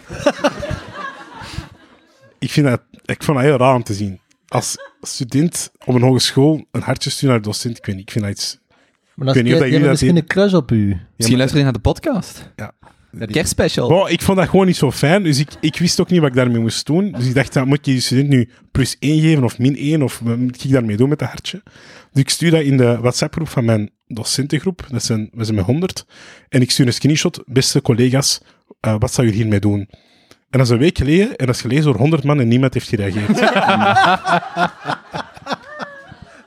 ik, 2.38 2.50
vind 2.50 2.66
dat, 2.66 2.82
ik 3.04 3.22
vond 3.22 3.38
dat 3.38 3.46
heel 3.46 3.56
raar 3.56 3.74
om 3.74 3.82
te 3.82 3.94
zien. 3.94 4.20
Als 4.46 4.76
student 5.00 5.70
op 5.84 5.94
een 5.94 6.02
hogeschool 6.02 6.66
een 6.70 6.82
hartje 6.82 7.10
sturen 7.10 7.28
naar 7.28 7.42
de 7.42 7.48
docent, 7.48 7.78
ik 7.78 7.86
weet 7.86 7.94
niet. 7.94 8.04
Ik 8.04 8.10
vind 8.10 8.24
dat 8.24 8.34
iets... 8.34 8.58
Maar 9.14 9.26
dat 9.26 9.34
weet 9.34 9.44
niet 9.44 9.52
of 9.52 9.58
dat 9.58 9.68
jullie 9.68 9.82
dat 9.82 9.90
misschien 9.90 10.16
een 10.16 10.26
crush 10.26 10.52
op 10.52 10.70
u. 10.70 11.00
Misschien 11.16 11.36
luister 11.36 11.58
je 11.58 11.64
naar 11.64 11.72
de 11.72 11.78
podcast. 11.78 12.52
Ja. 12.56 12.72
De 13.10 13.26
kerstspecial. 13.26 13.88
Wow, 13.88 14.10
ik 14.10 14.22
vond 14.22 14.38
dat 14.38 14.48
gewoon 14.48 14.66
niet 14.66 14.76
zo 14.76 14.90
fijn, 14.90 15.22
dus 15.22 15.38
ik, 15.38 15.48
ik 15.60 15.76
wist 15.76 16.00
ook 16.00 16.10
niet 16.10 16.20
wat 16.20 16.28
ik 16.28 16.34
daarmee 16.34 16.60
moest 16.60 16.86
doen. 16.86 17.12
Dus 17.12 17.26
ik 17.26 17.34
dacht, 17.34 17.64
moet 17.64 17.86
je 17.86 17.92
die 17.92 18.00
student 18.00 18.28
nu 18.28 18.48
plus 18.72 18.96
1 18.98 19.20
geven 19.20 19.44
of 19.44 19.58
min 19.58 19.76
1, 19.76 20.02
of 20.02 20.20
wat 20.24 20.36
moet 20.36 20.64
ik 20.64 20.70
daarmee 20.70 20.96
doen 20.96 21.08
met 21.08 21.18
dat 21.18 21.28
hartje? 21.28 21.62
Dus 22.12 22.22
ik 22.22 22.30
stuur 22.30 22.50
dat 22.50 22.62
in 22.62 22.76
de 22.76 22.98
WhatsApp-groep 23.00 23.48
van 23.48 23.64
mijn 23.64 23.90
docentengroep, 24.06 24.86
dat 24.90 25.04
zijn, 25.04 25.30
we 25.32 25.44
zijn 25.44 25.56
met 25.56 25.64
100, 25.64 26.06
en 26.48 26.60
ik 26.60 26.70
stuur 26.70 26.86
een 26.86 26.92
screenshot, 26.92 27.42
beste 27.46 27.82
collega's, 27.82 28.40
eh, 28.80 28.96
wat 28.98 29.12
zou 29.12 29.26
je 29.26 29.32
hiermee 29.32 29.60
doen? 29.60 29.88
En 30.50 30.58
dat 30.58 30.60
is 30.60 30.68
een 30.68 30.78
week 30.78 30.98
geleden, 30.98 31.36
en 31.36 31.46
dat 31.46 31.54
is 31.54 31.60
gelezen 31.60 31.84
door 31.84 31.96
100 31.96 32.24
man 32.24 32.40
en 32.40 32.48
niemand 32.48 32.74
heeft 32.74 32.88
gereageerd. 32.88 33.38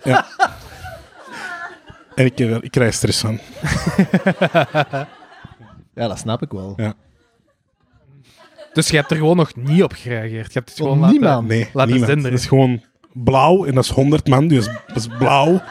ja. 0.03 0.27
En 2.15 2.25
ik, 2.25 2.39
eh, 2.39 2.55
ik 2.61 2.71
krijg 2.71 2.93
stress 2.93 3.19
van. 3.19 3.39
Ja, 5.99 6.07
dat 6.07 6.19
snap 6.19 6.41
ik 6.41 6.51
wel. 6.51 6.73
Ja. 6.77 6.93
Dus 8.73 8.89
je 8.89 8.95
hebt 8.95 9.11
er 9.11 9.17
gewoon 9.17 9.35
nog 9.37 9.55
niet 9.55 9.83
op 9.83 9.93
gereageerd. 9.93 10.53
Je 10.53 10.59
hebt 10.59 10.69
het 10.69 10.77
gewoon 10.77 10.99
laten... 10.99 11.11
niemand. 11.19 11.47
Nee, 11.47 11.59
Laat 11.59 11.69
het 11.73 11.85
niemand. 11.85 12.05
zinderen. 12.05 12.31
Dat 12.31 12.39
is 12.39 12.45
gewoon 12.47 12.81
blauw 13.13 13.65
en 13.65 13.75
dat 13.75 13.83
is 13.83 13.89
100 13.89 14.27
man, 14.27 14.47
dus 14.47 14.65
dat 14.65 14.95
is 14.95 15.07
blauw. 15.17 15.61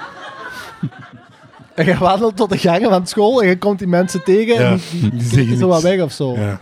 En 1.75 1.85
je 1.85 1.97
wandelt 1.99 2.37
tot 2.37 2.51
de 2.51 2.59
gangen 2.59 2.91
van 2.91 3.07
school 3.07 3.43
en 3.43 3.49
je 3.49 3.59
komt 3.59 3.79
die 3.79 3.89
mensen 3.89 4.25
tegen 4.25 4.55
Ja, 4.55 4.71
en 4.71 4.77
die, 4.91 5.01
die, 5.01 5.11
die 5.11 5.19
die 5.19 5.29
zeggen 5.29 5.57
zo 5.57 5.69
wat 5.69 5.83
niks. 5.83 5.95
weg 5.97 6.05
of 6.05 6.13
zo. 6.13 6.35
Ja. 6.37 6.61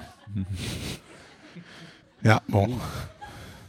Ja, 2.23 2.41
bon. 2.47 2.75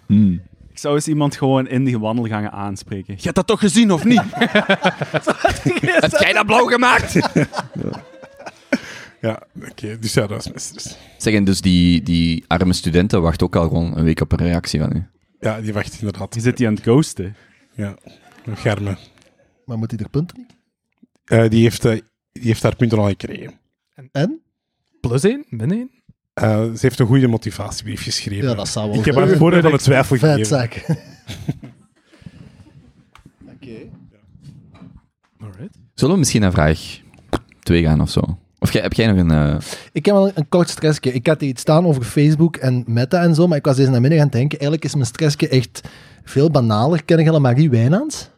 Hmm. 0.05 0.41
Ik 0.71 0.77
zou 0.83 0.95
eens 0.95 1.07
iemand 1.07 1.35
gewoon 1.35 1.67
in 1.67 1.83
die 1.83 1.99
wandelgangen 1.99 2.51
aanspreken. 2.51 3.13
Je 3.17 3.23
hebt 3.23 3.35
dat 3.35 3.47
toch 3.47 3.59
gezien, 3.59 3.91
of 3.91 4.03
niet? 4.03 4.21
Heb 6.03 6.11
jij 6.19 6.33
dat 6.33 6.45
blauw 6.45 6.65
gemaakt? 6.65 7.13
Ja, 9.22 9.43
oké. 9.70 9.99
Dus 9.99 10.13
ja, 10.13 10.28
dat 10.28 10.39
is 10.39 10.47
mijn 10.47 10.59
stress. 10.59 10.97
zeg, 11.18 11.34
en 11.34 11.43
dus 11.43 11.61
die, 11.61 12.01
die 12.03 12.43
arme 12.47 12.74
studenten 12.74 13.22
wachten 13.22 13.45
ook 13.45 13.55
al 13.55 13.68
gewoon 13.68 13.97
een 13.97 14.03
week 14.03 14.22
op 14.22 14.32
een 14.32 14.38
reactie 14.38 14.80
van 14.80 14.95
u. 14.95 15.05
Ja, 15.39 15.61
die 15.61 15.74
wacht 15.74 15.97
inderdaad. 15.99 16.36
Je 16.36 16.41
zit 16.41 16.57
die 16.57 16.68
aan 16.68 16.74
het 16.74 16.84
ghosten. 16.84 17.36
Ja, 17.76 17.97
Germe. 18.55 18.97
Maar 19.65 19.78
moet 19.78 19.91
hij 19.91 19.99
er 19.99 20.09
punten 20.09 20.38
niet? 20.38 20.55
Eh, 21.26 21.49
die, 21.49 21.63
heeft, 21.63 21.86
eh, 21.86 21.91
die 22.32 22.43
heeft 22.43 22.63
haar 22.63 22.76
punten 22.76 22.97
al 22.97 23.07
gekregen. 23.07 23.59
En? 24.11 24.41
Plus 25.01 25.24
één, 25.24 25.45
min 25.49 25.72
één. 25.72 25.91
Eh, 26.34 26.63
ze 26.63 26.80
heeft 26.80 26.99
een 26.99 27.07
goede 27.07 27.28
motivatiebrief 27.28 28.03
geschreven. 28.03 28.47
Ja, 28.47 28.55
dat 28.55 28.68
zou 28.68 28.89
wel 28.89 28.99
Ik 28.99 29.05
heb 29.05 29.15
haar 29.15 29.28
het 29.28 29.38
voordeel 29.38 29.61
van 29.61 29.72
de 29.72 29.78
twijfel 29.78 30.18
gegeven. 30.18 30.61
Oké. 33.53 33.89
Alright. 35.39 35.78
Zullen 35.93 36.13
we 36.13 36.20
misschien 36.20 36.41
naar 36.41 36.51
vraag 36.51 36.99
2 37.59 37.84
gaan 37.84 38.01
of 38.01 38.09
zo? 38.09 38.39
Of 38.60 38.74
jij, 38.74 38.82
heb 38.82 38.93
jij 38.93 39.08
nog 39.08 39.18
een... 39.18 39.32
eh, 39.32 39.55
Ik 39.91 40.05
heb 40.05 40.16
wel 40.16 40.32
een 40.36 40.49
kort 40.49 40.70
stressje. 40.70 41.14
Ik 41.14 41.28
had 41.28 41.41
iets 41.41 41.62
staan 41.62 41.86
over 41.86 42.03
Facebook 42.03 42.55
en 42.55 42.84
Meta 42.88 43.22
en 43.22 43.36
zo, 43.36 43.47
maar 43.47 43.58
ik 43.58 43.66
was 43.66 43.76
deze 43.76 43.89
namiddag 43.89 44.18
aan 44.20 44.24
het 44.24 44.34
denken. 44.34 44.60
Eigenlijk 44.60 44.86
is 44.89 44.93
mijn 44.93 45.05
stressje 45.05 45.47
echt 45.47 45.82
veel 46.24 46.51
banaler. 46.51 47.03
Ken 47.03 47.24
je 47.24 47.32
al 47.32 47.39
Marie 47.39 47.70
Wijnands? 47.70 48.30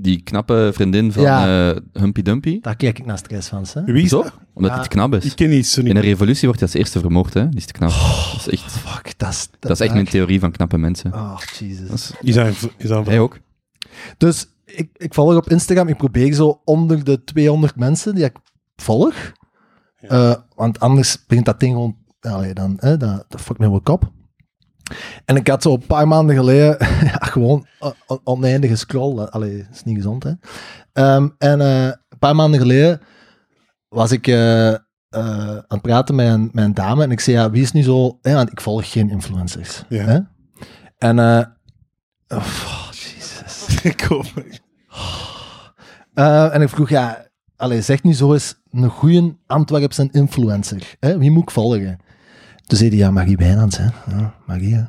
die 0.00 0.22
knappe 0.22 0.70
vriendin 0.74 1.12
van 1.12 1.22
Ja. 1.22 1.70
eh, 1.70 1.76
Humpy 1.92 2.22
Dumpy? 2.22 2.58
Daar 2.60 2.76
kijk 2.76 2.98
ik 2.98 3.06
naar 3.06 3.18
stress 3.18 3.48
van. 3.48 3.66
Hè? 3.72 3.84
Wie 3.84 4.02
is 4.02 4.08
Zo? 4.08 4.22
dat? 4.22 4.32
Omdat 4.54 4.70
Ja. 4.70 4.76
hij 4.76 4.86
te 4.88 4.94
knap 4.94 5.14
is. 5.14 5.24
Ik 5.24 5.36
ken 5.36 5.48
niet 5.48 5.66
zo 5.66 5.80
In 5.80 5.86
niet. 5.86 5.96
een 5.96 6.02
revolutie 6.02 6.44
wordt 6.48 6.60
hij 6.60 6.68
als 6.68 6.78
eerste 6.78 7.00
vermoord, 7.00 7.34
hè? 7.34 7.48
Die 7.48 7.58
is 7.58 7.66
te 7.66 7.72
knap. 7.72 7.90
dat 8.32 8.46
is 8.46 8.48
echt, 8.48 8.72
Fuck, 8.72 9.18
dat 9.18 9.28
is... 9.28 9.48
dat 9.58 9.70
is 9.70 9.80
echt 9.80 9.92
mijn 9.92 10.04
theorie 10.08 10.40
van 10.40 10.50
knappe 10.52 10.78
mensen. 10.78 11.12
Oh, 11.14 11.38
Jesus. 11.58 11.90
Is, 11.90 12.12
Is 12.20 12.34
jij 13.08 13.18
ook? 13.18 13.38
Dus 14.16 14.46
ik, 14.64 14.88
ik 14.96 15.14
volg 15.14 15.36
op 15.36 15.48
Instagram. 15.50 15.88
Ik 15.88 15.96
probeer 15.96 16.32
zo 16.32 16.60
onder 16.64 17.04
de 17.04 17.24
200 17.24 17.76
mensen 17.76 18.14
die 18.14 18.24
ik 18.24 18.36
volg. 18.76 19.14
Eh, 20.00 20.34
want 20.54 20.80
anders 20.80 21.26
begint 21.26 21.46
dat 21.46 21.60
ding 21.60 21.72
gewoon... 21.72 21.96
Allee, 22.20 22.54
dan, 22.54 22.76
hè, 22.80 22.96
dat, 22.96 23.24
dat 23.28 23.40
fuck 23.40 23.58
me 23.58 23.70
wel 23.70 23.80
kop. 23.80 24.10
En 25.24 25.36
ik 25.36 25.48
had 25.48 25.62
zo 25.62 25.72
een 25.74 25.86
paar 25.86 26.08
maanden 26.08 26.36
geleden 26.36 26.76
gewoon 27.32 27.66
on- 27.78 27.92
on- 28.06 28.20
oneindige 28.24 28.76
scroll. 28.76 29.18
Allee, 29.20 29.66
is 29.72 29.84
niet 29.84 29.96
gezond, 29.96 30.22
hè. 30.22 30.32
Ehm, 30.92 31.28
en 31.38 31.60
eh, 31.60 31.84
een 31.84 32.18
paar 32.18 32.34
maanden 32.36 32.60
geleden 32.60 33.00
was 33.88 34.12
ik 34.12 34.26
eh, 34.26 34.72
aan 35.10 35.64
het 35.68 35.82
praten 35.82 36.14
met 36.14 36.26
een, 36.26 36.48
met 36.52 36.64
een 36.64 36.74
dame. 36.74 37.02
En 37.02 37.10
ik 37.10 37.20
zei, 37.20 37.36
ja, 37.36 37.50
wie 37.50 37.62
is 37.62 37.72
nu 37.72 37.82
zo... 37.82 38.18
Hè, 38.22 38.34
want 38.34 38.50
ik 38.52 38.60
volg 38.60 38.90
geen 38.92 39.10
influencers. 39.10 39.84
Ja. 39.88 40.04
Hè? 40.04 40.18
En... 40.98 41.18
oh, 42.28 42.88
Jesus. 42.90 43.66
Ik 43.92 44.00
hoop- 44.00 44.42
Eh, 46.14 46.54
en 46.54 46.62
ik 46.62 46.68
vroeg, 46.68 46.88
ja, 46.88 47.26
allee, 47.56 47.80
zeg 47.82 48.02
nu 48.02 48.12
zo 48.14 48.32
eens 48.32 48.57
een 48.72 48.88
goede 48.90 49.36
Antwerpse 49.46 50.08
influencer. 50.12 50.96
Hè? 51.00 51.18
Wie 51.18 51.30
moet 51.30 51.42
ik 51.42 51.50
volgen? 51.50 51.98
Toen 52.66 52.78
zei 52.78 52.90
hij, 52.90 52.98
ja, 52.98 53.10
Marie 53.10 53.36
Wijnands. 53.36 53.78
Hè? 53.78 53.84
Ja, 54.10 54.34
Marie, 54.46 54.74
hè. 54.74 54.82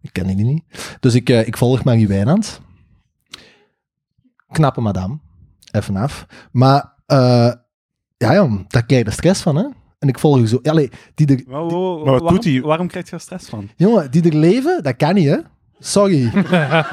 ik 0.00 0.12
ken 0.12 0.26
die 0.26 0.36
niet. 0.44 0.64
Dus 1.00 1.14
ik, 1.14 1.28
eh, 1.28 1.46
ik 1.46 1.56
volg 1.56 1.84
Marie 1.84 2.08
Wijnands. 2.08 2.60
Knappe 4.48 4.80
madame. 4.80 5.18
Even 5.70 5.96
af. 5.96 6.26
Maar, 6.52 6.92
eh, 7.06 7.52
ja, 8.16 8.34
jong, 8.34 8.68
daar 8.68 8.86
krijg 8.86 9.02
je 9.02 9.08
de 9.08 9.14
stress 9.16 9.42
van, 9.42 9.56
hè. 9.56 9.64
En 9.98 10.08
ik 10.08 10.18
volg 10.18 10.48
zo... 10.48 10.58
Allee, 10.62 10.90
die 11.14 11.26
er, 11.26 11.42
Wow, 11.46 11.70
wow, 11.70 11.96
Maar 12.04 12.12
wat 12.12 12.20
waarom, 12.20 12.34
doet 12.34 12.44
hij? 12.44 12.62
Waarom 12.62 12.88
krijg 12.88 13.08
je 13.08 13.14
er 13.14 13.20
stress 13.20 13.48
van? 13.48 13.70
jongen, 13.76 14.10
die 14.10 14.30
er 14.30 14.36
leven, 14.36 14.82
dat 14.82 14.96
kan 14.96 15.14
niet, 15.14 15.28
hè. 15.28 15.38
Sorry. 15.78 16.30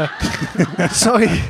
Sorry. 1.06 1.42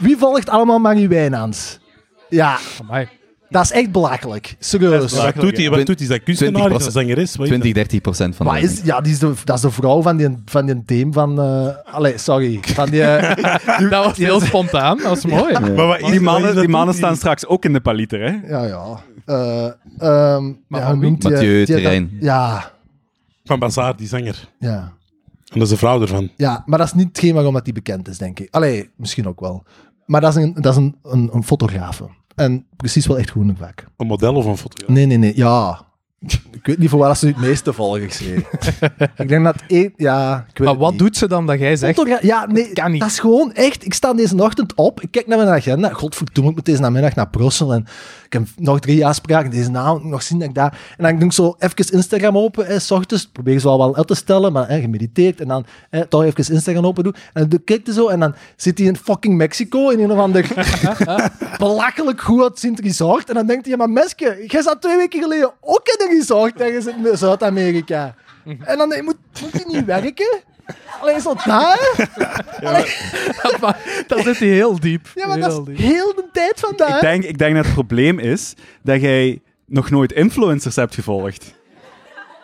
Wie 0.00 0.16
volgt 0.16 0.48
allemaal 0.48 0.78
Marie 0.78 1.08
Wijnands? 1.08 1.80
Ja, 2.28 2.58
Amai. 2.80 3.08
Dat 3.48 3.62
is 3.64 3.70
echt 3.72 3.92
belachelijk. 3.92 4.56
Serieus. 4.58 5.12
Wat 5.12 5.34
doet 5.34 5.56
hij? 5.56 5.70
Wat 5.70 5.86
doet 5.86 5.98
hij? 5.98 6.04
Is 6.04 6.08
dat 6.08 6.22
kunstenaar? 6.22 6.70
Is 6.72 6.84
dat 6.84 6.92
zangeres? 6.92 7.36
Wat 7.36 7.46
is 7.46 7.52
dat? 7.52 7.60
20, 7.60 7.72
30 7.72 8.00
procent 8.00 8.36
van 8.36 8.46
Maar 8.46 8.60
de... 8.60 8.66
is, 8.66 8.80
ja, 8.84 9.00
die 9.00 9.12
is 9.12 9.18
de, 9.18 9.32
dat 9.44 9.56
is 9.56 9.62
de 9.62 9.70
vrouw 9.70 10.02
van 10.02 10.16
die, 10.16 10.36
van 10.44 10.66
die 10.66 10.82
team 10.84 11.12
van... 11.12 11.40
eh 11.40 11.68
allee, 11.94 12.18
sorry. 12.18 12.58
Van 12.62 12.90
die... 12.90 13.02
eh, 13.02 13.80
Dat 13.90 14.04
was 14.04 14.16
heel 14.16 14.40
spontaan, 14.40 14.96
dat 14.96 15.06
was 15.06 15.24
mooi. 15.26 15.52
Maar 15.52 15.74
wat 15.86 15.98
Die 15.98 16.20
mannen, 16.20 16.56
die 16.56 16.68
mannen 16.68 16.94
staan 16.94 17.16
straks 17.16 17.46
ook 17.46 17.64
in 17.64 17.72
de 17.72 17.80
paliter, 17.80 18.20
hè? 18.20 18.48
ja, 18.48 18.64
ja. 18.64 19.00
Eh, 19.24 19.64
ehm, 19.98 20.52
Maar 20.66 20.80
ja, 20.80 20.94
noemt 20.94 21.20
die- 21.22 21.30
Mathieu 21.30 21.64
die- 21.64 21.66
Terrein. 21.76 22.16
Ja, 22.20 22.70
Van 23.44 23.58
Bazaar, 23.58 23.96
die 23.96 24.08
zanger. 24.08 24.48
ja. 24.58 24.92
En 25.48 25.58
dat 25.58 25.62
is 25.62 25.68
de 25.68 25.76
vrouw 25.78 26.00
ervan. 26.00 26.30
Ja, 26.36 26.62
maar 26.66 26.78
dat 26.78 26.86
is 26.86 26.92
niet 26.94 27.06
hetgeen 27.08 27.34
waarom 27.34 27.52
dat 27.54 27.64
die 27.64 27.72
bekend 27.74 28.08
is, 28.08 28.18
denk 28.18 28.38
ik. 28.40 28.48
Allee, 28.50 28.90
misschien 28.96 29.26
ook 29.28 29.40
wel. 29.40 29.64
Maar 30.06 30.20
dat 30.20 30.36
is 30.36 30.42
een, 30.42 30.54
dat 30.54 30.72
is 30.72 30.76
een, 30.76 30.96
een, 31.02 31.30
een 31.32 31.42
fotografe. 31.44 32.04
En 32.38 32.66
precies 32.76 33.06
wel 33.06 33.18
echt 33.18 33.30
het 33.48 33.58
vak. 33.58 33.84
Een 33.96 34.06
model 34.06 34.34
of 34.34 34.44
een 34.44 34.56
fotograaf? 34.56 34.88
Nee, 34.94 35.06
nee, 35.06 35.16
nee. 35.16 35.32
Ja. 35.36 35.86
Ik 36.50 36.66
weet 36.66 36.78
niet 36.78 36.90
voor 36.90 36.98
waar 36.98 37.16
ze 37.16 37.26
het 37.26 37.36
meeste 37.36 37.72
volgers 37.72 38.18
heeft. 38.18 38.46
ik 39.16 39.28
denk 39.28 39.44
dat 39.44 39.56
één... 39.66 39.92
Ja, 39.96 40.46
ik 40.50 40.58
weet 40.58 40.68
Maar 40.68 40.76
wat 40.76 40.90
niet. 40.90 40.98
doet 41.00 41.16
ze 41.16 41.28
dan 41.28 41.46
dat 41.46 41.58
jij 41.58 41.76
zegt? 41.76 41.94
Fotogra- 41.98 42.18
ja, 42.22 42.46
nee, 42.46 42.72
kan 42.72 42.90
niet. 42.90 43.00
dat 43.00 43.10
is 43.10 43.18
gewoon 43.18 43.52
echt... 43.52 43.84
Ik 43.84 43.94
sta 43.94 44.12
deze 44.14 44.42
ochtend 44.42 44.74
op, 44.74 45.00
ik 45.00 45.10
kijk 45.10 45.26
naar 45.26 45.38
mijn 45.38 45.50
agenda. 45.50 45.88
Godverdomme, 45.92 46.50
ik 46.50 46.56
moet 46.56 46.64
deze 46.64 46.80
namiddag 46.80 47.14
naar 47.14 47.28
Brussel 47.28 47.72
en 47.72 47.86
ik 48.28 48.34
heb 48.34 48.46
nog 48.56 48.80
drie 48.80 49.06
afspraken. 49.06 49.50
Deze 49.50 49.76
avond 49.76 50.04
nog 50.04 50.22
zien 50.22 50.38
dat 50.38 50.48
ik 50.48 50.54
daar... 50.54 50.78
En 50.96 51.04
dan 51.04 51.18
doe 51.18 51.28
ik 51.28 51.32
zo 51.32 51.56
even 51.58 51.92
Instagram 51.92 52.38
open, 52.38 52.66
eh, 52.66 52.78
s 52.78 52.90
ochtends. 52.90 53.26
Probeer 53.26 53.54
ik 53.54 53.60
zo 53.60 53.78
wel 53.78 53.96
uit 53.96 54.06
te 54.06 54.14
stellen, 54.14 54.52
maar 54.52 54.68
eh, 54.68 54.80
gemediteerd. 54.80 55.40
En 55.40 55.48
dan 55.48 55.66
eh, 55.90 56.00
toch 56.00 56.24
even 56.24 56.54
Instagram 56.54 56.86
open 56.86 57.04
doen. 57.04 57.14
En 57.32 57.48
dan 57.48 57.64
kijk 57.64 57.86
je 57.86 57.92
zo 57.92 58.08
en 58.08 58.20
dan 58.20 58.34
zit 58.56 58.78
hij 58.78 58.86
in 58.86 58.96
fucking 58.96 59.36
Mexico 59.36 59.88
in 59.88 60.00
een 60.00 60.10
of 60.10 60.18
ander 60.18 60.48
belachelijk 61.58 62.20
goed 62.20 62.42
uitziend 62.42 62.80
resort. 62.80 63.28
En 63.28 63.34
dan 63.34 63.46
denkt 63.46 63.66
hij, 63.66 63.76
maar 63.76 63.90
Meske, 63.90 64.44
jij 64.46 64.62
zat 64.62 64.80
twee 64.80 64.96
weken 64.96 65.22
geleden 65.22 65.52
ook 65.60 65.86
in 65.86 66.06
een 66.06 66.18
resort 66.18 66.60
ergens 66.60 66.86
in 66.86 67.16
Zuid-Amerika. 67.16 68.14
En 68.64 68.78
dan 68.78 68.88
moet, 69.04 69.16
moet 69.40 69.52
hij 69.52 69.64
niet 69.66 69.84
werken? 69.84 70.42
Alleen 71.00 71.20
zo 71.20 71.34
daar? 71.44 71.78
Maar 73.60 74.04
dat 74.06 74.20
zit 74.24 74.38
hij 74.38 74.48
heel 74.48 74.80
diep. 74.80 75.08
Ja, 75.14 75.26
maar 75.26 75.36
heel 75.36 75.48
dat 75.48 75.68
is 75.68 75.76
diep. 75.76 75.86
heel 75.86 76.14
de 76.14 76.28
tijd 76.32 76.50
Ik 76.50 76.58
vandaag. 76.58 77.00
denk, 77.00 77.24
ik 77.24 77.38
denk 77.38 77.54
dat 77.54 77.64
het 77.64 77.74
probleem 77.74 78.18
is 78.18 78.54
dat 78.82 79.00
jij 79.00 79.42
nog 79.66 79.90
nooit 79.90 80.12
influencers 80.12 80.76
hebt 80.76 80.94
gevolgd. 80.94 81.54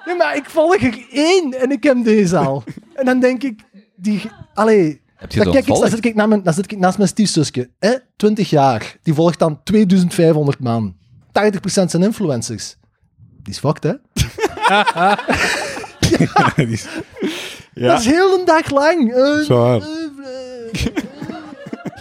Ja, 0.05 0.15
maar 0.15 0.37
ik 0.37 0.45
volg 0.51 0.83
er 0.83 1.07
één 1.11 1.61
en 1.61 1.71
ik 1.71 1.83
heb 1.83 2.05
deze 2.05 2.37
al. 2.37 2.65
En 2.95 3.05
dan 3.05 3.21
denk 3.21 3.43
ik, 3.43 3.61
die... 3.97 4.23
Allee, 4.55 5.03
Heb 5.17 5.33
je 5.33 5.43
dan, 5.45 5.53
kijk 5.53 5.67
ik, 5.69 5.75
dan, 5.75 5.89
zit 5.91 6.05
ik 6.05 6.15
mijn, 6.15 6.43
dan 6.43 6.53
zit 6.55 6.73
ik 6.73 6.79
naast 6.79 6.97
mijn 6.97 7.09
stiefzusje. 7.09 7.71
Hè? 7.79 7.95
20 8.17 8.51
jaar. 8.51 8.97
Die 9.03 9.15
volgt 9.15 9.39
dan 9.39 9.63
2500 9.63 10.59
man. 10.61 10.97
80% 11.29 11.61
zijn 11.67 12.03
influencers. 12.03 12.77
Die 13.43 13.53
is 13.53 13.59
fucked, 13.59 13.83
hè? 13.83 13.93
Die 16.57 16.67
is- 16.69 16.87
Ja. 17.75 17.89
Dat 17.89 18.01
is 18.01 18.07
heel 18.07 18.39
een 18.39 18.45
dag 18.45 18.71
lang. 18.71 19.13
Zwaar. 19.45 19.81
eh. 19.81 20.83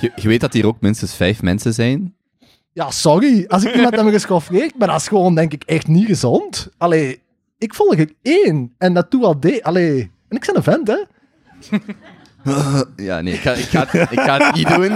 Je, 0.01 0.11
je 0.15 0.27
weet 0.27 0.41
dat 0.41 0.53
hier 0.53 0.67
ook 0.67 0.81
minstens 0.81 1.15
vijf 1.15 1.41
mensen 1.41 1.73
zijn. 1.73 2.15
Ja, 2.73 2.91
sorry. 2.91 3.45
Als 3.47 3.63
ik 3.63 3.75
iemand 3.75 3.95
heb 3.95 4.07
geschoffeerd, 4.07 4.77
maar 4.77 4.87
dat 4.87 4.99
is 4.99 5.07
gewoon, 5.07 5.35
denk 5.35 5.53
ik, 5.53 5.63
echt 5.63 5.87
niet 5.87 6.05
gezond. 6.05 6.69
Allee, 6.77 7.21
ik 7.57 7.73
volg 7.73 7.97
er 7.97 8.11
één. 8.21 8.73
En 8.77 8.93
dat 8.93 9.11
doe 9.11 9.25
al 9.25 9.39
de... 9.39 9.63
Allee, 9.63 10.11
en 10.29 10.37
ik 10.37 10.45
ben 10.45 10.55
een 10.55 10.63
vent, 10.63 10.87
hè? 10.87 10.97
Ja, 12.95 13.21
nee, 13.21 13.33
ik 13.33 13.39
ga, 13.39 13.51
ik, 13.51 13.63
ga 13.65 13.85
het, 13.89 14.11
ik 14.11 14.19
ga 14.19 14.37
het 14.37 14.55
niet 14.55 14.67
doen. 14.67 14.91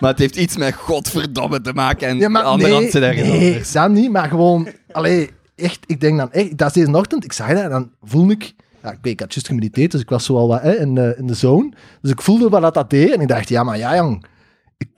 Maar 0.00 0.10
het 0.10 0.18
heeft 0.18 0.36
iets 0.36 0.56
met 0.56 0.74
godverdomme 0.74 1.60
te 1.60 1.72
maken. 1.72 2.08
En 2.08 2.18
Ja, 2.18 2.28
maar 2.28 2.42
de 2.42 2.48
andere 2.48 2.70
nee, 2.70 2.78
hand 2.80 2.92
zit 2.92 3.02
ergens 3.02 3.28
nee, 3.28 3.48
anders. 3.50 3.72
dat 3.72 3.90
niet, 3.90 4.10
maar 4.10 4.28
gewoon... 4.28 4.68
Allee, 4.92 5.30
echt, 5.56 5.78
ik 5.86 6.00
denk 6.00 6.18
dan 6.18 6.32
echt... 6.32 6.58
Dat 6.58 6.76
is 6.76 6.84
deze 6.84 6.96
ochtend, 6.96 7.24
ik 7.24 7.32
zag 7.32 7.48
dat 7.48 7.62
en 7.62 7.70
dan 7.70 7.90
voelde 8.02 8.32
ik... 8.32 8.52
Ja, 8.82 8.90
ik, 8.90 8.98
weet, 9.02 9.12
ik 9.12 9.20
had 9.20 9.32
juist 9.34 9.46
gemediteerd, 9.48 9.90
dus 9.90 10.00
ik 10.00 10.08
was 10.08 10.24
zo 10.24 10.36
al 10.36 10.48
wat 10.48 10.62
hè, 10.62 10.76
in, 10.78 10.94
de, 10.94 11.14
in 11.18 11.26
de 11.26 11.34
zone. 11.34 11.72
Dus 12.00 12.10
ik 12.10 12.22
voelde 12.22 12.48
wat 12.48 12.62
dat, 12.62 12.74
dat 12.74 12.90
deed 12.90 13.10
en 13.12 13.20
ik 13.20 13.28
dacht, 13.28 13.48
ja, 13.48 13.62
maar 13.62 13.78
ja, 13.78 13.96
jong. 13.96 14.24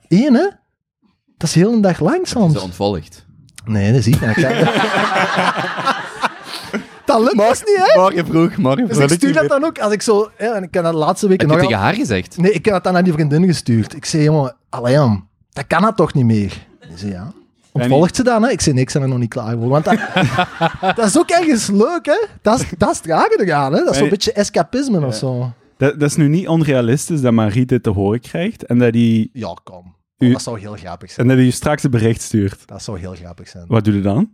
Één, 0.07 0.33
hè? 0.33 0.47
Dat 1.37 1.49
is 1.49 1.55
heel 1.55 1.73
een 1.73 1.81
dag 1.81 1.99
lang 1.99 2.27
soms. 2.27 2.53
Ze 2.53 2.61
ontvolgt. 2.61 3.25
Nee, 3.65 3.93
dat 3.93 4.03
zie 4.03 4.15
ik 4.15 4.21
niet. 4.21 4.35
dat 7.05 7.19
lukt 7.19 7.37
dus 7.49 7.63
niet, 7.65 7.77
hè? 7.93 7.99
Morgen 7.99 8.25
vroeg, 8.25 8.57
morgen 8.57 8.87
Dus 8.87 8.97
vroeg. 8.97 9.09
ik 9.11 9.15
stuur 9.17 9.33
dat 9.33 9.47
dan 9.49 9.63
ook 9.63 9.79
als 9.79 9.93
ik 9.93 10.01
zo... 10.01 10.29
Hè, 10.35 10.47
en 10.47 10.63
ik 10.63 10.73
heb 10.73 10.83
dat 10.83 10.91
de 10.93 10.99
laatste 10.99 11.27
weken 11.27 11.49
Heb 11.49 11.55
je 11.57 11.61
nog... 11.63 11.71
tegen 11.71 11.83
al- 11.83 11.89
haar 11.91 11.99
gezegd? 11.99 12.37
Nee, 12.37 12.51
ik 12.51 12.65
heb 12.65 12.73
dat 12.73 12.83
dan 12.83 12.97
aan 12.97 13.03
die 13.03 13.13
vriendin 13.13 13.45
gestuurd. 13.45 13.95
Ik 13.95 14.05
zei, 14.05 14.23
jongen, 14.23 14.55
allee, 14.69 14.93
jong, 14.93 15.27
dat 15.49 15.67
kan 15.67 15.81
dat 15.81 15.95
toch 15.97 16.13
niet 16.13 16.25
meer? 16.25 16.67
Zei, 16.95 17.11
ja. 17.11 17.31
Ontvolgt 17.81 18.15
ze 18.15 18.23
dan, 18.23 18.43
hè? 18.43 18.49
Ik 18.49 18.61
zei, 18.61 18.75
nee, 18.75 18.83
ik 18.83 18.91
ben 18.93 19.01
er 19.01 19.07
nog 19.07 19.17
niet 19.17 19.29
klaar 19.29 19.57
voor. 19.57 19.67
Want 19.69 19.85
dat, 19.85 19.99
dat 20.95 21.05
is 21.05 21.17
ook 21.17 21.29
ergens 21.29 21.67
leuk, 21.67 22.05
hè? 22.05 22.25
Dat 22.41 22.59
is, 22.59 22.65
dat 22.77 22.91
is 22.91 22.97
het 22.97 23.05
rare 23.05 23.37
eraan, 23.45 23.73
hè? 23.73 23.79
Dat 23.83 23.93
is 23.93 23.97
zo'n 23.97 24.09
beetje 24.09 24.31
escapisme 24.31 25.05
of 25.05 25.15
zo. 25.15 25.51
Dat, 25.77 25.99
dat 25.99 26.09
is 26.09 26.15
nu 26.15 26.27
niet 26.27 26.47
onrealistisch 26.47 27.21
dat 27.21 27.33
Marie 27.33 27.65
dit 27.65 27.83
te 27.83 27.89
horen 27.89 28.19
krijgt 28.19 28.65
en 28.65 28.77
dat 28.77 28.93
hij 28.93 29.29
Ja, 29.33 29.53
kom. 29.63 29.95
U- 30.17 30.31
Dat 30.31 30.41
zou 30.41 30.59
heel 30.59 30.73
grappig 30.75 31.11
zijn. 31.11 31.19
en 31.19 31.27
dat 31.27 31.37
hij 31.37 31.45
je 31.45 31.51
straks 31.51 31.83
een 31.83 31.91
bericht 31.91 32.21
stuurt. 32.21 32.67
Dat 32.67 32.83
zou 32.83 32.99
heel 32.99 33.13
grappig 33.15 33.47
zijn. 33.49 33.65
Wat 33.67 33.83
doe 33.85 33.93
je 33.93 34.01
dan? 34.01 34.29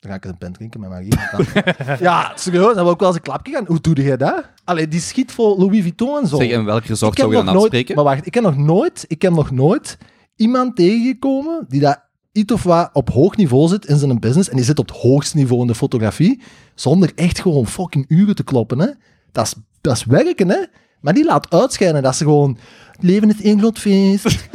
Dan 0.00 0.10
ga 0.10 0.16
ik 0.16 0.24
eens 0.24 0.32
een 0.32 0.38
pen 0.38 0.52
drinken 0.52 0.80
met 0.80 0.88
Marie. 0.90 1.14
Dan- 1.32 1.96
ja, 2.08 2.32
serieus, 2.34 2.74
dan 2.74 2.84
wil 2.84 2.92
ik 2.92 2.98
wel 2.98 3.08
eens 3.08 3.16
een 3.16 3.22
klapje 3.22 3.52
gaan. 3.52 3.64
Hoe 3.66 3.80
doe 3.80 3.94
jij 3.94 4.16
dat? 4.16 4.44
Allee, 4.64 4.88
die 4.88 5.00
schiet 5.00 5.32
voor 5.32 5.58
Louis 5.58 5.80
Vuitton 5.80 6.18
en 6.22 6.26
zo. 6.26 6.36
Zeg, 6.36 6.50
in 6.50 6.64
welk 6.64 6.84
resort 6.84 7.18
zou 7.18 7.28
je 7.30 7.36
dan 7.36 7.44
nooit, 7.44 7.58
afspreken? 7.58 7.94
maar 7.94 8.04
wacht, 8.04 8.26
ik 8.26 8.34
heb 8.34 8.42
nog 8.42 8.56
nooit, 8.56 9.04
ik 9.08 9.22
heb 9.22 9.32
nog 9.32 9.50
nooit 9.50 9.98
iemand 10.36 10.76
tegengekomen 10.76 11.64
die 11.68 11.80
dat 11.80 12.06
iets 12.32 12.52
of 12.52 12.62
wat 12.62 12.90
op 12.92 13.10
hoog 13.10 13.36
niveau 13.36 13.68
zit 13.68 13.86
in 13.86 13.96
zijn 13.96 14.20
business 14.20 14.48
en 14.48 14.56
die 14.56 14.64
zit 14.64 14.78
op 14.78 14.88
het 14.88 14.96
hoogste 14.96 15.36
niveau 15.36 15.60
in 15.60 15.66
de 15.66 15.74
fotografie, 15.74 16.42
zonder 16.74 17.12
echt 17.14 17.40
gewoon 17.40 17.66
fucking 17.66 18.04
uren 18.08 18.34
te 18.34 18.44
kloppen, 18.44 18.78
hè. 18.78 18.88
Dat 19.32 19.46
is, 19.46 19.54
dat 19.80 19.96
is 19.96 20.04
werken, 20.04 20.48
hè. 20.48 20.64
Maar 21.00 21.14
die 21.14 21.24
laat 21.24 21.52
uitschijnen 21.52 22.02
dat 22.02 22.16
ze 22.16 22.24
gewoon, 22.24 22.58
leven 23.00 23.28
is 23.28 23.42
één 23.42 23.58
groot 23.58 23.78
feest. 23.78 24.24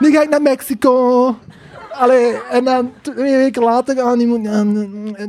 nu 0.00 0.12
ga 0.12 0.22
ik 0.22 0.28
naar 0.30 0.42
Mexico. 0.42 1.36
Allee, 1.90 2.42
en 2.42 2.64
dan 2.64 2.92
twee 3.00 3.36
weken 3.36 3.62
later, 3.62 4.00
ah, 4.00 4.18
die 4.18 4.26
moet, 4.26 4.44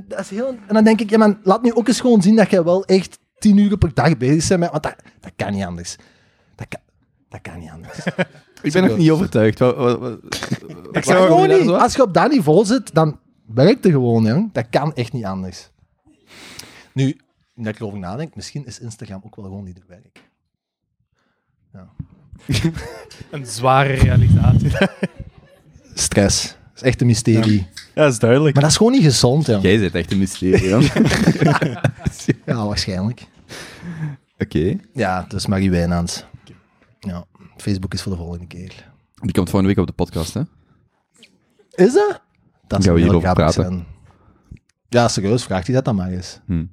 dat 0.08 0.20
is 0.20 0.30
heel, 0.30 0.48
en 0.48 0.74
dan 0.74 0.84
denk 0.84 1.02
ik, 1.02 1.10
ja 1.10 1.18
man, 1.18 1.40
laat 1.44 1.62
nu 1.62 1.74
ook 1.74 1.88
eens 1.88 2.02
gewoon 2.02 2.22
zien 2.22 2.36
dat 2.36 2.50
je 2.50 2.64
wel 2.64 2.86
echt 2.86 3.20
tien 3.40 3.58
uur 3.58 3.78
per 3.78 3.94
dag 3.94 4.18
bezig 4.18 4.48
bent, 4.48 4.60
met, 4.60 4.72
want 4.72 4.84
dat, 4.84 4.96
dat 5.20 5.32
kan 5.36 5.54
niet 5.54 5.64
anders. 5.64 5.96
Dat 6.56 6.68
kan, 6.68 6.80
dat 7.30 7.42
kan 7.42 7.60
niet 7.60 7.70
anders. 7.70 7.98
Ik 8.62 8.72
ben 8.72 8.84
nog 8.84 8.98
niet 8.98 9.12
overtuigd. 9.12 9.60
Wat, 9.60 9.76
wat, 9.76 10.00
wat- 10.00 10.20
Ik 10.92 11.04
gewoon 11.06 11.50
niet, 11.50 11.70
als 11.70 11.96
je 11.96 12.02
op 12.02 12.14
dat 12.14 12.32
niveau 12.32 12.66
zit, 12.66 12.94
dan 12.94 13.20
werkt 13.48 13.84
het 13.84 13.94
gewoon, 13.94 14.24
jong. 14.26 14.54
Dat 14.54 14.66
kan 14.70 14.94
echt 14.94 15.14
niet 15.14 15.26
anders. 15.26 15.70
Nu, 16.94 17.18
dat 17.56 17.68
ik 17.68 17.80
erover 17.80 18.00
nadenk, 18.00 18.36
misschien 18.36 18.66
is 18.66 18.80
Instagram 18.80 19.22
ook 19.26 19.36
wel 19.36 19.46
gewoon 19.46 19.64
niet 19.64 19.78
het 19.78 19.88
werk. 19.88 20.30
Een 23.32 23.46
zware 23.46 23.94
realisatie. 23.94 24.72
Stress. 25.94 26.48
Dat 26.48 26.56
is 26.76 26.82
echt 26.82 27.02
een 27.02 27.08
mysterie. 27.08 27.68
Ja, 27.96 28.04
dat 28.04 28.12
is 28.12 28.20
duidelijk. 28.20 28.54
Maar 28.54 28.64
dat 28.64 28.72
is 28.72 28.78
gewoon 28.78 28.92
niet 28.92 29.04
gezond, 29.04 29.46
jong. 29.46 29.64
Jij 29.64 29.78
zit 29.78 29.96
echt 29.96 30.12
een 30.12 30.18
mysterie, 30.18 30.70
jong. 30.70 30.92
Ja, 32.46 32.66
waarschijnlijk. 32.66 33.28
Oké. 34.38 34.76
Ja, 34.94 35.26
dus 35.28 35.46
Marie 35.48 35.72
Wijnands. 35.72 36.26
Facebook 37.62 37.94
is 37.94 38.02
voor 38.02 38.12
de 38.12 38.18
volgende 38.18 38.48
keer. 38.48 38.92
Die 39.22 39.32
komt 39.32 39.50
volgende 39.50 39.68
week 39.68 39.78
op 39.78 39.88
de 39.88 40.04
podcast, 40.04 40.34
hè? 40.34 40.42
Is 41.72 41.94
dat? 41.94 42.22
Dat 42.68 42.84
Gaan 42.84 42.94
we 42.94 43.00
heel 43.00 43.10
hierover 43.10 43.34
praten? 43.34 43.64
zijn. 43.64 43.86
Ja, 44.90 45.08
serieus, 45.08 45.44
vraagt 45.44 45.66
hij 45.66 45.76
dat 45.76 45.86
dan 45.86 45.96
maar 45.96 46.10
eens. 46.12 46.40
Hm. 46.46 46.66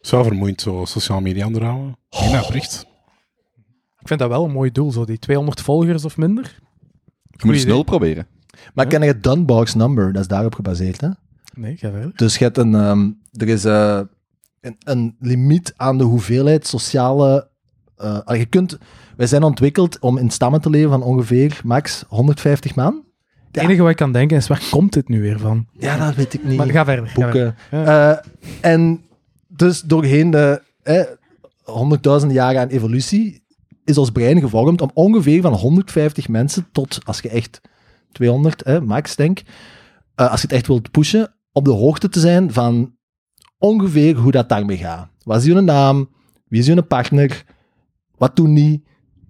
Zo 0.00 0.22
vermoeiend, 0.22 0.60
zo 0.60 0.84
sociale 0.84 1.20
media 1.20 1.46
onderhouden. 1.46 1.96
Geen 2.10 2.40
bericht. 2.46 2.86
Ik 4.00 4.08
vind 4.08 4.20
dat 4.20 4.28
wel 4.28 4.44
een 4.44 4.50
mooi 4.50 4.72
doel, 4.72 4.92
zo 4.92 5.04
die 5.04 5.18
200 5.18 5.60
volgers 5.60 6.04
of 6.04 6.16
minder. 6.16 6.58
Je 7.30 7.46
moet 7.46 7.54
eens 7.54 7.64
nul 7.64 7.82
proberen. 7.82 8.26
Maar 8.74 8.86
ken 8.86 9.00
je 9.00 9.06
het 9.06 9.22
Dunbox 9.22 9.74
number? 9.74 10.12
Dat 10.12 10.22
is 10.22 10.28
daarop 10.28 10.54
gebaseerd, 10.54 11.00
hè? 11.00 11.08
Nee, 11.54 11.76
ga 11.76 11.90
verder. 11.90 12.12
Dus 12.16 12.36
je 12.36 12.44
hebt 12.44 12.58
een, 12.58 12.74
ehm, 12.74 13.10
er 13.32 13.48
is 13.48 13.64
eh, 13.64 14.00
een, 14.60 14.76
een 14.78 15.16
limiet 15.18 15.74
aan 15.76 15.98
de 15.98 16.04
hoeveelheid 16.04 16.66
sociale... 16.66 17.48
eh, 17.96 18.18
allee, 18.24 18.40
je 18.40 18.46
kunt, 18.46 18.78
wij 19.16 19.26
zijn 19.26 19.42
ontwikkeld 19.42 19.98
om 19.98 20.18
in 20.18 20.30
stammen 20.30 20.60
te 20.60 20.70
leven 20.70 20.90
van 20.90 21.02
ongeveer 21.02 21.60
max 21.64 22.04
150 22.08 22.74
man. 22.74 23.04
Het 23.52 23.62
enige 23.62 23.82
wat 23.82 23.90
ik 23.90 23.96
kan 23.96 24.12
denken 24.12 24.36
is, 24.36 24.46
waar 24.46 24.62
komt 24.70 24.92
dit 24.92 25.08
nu 25.08 25.20
weer 25.20 25.38
van? 25.38 25.66
Ja, 25.78 25.96
dat 26.06 26.14
weet 26.14 26.34
ik 26.34 26.44
niet. 26.44 26.56
Maar 26.56 26.66
ga 26.66 26.84
verder. 26.84 27.06
ga 27.06 27.12
verder. 27.14 27.54
boeken. 27.70 27.86
Eh, 27.86 28.16
en 28.60 29.00
dus 29.48 29.80
doorheen 29.80 30.30
de 30.30 30.62
honderdduizenden 31.62 32.36
jaren 32.36 32.60
aan 32.60 32.68
evolutie 32.68 33.44
is 33.84 33.98
ons 33.98 34.10
brein 34.10 34.40
gevormd 34.40 34.80
om 34.80 34.90
ongeveer 34.94 35.42
van 35.42 35.52
150 35.52 36.28
mensen 36.28 36.66
tot, 36.72 36.98
als 37.04 37.20
je 37.20 37.28
echt 37.28 37.60
200, 38.12 38.64
hè, 38.64 38.80
max 38.80 39.16
denk, 39.16 39.42
eh, 40.14 40.30
als 40.30 40.40
je 40.40 40.46
het 40.46 40.56
echt 40.56 40.66
wilt 40.66 40.90
pushen, 40.90 41.34
op 41.52 41.64
de 41.64 41.70
hoogte 41.70 42.08
te 42.08 42.20
zijn 42.20 42.52
van 42.52 42.96
ongeveer 43.58 44.16
hoe 44.16 44.32
dat 44.32 44.48
daarmee 44.48 44.76
gaat. 44.76 45.08
Wat 45.22 45.36
is 45.36 45.44
je 45.44 45.60
naam? 45.60 46.08
Wie 46.48 46.60
is 46.60 46.66
je 46.66 46.82
partner? 46.82 47.44
Wat 48.16 48.36
doen 48.36 48.54
die? 48.54 48.84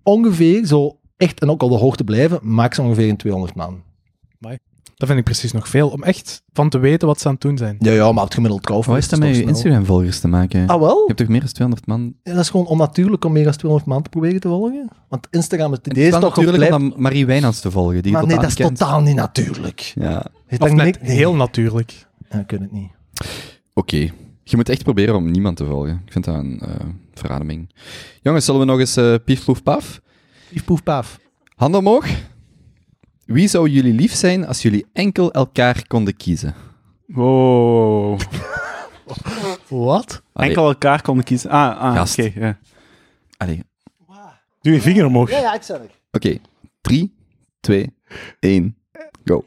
Ongeveer 0.05 0.67
zo 0.67 0.99
echt 1.17 1.41
en 1.41 1.51
ook 1.51 1.63
op 1.63 1.71
de 1.71 1.77
hoogte 1.77 2.05
blijven, 2.05 2.39
max 2.43 2.79
ongeveer 2.79 3.09
een 3.09 3.17
200 3.17 3.55
man. 3.55 3.83
Dat 4.97 5.07
vind 5.09 5.19
ik 5.19 5.25
precies 5.25 5.53
nog 5.53 5.69
veel, 5.69 5.89
om 5.89 6.03
echt 6.03 6.43
van 6.53 6.69
te 6.69 6.79
weten 6.79 7.09
wat 7.09 7.21
ze 7.21 7.27
aan 7.27 7.33
het 7.33 7.43
doen 7.43 7.57
zijn. 7.59 7.77
Ja, 7.79 7.91
ja, 7.93 8.13
maar 8.13 8.25
het 8.25 8.35
gemiddeld 8.35 8.61
kaufen. 8.65 8.93
Wat 8.93 9.01
is 9.01 9.09
dat 9.09 9.19
met 9.19 9.37
je 9.37 9.43
Instagram-volgers 9.43 10.21
te 10.21 10.29
maken? 10.29 10.61
Je 10.61 10.67
Ah, 10.67 10.81
wel? 10.81 11.05
hebt 11.07 11.19
toch 11.19 11.29
meer 11.29 11.41
dan 11.41 11.49
200 11.49 11.87
man? 11.87 12.15
Ja, 12.23 12.33
dat 12.33 12.41
is 12.43 12.51
gewoon 12.51 12.67
onnatuurlijk 12.67 13.25
om 13.25 13.33
meer 13.33 13.45
dan 13.45 13.53
200 13.53 13.91
man 13.91 14.03
te 14.03 14.09
proberen 14.09 14.41
te 14.41 14.49
volgen. 14.49 14.89
Want 15.09 15.27
Instagram 15.31 15.73
is, 15.73 15.79
Het 15.83 15.95
deze 15.95 16.07
is 16.07 16.19
natuurlijk 16.19 16.57
blijft- 16.57 16.75
om 16.75 16.89
dan 16.91 17.01
Marie 17.01 17.27
Wijnands 17.27 17.61
te 17.61 17.71
volgen, 17.71 18.03
die 18.03 18.13
je 18.13 18.17
Maar 18.19 18.27
nee, 18.27 18.37
dat 18.39 18.47
is 18.47 18.55
kent. 18.55 18.79
totaal 18.79 19.01
niet 19.01 19.15
natuurlijk. 19.15 19.81
Ja, 19.95 20.27
Of 20.51 20.59
net 20.59 20.73
niks- 20.73 20.99
nee. 21.01 21.17
heel 21.17 21.35
natuurlijk. 21.35 22.07
Ja, 22.31 22.39
ik 22.39 22.51
weet 22.51 22.61
het 22.61 22.73
niet. 22.73 22.91
oké. 23.75 24.11
Je 24.45 24.57
moet 24.57 24.69
echt 24.69 24.83
proberen 24.83 25.15
om 25.15 25.31
niemand 25.31 25.57
te 25.57 25.65
volgen. 25.65 26.03
Ik 26.07 26.13
vind 26.13 26.25
dat 26.25 26.35
een 26.35 26.61
eh 26.61 26.87
verademing. 27.15 27.71
Jongens, 28.23 28.45
zullen 28.45 28.61
we 28.61 28.67
nog 28.67 28.79
eens 28.79 28.97
eh 28.97 29.15
pief, 29.25 29.45
poef, 29.45 29.63
paf? 29.63 30.01
Pief, 30.49 30.65
poef, 30.65 30.83
paf. 30.83 31.19
Handen 31.55 31.81
omhoog. 31.81 32.07
Wie 33.25 33.49
zou 33.49 33.69
jullie 33.69 33.93
lief 33.93 34.15
zijn 34.15 34.47
als 34.47 34.63
jullie 34.63 34.87
enkel 34.93 35.33
elkaar 35.33 35.87
konden 35.87 36.17
kiezen? 36.17 36.55
Wow. 37.07 38.21
Wat? 39.69 40.23
Enkel 40.33 40.67
elkaar 40.67 41.03
konden 41.03 41.25
kiezen. 41.25 41.51
Ah, 41.51 41.81
ah 41.81 41.95
Gast. 41.95 42.19
oké. 42.19 42.33
ja. 42.35 42.59
allee. 43.37 43.63
Doe 44.61 44.73
je 44.73 44.81
vinger 44.81 45.07
omhoog. 45.07 45.31
Ja, 45.31 45.39
ja, 45.39 45.55
ik 45.55 45.63
zeg 45.63 45.79
het. 45.79 45.91
Oké, 46.13 46.39
3, 46.81 47.15
2, 47.61 47.95
1, 48.41 48.77
go. 49.25 49.45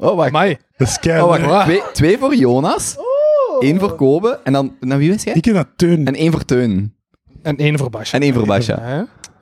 Oh, 0.00 0.16
wacht. 0.16 0.28
Amai. 0.28 0.58
Dat 0.76 0.88
is 0.88 0.98
kei- 0.98 1.20
Oh, 1.22 1.46
wacht. 1.46 1.64
Twee, 1.64 1.82
twee 1.92 2.18
voor 2.18 2.34
Jonas, 2.34 2.96
één 3.60 3.78
voor 3.78 3.94
Kobe, 3.94 4.40
en 4.44 4.52
dan... 4.52 4.76
Nou, 4.80 5.00
wie 5.00 5.10
was 5.10 5.22
jij? 5.22 5.34
Ik 5.34 5.42
ken 5.42 5.54
dat 5.54 5.68
teun. 5.76 6.06
En 6.06 6.14
één 6.14 6.32
voor 6.32 6.44
Teun. 6.44 6.94
En 7.42 7.56
één 7.56 7.78
voor 7.78 7.90
Basje. 7.90 8.16
En 8.16 8.22
één 8.22 8.34
voor 8.34 8.46
Basja. 8.46 8.88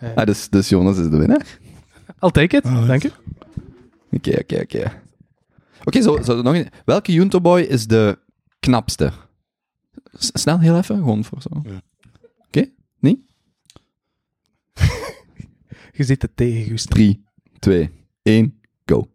Ja, 0.01 0.13
Ah, 0.15 0.27
dus, 0.27 0.49
dus 0.49 0.69
Jonas 0.69 0.99
is 0.99 1.09
de 1.11 1.17
winnaar. 1.17 1.59
I'll 2.21 2.31
take 2.31 2.57
it. 2.57 2.63
Dank 2.65 3.03
je. 3.03 3.11
Oké, 4.11 4.39
oké, 4.41 4.61
oké. 4.61 4.93
Oké, 5.85 6.03
zo, 6.03 6.23
zo 6.23 6.43
nog 6.43 6.55
een. 6.55 6.69
Welke 6.85 7.13
Junto 7.13 7.41
Boy 7.41 7.61
is 7.61 7.87
de 7.87 8.19
knapste? 8.61 9.13
S- 10.19 10.31
snel, 10.33 10.59
heel 10.59 10.77
even, 10.77 10.97
gewoon 10.97 11.25
voor 11.25 11.43
zo. 11.43 11.49
Ja. 11.63 11.81
Oké, 12.47 12.71
niet? 12.99 13.19
Je 15.99 16.05
zit 16.05 16.23
het 16.23 16.37
tegen, 16.37 16.71
Gustav. 16.71 16.93
3, 16.97 17.25
2, 17.59 17.91
1, 18.23 18.61
go. 18.87 19.09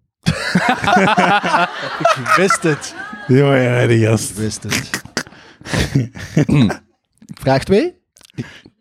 Ik 2.23 2.33
wist 2.35 2.63
het. 2.63 2.95
Ja, 3.27 3.55
ja, 3.55 3.87
die 3.87 4.05
gast. 4.05 4.29
Ik 4.29 4.35
wist 4.35 4.63
het. 4.63 4.89
Vraag 7.41 7.63
2. 7.63 7.93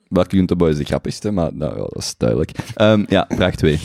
Welke 0.08 0.36
Junto 0.36 0.56
Boy 0.56 0.70
is 0.70 0.76
de 0.76 0.84
grappigste? 0.84 1.30
Maar 1.30 1.54
nou, 1.54 1.72
ja, 1.72 1.78
dat 1.78 1.96
is 1.96 2.14
duidelijk. 2.16 2.50
Ehm, 2.74 3.04
ja, 3.08 3.26
vraag 3.28 3.54
2. 3.54 3.80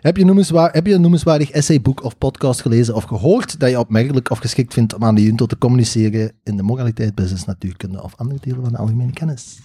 Heb 0.00 0.16
je, 0.16 0.24
noemenswaar, 0.24 0.72
heb 0.72 0.86
je 0.86 0.94
een 0.94 1.00
noemenswaardig 1.00 1.50
essayboek 1.50 2.02
of 2.02 2.18
podcast 2.18 2.60
gelezen 2.60 2.94
of 2.94 3.04
gehoord 3.04 3.60
dat 3.60 3.70
je 3.70 3.78
opmerkelijk 3.78 4.30
of 4.30 4.38
geschikt 4.38 4.72
vindt 4.72 4.94
om 4.94 5.04
aan 5.04 5.14
de 5.14 5.22
Junto 5.22 5.46
te 5.46 5.58
communiceren 5.58 6.32
in 6.42 6.56
de 6.56 6.62
moraliteit, 6.62 7.14
business, 7.14 7.44
natuurkunde 7.44 8.02
of 8.02 8.12
andere 8.16 8.40
delen 8.42 8.62
van 8.62 8.72
de 8.72 8.78
algemene 8.78 9.12
kennis? 9.12 9.58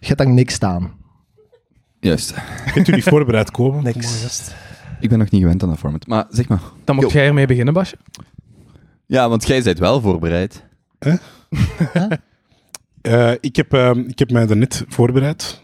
Je 0.00 0.06
hebt 0.06 0.18
daar 0.18 0.28
niks 0.28 0.54
staan. 0.54 0.92
Juist. 2.00 2.34
Kunt 2.72 2.88
u 2.88 2.92
niet 2.92 3.04
voorbereid 3.04 3.50
komen? 3.50 3.84
Niks. 3.84 4.50
Ik 5.00 5.08
ben 5.08 5.18
nog 5.18 5.30
niet 5.30 5.40
gewend 5.40 5.62
aan 5.62 5.68
dat 5.68 5.78
format. 5.78 6.06
Maar 6.06 6.26
zeg 6.30 6.48
maar. 6.48 6.60
Dan 6.84 6.96
moet 6.96 7.12
jij 7.12 7.26
ermee 7.26 7.46
beginnen, 7.46 7.74
Basje. 7.74 7.96
Ja, 9.06 9.28
want 9.28 9.46
jij 9.46 9.62
bent 9.62 9.78
wel 9.78 10.00
voorbereid. 10.00 10.64
Eh, 13.02 13.32
ik, 13.40 13.56
heb, 13.56 13.72
ehm, 13.72 13.98
ik 13.98 14.18
heb 14.18 14.30
mij 14.30 14.46
daarnet 14.46 14.84
voorbereid. 14.88 15.62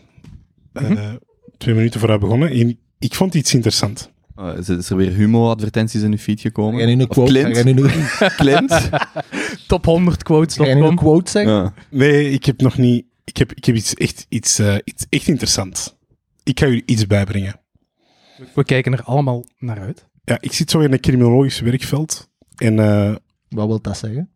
Eh, 0.72 1.11
Twee 1.59 1.74
minuten 1.74 2.01
vooruit 2.01 2.20
begonnen. 2.20 2.51
En 2.51 2.78
ik 2.99 3.14
vond 3.14 3.35
iets 3.35 3.55
interessant. 3.55 4.11
Uh, 4.39 4.59
is, 4.59 4.68
is 4.68 4.91
er 4.91 4.97
weer 4.97 5.12
humo-advertenties 5.12 6.03
in 6.03 6.11
uw 6.11 6.16
feed 6.18 6.41
Ga 6.41 6.49
gekomen? 6.49 6.80
je 6.80 6.87
nu 6.87 6.93
een 6.93 7.01
Of 7.01 7.07
quote, 7.09 7.30
Clint? 7.33 7.57
ga 7.59 7.68
je 7.68 7.74
nu, 7.74 7.89
Clint? 8.43 8.91
Top 9.68 9.85
100 9.85 10.22
quotes. 10.22 10.57
ga 10.57 10.64
je 10.66 10.74
nu 10.74 10.83
een 10.83 10.97
quote 10.97 11.30
zeggen? 11.30 11.53
Ja. 11.53 11.72
Nee, 11.91 12.30
ik 12.30 12.45
heb 12.45 12.61
nog 12.61 12.78
niet... 12.78 13.05
Ik 13.24 13.37
heb, 13.37 13.53
ik 13.53 13.64
heb 13.64 13.74
iets, 13.76 13.95
echt, 13.95 14.26
iets, 14.28 14.59
eh, 14.59 14.74
iets 14.85 15.07
echt 15.09 15.28
interessants. 15.28 15.95
Ik 16.43 16.61
ga 16.61 16.66
jullie 16.66 16.83
iets 16.87 17.07
bijbrengen. 17.07 17.61
We 18.55 18.64
kijken 18.64 18.93
er 18.93 19.03
allemaal 19.03 19.45
naar 19.59 19.80
uit. 19.80 20.09
Ja, 20.24 20.39
ik 20.41 20.53
zit 20.53 20.70
zo 20.70 20.80
in 20.80 20.93
een 20.93 21.01
criminologisch 21.01 21.61
werkveld. 21.61 22.28
En 22.57 22.78
eh, 22.78 23.14
Wat 23.49 23.66
wil 23.66 23.80
dat 23.80 23.99
zeggen? 23.99 24.30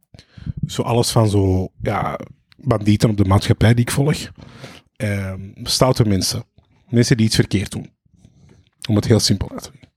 zo 0.66 0.82
alles 0.82 1.10
van 1.10 1.28
zo... 1.28 1.68
Ja, 1.82 2.18
bandieten 2.56 3.10
op 3.10 3.16
de 3.16 3.24
maatschappij 3.24 3.74
die 3.74 3.84
ik 3.84 3.90
volg. 3.90 4.16
Eh, 4.96 5.32
stoute 5.62 6.04
mensen. 6.04 6.44
Mensen 6.88 7.16
die 7.16 7.26
iets 7.26 7.34
verkeerd 7.34 7.70
doen. 7.70 7.90
Om 8.88 8.96
het 8.96 9.04
heel 9.06 9.20
simpel 9.20 9.50
uit 9.50 9.62
te 9.62 9.70
leggen. 9.72 9.90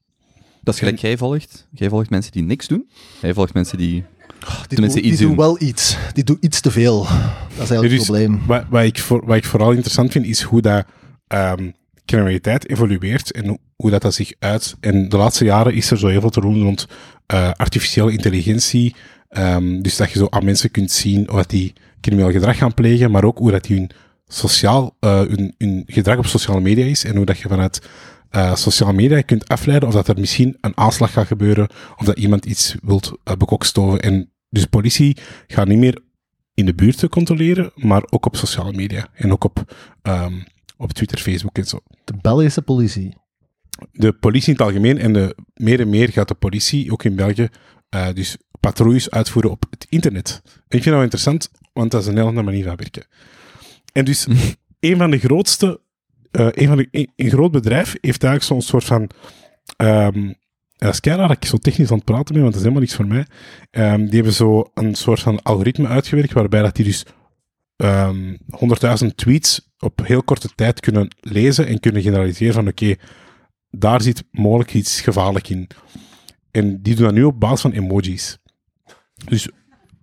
Dat 0.62 0.74
is 0.74 0.80
gelijk 0.80 0.98
jij 1.00 1.18
volgt. 1.18 1.68
Jij 1.72 1.90
volgt 1.90 2.10
mensen 2.10 2.32
die 2.32 2.44
niks 2.44 2.68
doen. 2.68 2.90
Jij 3.22 3.34
volgt 3.34 3.54
mensen 3.54 3.78
die... 3.78 4.04
Die, 4.40 4.68
Tenminste, 4.68 5.02
doen, 5.02 5.10
die 5.10 5.20
doen 5.20 5.36
wel 5.36 5.62
iets. 5.62 5.98
Die 6.14 6.24
doen 6.24 6.38
iets 6.40 6.62
te 6.62 6.72
veel. 6.72 7.04
Dat 7.04 7.10
is 7.10 7.58
eigenlijk 7.58 7.82
het 7.82 7.90
Dus- 7.92 8.04
probleem. 8.04 8.46
Wat, 8.46 8.64
wat, 8.70 8.84
ik 8.84 9.00
voor, 9.00 9.26
wat 9.26 9.36
ik 9.38 9.46
vooral 9.46 9.72
interessant 9.72 10.12
vind, 10.12 10.26
is 10.26 10.42
hoe 10.42 10.62
dat 10.62 10.86
ehm, 11.28 11.72
criminaliteit 12.10 12.70
evolueert 12.70 13.32
en 13.32 13.60
hoe, 13.76 13.90
dat, 13.90 14.02
dat 14.02 14.14
zich 14.14 14.34
uit. 14.40 14.76
En 14.80 15.10
de 15.10 15.18
laatste 15.18 15.46
jaren 15.46 15.74
is 15.74 15.92
er 15.92 15.98
zo 15.98 16.08
heel 16.08 16.22
veel 16.22 16.30
te 16.30 16.42
doen 16.42 16.62
rond 16.62 16.88
eh, 17.26 17.52
artificiële 17.52 18.12
intelligentie. 18.12 18.96
Ehm, 19.30 19.82
dus 19.82 19.98
dat 19.98 20.12
je 20.12 20.20
zo 20.20 20.28
aan 20.30 20.46
mensen 20.46 20.72
kunt 20.72 20.92
zien 20.92 21.24
dat 21.24 21.50
die 21.50 21.74
crimineel 22.02 22.32
gedrag 22.32 22.58
gaan 22.58 22.74
plegen, 22.74 23.12
maar 23.12 23.24
ook 23.24 23.38
hoe 23.38 23.52
dat 23.52 23.64
die 23.64 23.78
hun, 23.78 23.90
sociaal, 24.28 24.96
eh, 25.00 25.20
hun, 25.20 25.54
hun 25.58 25.84
gedrag 25.86 26.18
op 26.18 26.26
sociale 26.26 26.62
media 26.62 26.86
is 26.86 27.04
en 27.04 27.16
hoe 27.16 27.26
dat 27.26 27.40
je 27.40 27.48
vanuit 27.48 27.82
eh, 28.30 28.56
sociale 28.56 28.94
media 28.94 29.22
kunt 29.22 29.48
afleiden 29.48 29.88
of 29.88 29.94
dat 29.94 30.08
er 30.08 30.20
misschien 30.20 30.58
een 30.62 30.78
aanslag 30.78 31.12
gaat 31.12 31.28
gebeuren 31.28 31.68
of 31.98 32.06
dat 32.06 32.18
iemand 32.18 32.46
iets 32.46 32.76
wilt 32.82 33.12
uh, 33.12 33.36
bekokstoven. 33.36 34.00
En 34.00 34.32
dus 34.50 34.66
politie 34.66 35.18
gaat 35.48 35.68
niet 35.68 35.78
meer 35.78 36.02
in 36.54 36.66
de 36.66 36.74
buurt 36.74 36.98
te 36.98 37.10
controleren, 37.10 37.72
maar 37.76 38.04
ook 38.10 38.26
op 38.26 38.36
sociale 38.36 38.74
media. 38.74 39.08
En 39.14 39.32
ook 39.32 39.44
op, 39.44 39.74
ehm, 40.02 40.34
op 40.80 40.94
Twitter, 40.94 41.18
Facebook 41.18 41.58
en 41.58 41.66
zo. 41.66 41.80
De 42.04 42.14
Belgische 42.22 42.62
politie. 42.62 43.16
De 43.92 44.14
politie 44.14 44.54
in 44.54 44.54
het 44.54 44.68
algemeen 44.68 44.98
en 44.98 45.14
de, 45.14 45.36
meer 45.54 45.80
en 45.80 45.90
meer 45.90 46.10
gaat 46.10 46.28
de 46.28 46.34
politie, 46.34 46.92
ook 46.92 47.04
in 47.04 47.16
België, 47.16 47.48
eh, 47.90 48.14
dus 48.14 48.38
patrouilles 48.60 49.10
uitvoeren 49.10 49.52
op 49.52 49.66
het 49.70 49.86
internet. 49.90 50.42
En 50.44 50.52
ik 50.52 50.70
vind 50.70 50.84
dat 50.84 50.94
wel 50.94 51.02
interessant, 51.02 51.52
want 51.74 51.92
dat 51.92 52.02
is 52.02 52.08
een 52.08 52.16
heel 52.16 52.26
andere 52.28 52.46
manier 52.46 52.64
van 52.64 52.76
werken. 52.76 53.06
En 53.94 54.06
dus 54.06 54.28
een 54.80 54.98
van 54.98 55.12
de 55.12 55.20
grootste, 55.20 55.82
eh, 56.32 56.48
een, 56.52 56.68
van 56.68 56.78
de, 56.78 56.88
een, 56.92 57.12
een 57.16 57.30
groot 57.30 57.52
bedrijf 57.52 57.96
heeft 58.02 58.24
eigenlijk 58.24 58.44
zo'n 58.44 58.62
soort 58.62 58.84
van 58.84 59.10
ja, 59.78 60.86
dat 60.86 60.94
is 60.94 61.00
keihard 61.00 61.28
dat 61.28 61.38
ik 61.38 61.50
zo 61.50 61.58
technisch 61.58 61.92
aan 61.92 61.96
het 61.96 62.06
praten 62.06 62.34
ben, 62.34 62.42
want 62.42 62.54
dat 62.54 62.62
is 62.64 62.68
helemaal 62.68 62.82
niks 62.82 62.96
voor 62.96 63.08
mij. 63.08 63.26
Ehm, 63.72 64.06
die 64.06 64.16
hebben 64.16 64.34
zo 64.34 64.72
een 64.74 64.96
soort 64.96 65.20
van 65.20 65.42
algoritme 65.42 65.88
uitgewerkt, 65.88 66.34
waarbij 66.34 66.62
dat 66.62 66.76
die 66.76 66.86
dus 66.86 67.06
ehm 67.76 68.36
100.000 68.50 69.16
tweets 69.16 69.69
op 69.80 70.00
heel 70.04 70.24
korte 70.24 70.50
tijd 70.56 70.80
kunnen 70.80 71.16
lezen 71.20 71.68
en 71.68 71.80
kunnen 71.80 72.02
generaliseren 72.02 72.54
van 72.54 72.68
oké, 72.68 72.96
daar 73.72 74.02
zit 74.02 74.24
mogelijk 74.32 74.74
iets 74.74 75.02
gevaarlijk 75.02 75.50
in. 75.50 75.68
En 76.52 76.82
die 76.82 76.96
doen 76.96 77.06
dat 77.06 77.14
nu 77.14 77.24
op 77.24 77.40
basis 77.40 77.62
van 77.62 77.72
emojis. 77.72 78.38
Dus 79.26 79.50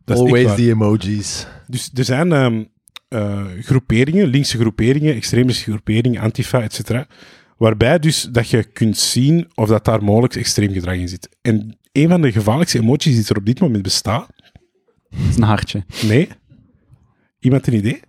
dat 0.05 0.19
Always 0.19 0.55
the 0.55 0.71
emojis. 0.71 1.47
Dus 1.67 1.91
er 1.95 2.05
zijn 2.05 2.33
ehm, 2.33 2.65
eh, 3.09 3.45
groeperingen, 3.61 4.27
linkse 4.27 4.59
groeperingen, 4.59 5.15
extremische 5.15 5.71
groeperingen, 5.71 6.21
antifa, 6.21 6.63
etc. 6.63 7.05
Waarbij 7.57 7.99
dus 7.99 8.23
dat 8.23 8.49
je 8.49 8.65
kunt 8.65 8.97
zien 8.97 9.51
of 9.55 9.69
dat 9.69 9.85
daar 9.85 10.05
mogelijk 10.05 10.35
extreem 10.35 10.73
gedrag 10.73 10.95
in 10.95 11.09
zit. 11.09 11.29
En 11.43 11.79
een 11.93 12.09
van 12.09 12.21
de 12.21 12.33
gevaarlijkste 12.33 12.79
emoties 12.79 13.15
die 13.15 13.25
er 13.29 13.37
op 13.37 13.47
dit 13.47 13.61
moment 13.61 13.83
bestaat, 13.83 14.29
Dat 15.11 15.21
is 15.29 15.37
een 15.37 15.43
hartje. 15.43 15.85
nee. 16.03 16.29
Iemand 17.39 17.67
een 17.67 17.75
idee? 17.75 18.01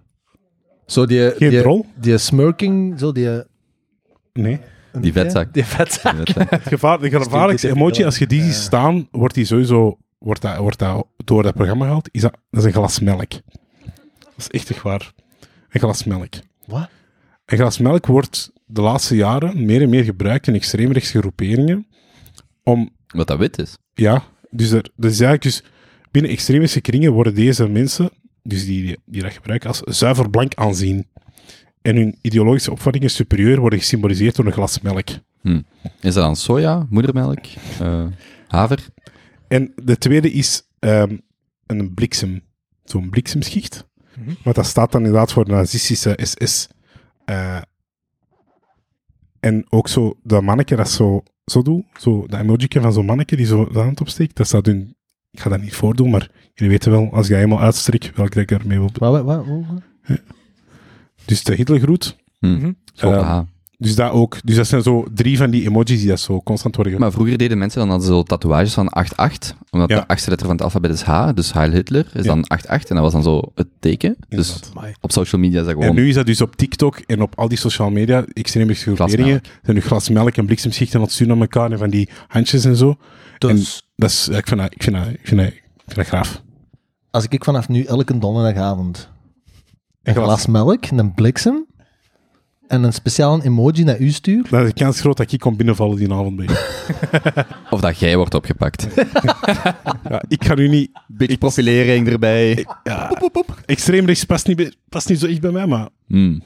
Zo 0.87 1.05
die, 1.05 1.31
Geen 1.31 1.49
die, 1.49 1.61
troll? 1.61 1.83
die 1.95 2.17
smirking, 2.17 2.99
zo 2.99 3.11
die... 3.11 3.43
Nee. 4.33 4.59
Die 4.99 5.11
vetzak. 5.11 5.53
Die 5.53 5.65
vetzak. 5.65 6.27
Het 6.27 6.67
gevaar, 6.67 6.99
de 6.99 7.09
gevaarlijkste 7.09 7.69
emotie, 7.69 8.05
als 8.05 8.17
je 8.17 8.27
die 8.27 8.41
ziet 8.41 8.53
staan, 8.53 9.07
wordt 9.11 9.33
die 9.33 9.45
sowieso 9.45 9.97
wordt 10.17 10.41
dat, 10.41 10.57
wordt 10.57 10.79
dat 10.79 11.07
door 11.17 11.43
dat 11.43 11.53
programma 11.53 11.85
gehaald. 11.85 12.09
Is 12.11 12.21
dat, 12.21 12.37
dat 12.49 12.59
is 12.59 12.65
een 12.65 12.73
glas 12.73 12.99
melk. 12.99 13.29
Dat 13.29 14.33
is 14.37 14.47
echt 14.47 14.69
echt 14.69 14.81
waar. 14.81 15.11
Een 15.69 15.79
glas 15.79 16.03
melk. 16.03 16.33
Wat? 16.65 16.89
Een 17.45 17.57
glas 17.57 17.77
melk 17.77 18.05
wordt 18.05 18.51
de 18.65 18.81
laatste 18.81 19.15
jaren 19.15 19.65
meer 19.65 19.81
en 19.81 19.89
meer 19.89 20.03
gebruikt 20.03 20.47
in 20.47 20.53
extreemrechtse 20.53 21.19
groeperingen 21.19 21.87
om 22.63 22.89
Wat 23.07 23.27
dat 23.27 23.37
wit 23.37 23.59
is. 23.59 23.77
Ja, 23.93 24.23
dus, 24.49 24.71
er, 24.71 24.89
dus 24.95 25.19
eigenlijk 25.19 25.41
dus 25.41 25.63
binnen 26.11 26.31
extremische 26.31 26.81
kringen 26.81 27.11
worden 27.11 27.35
deze 27.35 27.67
mensen, 27.67 28.09
dus 28.47 28.65
die, 28.65 28.97
die 29.05 29.21
dat 29.21 29.33
gebruiken, 29.33 29.69
als 29.69 29.79
zuiver 29.79 30.29
blank 30.29 30.55
aanzien. 30.55 31.07
En 31.81 31.95
hun 31.95 32.17
ideologische 32.21 32.71
opvattingen 32.71 33.09
superieur 33.09 33.59
worden 33.59 33.79
gesymboliseerd 33.79 34.35
door 34.35 34.45
een 34.45 34.51
glas 34.51 34.81
melk. 34.81 35.09
Is 36.01 36.13
dat 36.13 36.23
dan 36.23 36.35
soja, 36.35 36.87
moedermelk, 36.89 37.45
eh, 37.79 38.05
haver? 38.47 38.85
En 39.47 39.73
de 39.83 39.97
tweede 39.97 40.31
is 40.31 40.67
ehm, 40.79 41.17
een 41.65 41.93
bliksem, 41.93 42.41
zo'n 42.83 43.09
bliksemschicht. 43.09 43.85
Want 44.43 44.55
dat 44.55 44.65
staat 44.65 44.91
dan 44.91 45.03
inderdaad 45.03 45.31
voor 45.31 45.45
de 45.45 45.51
nazistische 45.51 46.19
SS. 46.21 46.67
Eh, 47.25 47.61
en 49.39 49.65
ook 49.69 49.87
zo 49.87 50.19
dat 50.23 50.41
manneke 50.41 50.75
dat 50.75 50.89
zo, 50.89 51.23
zo 51.45 51.61
doet, 51.61 51.85
zo, 51.99 52.27
dat 52.27 52.39
emoji 52.39 52.67
van 52.69 52.93
zo'n 52.93 53.05
manneke 53.05 53.35
die 53.35 53.45
zo 53.45 53.65
de 53.65 53.79
hand 53.79 54.01
opsteekt, 54.01 54.35
dat 54.35 54.47
staat 54.47 54.65
hun... 54.65 54.95
Ik 55.37 55.43
ga 55.43 55.49
dat 55.49 55.61
niet 55.61 55.75
voordoen, 55.75 56.09
maar 56.09 56.29
jullie 56.53 56.71
weten 56.71 56.91
wel, 56.91 57.01
als 57.01 57.25
ik 57.25 57.31
dat 57.31 57.39
helemaal 57.41 57.61
uitstrek, 57.61 58.11
welke 58.15 58.39
ik 58.39 58.51
ermee 58.51 58.77
wil 58.79 58.89
Wat, 58.93 59.11
wat, 59.11 59.25
wat, 59.25 59.45
wat? 59.45 60.19
Dus 61.25 61.43
de 61.43 61.55
Hitlergroet. 61.55 62.15
Hm. 62.39 62.47
Mhm. 62.53 62.71
Eh, 62.95 63.17
aha. 63.17 63.45
Dus 63.77 63.95
dat 63.95 64.11
ook. 64.11 64.37
Dus 64.43 64.55
dat 64.55 64.67
zijn 64.67 64.81
zo 64.81 65.05
drie 65.13 65.37
van 65.37 65.49
die 65.49 65.65
emojis 65.65 65.99
die 65.99 66.07
dat 66.07 66.19
zo 66.19 66.41
constant 66.41 66.75
worden 66.75 66.93
gebruikt. 66.93 66.99
Maar 66.99 67.11
vroeger 67.11 67.37
deden 67.37 67.57
mensen 67.57 67.79
dan 67.79 67.89
hadden 67.89 68.07
ze 68.07 68.13
zo 68.13 68.23
tatoeages 68.23 68.73
van 68.73 68.89
8-8, 68.89 69.55
omdat 69.69 69.89
Ja. 69.89 69.95
de 69.95 70.07
achtste 70.07 70.29
letter 70.29 70.47
van 70.47 70.55
het 70.55 70.65
alfabet 70.65 70.91
is 70.91 71.01
H, 71.01 71.29
dus 71.33 71.53
Heil 71.53 71.71
Hitler 71.71 72.05
is 72.13 72.23
Ja. 72.23 72.33
dan 72.33 72.45
8-8 72.47 72.89
en 72.89 72.95
dat 72.95 73.03
was 73.03 73.11
dan 73.11 73.23
zo 73.23 73.51
het 73.55 73.67
teken. 73.79 74.15
Dus 74.29 74.53
Inderdaad. 74.53 74.97
Op 75.01 75.11
social 75.11 75.41
media 75.41 75.59
is 75.59 75.65
dat 75.65 75.75
En 75.75 75.81
gewoon... 75.81 75.95
nu 75.95 76.07
is 76.07 76.15
dat 76.15 76.25
dus 76.25 76.41
op 76.41 76.55
TikTok 76.55 76.97
en 76.97 77.21
op 77.21 77.33
al 77.35 77.47
die 77.47 77.57
social 77.57 77.89
media, 77.89 78.25
extreme 78.33 78.73
groeperingen, 78.73 79.41
zijn 79.63 79.75
nu 79.75 79.81
glas 79.81 80.09
melk 80.09 80.37
en 80.37 80.45
bliksemschichten 80.45 80.97
aan 80.99 81.05
het 81.05 81.13
sturen 81.13 81.33
aan 81.33 81.41
elkaar 81.41 81.71
en 81.71 81.77
van 81.77 81.89
die 81.89 82.09
handjes 82.27 82.65
en 82.65 82.75
zo. 82.75 82.97
Dus 83.37 83.87
Dat 83.95 84.09
is, 84.09 84.25
ja, 84.31 84.37
ik, 84.37 84.47
vind 84.47 84.59
dat, 84.59 84.71
ik, 84.73 84.83
vind 84.83 84.95
dat, 84.95 85.07
ik, 85.07 85.19
vind 85.23 85.39
dat, 85.41 85.49
ik 85.51 85.63
vind 85.85 85.95
dat 85.95 86.05
graaf. 86.05 86.41
als 87.11 87.25
ik 87.27 87.43
vanaf 87.43 87.69
nu 87.69 87.83
elke 87.83 88.17
donderdagavond 88.17 89.09
een 90.03 90.13
glas- 90.13 90.25
glas 90.25 90.45
melk, 90.45 90.85
een 90.85 91.13
bliksem 91.13 91.65
en 92.67 92.83
een 92.83 92.93
speciaal 92.93 93.41
emoji 93.41 93.83
naar 93.83 93.99
u 93.99 94.09
stuur, 94.09 94.49
Dan 94.49 94.61
is 94.61 94.67
de 94.67 94.73
kans 94.83 94.99
groot 94.99 95.17
dat 95.17 95.31
ik 95.31 95.39
kom 95.39 95.55
binnenvallen 95.57 95.97
die 95.97 96.11
avond 96.13 96.35
bij 96.35 96.45
je. 96.45 97.45
Of 97.69 97.81
dat 97.81 97.99
jij 97.99 98.15
wordt 98.17 98.33
opgepakt. 98.33 98.87
Ja, 100.09 100.23
ik 100.27 100.43
ga 100.45 100.53
nu 100.53 100.67
niet... 100.67 100.91
Beetje 101.07 101.37
profilering 101.37 102.07
erbij. 102.07 102.65
Ja, 102.83 103.11
extreem 103.65 104.05
rechts 104.05 104.23
past 104.23 104.47
niet, 104.47 104.57
bij- 104.57 104.73
past 104.89 105.09
niet 105.09 105.19
zo 105.19 105.27
echt 105.27 105.41
bij 105.41 105.51
mij, 105.51 105.65
maar... 105.67 105.89
Hmm. 106.07 106.41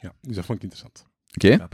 Ja, 0.00 0.12
dus 0.20 0.36
dat 0.36 0.44
vond 0.44 0.58
ik 0.62 0.64
interessant. 0.64 1.06
Oké. 1.34 1.68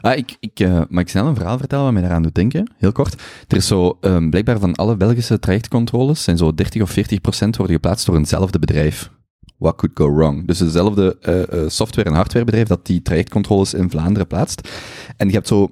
Ah, 0.00 0.16
ik, 0.16 0.36
ik, 0.40 0.60
eh, 0.60 0.82
mag 0.88 1.02
ik 1.02 1.08
snel 1.08 1.26
een 1.26 1.34
verhaal 1.34 1.58
vertellen 1.58 1.84
wat 1.84 1.92
mij 1.92 2.02
daaraan 2.02 2.22
doet 2.22 2.34
denken? 2.34 2.70
Heel 2.76 2.92
kort. 2.92 3.22
Er 3.48 3.56
is 3.56 3.66
zo, 3.66 3.98
ehm, 4.00 4.30
blijkbaar 4.30 4.58
van 4.58 4.74
alle 4.74 4.96
Belgische 4.96 5.38
trajectcontroles, 5.38 6.22
zijn 6.22 6.36
zo 6.36 6.54
30 6.54 6.82
of 6.82 6.90
40 6.90 7.20
procent 7.20 7.56
worden 7.56 7.74
geplaatst 7.74 8.06
door 8.06 8.16
eenzelfde 8.16 8.58
bedrijf. 8.58 9.10
What 9.58 9.76
could 9.76 9.96
go 9.98 10.14
wrong? 10.14 10.46
Dus 10.46 10.58
dezelfde 10.58 11.16
eh, 11.20 11.42
eh, 11.42 11.68
software- 11.68 12.08
en 12.08 12.14
hardwarebedrijf 12.14 12.68
dat 12.68 12.86
die 12.86 13.02
trajectcontroles 13.02 13.74
in 13.74 13.90
Vlaanderen 13.90 14.26
plaatst. 14.26 14.68
En 15.16 15.28
je 15.28 15.34
hebt 15.34 15.48
zo, 15.48 15.70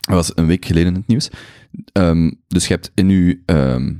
dat 0.00 0.14
was 0.14 0.32
een 0.34 0.46
week 0.46 0.64
geleden 0.64 0.88
in 0.88 0.98
het 0.98 1.06
nieuws, 1.06 1.30
Ehm, 1.92 2.30
dus 2.48 2.66
je 2.66 2.72
hebt 2.74 2.90
in 2.94 3.08
je, 3.08 3.40
ehm, 3.46 3.94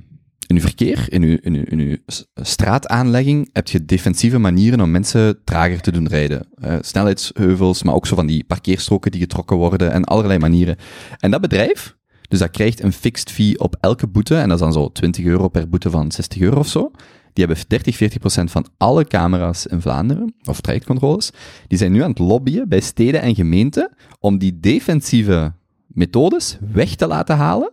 in 0.46 0.56
uw 0.56 0.62
verkeer, 0.62 1.06
in 1.08 1.78
uw, 1.78 1.96
straataanlegging, 2.34 3.50
heb 3.52 3.68
je 3.68 3.84
defensieve 3.84 4.38
manieren 4.38 4.80
om 4.80 4.90
mensen 4.90 5.44
trager 5.44 5.80
te 5.80 5.92
doen 5.92 6.08
rijden. 6.08 6.46
Eh, 6.54 6.76
snelheidsheuvels, 6.80 7.82
maar 7.82 7.94
ook 7.94 8.06
zo 8.06 8.14
van 8.14 8.26
die 8.26 8.44
parkeerstroken 8.44 9.10
die 9.10 9.20
getrokken 9.20 9.56
worden 9.56 9.92
en 9.92 10.04
allerlei 10.04 10.38
manieren. 10.38 10.76
En 11.18 11.30
dat 11.30 11.40
bedrijf, 11.40 11.96
dus 12.28 12.38
dat 12.38 12.50
krijgt 12.50 12.82
een 12.82 12.92
fixed 12.92 13.30
fee 13.30 13.60
op 13.60 13.76
elke 13.80 14.06
boete, 14.06 14.36
en 14.36 14.48
dat 14.48 14.56
is 14.56 14.62
dan 14.62 14.72
zo 14.72 14.92
20 14.92 15.24
euro 15.24 15.48
per 15.48 15.68
boete 15.68 15.90
van 15.90 16.12
60 16.12 16.40
euro 16.40 16.58
of 16.58 16.68
zo. 16.68 16.90
Die 17.32 17.44
hebben 17.44 17.64
30, 17.68 17.96
40 17.96 18.18
procent 18.18 18.50
van 18.50 18.66
alle 18.76 19.04
camera's 19.04 19.66
in 19.66 19.80
Vlaanderen, 19.80 20.34
of 20.44 20.60
trajectcontroles, 20.60 21.30
die 21.66 21.78
zijn 21.78 21.92
nu 21.92 22.02
aan 22.02 22.10
het 22.10 22.18
lobbyen 22.18 22.68
bij 22.68 22.80
steden 22.80 23.20
en 23.20 23.34
gemeenten 23.34 23.90
om 24.20 24.38
die 24.38 24.60
defensieve 24.60 25.52
methodes 25.86 26.58
weg 26.72 26.94
te 26.94 27.06
laten 27.06 27.36
halen. 27.36 27.72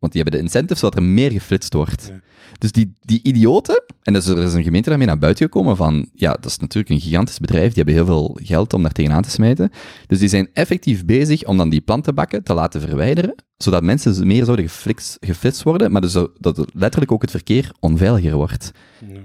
Want 0.00 0.12
die 0.12 0.22
hebben 0.22 0.40
de 0.40 0.46
incentives 0.46 0.78
zodat 0.78 0.96
er 0.96 1.02
meer 1.02 1.30
geflitst 1.30 1.74
wordt. 1.74 2.06
Ja. 2.08 2.20
Dus 2.58 2.72
die, 2.72 2.92
die 3.00 3.20
idioten, 3.22 3.82
en 4.02 4.12
dus 4.12 4.26
er 4.26 4.38
is 4.38 4.54
een 4.54 4.62
gemeente 4.62 4.88
daarmee 4.88 5.06
naar 5.06 5.18
buiten 5.18 5.44
gekomen 5.44 5.76
van, 5.76 6.08
ja, 6.14 6.32
dat 6.32 6.44
is 6.44 6.58
natuurlijk 6.58 6.94
een 6.94 7.00
gigantisch 7.00 7.38
bedrijf, 7.38 7.72
die 7.72 7.84
hebben 7.84 7.94
heel 7.94 8.04
veel 8.04 8.38
geld 8.42 8.72
om 8.72 8.82
daar 8.82 8.92
tegenaan 8.92 9.22
te 9.22 9.30
smijten. 9.30 9.70
Dus 10.06 10.18
die 10.18 10.28
zijn 10.28 10.48
effectief 10.52 11.04
bezig 11.04 11.44
om 11.44 11.56
dan 11.56 11.68
die 11.68 11.80
plantenbakken 11.80 12.42
te 12.42 12.54
laten 12.54 12.80
verwijderen, 12.80 13.34
zodat 13.56 13.82
mensen 13.82 14.26
meer 14.26 14.44
zouden 14.44 14.68
geflitst, 14.68 15.16
geflitst 15.20 15.62
worden, 15.62 15.92
maar 15.92 16.00
dus 16.00 16.12
dat 16.38 16.66
letterlijk 16.72 17.12
ook 17.12 17.22
het 17.22 17.30
verkeer 17.30 17.72
onveiliger 17.80 18.36
wordt. 18.36 18.70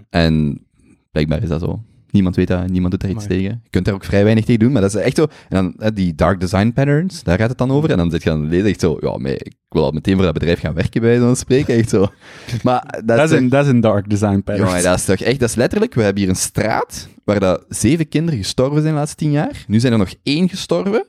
En 0.10 0.66
blijkbaar 1.12 1.44
is 1.44 1.50
dat 1.50 1.62
zo. 1.62 1.84
Niemand 2.16 2.36
weet 2.36 2.48
dat, 2.48 2.70
niemand 2.70 2.92
doet 2.92 3.02
daar 3.02 3.10
iets 3.12 3.26
Amai. 3.26 3.40
tegen. 3.40 3.60
Je 3.64 3.70
kunt 3.70 3.86
daar 3.86 3.94
ook 3.94 4.04
vrij 4.04 4.24
weinig 4.24 4.46
tegen 4.46 4.60
doen, 4.60 4.72
maar 4.72 4.82
dat 4.82 4.96
is 4.96 5.02
echt 5.02 5.16
zo. 5.16 5.28
En 5.50 5.74
dan 5.78 5.94
die 5.94 6.16
dark 6.16 6.40
design 6.40 6.72
patterns, 6.74 7.24
daar 7.24 7.38
gaat 7.38 7.50
het 7.50 7.58
dan 7.58 7.72
over. 7.72 7.92
En 7.92 7.98
dan 7.98 8.12
zit 8.12 8.24
je 8.24 8.32
aan 8.32 8.42
het 8.42 8.50
lezen 8.52 8.70
echt 8.70 8.80
zo, 8.80 8.98
ja, 9.00 9.18
maar 9.18 9.32
ik 9.32 9.54
wil 9.70 9.84
al 9.84 9.92
meteen 9.92 10.16
voor 10.16 10.24
dat 10.24 10.34
bedrijf 10.34 10.60
gaan 10.60 10.74
werken 10.74 11.02
bij 11.02 11.18
zo'n 11.18 11.36
spreken, 11.36 11.76
echt 11.76 11.90
zo. 11.90 12.08
Maar 12.64 13.02
dat, 13.06 13.18
Dat 13.18 13.32
is, 13.32 13.38
een, 13.38 13.50
dat 13.50 13.66
is 13.66 13.72
een 13.72 13.80
dark 13.82 14.10
design 14.10 14.42
pattern. 14.44 14.68
Jongen, 14.68 14.84
dat 14.84 14.98
is 14.98 15.06
toch 15.06 15.20
echt, 15.20 15.40
dat 15.40 15.50
is 15.50 15.56
letterlijk, 15.56 15.94
we 15.94 16.02
hebben 16.02 16.22
hier 16.22 16.32
een 16.32 16.38
straat 16.38 17.08
waar 17.24 17.40
dat 17.40 17.66
zeven 17.70 18.08
kinderen 18.08 18.40
gestorven 18.40 18.82
zijn 18.82 18.94
de 18.94 19.00
laatste 19.00 19.18
tien 19.18 19.32
jaar. 19.32 19.64
Nu 19.68 19.80
zijn 19.80 19.94
er 19.94 20.00
nog 20.00 20.14
één 20.24 20.50
gestorven. 20.50 21.06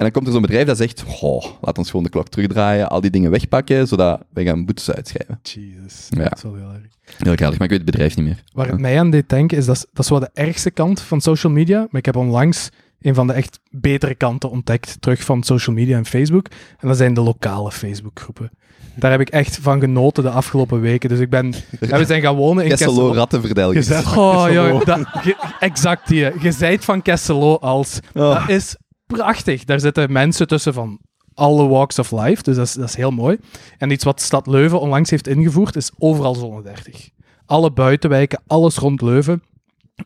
En 0.00 0.06
dan 0.06 0.10
komt 0.10 0.26
er 0.26 0.32
zo'n 0.32 0.42
bedrijf 0.42 0.66
dat 0.66 0.76
zegt, 0.76 1.04
oh, 1.20 1.44
laat 1.60 1.78
ons 1.78 1.88
gewoon 1.90 2.04
de 2.04 2.10
klok 2.10 2.28
terugdraaien, 2.28 2.88
al 2.88 3.00
die 3.00 3.10
dingen 3.10 3.30
wegpakken, 3.30 3.88
zodat 3.88 4.20
wij 4.32 4.44
gaan 4.44 4.64
boetes 4.64 4.90
uitschrijven. 4.90 5.38
Jesus. 5.42 6.06
Ja. 6.10 6.22
Dat 6.22 6.36
is 6.36 6.42
wel 6.42 6.54
heel 6.54 6.72
erg. 6.72 7.16
Heel 7.18 7.34
graag, 7.34 7.50
maar 7.50 7.62
ik 7.62 7.68
weet 7.68 7.70
het 7.70 7.84
bedrijf 7.84 8.16
niet 8.16 8.24
meer. 8.26 8.42
Waar 8.52 8.68
het 8.68 8.78
mij 8.80 8.98
aan 8.98 9.10
deed 9.10 9.28
denken, 9.28 9.58
is 9.58 9.66
dat, 9.66 9.86
dat 9.92 10.04
is 10.04 10.10
wel 10.10 10.20
de 10.20 10.30
ergste 10.34 10.70
kant 10.70 11.00
van 11.00 11.20
social 11.20 11.52
media. 11.52 11.78
Maar 11.78 11.98
ik 12.00 12.04
heb 12.04 12.16
onlangs 12.16 12.68
een 13.00 13.14
van 13.14 13.26
de 13.26 13.32
echt 13.32 13.60
betere 13.70 14.14
kanten 14.14 14.50
ontdekt, 14.50 14.96
terug 15.00 15.24
van 15.24 15.42
social 15.42 15.76
media 15.76 15.96
en 15.96 16.06
Facebook. 16.06 16.46
En 16.78 16.88
dat 16.88 16.96
zijn 16.96 17.14
de 17.14 17.20
lokale 17.20 17.72
Facebookgroepen. 17.72 18.50
Daar 18.94 19.10
heb 19.10 19.20
ik 19.20 19.28
echt 19.28 19.58
van 19.62 19.80
genoten 19.80 20.22
de 20.22 20.30
afgelopen 20.30 20.80
weken. 20.80 21.08
Dus 21.08 21.18
ik 21.18 21.30
ben... 21.30 21.54
ja, 21.80 21.98
we 21.98 22.04
zijn 22.04 22.22
gaan 22.22 22.34
wonen 22.36 22.62
in 22.64 22.68
Kesselo 22.70 22.90
Kesselo. 22.92 23.14
rattenverdelgers. 23.14 23.86
Je 23.88 23.92
zei- 23.94 24.16
Oh, 24.18 24.46
joh, 24.52 24.84
dat, 24.84 25.00
ge- 25.06 25.36
exact 25.60 26.08
die. 26.08 26.30
Je 26.40 26.52
zijt 26.52 26.84
van 26.84 27.02
Kesselo 27.02 27.54
als... 27.56 27.98
Oh. 28.14 28.34
Dat 28.38 28.48
is 28.48 28.76
prachtig. 29.16 29.64
Daar 29.64 29.80
zitten 29.80 30.12
mensen 30.12 30.46
tussen 30.46 30.74
van 30.74 31.00
alle 31.34 31.66
walks 31.66 31.98
of 31.98 32.10
life, 32.10 32.42
dus 32.42 32.56
dat 32.56 32.66
is, 32.66 32.72
dat 32.72 32.88
is 32.88 32.94
heel 32.94 33.10
mooi. 33.10 33.38
En 33.78 33.90
iets 33.90 34.04
wat 34.04 34.20
Stad 34.20 34.46
Leuven 34.46 34.80
onlangs 34.80 35.10
heeft 35.10 35.26
ingevoerd, 35.26 35.76
is 35.76 35.90
overal 35.98 36.34
zone 36.34 36.62
30. 36.62 37.10
Alle 37.46 37.72
buitenwijken, 37.72 38.42
alles 38.46 38.76
rond 38.76 39.00
Leuven. 39.02 39.42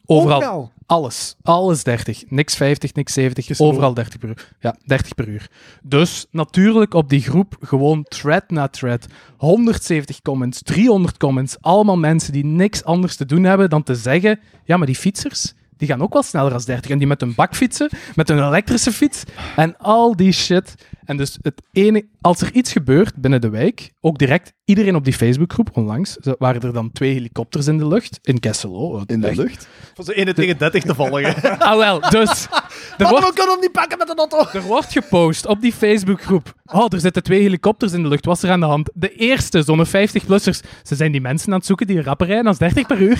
Overal, 0.07 0.73
alles. 0.87 1.37
Alles 1.43 1.83
30. 1.83 2.25
Niks 2.29 2.57
50, 2.57 2.95
niks 2.95 3.13
70. 3.13 3.47
Kesselo. 3.47 3.71
Overal 3.71 3.95
30 3.95 4.19
per 4.19 4.29
uur. 4.29 4.55
Ja, 4.61 4.77
30 4.85 5.15
per 5.15 5.29
uur. 5.29 5.51
Dus 5.83 6.27
natuurlijk 6.31 6.95
op 6.95 7.09
die 7.09 7.21
groep 7.21 7.57
gewoon 7.61 8.03
thread 8.03 8.51
na 8.51 8.69
thread. 8.69 9.07
170 9.37 10.21
comments, 10.23 10.63
300 10.63 11.17
comments. 11.17 11.57
Allemaal 11.61 11.99
mensen 11.99 12.33
die 12.33 12.45
niks 12.45 12.85
anders 12.85 13.17
te 13.17 13.27
doen 13.27 13.45
hebben 13.45 13.71
dan 13.71 13.83
te 13.83 13.95
zeggen: 13.95 14.41
ja, 14.65 14.77
maar 14.77 14.87
die 14.87 14.97
fietsers. 14.97 15.55
Die 15.85 15.93
gaan 15.93 16.03
ook 16.03 16.13
wel 16.13 16.23
sneller 16.23 16.53
als 16.53 16.65
30. 16.65 16.91
En 16.91 16.99
die 16.99 17.07
met 17.07 17.23
een 17.23 17.35
bak 17.35 17.55
fietsen, 17.55 17.91
met 18.15 18.29
een 18.31 18.47
elektrische 18.47 18.93
fiets 18.93 19.23
en 19.57 19.77
al 19.79 20.17
die 20.17 20.33
shit. 20.33 20.75
En 21.05 21.17
dus 21.17 21.39
het 21.43 21.63
ene, 21.73 22.07
als 22.21 22.41
er 22.41 22.53
iets 22.53 22.73
gebeurt 22.73 23.15
binnen 23.17 23.41
de 23.41 23.49
wijk, 23.49 23.91
ook 24.01 24.19
direct 24.19 24.53
iedereen 24.65 24.95
op 24.95 25.05
die 25.05 25.13
Facebookgroep 25.13 25.71
onlangs, 25.73 26.17
waren 26.39 26.61
er 26.63 26.73
dan 26.73 26.93
twee 26.93 27.13
helikopters 27.13 27.67
in 27.67 27.79
de 27.79 27.87
lucht, 27.89 28.19
in 28.23 28.41
Kesselo. 28.41 29.03
In 29.07 29.21
de 29.21 29.27
Echt. 29.27 29.37
lucht. 29.37 29.69
Van 29.95 30.05
zo'n 30.05 30.15
1 30.15 30.35
tegen 30.35 30.59
30 30.59 30.83
te 30.83 30.95
volgen. 30.95 31.35
Ah 31.59 31.77
wel, 31.77 32.01
dus 32.01 32.47
er 32.99 33.09
wordt, 33.09 33.27
we 33.27 33.33
kunnen 33.35 33.53
hem 33.53 33.61
niet 33.61 33.73
pakken 33.73 33.99
met 33.99 34.11
een 34.11 34.19
auto. 34.19 34.47
er 34.59 34.63
wordt 34.63 34.93
gepost 34.93 35.47
op 35.47 35.61
die 35.61 35.73
Facebookgroep. 35.73 36.55
Oh, 36.65 36.87
er 36.89 37.01
zitten 37.01 37.23
twee 37.23 37.41
helikopters 37.41 37.93
in 37.93 38.03
de 38.03 38.09
lucht. 38.09 38.25
Wat 38.25 38.37
is 38.37 38.43
er 38.43 38.51
aan 38.51 38.61
de 38.61 38.67
hand? 38.67 38.91
De 38.95 39.13
eerste, 39.13 39.63
zo'n 39.63 39.87
50-plussers. 39.87 40.61
Ze 40.83 40.95
zijn 40.95 41.13
die 41.13 41.21
mensen 41.21 41.53
aan 41.53 41.59
het 41.59 41.67
zoeken 41.67 41.87
die 41.87 42.03
rapper 42.03 42.27
rijden 42.27 42.47
als 42.47 42.59
30 42.59 42.87
per 42.87 43.01
uur. 43.01 43.19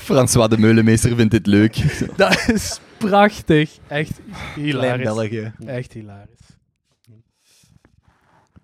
François 0.00 0.48
de 0.48 0.58
Meulemeester 0.58 1.16
vindt 1.16 1.30
dit 1.30 1.46
leuk. 1.46 2.06
Dat 2.16 2.48
is 2.48 2.80
prachtig. 3.08 3.78
Echt 3.88 4.20
hilarisch. 4.54 5.04
België. 5.04 5.52
Echt 5.66 5.92
hilarisch. 5.92 6.30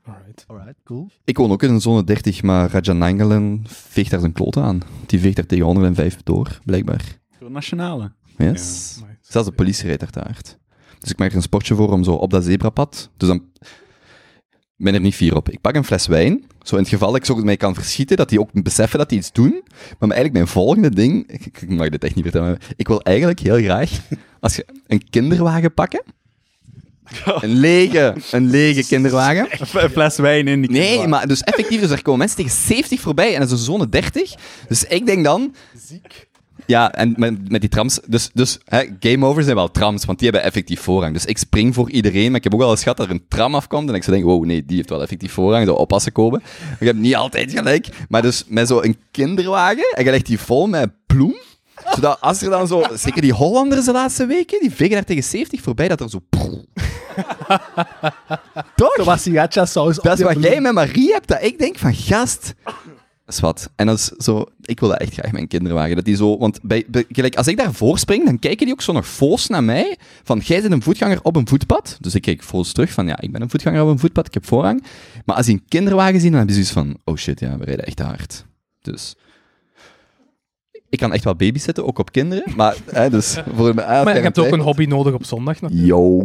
Alright. 0.02 0.44
Alright, 0.46 0.76
cool. 0.84 1.10
Ik 1.24 1.36
woon 1.36 1.50
ook 1.50 1.62
in 1.62 1.70
een 1.70 1.80
zone 1.80 2.04
30, 2.04 2.42
maar 2.42 2.70
Raja 2.70 2.92
Nangelen 2.92 3.64
veegt 3.66 4.10
daar 4.10 4.20
zijn 4.20 4.32
kloten 4.32 4.62
aan. 4.62 4.80
Die 5.06 5.20
veegt 5.20 5.36
daar 5.36 5.46
tegen 5.46 5.64
105 5.64 6.22
door, 6.22 6.58
blijkbaar. 6.64 7.18
Voor 7.38 7.50
nationale. 7.50 8.12
Yes. 8.38 8.98
Ja. 9.00 9.06
Zelfs 9.20 9.48
de 9.48 9.54
politie 9.54 9.86
rijdt 9.86 10.00
daar 10.00 10.10
te 10.10 10.20
hard. 10.20 10.58
Dus 10.98 11.10
ik 11.10 11.18
maak 11.18 11.30
er 11.30 11.36
een 11.36 11.42
sportje 11.42 11.74
voor 11.74 11.92
om 11.92 12.04
zo 12.04 12.12
op 12.12 12.30
dat 12.30 12.44
zebrapad. 12.44 13.10
Dus 13.16 13.28
dan 13.28 13.42
ben 14.78 14.94
er 14.94 15.00
niet 15.00 15.14
fier 15.14 15.36
op. 15.36 15.48
Ik 15.50 15.60
pak 15.60 15.74
een 15.74 15.84
fles 15.84 16.06
wijn. 16.06 16.44
Zo 16.62 16.74
in 16.74 16.80
het 16.80 16.90
geval 16.90 17.08
dat 17.08 17.16
ik 17.16 17.24
zo 17.24 17.34
mij 17.34 17.56
kan 17.56 17.74
verschieten, 17.74 18.16
dat 18.16 18.28
die 18.28 18.40
ook 18.40 18.62
beseffen 18.62 18.98
dat 18.98 19.08
die 19.08 19.18
iets 19.18 19.32
doen. 19.32 19.62
Maar 19.98 20.08
eigenlijk 20.10 20.32
mijn 20.32 20.46
volgende 20.46 20.90
ding... 20.90 21.30
Ik, 21.30 21.46
ik 21.46 21.68
mag 21.68 21.88
dit 21.88 22.04
echt 22.04 22.14
niet 22.14 22.24
vertellen. 22.24 22.58
Ik 22.76 22.88
wil 22.88 23.02
eigenlijk 23.02 23.38
heel 23.40 23.58
graag... 23.58 23.90
Als 24.40 24.56
je 24.56 24.66
een 24.86 25.08
kinderwagen 25.10 25.74
pakken... 25.74 26.02
Een 27.24 27.54
lege, 27.54 28.14
een 28.30 28.50
lege 28.50 28.86
kinderwagen. 28.86 29.48
Een 29.72 29.90
fles 29.90 30.16
wijn 30.16 30.48
in 30.48 30.60
die 30.60 30.70
Nee, 30.70 31.06
maar 31.06 31.26
dus 31.26 31.42
effectief, 31.42 31.80
dus 31.80 31.90
er 31.90 32.02
komen 32.02 32.18
mensen 32.18 32.36
tegen 32.36 32.52
70 32.52 33.00
voorbij 33.00 33.34
en 33.34 33.40
dat 33.40 33.50
is 33.50 33.58
een 33.58 33.64
zone 33.64 33.88
30. 33.88 34.34
Dus 34.68 34.84
ik 34.84 35.06
denk 35.06 35.24
dan... 35.24 35.54
Ja, 36.68 36.92
en 36.92 37.14
met, 37.16 37.50
met 37.50 37.60
die 37.60 37.70
trams... 37.70 38.00
Dus, 38.06 38.30
dus 38.32 38.58
hè, 38.64 38.84
game 39.00 39.26
over 39.26 39.42
zijn 39.42 39.56
wel 39.56 39.70
trams, 39.70 40.04
want 40.04 40.18
die 40.18 40.28
hebben 40.28 40.46
effectief 40.46 40.80
voorrang. 40.80 41.12
Dus 41.12 41.24
ik 41.24 41.38
spring 41.38 41.74
voor 41.74 41.90
iedereen, 41.90 42.26
maar 42.26 42.36
ik 42.36 42.44
heb 42.44 42.54
ook 42.54 42.60
wel 42.60 42.70
eens 42.70 42.82
gehad 42.82 42.96
dat 42.96 43.06
er 43.06 43.12
een 43.12 43.24
tram 43.28 43.54
afkomt 43.54 43.88
en 43.88 43.94
ik 43.94 44.02
zou 44.02 44.16
denken, 44.16 44.34
wow, 44.34 44.44
nee, 44.44 44.64
die 44.64 44.76
heeft 44.76 44.90
wel 44.90 45.02
effectief 45.02 45.32
voorrang, 45.32 45.66
zou 45.66 45.78
oppassen 45.78 46.12
komen. 46.12 46.42
Ik 46.80 46.86
heb 46.86 46.96
niet 46.96 47.16
altijd 47.16 47.52
gelijk, 47.52 47.88
maar 48.08 48.22
dus 48.22 48.44
met 48.48 48.68
zo'n 48.68 48.96
kinderwagen, 49.10 49.92
en 49.94 50.04
je 50.04 50.10
legt 50.10 50.26
die 50.26 50.38
vol 50.38 50.66
met 50.66 50.90
bloem, 51.06 51.36
zodat 51.94 52.20
als 52.20 52.42
er 52.42 52.50
dan 52.50 52.66
zo... 52.66 52.82
Zeker 52.94 53.22
die 53.22 53.32
Hollanders 53.32 53.84
de 53.84 53.92
laatste 53.92 54.26
weken, 54.26 54.60
die 54.60 54.70
vegen 54.70 54.94
daar 54.94 55.04
tegen 55.04 55.24
70 55.24 55.60
voorbij, 55.60 55.88
dat 55.88 56.00
er 56.00 56.10
zo... 56.10 56.20
Toch? 58.76 58.94
Zo 59.50 59.64
saus. 59.64 59.96
Dat 59.96 60.18
is 60.18 60.24
wat 60.24 60.42
jij 60.42 60.60
met 60.60 60.72
Marie 60.72 61.12
hebt, 61.12 61.28
dat 61.28 61.42
ik 61.42 61.58
denk 61.58 61.78
van, 61.78 61.94
gast, 61.94 62.54
Dat 63.28 63.36
is 63.36 63.42
wat. 63.42 63.70
En 63.76 63.86
dat 63.86 63.98
is 63.98 64.04
zo, 64.06 64.44
ik 64.62 64.80
wil 64.80 64.88
dat 64.88 64.98
echt 64.98 65.12
graag 65.12 65.32
mijn 65.32 65.48
kinderen 65.48 65.76
wagen. 65.76 65.96
Dat 65.96 66.04
die 66.04 66.16
zo, 66.16 66.38
want 66.38 66.58
bij, 66.62 66.84
bij- 66.88 67.04
gelijk, 67.08 67.36
als 67.36 67.46
ik 67.46 67.56
daarvoor 67.56 67.98
spring, 67.98 68.24
dan 68.24 68.38
kijken 68.38 68.64
die 68.66 68.74
ook 68.74 68.82
zo 68.82 68.92
nog 68.92 69.08
foos 69.08 69.46
naar 69.46 69.64
mij. 69.64 69.98
Van, 70.22 70.38
jij 70.38 70.60
bent 70.60 70.72
een 70.72 70.82
voetganger 70.82 71.18
op 71.22 71.36
een 71.36 71.48
voetpad. 71.48 71.96
Dus 72.00 72.14
ik 72.14 72.22
kijk 72.22 72.42
foos 72.44 72.72
terug 72.72 72.90
van, 72.92 73.06
ja, 73.06 73.20
ik 73.20 73.32
ben 73.32 73.42
een 73.42 73.50
voetganger 73.50 73.82
op 73.82 73.88
een 73.88 73.98
voetpad, 73.98 74.26
ik 74.26 74.34
heb 74.34 74.46
voorrang. 74.46 74.84
Maar 75.24 75.36
als 75.36 75.46
die 75.46 75.54
een 75.54 75.64
kinderwagen 75.68 76.20
zien, 76.20 76.28
dan 76.30 76.38
hebben 76.38 76.56
ze 76.56 76.64
zoiets 76.64 76.88
van, 76.90 77.00
oh 77.04 77.16
shit, 77.20 77.40
ja, 77.40 77.58
we 77.58 77.64
rijden 77.64 77.84
echt 77.86 77.98
hard. 77.98 78.44
Dus... 78.80 79.16
Ik 80.88 80.98
kan 80.98 81.12
echt 81.12 81.24
wel 81.24 81.36
babysitten, 81.36 81.86
ook 81.86 81.98
op 81.98 82.12
kinderen. 82.12 82.56
Maar, 82.56 82.76
hè, 82.90 83.10
dus 83.10 83.42
voor 83.54 83.68
een 83.68 83.74
Maar 83.74 84.16
je 84.16 84.22
hebt 84.22 84.38
ook 84.38 84.52
een 84.52 84.60
hobby 84.60 84.84
nodig 84.84 85.14
op 85.14 85.24
zondag 85.24 85.60
natuurlijk. 85.60 85.88
Yo. 85.88 86.24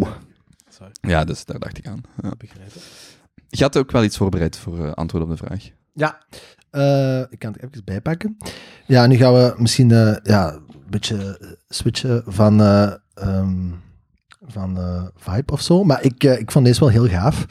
Sorry. 0.69 0.91
Ja, 1.01 1.23
dus 1.23 1.45
daar 1.45 1.59
dacht 1.59 1.77
ik 1.77 1.87
aan. 1.87 2.01
Ja. 2.21 2.31
Begrijpen. 2.37 2.81
Je 3.49 3.63
had 3.63 3.77
ook 3.77 3.91
wel 3.91 4.03
iets 4.03 4.17
voorbereid 4.17 4.57
voor 4.57 4.85
eh, 4.85 4.91
antwoord 4.91 5.23
op 5.23 5.29
de 5.29 5.37
vraag. 5.37 5.69
Ja, 5.93 6.17
eh, 6.73 7.19
ik 7.29 7.39
kan 7.39 7.53
het 7.53 7.63
even 7.63 7.83
bijpakken. 7.85 8.37
Ja, 8.87 9.07
nu 9.07 9.15
gaan 9.15 9.33
we 9.33 9.53
misschien 9.57 9.91
eh, 9.91 10.15
ja, 10.23 10.53
een 10.53 10.89
beetje 10.89 11.37
eh, 11.41 11.47
switchen 11.69 12.23
van, 12.25 12.61
eh, 12.61 12.93
ehm, 13.13 13.71
van 14.45 14.77
vibe 15.15 15.51
of 15.51 15.61
zo. 15.61 15.83
Maar 15.83 16.03
ik, 16.03 16.23
ik 16.23 16.51
vond 16.51 16.65
deze 16.65 16.79
wel 16.79 16.89
heel 16.89 17.07
gaaf. 17.07 17.45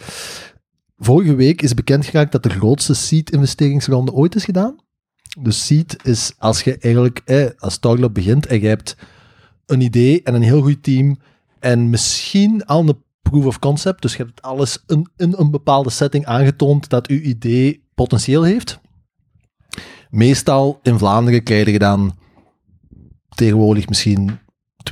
Vorige 0.99 1.35
week 1.35 1.63
is 1.63 1.75
bekend 1.75 2.05
geraakt 2.05 2.33
dat 2.33 2.43
de 2.43 2.51
grootste 2.51 2.95
seed-investeringsronde 2.95 4.13
ooit 4.13 4.35
is 4.35 4.45
gedaan. 4.45 4.77
Dus 5.41 5.67
seed 5.67 5.97
is 6.03 6.33
als 6.39 6.63
je 6.63 6.79
eigenlijk 6.79 7.55
als 7.59 7.75
start-up 7.75 8.15
begint 8.15 8.47
en 8.47 8.61
je 8.61 8.69
hebt 8.69 8.97
een 9.67 9.81
idee 9.81 10.23
en 10.23 10.35
een 10.35 10.43
heel 10.43 10.63
goed 10.63 10.83
team 10.83 11.19
en 11.59 11.91
misschien 11.91 12.65
al 12.65 12.89
een 12.89 13.03
proof 13.23 13.45
of 13.45 13.59
concept, 13.59 14.03
dus 14.03 14.17
je 14.17 14.23
hebt 14.23 14.43
alles 14.43 14.83
in, 14.87 15.09
in 15.17 15.35
een 15.37 15.51
bepaalde 15.51 15.91
setting 15.91 16.27
aangetoond 16.27 16.89
dat 16.89 17.07
uw 17.07 17.21
idee 17.21 17.85
potentieel 17.95 18.43
heeft. 18.43 18.81
Meestal 20.13 20.79
in 20.83 20.99
Vlaanderen 20.99 21.43
krijg 21.43 21.71
je 21.71 21.79
dan 21.79 22.15
tegenwoordig 23.29 23.89
misschien 23.89 24.39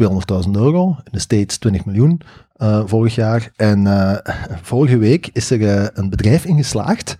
200.000 0.02 0.50
euro, 0.52 0.88
in 0.88 1.12
de 1.12 1.18
States 1.18 1.58
20 1.58 1.84
miljoen 1.84 2.20
eh, 2.56 2.82
vorig 2.86 3.14
jaar. 3.14 3.52
En 3.56 3.86
eh, 3.86 4.34
vorige 4.62 4.98
week 4.98 5.30
is 5.32 5.50
er 5.50 5.68
eh, 5.68 5.86
een 5.92 6.10
bedrijf 6.10 6.44
ingeslaagd 6.44 7.16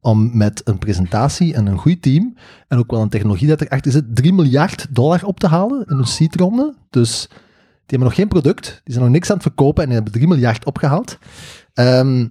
om 0.00 0.36
met 0.36 0.60
een 0.64 0.78
presentatie 0.78 1.54
en 1.54 1.66
een 1.66 1.78
goed 1.78 2.02
team 2.02 2.36
en 2.68 2.78
ook 2.78 2.90
wel 2.90 3.02
een 3.02 3.08
technologie 3.08 3.48
dat 3.48 3.60
erachter 3.60 3.92
zit, 3.92 4.16
3 4.16 4.32
miljard 4.32 4.86
dollar 4.90 5.24
op 5.24 5.40
te 5.40 5.48
halen 5.48 5.84
in 5.88 5.96
een 5.96 6.06
seedronde. 6.06 6.74
Dus 6.90 7.26
die 7.28 7.38
hebben 7.86 8.08
nog 8.08 8.16
geen 8.16 8.28
product, 8.28 8.80
die 8.84 8.92
zijn 8.94 9.04
nog 9.04 9.14
niks 9.14 9.28
aan 9.28 9.34
het 9.34 9.44
verkopen 9.44 9.82
en 9.82 9.88
die 9.88 9.96
hebben 9.96 10.12
3 10.12 10.28
miljard 10.28 10.64
opgehaald. 10.64 11.18
Ehm, 11.74 12.26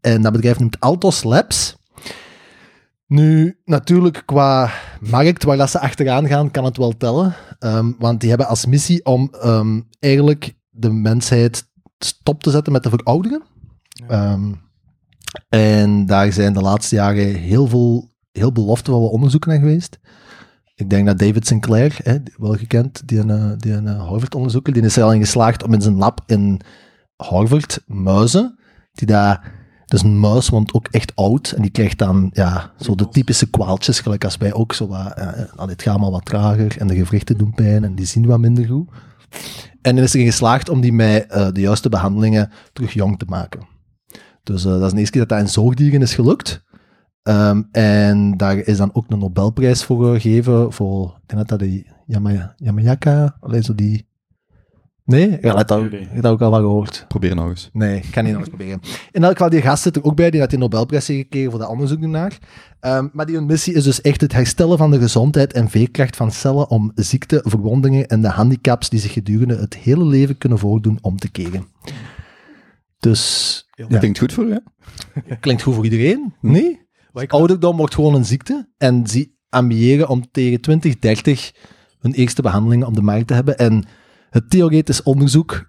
en 0.00 0.22
dat 0.22 0.32
bedrijf 0.32 0.58
noemt 0.58 0.80
Altos 0.80 1.22
Labs. 1.22 1.77
Nu, 3.08 3.60
natuurlijk, 3.64 4.22
qua 4.26 4.70
markt 5.00 5.44
waar 5.44 5.56
dat 5.56 5.70
ze 5.70 5.80
achteraan 5.80 6.26
gaan, 6.26 6.50
kan 6.50 6.64
het 6.64 6.76
wel 6.76 6.96
tellen. 6.96 7.34
Ehm, 7.58 7.92
want 7.98 8.20
die 8.20 8.28
hebben 8.28 8.48
als 8.48 8.66
missie 8.66 9.04
om 9.04 9.34
ehm, 9.40 9.80
eigenlijk 9.98 10.54
de 10.70 10.90
mensheid 10.90 11.68
stop 11.98 12.42
te 12.42 12.50
zetten 12.50 12.72
met 12.72 12.82
te 12.82 12.90
verouderen. 12.90 13.42
Ehm, 14.08 14.52
en 15.48 16.06
daar 16.06 16.32
zijn 16.32 16.52
de 16.52 16.60
laatste 16.60 16.94
jaren 16.94 17.34
heel 17.34 17.66
veel 17.66 18.16
heel 18.32 18.52
beloftevolle 18.52 19.08
onderzoeken 19.08 19.50
naar 19.50 19.58
geweest. 19.58 19.98
Ik 20.74 20.90
denk 20.90 21.06
dat 21.06 21.18
David 21.18 21.46
Sinclair, 21.46 21.98
hè, 22.02 22.16
wel 22.36 22.54
gekend, 22.54 23.08
die 23.08 23.18
een, 23.18 23.30
eh, 23.30 23.52
die 23.56 23.72
een 23.72 23.86
eh, 23.86 24.08
Harvard-onderzoeker, 24.08 24.72
die 24.72 24.82
is 24.82 24.96
er 24.96 25.02
al 25.02 25.12
in 25.12 25.20
geslaagd 25.20 25.62
om 25.62 25.72
in 25.72 25.80
zijn 25.80 25.96
lab 25.96 26.20
in 26.26 26.60
Harvard 27.16 27.82
muizen, 27.86 28.58
die 28.92 29.06
daar 29.06 29.57
dus 29.88 30.02
een 30.02 30.20
muis 30.20 30.48
wordt 30.48 30.74
ook 30.74 30.88
echt 30.90 31.16
oud 31.16 31.50
en 31.50 31.62
die 31.62 31.70
krijgt 31.70 31.98
dan 31.98 32.30
ja, 32.32 32.72
zo 32.80 32.94
de 32.94 33.08
typische 33.08 33.50
kwaaltjes, 33.50 34.00
gelijk 34.00 34.24
als 34.24 34.36
wij 34.36 34.52
ook 34.52 34.72
zo 34.72 34.86
wat, 34.86 35.12
eh, 35.14 35.26
allee, 35.56 35.72
het 35.72 35.82
gaat 35.82 35.92
allemaal 35.92 36.10
wat 36.10 36.24
trager 36.24 36.76
en 36.78 36.86
de 36.86 36.94
gewrichten 36.94 37.38
doen 37.38 37.54
pijn 37.54 37.84
en 37.84 37.94
die 37.94 38.06
zien 38.06 38.26
wat 38.26 38.38
minder 38.38 38.66
goed. 38.66 38.90
En 39.82 39.94
dan 39.94 40.04
is 40.04 40.14
erin 40.14 40.26
geslaagd 40.26 40.68
om 40.68 40.80
die 40.80 40.92
met 40.92 41.26
eh, 41.26 41.48
de 41.52 41.60
juiste 41.60 41.88
behandelingen 41.88 42.50
terug 42.72 42.92
jong 42.92 43.18
te 43.18 43.24
maken. 43.28 43.60
Dus 44.42 44.64
eh, 44.64 44.72
dat 44.72 44.82
is 44.82 44.92
de 44.92 44.98
eerste 44.98 45.12
keer 45.12 45.26
dat 45.26 45.38
dat 45.38 45.46
in 45.46 45.52
zoogdieren 45.52 46.02
is 46.02 46.14
gelukt. 46.14 46.64
Ehm, 47.22 47.62
en 47.70 48.36
daar 48.36 48.56
is 48.56 48.76
dan 48.76 48.90
ook 48.92 49.04
een 49.08 49.18
Nobelprijs 49.18 49.84
voor 49.84 50.14
gegeven, 50.14 50.72
voor, 50.72 51.06
ik 51.22 51.28
denk 51.28 51.48
dat 51.48 51.58
dat 51.58 51.68
de 51.68 51.86
Yama, 52.06 52.54
Yamayaka, 52.56 53.36
alleen 53.40 53.62
zo 53.62 53.74
die... 53.74 54.07
Nee? 55.08 55.38
Ja, 55.40 55.54
dat, 55.54 55.68
dat, 55.68 55.90
Nee. 55.90 56.00
ik 56.00 56.08
heb 56.12 56.22
dat 56.22 56.32
ook 56.32 56.40
al 56.40 56.50
wat 56.50 56.60
gehoord. 56.60 57.04
Probeer 57.08 57.34
nog 57.34 57.48
eens. 57.48 57.70
Nee, 57.72 57.96
ik 57.96 58.10
kan 58.10 58.22
niet 58.24 58.32
nog 58.32 58.40
eens 58.40 58.50
proberen. 58.50 58.80
In 59.12 59.22
elk 59.24 59.32
geval, 59.32 59.50
die 59.50 59.60
gast 59.60 59.82
zit 59.82 59.96
er 59.96 60.04
ook 60.04 60.16
bij, 60.16 60.30
die 60.30 60.40
had 60.40 60.50
die 60.50 60.58
Nobelprijs 60.58 61.06
gekregen 61.06 61.50
voor 61.50 61.60
dat 61.60 61.68
onderzoek 61.68 62.02
ernaar. 62.02 62.38
Ehm, 62.80 63.08
maar 63.12 63.26
die 63.26 63.34
hun 63.36 63.46
missie 63.46 63.74
is 63.74 63.84
dus 63.84 64.00
echt 64.00 64.20
het 64.20 64.32
herstellen 64.32 64.78
van 64.78 64.90
de 64.90 64.98
gezondheid 64.98 65.52
en 65.52 65.70
veerkracht 65.70 66.16
van 66.16 66.30
cellen 66.32 66.68
om 66.70 66.92
ziekte, 66.94 67.40
verwondingen 67.44 68.06
en 68.06 68.20
de 68.22 68.28
handicaps 68.28 68.88
die 68.88 69.00
zich 69.00 69.12
gedurende 69.12 69.56
het 69.56 69.76
hele 69.76 70.04
leven 70.04 70.38
kunnen 70.38 70.58
voordoen 70.58 70.98
om 71.00 71.16
te 71.16 71.30
keren. 71.30 71.66
Dus, 72.98 73.64
ja, 73.88 73.98
Klinkt 73.98 74.18
goed 74.18 74.32
voor 74.32 74.44
u, 74.44 74.52
hè? 74.52 74.58
klinkt 75.40 75.62
goed 75.62 75.74
voor 75.74 75.84
iedereen, 75.84 76.34
nee? 76.40 76.86
Wat 77.12 77.22
ik- 77.22 77.32
Ouderdom 77.32 77.76
wordt 77.76 77.94
gewoon 77.94 78.14
een 78.14 78.24
ziekte 78.24 78.68
en 78.78 79.06
ze 79.06 79.30
ambiëren 79.48 80.08
om 80.08 80.30
tegen 80.30 80.60
2030 80.60 81.52
hun 82.00 82.12
eerste 82.12 82.42
behandeling 82.42 82.84
op 82.84 82.94
de 82.94 83.02
markt 83.02 83.26
te 83.26 83.34
hebben. 83.34 83.58
En 83.58 83.84
het 84.30 84.50
theoretisch 84.50 85.02
onderzoek 85.02 85.66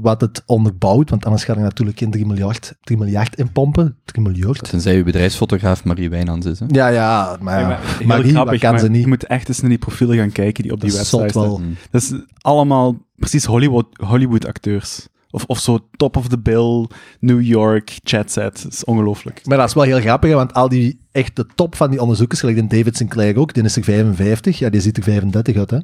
wat 0.00 0.20
het 0.20 0.42
onderbouwt, 0.46 1.10
want 1.10 1.24
anders 1.24 1.44
gaat 1.44 1.56
er 1.56 1.62
natuurlijk 1.62 1.98
geen 1.98 2.10
3 2.10 2.26
miljard, 2.26 2.74
3 2.80 2.98
miljard 2.98 3.36
in 3.36 3.52
pompen. 3.52 3.96
3 4.04 4.22
miljard. 4.22 4.68
Tenzij 4.68 4.96
uw 4.96 5.04
bedrijfsfotograaf 5.04 5.84
Marie 5.84 6.10
Wijnands 6.10 6.46
is, 6.46 6.58
hè? 6.58 6.66
Ja, 6.68 6.88
ja, 6.88 7.36
maar, 7.40 7.60
Ja, 7.60 7.66
maar 7.66 8.06
Marie, 8.06 8.32
grappig, 8.32 8.60
kan 8.60 8.70
maar 8.70 8.80
ze 8.80 8.88
niet? 8.88 9.00
Je 9.00 9.08
moet 9.08 9.26
echt 9.26 9.48
eens 9.48 9.60
naar 9.60 9.70
die 9.70 9.78
profielen 9.78 10.16
gaan 10.16 10.32
kijken 10.32 10.62
die 10.62 10.72
op 10.72 10.80
die 10.80 10.90
Dat 10.90 10.98
website 10.98 11.28
staan. 11.28 11.62
Mm. 11.62 11.76
Dat 11.90 12.02
is 12.02 12.12
allemaal 12.38 12.96
precies 13.16 13.44
Hollywood, 13.44 13.86
Hollywood 13.92 14.46
acteurs. 14.46 15.06
Of, 15.30 15.44
of 15.44 15.58
zo 15.58 15.78
top 15.96 16.16
of 16.16 16.28
the 16.28 16.38
bill, 16.38 16.88
New 17.20 17.42
York, 17.42 17.98
chatset. 18.02 18.62
Dat 18.62 18.72
is 18.72 18.84
ongelooflijk. 18.84 19.40
Maar 19.44 19.58
dat 19.58 19.68
is 19.68 19.74
wel 19.74 19.84
heel 19.84 20.00
grappig, 20.00 20.30
hè, 20.30 20.36
want 20.36 20.54
al 20.54 20.68
die, 20.68 21.00
echt 21.12 21.36
de 21.36 21.46
top 21.54 21.76
van 21.76 21.90
die 21.90 22.00
onderzoekers, 22.00 22.40
gelijk 22.40 22.58
die 22.58 22.78
David 22.78 22.96
Sinclair 22.96 23.38
ook, 23.38 23.54
die 23.54 23.62
is 23.62 23.76
er 23.76 23.84
55, 23.84 24.58
ja, 24.58 24.70
die 24.70 24.80
ziet 24.80 24.96
er 24.96 25.02
35 25.02 25.56
uit, 25.56 25.70
hè. 25.70 25.78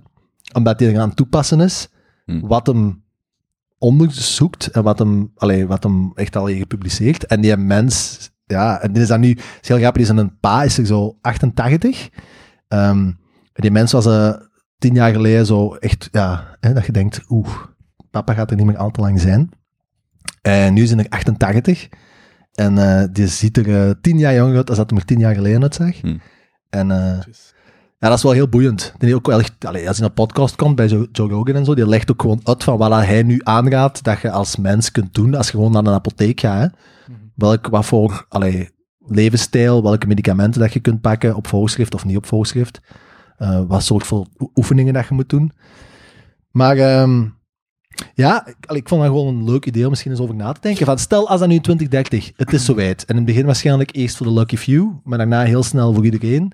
Omdat 0.53 0.81
hij 0.81 0.95
er 0.95 1.01
aan 1.01 1.09
het 1.09 1.17
toepassen 1.17 1.61
is, 1.61 1.89
Hm. 2.31 2.47
wat 2.47 2.67
hem 2.67 3.03
onderzoekt 3.79 4.67
en 4.67 4.83
wat 4.83 4.99
hem, 4.99 5.33
allee, 5.37 5.67
wat 5.67 5.83
hem 5.83 6.13
echt 6.15 6.37
al 6.37 6.47
heeft 6.47 6.59
gepubliceerd. 6.59 7.27
En 7.27 7.41
die 7.41 7.57
mens, 7.57 8.19
ja, 8.47 8.81
en 8.81 8.93
die 8.93 9.03
is 9.03 9.09
dan 9.09 9.21
nu, 9.21 9.31
is 9.61 9.69
heel 9.69 9.79
grappig, 9.79 10.07
die 10.07 10.15
is 10.15 10.21
een 10.21 10.39
pa, 10.39 10.63
is 10.63 10.79
er 10.79 10.87
zo 10.87 11.19
88. 11.21 12.09
Ehm, 12.69 13.07
en 13.53 13.63
die 13.63 13.71
mens 13.71 13.93
was 13.93 14.07
eh 14.07 14.35
tien 14.81 14.95
jaar 14.95 15.13
geleden 15.13 15.47
zo 15.47 15.75
echt, 15.75 16.09
ja, 16.13 16.57
hè, 16.61 16.73
dat 16.73 16.87
je 16.87 16.93
denkt, 16.93 17.21
oeh, 17.29 17.49
papa 18.11 18.35
gaat 18.35 18.51
er 18.51 18.57
niet 18.57 18.67
meer 18.67 18.77
al 18.77 18.91
te 18.91 19.01
lang 19.01 19.21
zijn. 19.21 19.51
En 20.43 20.75
nu 20.75 20.83
is 20.83 20.91
hij 20.91 20.99
er 20.99 21.09
88. 21.09 21.89
En 22.55 22.79
eh, 22.79 23.09
die 23.13 23.27
ziet 23.27 23.57
er 23.57 23.89
eh, 23.89 23.95
tien 24.01 24.19
jaar 24.19 24.35
jonger 24.35 24.57
uit 24.57 24.69
als 24.69 24.79
dat 24.79 24.91
hij 24.91 24.99
er 24.99 25.05
tien 25.05 25.19
jaar 25.19 25.35
geleden 25.35 25.63
uitzag. 25.63 26.01
Hm. 26.01 26.17
En 26.71 26.91
eh, 26.91 27.19
ja, 28.01 28.09
dat 28.09 28.17
is 28.17 28.23
wel 28.23 28.33
heel 28.33 28.49
boeiend. 28.49 28.95
Ook 29.15 29.27
wel 29.27 29.37
als 29.37 29.73
hij 29.73 29.95
naar 29.99 30.11
podcast 30.11 30.57
komt 30.57 30.77
bij 30.77 30.87
Joe, 30.87 31.09
Rogan 31.13 31.55
en 31.55 31.65
zo, 31.65 31.75
die 31.75 31.89
legt 31.89 32.11
ook 32.11 32.21
gewoon 32.21 32.41
uit 32.45 32.65
van 32.65 32.79
wat 32.79 32.93
hij 32.93 33.23
nu 33.23 33.41
aanraadt 33.43 34.05
dat 34.05 34.21
je 34.21 34.31
als 34.31 34.57
mens 34.57 34.91
kunt 34.91 35.15
doen 35.15 35.35
als 35.35 35.47
je 35.47 35.53
gewoon 35.53 35.73
naar 35.73 35.85
een 35.85 35.93
apotheek 35.93 36.41
gaat. 36.41 36.61
Hè. 36.61 36.69
Welk, 37.35 37.67
wat 37.67 37.87
voor 37.87 38.27
allee, 38.29 38.71
levensstijl, 39.07 39.83
welke 39.83 40.07
medicamenten 40.07 40.61
dat 40.61 40.73
je 40.73 40.81
kunt 40.81 41.01
pakken 41.01 41.37
op 41.37 41.47
voorschrift 41.47 41.95
of 41.95 42.05
niet 42.05 42.17
op 42.17 42.27
voorschrift. 42.27 42.81
Eh, 43.37 43.63
wat 43.69 43.83
soort 43.83 44.07
voor 44.07 44.27
oefeningen 44.55 44.95
dat 44.95 45.09
je 45.09 45.15
moet 45.15 45.29
doen. 45.29 45.53
Maar 46.51 46.77
ehm, 46.77 47.25
ja, 48.15 48.47
ik, 48.47 48.89
vond 48.89 49.03
dat 49.03 49.11
gewoon 49.11 49.37
een 49.37 49.45
leuk 49.45 49.67
idee 49.67 49.85
om 49.85 49.91
misschien 49.91 50.11
eens 50.11 50.21
over 50.21 50.35
na 50.35 50.53
te 50.53 50.61
denken. 50.61 50.87
Van, 50.87 50.99
stel 50.99 51.29
als 51.29 51.41
dat 51.41 51.49
nu 51.49 51.55
in 51.55 51.63
2030, 51.63 52.33
het 52.37 52.53
is 52.53 52.65
zowijd. 52.65 53.05
En 53.05 53.09
in 53.09 53.17
het 53.17 53.25
begin 53.25 53.47
waarschijnlijk 53.47 53.97
eerst 53.97 54.17
voor 54.17 54.27
de 54.27 54.33
lucky 54.33 54.57
few, 54.57 54.89
maar 55.05 55.19
daarna 55.19 55.43
heel 55.43 55.63
snel 55.63 55.95
voor 55.95 56.05
iedereen. 56.05 56.53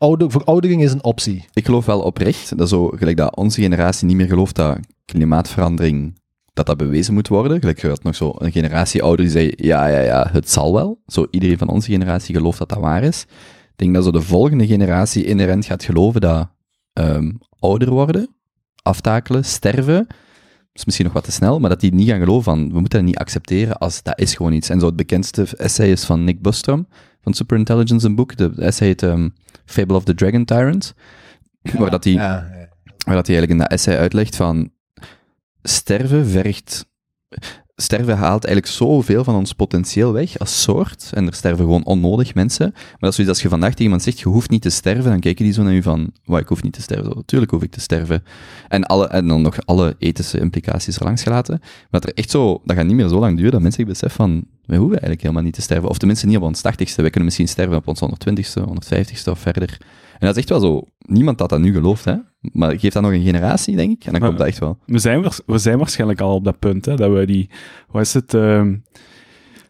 Ouder, 0.00 0.30
veroudering 0.30 0.82
is 0.82 0.92
een 0.92 1.04
optie. 1.04 1.44
Ik 1.52 1.64
geloof 1.64 1.86
wel 1.86 2.00
oprecht, 2.00 2.58
dat 2.58 2.68
zo, 2.68 2.88
gelijk 2.88 3.16
dat 3.16 3.36
onze 3.36 3.60
generatie 3.60 4.06
niet 4.06 4.16
meer 4.16 4.26
gelooft 4.26 4.56
dat 4.56 4.78
klimaatverandering, 5.04 6.18
dat 6.52 6.66
dat 6.66 6.76
bewezen 6.76 7.14
moet 7.14 7.28
worden. 7.28 7.60
Gelijk 7.60 7.80
je 7.80 7.88
had 7.88 8.02
nog 8.02 8.16
zo 8.16 8.32
een 8.38 8.52
generatie 8.52 9.02
ouder 9.02 9.24
die 9.24 9.34
zei, 9.34 9.52
ja, 9.56 9.86
ja, 9.86 10.00
ja, 10.00 10.28
het 10.32 10.50
zal 10.50 10.74
wel. 10.74 11.02
Zo 11.06 11.26
iedereen 11.30 11.58
van 11.58 11.68
onze 11.68 11.90
generatie 11.90 12.34
gelooft 12.34 12.58
dat 12.58 12.68
dat 12.68 12.78
waar 12.78 13.02
is. 13.02 13.22
Ik 13.70 13.76
denk 13.76 13.94
dat 13.94 14.04
zo 14.04 14.10
de 14.10 14.20
volgende 14.20 14.66
generatie 14.66 15.24
inherent 15.24 15.64
gaat 15.64 15.84
geloven 15.84 16.20
dat 16.20 16.48
ehm, 16.92 17.32
ouder 17.58 17.90
worden, 17.90 18.28
aftakelen, 18.82 19.44
sterven, 19.44 20.06
is 20.72 20.84
misschien 20.84 21.06
nog 21.06 21.14
wat 21.14 21.24
te 21.24 21.32
snel, 21.32 21.58
maar 21.58 21.70
dat 21.70 21.80
die 21.80 21.94
niet 21.94 22.08
gaan 22.08 22.18
geloven 22.20 22.44
van, 22.44 22.72
we 22.72 22.80
moeten 22.80 22.98
dat 22.98 23.08
niet 23.08 23.18
accepteren 23.18 23.78
als 23.78 24.02
dat 24.02 24.20
is 24.20 24.34
gewoon 24.34 24.52
iets. 24.52 24.68
En 24.68 24.80
zo 24.80 24.86
het 24.86 24.96
bekendste 24.96 25.46
essay 25.56 25.90
is 25.90 26.04
van 26.04 26.24
Nick 26.24 26.42
Bostrom, 26.42 26.86
van 27.20 27.34
Superintelligence, 27.34 28.06
een 28.06 28.14
boek. 28.14 28.36
De 28.36 28.52
essay 28.56 28.86
heet 28.86 29.02
ehm, 29.02 29.28
Fable 29.64 29.96
of 29.96 30.04
the 30.04 30.14
Dragon 30.14 30.44
Tyrant. 30.44 30.94
Waar 31.78 31.90
dat 31.90 32.04
hij 32.04 32.12
Ja, 32.12 32.34
ja. 32.52 32.68
waar 33.04 33.14
dat 33.14 33.26
hij 33.26 33.36
eigenlijk 33.36 33.50
in 33.50 33.58
dat 33.58 33.70
essay 33.70 33.96
uitlegt 33.96 34.36
van 34.36 34.72
sterven 35.62 36.26
vergt... 36.26 36.88
sterven 37.80 38.16
haalt 38.16 38.44
eigenlijk 38.44 38.74
zoveel 38.74 39.24
van 39.24 39.34
ons 39.34 39.52
potentieel 39.52 40.12
weg 40.12 40.38
als 40.38 40.62
soort. 40.62 41.10
En 41.14 41.26
er 41.26 41.34
sterven 41.34 41.64
gewoon 41.64 41.84
onnodig 41.84 42.34
mensen. 42.34 42.70
Maar 42.72 42.96
dat 42.98 43.14
zoiets 43.14 43.32
als 43.32 43.42
je 43.42 43.48
vandaag 43.48 43.70
tegen 43.70 43.84
iemand 43.84 44.02
zegt, 44.02 44.18
je 44.18 44.28
hoeft 44.28 44.50
niet 44.50 44.62
te 44.62 44.70
sterven, 44.70 45.10
dan 45.10 45.20
kijken 45.20 45.44
die 45.44 45.52
zo 45.52 45.62
naar 45.62 45.72
je 45.72 45.82
van, 45.82 46.12
wat, 46.24 46.40
ik 46.40 46.48
hoef 46.48 46.62
niet 46.62 46.72
te 46.72 46.82
sterven. 46.82 47.12
Zo, 47.12 47.22
Tuurlijk 47.26 47.50
hoef 47.50 47.62
ik 47.62 47.70
te 47.70 47.80
sterven. 47.80 48.22
En, 48.68 48.84
alle, 48.84 49.06
en 49.06 49.28
dan 49.28 49.42
nog 49.42 49.66
alle 49.66 49.94
ethische 49.98 50.40
implicaties 50.40 50.96
er 50.96 51.04
langs 51.04 51.22
gelaten. 51.22 51.58
Maar 51.60 52.00
dat 52.00 52.04
er 52.04 52.14
echt 52.14 52.30
zo, 52.30 52.60
dat 52.64 52.76
gaat 52.76 52.86
niet 52.86 52.96
meer 52.96 53.08
zo 53.08 53.18
lang 53.18 53.36
duren 53.36 53.52
dat 53.52 53.60
mensen 53.60 53.80
zich 53.80 53.90
beseffen 53.90 54.24
van, 54.24 54.44
wij 54.64 54.78
hoeven 54.78 55.00
eigenlijk 55.00 55.22
helemaal 55.22 55.44
niet 55.44 55.54
te 55.54 55.62
sterven. 55.62 55.88
Of 55.88 55.98
tenminste 55.98 56.26
niet 56.26 56.36
op 56.36 56.42
ons 56.42 56.58
80ste. 56.58 56.94
Wij 56.94 57.10
kunnen 57.10 57.24
misschien 57.24 57.48
sterven 57.48 57.76
op 57.76 57.88
ons 57.88 58.00
120ste, 58.00 58.62
150ste 58.62 59.30
of 59.30 59.38
verder. 59.38 59.78
En 60.18 60.26
dat 60.26 60.30
is 60.30 60.36
echt 60.36 60.48
wel 60.48 60.60
zo, 60.60 60.84
niemand 60.98 61.40
had 61.40 61.48
dat 61.48 61.60
nu 61.60 61.72
geloofd, 61.72 62.04
hè. 62.04 62.14
Maar 62.40 62.78
geef 62.78 62.92
dat 62.92 63.02
nog 63.02 63.12
een 63.12 63.22
generatie, 63.24 63.76
denk 63.76 63.90
ik, 63.90 64.04
en 64.04 64.10
dan 64.12 64.20
Maar- 64.20 64.28
komt 64.28 64.38
dat 64.40 64.48
echt 64.48 64.58
wel. 64.58 64.78
We 64.86 64.98
zijn, 64.98 65.24
we 65.46 65.58
zijn 65.58 65.78
waarschijnlijk 65.78 66.20
al 66.20 66.34
op 66.34 66.44
dat 66.44 66.58
punt, 66.58 66.84
hè, 66.84 66.96
dat 66.96 67.12
we 67.12 67.26
die, 67.26 67.50
wat 67.90 68.02
is 68.02 68.14
het, 68.14 68.34
ehm, 68.34 68.74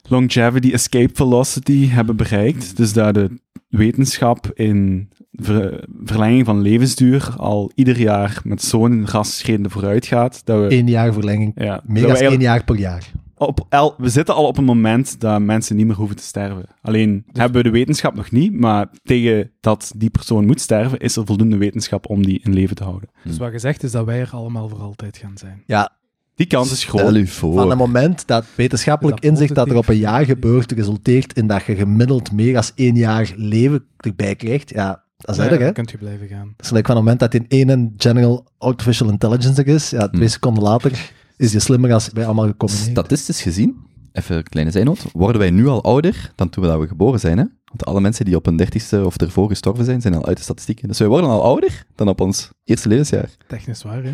longevity 0.08 0.72
escape 0.72 1.10
velocity 1.14 1.88
hebben 1.88 2.16
bereikt. 2.16 2.76
Dus 2.76 2.92
dat 2.92 3.14
de 3.14 3.38
wetenschap 3.68 4.50
in 4.54 5.08
ver- 5.32 5.84
verlenging 6.04 6.44
van 6.44 6.60
levensduur 6.60 7.34
al 7.36 7.70
ieder 7.74 7.98
jaar 8.00 8.40
met 8.44 8.62
zo'n 8.62 9.06
rasschreden 9.06 9.70
vooruit 9.70 10.06
gaat. 10.06 10.40
Dat 10.44 10.60
we, 10.68 10.74
Eén 10.76 10.88
jaar 10.88 11.12
verlenging. 11.12 11.52
ja, 11.56 11.82
eigenlijk 11.88 12.30
één 12.30 12.40
jaar 12.40 12.64
per 12.64 12.76
jaar. 12.78 13.10
Op 13.40 13.66
el- 13.68 13.94
we 13.98 14.08
zitten 14.08 14.34
al 14.34 14.46
op 14.46 14.58
een 14.58 14.64
moment 14.64 15.20
dat 15.20 15.40
mensen 15.40 15.76
niet 15.76 15.86
meer 15.86 15.96
hoeven 15.96 16.16
te 16.16 16.22
sterven. 16.22 16.64
Alleen 16.82 17.24
hebben 17.32 17.56
we 17.62 17.68
de 17.68 17.74
wetenschap 17.78 18.14
nog 18.14 18.30
niet, 18.30 18.52
maar 18.52 18.88
tegen 19.02 19.50
dat 19.60 19.92
die 19.96 20.10
persoon 20.10 20.46
moet 20.46 20.60
sterven, 20.60 20.98
is 20.98 21.16
er 21.16 21.26
voldoende 21.26 21.56
wetenschap 21.56 22.08
om 22.10 22.26
die 22.26 22.40
in 22.42 22.52
leven 22.54 22.76
te 22.76 22.84
houden. 22.84 23.08
Dus 23.24 23.38
wat 23.38 23.50
gezegd 23.50 23.82
is 23.82 23.90
dat 23.92 24.04
wij 24.04 24.20
er 24.20 24.30
allemaal 24.32 24.68
voor 24.68 24.80
altijd 24.80 25.16
gaan 25.16 25.38
zijn. 25.38 25.62
Ja, 25.66 25.90
Die 26.34 26.46
kans 26.46 26.72
is 26.72 26.84
groot. 26.84 27.00
Stel 27.00 27.16
u 27.16 27.26
van 27.26 27.52
voor. 27.52 27.68
het 27.68 27.78
moment 27.78 28.26
dat 28.26 28.44
wetenschappelijk 28.54 29.22
dat 29.22 29.30
inzicht 29.30 29.54
dat 29.54 29.68
er 29.70 29.76
op 29.76 29.88
een 29.88 29.96
jaar 29.96 30.24
gebeurt, 30.24 30.72
resulteert 30.72 31.32
in 31.32 31.46
dat 31.46 31.64
je 31.64 31.74
gemiddeld 31.76 32.32
meer 32.32 32.52
dan 32.52 32.62
één 32.74 32.94
jaar 32.96 33.32
leven 33.36 33.84
erbij 33.96 34.36
krijgt, 34.36 34.70
ja, 34.70 35.04
dat 35.16 35.36
is 35.36 35.42
Ja, 35.44 35.48
erg, 35.50 35.58
hè? 35.58 35.64
dan 35.64 35.72
kunt 35.72 35.90
je 35.90 35.98
blijven 35.98 36.28
gaan. 36.28 36.46
Dat 36.46 36.60
is 36.64 36.68
gelijk 36.68 36.86
van 36.86 36.94
het 36.96 37.04
moment 37.04 37.20
dat 37.20 37.34
in 37.34 37.44
één 37.48 37.94
General 37.96 38.46
Artificial 38.58 39.08
Intelligence 39.10 39.62
er 39.62 39.68
is, 39.68 39.90
ja, 39.90 40.08
twee 40.08 40.20
Hmm. 40.20 40.30
seconden 40.30 40.62
later 40.62 41.12
is 41.40 41.52
je 41.52 41.58
slimmer 41.60 41.92
als 41.92 42.10
wij 42.12 42.24
allemaal 42.24 42.46
gecombineerd. 42.46 42.90
Statistisch 42.90 43.42
gezien, 43.42 43.76
even 44.12 44.36
een 44.36 44.42
kleine 44.42 44.72
zijnoot, 44.72 45.04
worden 45.12 45.40
wij 45.40 45.50
nu 45.50 45.66
al 45.66 45.82
ouder 45.84 46.32
dan 46.34 46.48
toen 46.48 46.62
we, 46.62 46.68
dat 46.68 46.80
we 46.80 46.86
geboren 46.86 47.20
zijn. 47.20 47.38
Hè? 47.38 47.44
Want 47.64 47.84
alle 47.84 48.00
mensen 48.00 48.24
die 48.24 48.36
op 48.36 48.44
hun 48.44 48.56
dertigste 48.56 49.04
of 49.04 49.16
ervoor 49.16 49.48
gestorven 49.48 49.84
zijn, 49.84 50.00
zijn 50.00 50.14
al 50.14 50.26
uit 50.26 50.36
de 50.36 50.42
statistieken. 50.42 50.88
Dus 50.88 50.98
wij 50.98 51.08
worden 51.08 51.30
al 51.30 51.42
ouder 51.42 51.86
dan 51.94 52.08
op 52.08 52.20
ons 52.20 52.50
eerste 52.64 52.88
levensjaar. 52.88 53.28
Technisch 53.46 53.82
waar, 53.82 54.02
hè? 54.02 54.12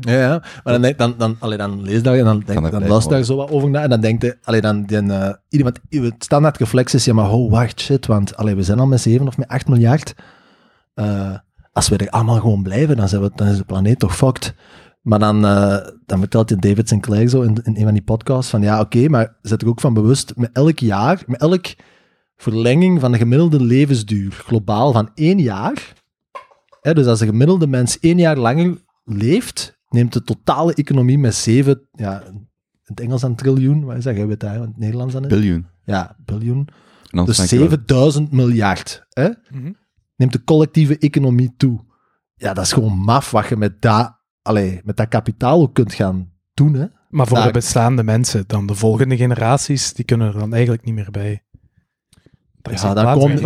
Ja, 0.00 0.12
ja. 0.12 0.42
Maar 0.64 0.72
dan, 0.72 0.82
denk- 0.82 0.98
dan, 0.98 1.14
dan, 1.18 1.36
allee, 1.38 1.58
dan 1.58 1.82
lees 1.82 1.94
je 1.94 2.00
dat 2.00 2.14
en 2.14 2.24
dan, 2.24 2.42
denk, 2.46 2.70
dan 2.70 2.80
luister 2.80 3.00
van 3.00 3.10
daar 3.10 3.24
zo 3.24 3.36
wat 3.36 3.50
over 3.50 3.70
na. 3.70 3.82
En 3.82 3.90
dan 3.90 4.00
denk 4.00 4.22
je, 4.22 4.36
allee, 4.42 4.60
dan, 4.60 4.86
dan, 4.86 5.10
eh, 5.10 5.32
iemand, 5.48 5.80
het 5.90 6.14
standaard 6.24 6.56
reflex 6.56 6.94
is, 6.94 7.04
ja, 7.04 7.14
maar 7.14 7.30
oh, 7.30 7.50
wacht, 7.50 7.80
shit, 7.80 8.06
want 8.06 8.36
allee, 8.36 8.54
we 8.54 8.62
zijn 8.62 8.78
al 8.78 8.86
met 8.86 9.00
7 9.00 9.26
of 9.26 9.36
met 9.36 9.48
8 9.48 9.68
miljard. 9.68 10.14
Eh, 10.94 11.36
als 11.72 11.88
we 11.88 11.96
er 11.96 12.10
allemaal 12.10 12.40
gewoon 12.40 12.62
blijven, 12.62 12.96
dan, 12.96 13.08
zijn 13.08 13.22
we, 13.22 13.30
dan 13.34 13.46
is 13.46 13.56
de 13.56 13.64
planeet 13.64 13.98
toch 13.98 14.16
fucked. 14.16 14.54
Maar 15.06 15.18
dan, 15.18 15.44
eh, 15.44 15.76
dan 16.06 16.18
vertelt 16.18 16.48
je 16.48 16.56
David 16.56 16.88
Sinclair 16.88 17.28
zo 17.28 17.42
in, 17.42 17.60
in 17.62 17.76
een 17.76 17.82
van 17.84 17.92
die 17.92 18.02
podcasts 18.02 18.50
van, 18.50 18.62
ja, 18.62 18.80
oké, 18.80 19.08
maar 19.08 19.36
zet 19.42 19.62
er 19.62 19.68
ook 19.68 19.80
van 19.80 19.94
bewust, 19.94 20.32
met 20.36 20.50
elk 20.52 20.78
jaar, 20.78 21.22
met 21.26 21.40
elk 21.40 21.66
verlenging 22.36 23.00
van 23.00 23.12
de 23.12 23.18
gemiddelde 23.18 23.62
levensduur, 23.62 24.32
globaal 24.32 24.92
van 24.92 25.10
één 25.14 25.38
jaar, 25.38 25.92
hè, 26.80 26.94
dus 26.94 27.06
als 27.06 27.18
de 27.18 27.26
gemiddelde 27.26 27.66
mens 27.66 27.98
één 28.00 28.18
jaar 28.18 28.36
langer 28.36 28.78
leeft, 29.04 29.78
neemt 29.88 30.12
de 30.12 30.22
totale 30.22 30.74
economie 30.74 31.18
met 31.18 31.34
zeven, 31.34 31.80
ja, 31.92 32.22
in 32.24 32.48
het 32.82 33.00
Engels 33.00 33.20
dan 33.20 33.34
triljoen, 33.34 33.84
wat 33.84 33.96
is 33.96 34.04
dat? 34.04 34.16
Jij 34.16 34.26
weet 34.26 34.40
dat, 34.40 34.54
in 34.54 34.60
het 34.60 34.78
Nederlands 34.78 35.12
dan? 35.12 35.28
Biljoen. 35.28 35.66
Ja, 35.84 36.16
biljoen. 36.24 36.68
Dus 37.10 37.36
denk 37.36 37.48
je 37.48 37.58
wel- 37.58 37.68
7000 37.68 38.32
miljard, 38.32 39.06
hè? 39.10 39.28
Mhm. 39.50 39.72
Neemt 40.16 40.32
de 40.32 40.44
collectieve 40.44 40.98
economie 40.98 41.54
toe. 41.56 41.84
Ja, 42.34 42.54
dat 42.54 42.64
is 42.64 42.72
gewoon 42.72 42.98
maf 42.98 43.30
wat 43.30 43.48
je 43.48 43.56
met 43.56 43.82
dat, 43.82 44.15
allee, 44.46 44.80
met 44.84 44.96
dat 44.96 45.08
kapitaal 45.08 45.60
ook 45.60 45.74
kunt 45.74 45.94
gaan 45.94 46.30
doen, 46.54 46.74
hè? 46.74 46.86
Maar 47.10 47.26
voor 47.26 47.36
Daar- 47.36 47.46
de 47.46 47.52
bestaande 47.52 48.02
mensen, 48.02 48.44
dan 48.46 48.66
de 48.66 48.74
volgende 48.74 49.16
generaties, 49.16 49.92
die 49.92 50.04
kunnen 50.04 50.26
er 50.32 50.38
dan 50.38 50.52
eigenlijk 50.52 50.84
niet 50.84 50.94
meer 50.94 51.10
bij. 51.10 51.42
Ja, 52.62 52.94
daar 52.94 53.16
komt 53.16 53.42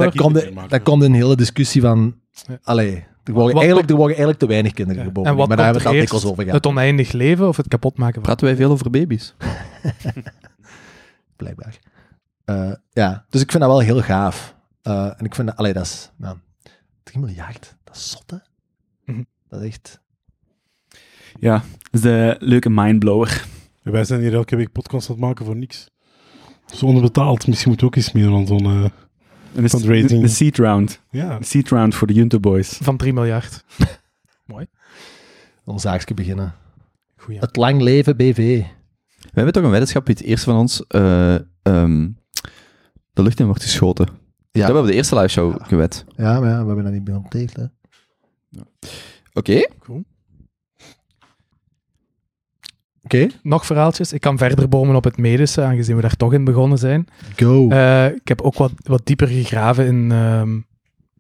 daar 0.70 0.81
daar 0.85 1.01
een 1.01 1.14
hele 1.14 1.36
discussie 1.36 1.81
van, 1.81 2.20
Ja. 2.31 2.59
allee, 2.62 2.94
er 3.24 3.32
worden, 3.32 3.52
Wat- 3.52 3.62
eigenlijk, 3.62 3.90
er 3.90 3.97
worden 3.97 4.16
eigenlijk 4.16 4.39
te 4.39 4.47
weinig 4.47 4.72
kinderen 4.72 5.02
Ja. 5.02 5.09
geboren. 5.09 5.31
En 5.31 5.36
wat 5.36 5.48
maar 5.48 5.56
daar 5.56 5.66
hebben 5.66 5.82
we 5.85 5.89
het 5.90 5.98
dikwijls 6.01 6.24
over 6.27 6.43
gehad. 6.44 6.56
Het 6.64 6.66
oneindig 6.72 7.12
leven 7.12 7.48
of 7.48 7.56
het 7.56 7.68
kapotmaken 7.68 8.14
van... 8.14 8.22
Praten 8.22 8.47
wij 8.47 8.56
veel 8.56 8.70
over 8.70 8.90
baby's? 8.90 9.35
blijkbaar. 11.36 11.78
Eh, 12.44 12.72
ja, 12.90 13.24
dus 13.28 13.40
ik 13.40 13.51
vind 13.51 13.62
dat 13.62 13.72
wel 13.72 13.81
heel 13.81 14.02
gaaf. 14.02 14.56
Eh, 14.82 15.05
en 15.20 15.24
ik 15.24 15.35
vind 15.35 15.48
dat, 15.48 15.56
allee, 15.56 15.72
dat 15.72 15.85
is, 15.85 16.10
nou, 16.16 16.36
3 17.02 17.18
miljard, 17.20 17.77
dat 17.85 17.97
is 17.97 18.10
zot, 18.10 18.31
hè? 18.31 18.36
Mhm. 19.12 19.22
Dat 19.48 19.60
is 19.62 19.66
echt... 19.68 19.99
Ja, 21.40 21.54
dat 21.80 21.90
is 21.92 22.00
de 22.00 22.36
leuke 22.38 22.70
mindblower. 22.70 23.46
Wij 23.82 24.04
zijn 24.04 24.20
hier 24.20 24.34
elke 24.34 24.56
week 24.56 24.72
podcast 24.72 25.08
aan 25.08 25.14
het 25.14 25.24
maken 25.24 25.44
voor 25.44 25.56
niks. 25.56 25.90
Zo 26.74 26.86
onderbetaald. 26.86 27.46
Misschien 27.46 27.70
moet 27.70 27.82
ook 27.82 27.96
iets 27.96 28.12
meer 28.12 28.28
van 28.28 28.46
zo'n... 28.46 28.64
eh, 28.64 28.84
de, 29.52 29.68
Fundraising. 29.68 30.22
de 30.22 30.28
seed 30.28 30.56
round. 30.58 31.00
ja. 31.10 31.38
De 31.38 31.44
seed 31.44 31.68
round 31.68 31.94
voor 31.94 32.06
de 32.06 32.12
Junto 32.12 32.40
Boys. 32.40 32.78
Van 32.82 32.96
3 32.96 33.12
miljard. 33.12 33.64
Een 35.64 35.78
zaakje 35.78 36.14
beginnen. 36.14 36.54
Goeie. 37.16 37.40
Het 37.40 37.56
lang 37.56 37.80
leven 37.80 38.16
BV. 38.16 38.36
We 38.36 39.30
hebben 39.32 39.52
toch 39.52 39.62
een 39.64 39.70
weddenschap 39.70 40.06
wie 40.06 40.14
het 40.14 40.24
eerste 40.24 40.50
van 40.50 40.58
ons 40.58 40.86
eh, 40.86 41.34
ehm, 41.62 42.08
de 43.12 43.22
lucht 43.22 43.40
in 43.40 43.46
wordt 43.46 43.62
geschoten. 43.62 44.06
Ja. 44.06 44.12
Dat 44.52 44.62
hebben 44.62 44.74
we 44.74 44.80
op 44.80 44.86
de 44.86 44.94
eerste 44.94 45.14
live 45.14 45.28
show 45.28 45.56
gewet. 45.62 46.04
Ja, 46.16 46.40
maar 46.40 46.48
ja, 46.48 46.60
we 46.60 46.66
hebben 46.66 46.84
dat 46.84 46.92
niet 46.92 47.04
bij 47.04 47.14
ontdekt, 47.14 47.56
hè. 47.56 47.64
Oké. 53.15 53.27
Nog 53.43 53.66
verhaaltjes. 53.66 54.12
Ik 54.12 54.20
kan 54.20 54.39
verder 54.39 54.69
bomen 54.69 54.97
op 54.97 55.05
het 55.05 55.16
medische, 55.16 55.62
aangezien 55.62 55.97
we 55.97 56.03
daar 56.03 56.16
toch 56.16 56.32
in 56.32 56.45
begonnen 56.45 56.78
zijn. 56.78 57.07
go. 57.37 57.69
Eh, 57.69 58.07
ik 58.07 58.28
heb 58.28 58.41
ook 58.41 58.55
wat, 58.55 58.73
wat 58.82 59.07
dieper 59.07 59.28
gegraven 59.28 59.87
in 59.87 60.12
ehm, 60.12 60.59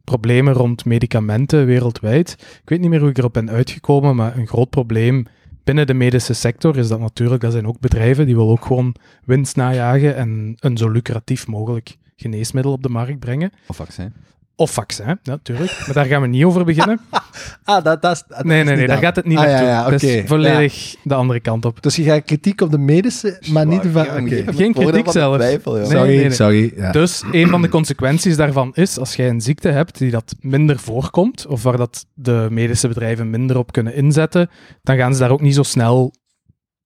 problemen 0.04 0.52
rond 0.52 0.84
medicamenten 0.84 1.66
wereldwijd. 1.66 2.36
Ik 2.62 2.68
weet 2.68 2.80
niet 2.80 2.90
meer 2.90 3.00
hoe 3.00 3.08
ik 3.08 3.18
erop 3.18 3.32
ben 3.32 3.50
uitgekomen, 3.50 4.16
maar 4.16 4.36
een 4.36 4.46
groot 4.46 4.70
probleem 4.70 5.26
binnen 5.64 5.86
de 5.86 5.94
medische 5.94 6.32
sector 6.32 6.76
is 6.76 6.88
dat 6.88 7.00
natuurlijk, 7.00 7.42
dat 7.42 7.52
zijn 7.52 7.66
ook 7.66 7.80
bedrijven 7.80 8.26
die 8.26 8.34
willen 8.34 8.50
ook 8.50 8.64
gewoon 8.64 8.94
winst 9.24 9.56
najagen 9.56 10.16
en 10.16 10.56
een 10.58 10.76
zo 10.76 10.88
lucratief 10.88 11.46
mogelijk 11.46 11.96
geneesmiddel 12.16 12.72
op 12.72 12.82
de 12.82 12.88
markt 12.88 13.18
brengen. 13.18 13.52
Of 13.66 13.76
vaccin. 13.76 14.12
Of 14.60 14.72
vaccin, 14.72 15.06
ja, 15.06 15.18
natuurlijk. 15.22 15.82
Maar 15.86 15.94
daar 15.94 16.04
gaan 16.04 16.20
we 16.20 16.26
niet 16.26 16.44
over 16.44 16.64
beginnen. 16.64 17.00
ah, 17.64 17.84
dat, 17.84 18.02
dat 18.02 18.12
is... 18.12 18.24
dat 18.28 18.44
Nee, 18.44 18.60
is 18.60 18.66
nee, 18.66 18.76
nee, 18.76 18.86
daar 18.86 18.98
gaat 18.98 19.16
het 19.16 19.24
niet 19.24 19.38
Ah, 19.38 19.44
ja, 19.44 19.50
naartoe. 19.50 19.68
ja, 19.68 19.90
Dat 19.90 20.02
is 20.02 20.16
oké. 20.18 20.26
volledig 20.26 20.94
de 21.02 21.14
andere 21.14 21.40
kant 21.40 21.64
op. 21.64 21.82
Dus 21.82 21.96
je 21.96 22.02
gaat 22.02 22.24
kritiek 22.24 22.60
op 22.60 22.70
de 22.70 22.78
medische, 22.78 23.42
maar 23.52 23.66
niet 23.66 23.82
van... 23.92 24.06
Geen 24.54 24.72
kritiek 24.72 25.10
zelf. 25.10 25.36
Twijfel. 25.36 25.72
Nee, 25.72 25.84
Sorry, 25.84 26.06
nee, 26.08 26.18
nee. 26.18 26.30
sorry. 26.30 26.72
Ja. 26.76 26.92
Dus 26.92 27.22
een 27.32 27.48
van 27.48 27.62
de 27.62 27.68
consequenties 27.68 28.36
daarvan 28.36 28.70
is, 28.74 28.98
als 28.98 29.16
jij 29.16 29.28
een 29.28 29.40
ziekte 29.40 29.68
hebt 29.68 29.98
die 29.98 30.10
dat 30.10 30.34
minder 30.40 30.78
voorkomt, 30.78 31.46
of 31.46 31.62
waar 31.62 31.76
dat 31.76 32.06
de 32.14 32.46
medische 32.50 32.88
bedrijven 32.88 33.30
minder 33.30 33.58
op 33.58 33.72
kunnen 33.72 33.94
inzetten, 33.94 34.50
dan 34.82 34.96
gaan 34.96 35.14
ze 35.14 35.20
daar 35.20 35.30
ook 35.30 35.40
niet 35.40 35.54
zo 35.54 35.62
snel 35.62 36.12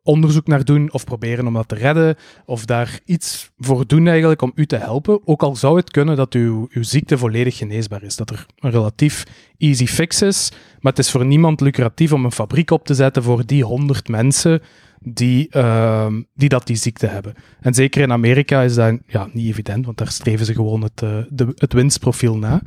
onderzoek 0.04 0.46
naar 0.46 0.64
doen 0.64 0.92
of 0.92 1.04
proberen 1.04 1.46
om 1.46 1.54
dat 1.54 1.68
te 1.68 1.74
redden, 1.74 2.16
of 2.46 2.64
daar 2.64 3.00
iets 3.04 3.50
voor 3.58 3.86
doen 3.86 4.06
eigenlijk 4.06 4.42
om 4.42 4.52
u 4.54 4.66
te 4.66 4.76
helpen. 4.76 5.20
Ook 5.26 5.42
al 5.42 5.56
zou 5.56 5.76
het 5.76 5.90
kunnen 5.90 6.16
dat 6.16 6.34
uw, 6.34 6.66
uw 6.70 6.82
ziekte 6.82 7.18
volledig 7.18 7.56
geneesbaar 7.56 8.02
is, 8.02 8.16
dat 8.16 8.30
er 8.30 8.46
een 8.58 8.70
relatief 8.70 9.24
easy 9.58 9.86
fix 9.86 10.22
is, 10.22 10.52
maar 10.80 10.92
het 10.92 11.04
is 11.04 11.10
voor 11.10 11.26
niemand 11.26 11.60
lucratief 11.60 12.12
om 12.12 12.24
een 12.24 12.32
fabriek 12.32 12.70
op 12.70 12.84
te 12.84 12.94
zetten 12.94 13.22
voor 13.22 13.46
die 13.46 13.64
honderd 13.64 14.08
mensen 14.08 14.62
die, 15.04 15.48
ehm, 15.50 16.22
die 16.34 16.48
dat 16.48 16.66
die 16.66 16.76
ziekte 16.76 17.06
hebben. 17.06 17.34
En 17.60 17.74
zeker 17.74 18.02
in 18.02 18.12
Amerika 18.12 18.62
is 18.62 18.74
dat 18.74 18.98
ja, 19.06 19.28
niet 19.32 19.48
evident, 19.48 19.84
want 19.84 19.98
daar 19.98 20.10
streven 20.10 20.46
ze 20.46 20.54
gewoon 20.54 20.82
het, 20.82 21.02
eh, 21.02 21.18
de, 21.28 21.52
het 21.54 21.72
winstprofiel 21.72 22.36
na. 22.36 22.62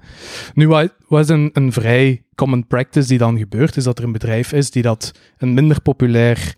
Nu, 0.53 0.73
is 1.09 1.29
een, 1.29 1.49
een 1.53 1.71
vrij 1.71 2.23
common 2.35 2.67
practice 2.67 3.07
die 3.07 3.17
dan 3.17 3.37
gebeurt, 3.37 3.77
is 3.77 3.83
dat 3.83 3.97
er 3.97 4.03
een 4.03 4.11
bedrijf 4.11 4.53
is 4.53 4.71
die 4.71 4.81
dat 4.81 5.11
een 5.37 5.53
minder 5.53 5.81
populair 5.81 6.55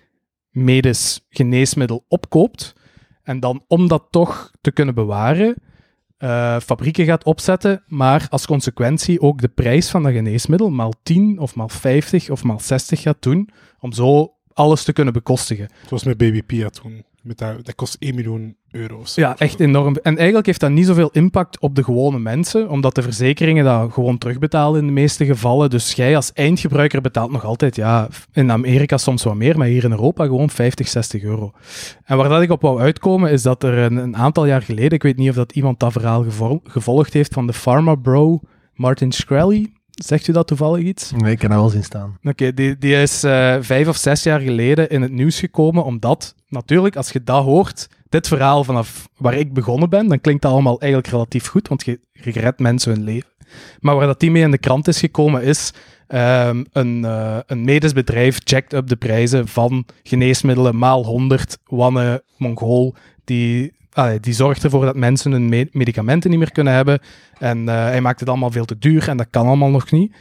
medisch 0.64 1.26
geneesmiddel 1.30 2.06
opkoopt 2.08 2.76
en 3.24 3.40
dan 3.40 3.64
om 3.68 3.88
dat 3.88 4.08
toch 4.10 4.52
te 4.62 4.72
kunnen 4.72 4.96
bewaren, 4.96 5.56
eh, 6.18 6.60
fabrieken 6.60 7.06
gaat 7.06 7.24
opzetten, 7.24 7.84
maar 7.88 8.28
als 8.30 8.46
consequentie 8.46 9.22
ook 9.22 9.42
de 9.42 9.48
prijs 9.48 9.90
van 9.90 10.04
dat 10.04 10.12
geneesmiddel 10.12 10.70
maal 10.70 10.94
10 11.04 11.40
of 11.40 11.56
maal 11.56 11.70
50 11.70 12.30
of 12.30 12.44
maal 12.44 12.60
60 12.60 13.02
gaat 13.02 13.22
doen, 13.22 13.50
om 13.80 13.94
zo 13.94 14.34
alles 14.60 14.84
te 14.84 14.94
kunnen 14.94 15.14
bekostigen. 15.14 15.70
Het 15.82 15.90
was 15.90 16.04
met 16.04 16.18
Baby 16.18 16.44
Pia 16.44 16.70
toen. 16.70 17.04
Met 17.22 17.38
dat, 17.38 17.66
dat 17.66 17.76
kost 17.76 17.96
1 18.00 18.16
miljoen 18.16 18.56
euro. 18.72 18.98
of 18.98 19.08
zo. 19.08 19.22
Ja, 19.22 19.38
echt 19.38 19.60
enorm. 19.60 19.96
En 20.04 20.16
eigenlijk 20.18 20.46
heeft 20.46 20.60
dat 20.60 20.70
niet 20.72 20.86
zoveel 20.86 21.10
impact 21.12 21.60
op 21.60 21.76
de 21.76 21.84
gewone 21.84 22.20
mensen, 22.20 22.70
omdat 22.70 22.96
de 22.96 23.02
verzekeringen 23.02 23.66
dat 23.66 23.92
gewoon 23.94 24.18
terugbetalen 24.18 24.80
in 24.80 24.86
de 24.86 24.92
meeste 24.94 25.26
gevallen. 25.26 25.70
Dus 25.70 25.94
jij 25.94 26.16
als 26.16 26.34
eindgebruiker 26.34 27.02
betaalt 27.02 27.32
nog 27.32 27.46
altijd, 27.46 27.76
ja, 27.76 28.08
in 28.34 28.52
Amerika 28.52 28.98
soms 28.98 29.24
wat 29.24 29.36
meer, 29.36 29.58
maar 29.58 29.68
hier 29.68 29.84
in 29.84 29.92
Europa 29.92 30.26
gewoon 30.26 30.50
50, 30.50 30.88
60 30.88 31.24
euro. 31.24 31.52
En 32.06 32.18
waar 32.18 32.30
dat 32.30 32.42
ik 32.42 32.52
op 32.52 32.62
wou 32.62 32.80
uitkomen, 32.80 33.32
is 33.32 33.42
dat 33.42 33.64
er 33.64 33.78
een, 33.78 33.96
een 33.96 34.16
aantal 34.18 34.46
jaar 34.46 34.62
geleden, 34.62 34.92
ik 34.92 35.04
weet 35.04 35.18
niet 35.18 35.30
of 35.30 35.36
dat 35.36 35.52
iemand 35.52 35.80
dat 35.80 35.92
verhaal 35.92 36.24
gevol- 36.24 36.62
gevolgd 36.64 37.14
heeft, 37.14 37.34
van 37.34 37.48
de 37.48 37.54
Pharma 37.54 37.96
Bro 37.96 38.40
Martin 38.74 39.14
Shkreli. 39.14 39.78
Zegt 40.06 40.28
u 40.28 40.34
dat 40.34 40.48
toevallig 40.48 40.84
iets? 40.84 41.12
Nee, 41.12 41.32
ik 41.32 41.40
kan 41.40 41.50
dat 41.50 41.60
wel 41.60 41.70
zien 41.70 41.84
staan. 41.84 42.18
Oké, 42.24 42.54
die, 42.54 42.78
die 42.78 43.02
is 43.02 43.24
eh, 43.24 43.58
vijf 43.60 43.88
of 43.88 43.96
zes 43.96 44.24
jaar 44.24 44.40
geleden 44.40 44.90
in 44.90 45.02
het 45.02 45.12
nieuws 45.12 45.40
gekomen, 45.40 45.84
omdat 45.84 46.36
natuurlijk, 46.48 46.96
als 46.96 47.10
je 47.10 47.24
dat 47.24 47.44
hoort, 47.44 47.88
dit 48.10 48.28
verhaal 48.28 48.64
vanaf 48.64 49.10
waar 49.18 49.34
ik 49.34 49.54
begonnen 49.54 49.90
ben, 49.90 50.08
dan 50.08 50.22
klinkt 50.22 50.42
dat 50.42 50.52
allemaal 50.52 50.80
eigenlijk 50.80 51.12
relatief 51.12 51.48
goed, 51.48 51.68
want 51.68 51.86
je, 51.86 52.00
je 52.12 52.32
redt 52.32 52.60
mensen 52.60 52.94
hun 52.94 53.04
leven. 53.04 53.30
Maar 53.80 53.96
waar 53.96 54.08
dat 54.08 54.20
die 54.20 54.32
mee 54.32 54.44
in 54.44 54.52
de 54.52 54.58
krant 54.58 54.88
is 54.88 55.00
gekomen, 55.00 55.44
is 55.44 55.74
ehm, 56.08 56.64
een, 56.72 57.06
eh, 57.06 57.38
een 57.46 57.64
medisch 57.64 57.94
bedrijf 57.94 58.40
checkt 58.44 58.74
up 58.74 58.88
de 58.88 58.96
prijzen 58.96 59.48
van 59.48 59.86
geneesmiddelen 60.04 60.78
maal 60.78 61.06
100, 61.06 61.58
wanne 61.66 62.24
Mongool, 62.38 62.96
die, 63.24 63.74
allee, 63.94 64.20
die 64.20 64.34
zorgt 64.34 64.64
ervoor 64.64 64.86
dat 64.86 64.96
mensen 64.96 65.32
hun 65.32 65.50
me- 65.50 65.70
medicamenten 65.72 66.30
niet 66.30 66.40
meer 66.40 66.52
kunnen 66.52 66.74
hebben. 66.74 67.00
En 67.40 67.70
eh, 67.70 67.76
hij 67.76 68.02
maakt 68.02 68.20
het 68.20 68.30
allemaal 68.30 68.52
veel 68.52 68.66
te 68.66 68.78
duur 68.78 69.10
en 69.10 69.18
dat 69.18 69.28
kan 69.30 69.48
allemaal 69.48 69.70
nog 69.70 69.92
niet. 69.92 70.16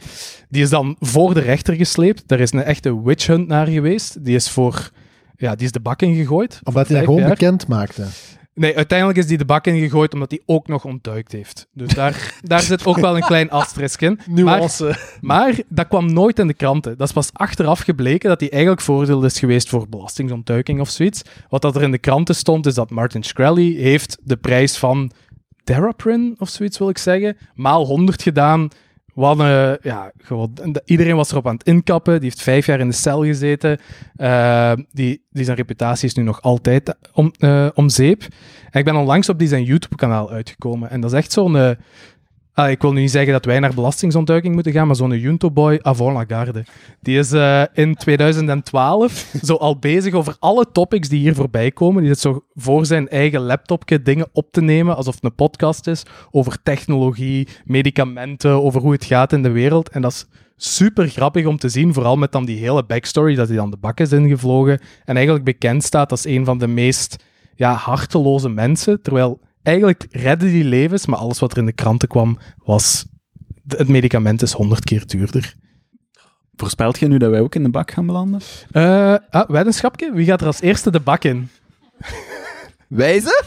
Die 0.49 0.63
is 0.63 0.71
dan 0.71 0.97
voor 1.01 1.35
de 1.35 1.41
rechter 1.41 1.75
gesleept. 1.75 2.23
Daar 2.27 2.41
is 2.41 2.53
een 2.53 2.63
echte 2.63 3.03
witch 3.03 3.27
hunt 3.27 3.49
naar 3.49 3.67
geweest. 3.67 4.25
Die 4.25 4.35
is 4.35 4.51
voor... 4.51 4.91
Ja, 5.37 5.55
die 5.55 5.67
is 5.67 5.73
de 5.73 5.81
bak 5.81 6.03
ingegooid. 6.03 6.61
Omdat 6.63 6.89
hij 6.89 6.97
dat 6.97 7.05
gewoon 7.05 7.21
jaar. 7.21 7.29
bekend 7.31 7.67
maakte. 7.67 8.07
Nee, 8.59 8.77
uiteindelijk 8.77 9.19
is 9.19 9.27
die 9.27 9.39
de 9.39 9.45
bak 9.45 9.67
ingegooid 9.67 10.15
omdat 10.15 10.31
hij 10.31 10.41
ook 10.47 10.69
nog 10.69 10.85
ontduikt 10.85 11.33
heeft. 11.33 11.67
Dus 11.73 11.95
daar, 11.95 12.35
daar 12.43 12.61
zit 12.61 12.87
ook 12.87 12.99
wel 12.99 13.17
een 13.17 13.23
klein 13.23 13.51
asterisk 13.51 14.01
in. 14.01 14.21
Maar, 15.21 15.61
dat 15.69 15.89
kwam 15.89 16.13
nooit 16.13 16.39
in 16.39 16.47
de 16.47 16.55
kranten. 16.55 16.97
Dat 16.97 17.07
is 17.07 17.15
pas 17.15 17.31
achteraf 17.33 17.81
gebleken 17.81 18.29
dat 18.29 18.41
hij 18.41 18.51
eigenlijk 18.51 18.83
voordeel 18.83 19.25
is 19.25 19.39
geweest 19.39 19.69
voor 19.69 19.89
belastingontduiking 19.89 20.81
of 20.81 20.89
zoiets. 20.89 21.23
Wat 21.49 21.63
dat 21.63 21.77
er 21.77 21.83
in 21.83 21.91
de 21.91 21.99
kranten 21.99 22.35
stond, 22.35 22.67
is 22.67 22.75
dat 22.75 22.91
Martin 22.91 23.25
Shkreli 23.25 23.77
heeft 23.81 24.19
de 24.23 24.37
prijs 24.37 24.77
van 24.77 25.11
Daraprin 25.65 26.35
of 26.39 26.49
zoiets 26.49 26.79
wil 26.79 26.89
ik 26.89 26.99
zeggen, 26.99 27.37
maal 27.55 27.87
100 27.87 28.23
gedaan. 28.23 28.69
Eh, 29.23 29.73
ja, 29.83 30.13
gewoon, 30.19 30.51
en 30.63 30.73
de- 30.73 30.83
iedereen 30.85 31.17
was 31.17 31.31
erop 31.31 31.47
aan 31.47 31.55
het 31.55 31.67
inkappen. 31.67 32.15
Die 32.15 32.23
heeft 32.23 32.43
vijf 32.43 32.67
jaar 32.67 32.81
in 32.81 32.89
de 32.89 32.95
cel 32.95 33.25
gezeten. 33.25 33.79
Eh, 34.17 34.73
die, 34.93 35.23
die 35.31 35.45
zijn 35.45 35.57
reputatie 35.57 36.09
is 36.09 36.15
nu 36.15 36.23
nog 36.23 36.43
altijd 36.43 36.95
om, 37.13 37.33
eh, 37.39 37.69
om 37.75 37.89
zeep. 37.89 38.23
En 38.71 38.79
ik 38.79 38.85
ben 38.85 38.97
onlangs 38.97 39.29
op 39.29 39.39
die 39.39 39.49
zijn 39.49 39.63
YouTube-kanaal 39.65 40.31
uitgekomen. 40.31 40.91
En 40.91 41.01
dat 41.01 41.13
is 41.13 41.17
echt 41.19 41.33
zo'n... 41.33 41.77
ah, 42.59 42.71
ik 42.71 42.83
wil 42.83 42.93
nu 42.93 43.01
niet 43.01 43.11
zeggen 43.11 43.33
dat 43.33 43.45
wij 43.45 43.61
naar 43.61 43.75
belastingsontduiking 43.75 44.55
moeten 44.55 44.73
gaan, 44.73 44.87
maar 44.87 44.97
zo'n 44.97 45.19
Junto-boy 45.19 45.79
avant 45.83 46.17
la 46.17 46.25
garde. 46.37 46.65
Die 47.01 47.19
is 47.19 47.33
eh, 47.33 47.63
in 47.73 47.95
2012 47.95 49.31
zo 49.43 49.55
al 49.55 49.79
bezig 49.79 50.15
over 50.15 50.37
alle 50.39 50.67
topics 50.73 51.09
die 51.09 51.21
hier 51.21 51.35
voorbij 51.35 51.71
komen. 51.71 52.03
Die 52.03 52.11
zit 52.11 52.21
zo 52.21 52.45
voor 52.55 52.87
zijn 52.87 53.09
eigen 53.09 53.41
laptopje 53.41 54.03
dingen 54.03 54.29
op 54.33 54.53
te 54.53 54.61
nemen, 54.61 54.97
alsof 54.97 55.15
het 55.15 55.25
een 55.25 55.35
podcast 55.35 55.87
is, 55.87 56.03
over 56.31 56.63
technologie, 56.63 57.49
medicamenten, 57.65 58.63
over 58.63 58.81
hoe 58.81 58.93
het 58.93 59.05
gaat 59.05 59.33
in 59.33 59.43
de 59.43 59.51
wereld. 59.51 59.89
En 59.89 60.03
dat 60.03 60.13
is 60.13 60.27
super 60.57 61.09
grappig 61.09 61.47
om 61.47 61.59
te 61.59 61.69
zien, 61.69 61.95
vooral 61.95 62.17
met 62.17 62.33
dan 62.33 62.45
die 62.45 62.59
hele 62.59 62.85
backstory, 62.85 63.35
dat 63.35 63.49
hij 63.49 63.57
dan 63.57 63.71
de 63.71 63.77
bak 63.77 64.01
is 64.01 64.13
ingevlogen 64.13 64.81
en 65.05 65.15
eigenlijk 65.15 65.45
bekend 65.45 65.85
staat 65.85 66.11
als 66.11 66.25
een 66.25 66.45
van 66.45 66.59
de 66.59 66.67
meest 66.67 67.25
ja, 67.55 67.73
harteloze 67.73 68.49
mensen, 68.49 69.03
terwijl 69.03 69.41
eigenlijk 69.63 70.07
redden 70.11 70.49
die 70.49 70.65
levens, 70.65 71.07
maar 71.07 71.19
alles 71.19 71.39
wat 71.39 71.53
er 71.53 71.59
in 71.59 71.67
de 71.67 71.73
kranten 71.73 72.09
kwam 72.09 72.39
was 72.65 73.07
het 73.67 73.89
medicament 73.89 74.43
is 74.43 74.53
honderd 74.53 74.85
keer 74.85 75.07
duurder. 75.07 75.55
Voorspelt 76.57 76.99
je 76.99 77.09
nu 77.09 77.19
dat 77.19 77.31
wij 77.31 77.41
ook 77.41 77.55
in 77.55 77.63
de 77.63 77.71
bak 77.71 77.91
gaan 77.91 78.07
belanden? 78.07 78.41
Eh 78.71 79.15
ah, 79.31 79.49
weddenschapje, 79.49 80.13
wie 80.13 80.27
gaat 80.27 80.41
er 80.41 80.47
als 80.47 80.61
eerste 80.61 80.91
de 80.91 81.01
bak 81.01 81.25
in? 81.25 81.49
Wijze? 82.89 83.45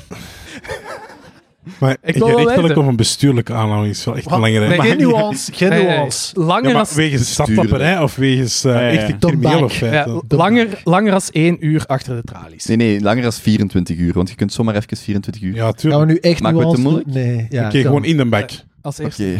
Maar 1.80 1.98
Ik 2.04 2.16
wil 2.16 2.28
wel 2.28 2.38
gerechtelijk 2.38 2.78
of 2.78 2.86
een 2.88 2.96
bestuurlijke 2.96 3.54
aanhouding 3.54 3.94
is 3.96 4.06
wel 4.06 4.16
echt 4.16 4.26
Wat? 4.26 4.34
belangrijk. 4.36 4.68
Nee, 4.70 4.80
Geen 4.80 4.90
geen- 4.90 5.08
nuance. 5.08 5.52
Geen 5.54 5.70
Nee, 5.70 5.84
nee, 5.86 5.96
nuance. 5.98 6.40
Langer 6.40 6.64
Ja, 6.64 6.70
maar 6.72 6.80
als, 6.80 6.94
wegens 6.94 7.32
stadtapperij 7.32 8.00
of 8.00 8.16
wegens 8.16 8.66
uh, 8.66 8.72
Ja, 8.74 8.88
ja, 8.88 9.08
De 9.08 9.18
criminele 9.18 9.70
feiten? 9.70 10.22
langer, 10.28 10.82
langer 10.84 11.14
als 11.14 11.32
één 11.32 11.66
uur 11.66 11.86
achter 11.86 12.16
de 12.16 12.22
tralies. 12.24 12.66
Nee, 12.66 12.78
nee, 12.78 13.02
langer 13.02 13.22
dan 13.22 13.34
24 13.34 13.98
uur, 13.98 14.14
want 14.14 14.30
je 14.30 14.36
kunt 14.36 14.54
zomaar 14.54 14.76
even 14.76 14.98
24 14.98 15.42
uur. 15.44 15.56
Ja, 15.56 15.64
Gaan 15.64 15.74
tuurlijk. 15.74 16.06
we 16.06 16.12
nu 16.12 16.18
echt 16.20 16.44
het 16.44 16.54
nuance 16.54 16.76
te 16.76 16.82
doen? 16.82 17.04
Nee. 17.06 17.46
Ja, 17.50 17.66
Oké, 17.66 17.82
gewoon 17.82 18.06
in 18.06 18.18
de 18.18 18.26
bak. 18.26 18.50
Als 18.82 18.96
Oké. 19.00 19.06
eerste. 19.06 19.38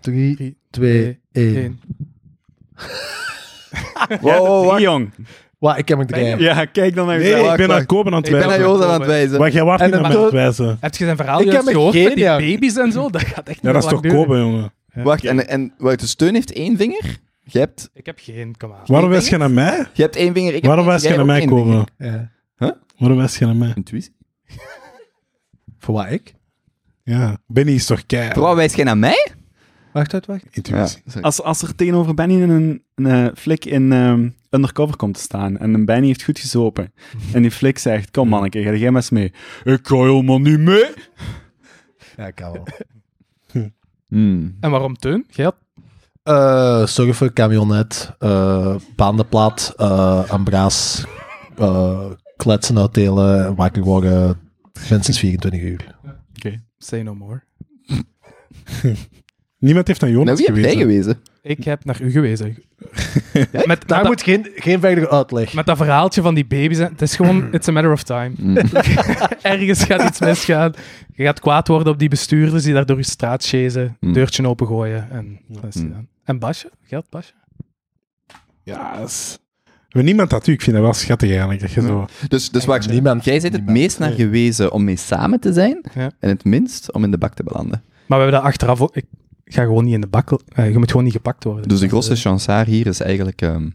3, 0.00 0.34
Drie, 0.36 0.56
2, 0.70 1.18
1. 1.32 1.56
één. 1.56 1.80
Wow, 4.20 4.38
wow, 4.46 4.66
wacht. 4.66 4.80
jong. 4.80 5.10
Wat, 5.64 5.78
ik 5.78 5.88
heb 5.88 5.98
een 5.98 6.06
dream. 6.06 6.40
Ja, 6.40 6.64
kijk 6.64 6.94
dan 6.94 7.06
naar 7.06 7.18
Nee, 7.18 7.30
jezelf. 7.30 7.50
ik 7.50 7.56
ben 7.56 7.66
wacht. 7.66 7.80
aan 7.80 7.86
Kopen 7.86 8.12
aan 8.12 8.18
het 8.18 8.26
Ik 8.26 8.32
ben 8.32 8.40
naar 8.40 8.48
wijzen. 8.48 8.68
Jozef 8.68 8.86
aan 8.88 9.00
het 9.00 9.08
wijzen. 9.08 9.38
Maar 9.38 9.50
jij 9.50 9.64
waart 9.64 9.80
En 9.80 9.90
niet 9.90 9.94
naar 10.00 10.08
mij 10.08 10.16
aan 10.16 10.22
het 10.24 10.32
wijzen. 10.32 10.76
Heb 10.80 10.94
je 10.94 11.04
zijn 11.04 11.16
verhaal 11.16 11.40
Ik 11.40 11.46
juist 11.52 11.66
heb 11.66 11.74
gehoord 11.74 11.94
met 11.94 12.14
die 12.14 12.24
baby's 12.24 12.76
en 12.76 12.92
zo? 12.92 13.10
Dat 13.10 13.22
gaat 13.22 13.48
echt 13.48 13.58
Ja, 13.62 13.72
niet 13.72 13.82
dat 13.82 13.92
is 13.92 14.00
toch. 14.00 14.12
Kopen, 14.12 14.38
jongen. 14.38 14.72
Wacht, 14.94 15.24
en, 15.24 15.48
en 15.48 15.72
wacht, 15.78 16.00
de 16.00 16.06
steun 16.06 16.34
heeft 16.34 16.52
één 16.52 16.76
vinger? 16.76 17.18
Je 17.42 17.58
hebt, 17.58 17.90
Ik 17.94 18.06
heb 18.06 18.18
geen, 18.22 18.54
kom 18.56 18.72
aan. 18.72 18.78
Waarom 18.86 19.10
wijs 19.10 19.28
je 19.28 19.36
naar 19.36 19.50
mij? 19.50 19.86
je 19.92 20.02
hebt 20.02 20.16
één 20.16 20.34
vinger, 20.34 20.54
ik 20.54 20.64
Waarom 20.64 20.86
wijs 20.86 21.02
je 21.02 21.16
naar 21.16 21.26
mij, 21.26 21.44
Kopen? 21.44 21.84
Ja. 21.98 22.30
Waarom 22.98 23.18
wijs 23.18 23.38
je 23.38 23.46
naar 23.46 23.56
mij? 23.56 23.72
Intuïtie. 23.74 24.14
Voor 25.78 25.94
wat 25.94 26.10
ik? 26.10 26.34
Ja, 27.02 27.36
Benny 27.46 27.72
is 27.72 27.86
toch 27.86 28.06
kei. 28.06 28.30
Vooral 28.32 28.56
wijs 28.56 28.74
jij 28.74 28.84
naar 28.84 28.98
mij? 28.98 29.32
Wacht, 29.94 30.14
uit, 30.14 30.26
wacht. 30.26 30.44
Intuïtie. 30.50 31.02
sorry. 31.06 31.22
Als, 31.22 31.42
als 31.42 31.62
er 31.62 31.74
tegenover 31.74 32.14
Benny 32.14 32.42
een, 32.42 32.82
een 32.94 33.06
eh, 33.06 33.26
flik 33.34 33.64
in 33.64 33.92
ehm, 33.92 34.28
undercover 34.50 34.96
komt 34.96 35.14
te 35.14 35.20
staan 35.20 35.58
en 35.58 35.74
een 35.74 35.84
Benny 35.84 36.06
heeft 36.06 36.22
goed 36.22 36.38
gezopen 36.38 36.92
en 37.32 37.42
die 37.42 37.50
flik 37.50 37.78
zegt, 37.78 38.10
kom 38.10 38.28
manneke, 38.28 38.62
ga 38.62 38.72
jij 38.72 38.90
maar 38.90 39.00
eens 39.00 39.10
mee. 39.10 39.32
Ik 39.64 39.86
ga 39.86 39.96
helemaal 39.96 40.38
niet 40.38 40.58
mee. 40.58 40.84
Ja, 42.16 42.26
ik 42.26 42.34
kan 42.34 42.52
wel. 42.52 42.66
Hmm. 44.08 44.56
En 44.60 44.70
waarom 44.70 44.96
Teun? 44.96 45.26
Jij 45.30 45.44
had 45.44 45.56
Eh 46.22 46.86
surfen, 46.86 47.32
camionet, 47.32 48.14
eh 48.18 48.76
bandenplaat, 48.96 49.74
eh 49.76 50.30
ambraas, 50.30 51.04
eh, 51.56 52.10
kletsen 52.36 52.78
uitdelen, 52.78 53.54
wakker 53.54 53.82
worden, 53.82 54.38
minstens 54.90 55.18
24 55.18 55.60
uur. 55.60 55.98
Say 56.78 57.02
no 57.02 57.14
more. 57.14 57.42
Niemand 59.58 59.86
heeft 59.86 60.00
naar 60.00 60.10
Nou, 60.10 60.22
Jonas 60.24 60.38
jij 60.40 60.54
gewezen. 60.54 60.78
gewezen? 60.78 61.20
Ik 61.42 61.64
heb 61.64 61.84
naar 61.84 62.00
u 62.02 62.10
gewezen. 62.10 62.56
met, 63.32 63.66
met, 63.66 63.82
Daar 63.88 63.98
dat, 63.98 64.06
moet 64.08 64.22
geen, 64.22 64.46
geen 64.54 64.80
verdere 64.80 65.10
uitleg. 65.10 65.54
met 65.54 65.66
dat 65.66 65.76
verhaaltje 65.76 66.22
van 66.22 66.34
die 66.34 66.46
baby's. 66.46 66.78
Het 66.78 67.02
is 67.02 67.16
gewoon, 67.16 67.52
it's 67.52 67.68
a 67.68 67.72
matter 67.72 67.92
of 67.92 68.02
time. 68.02 68.32
Hmm. 68.36 68.56
Ergens 69.42 69.84
gaat 69.84 70.08
iets 70.08 70.20
misgaan. 70.20 70.72
Je 71.14 71.24
gaat 71.24 71.40
kwaad 71.40 71.68
worden 71.68 71.92
op 71.92 71.98
die 71.98 72.08
bestuurders 72.08 72.62
die 72.62 72.72
daar 72.72 72.86
door 72.86 72.96
je 72.96 73.02
straat 73.04 73.46
chasen, 73.46 73.96
Hmm. 74.00 74.12
deurtje 74.12 74.48
opengooien. 74.48 75.10
En, 75.10 75.40
dat 75.48 75.64
is 75.68 75.74
het 75.74 75.92
dan. 75.92 76.06
en 76.24 76.38
Basje? 76.38 76.70
Geld, 76.82 77.06
Basje? 77.10 77.32
Ja, 78.62 78.98
dat 78.98 79.08
is... 79.08 79.38
We 79.64 80.00
hebben 80.00 80.04
niemand 80.04 80.30
dat 80.30 80.46
u. 80.46 80.52
Ik 80.52 80.62
vind 80.62 80.76
dat 80.76 80.84
wel 80.84 80.94
schattig 80.94 81.28
eigenlijk. 81.30 81.60
Dat 81.60 81.72
je 81.72 81.80
zo... 81.80 82.06
Dus, 82.28 82.50
dus 82.50 82.64
wacht, 82.64 82.90
Niemand. 82.90 83.24
jij 83.24 83.32
bent 83.40 83.44
het 83.44 83.52
Niemand. 83.52 83.78
meest 83.78 83.98
naar 83.98 84.10
gewezen 84.12 84.72
om 84.72 84.84
mee 84.84 84.96
samen 84.96 85.40
te 85.40 85.52
zijn 85.52 85.84
Ja. 85.94 86.10
en 86.20 86.28
het 86.28 86.44
minst 86.44 86.92
om 86.92 87.04
in 87.04 87.10
de 87.10 87.18
bak 87.18 87.34
te 87.34 87.42
belanden. 87.42 87.82
Maar 88.06 88.18
we 88.18 88.24
hebben 88.24 88.32
dat 88.32 88.42
achteraf 88.50 88.80
ook... 88.80 88.96
Ik 88.96 89.04
ga 89.44 89.62
gewoon 89.62 89.84
niet 89.84 89.94
in 89.94 90.00
de 90.00 90.06
bak... 90.06 90.38
eh, 90.54 90.70
je 90.70 90.78
moet 90.78 90.90
gewoon 90.90 91.04
niet 91.04 91.12
gepakt 91.12 91.44
worden. 91.44 91.68
Dus 91.68 91.80
de 91.80 91.88
grootste 91.88 92.16
chansaar 92.16 92.66
hier 92.66 92.86
is 92.86 93.00
eigenlijk 93.00 93.42
ehm, 93.42 93.68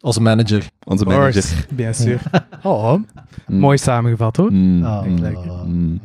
Als 0.00 0.18
manager. 0.18 0.70
onze 0.84 1.04
manager. 1.04 1.66
Bien 1.76 1.94
sûr. 1.94 2.20
Oh, 2.62 2.94
Hmm. 3.46 3.58
mooi 3.58 3.78
samengevat 3.78 4.36
hoor. 4.36 4.50
Ah. 4.82 5.02
Hmm. 5.02 6.00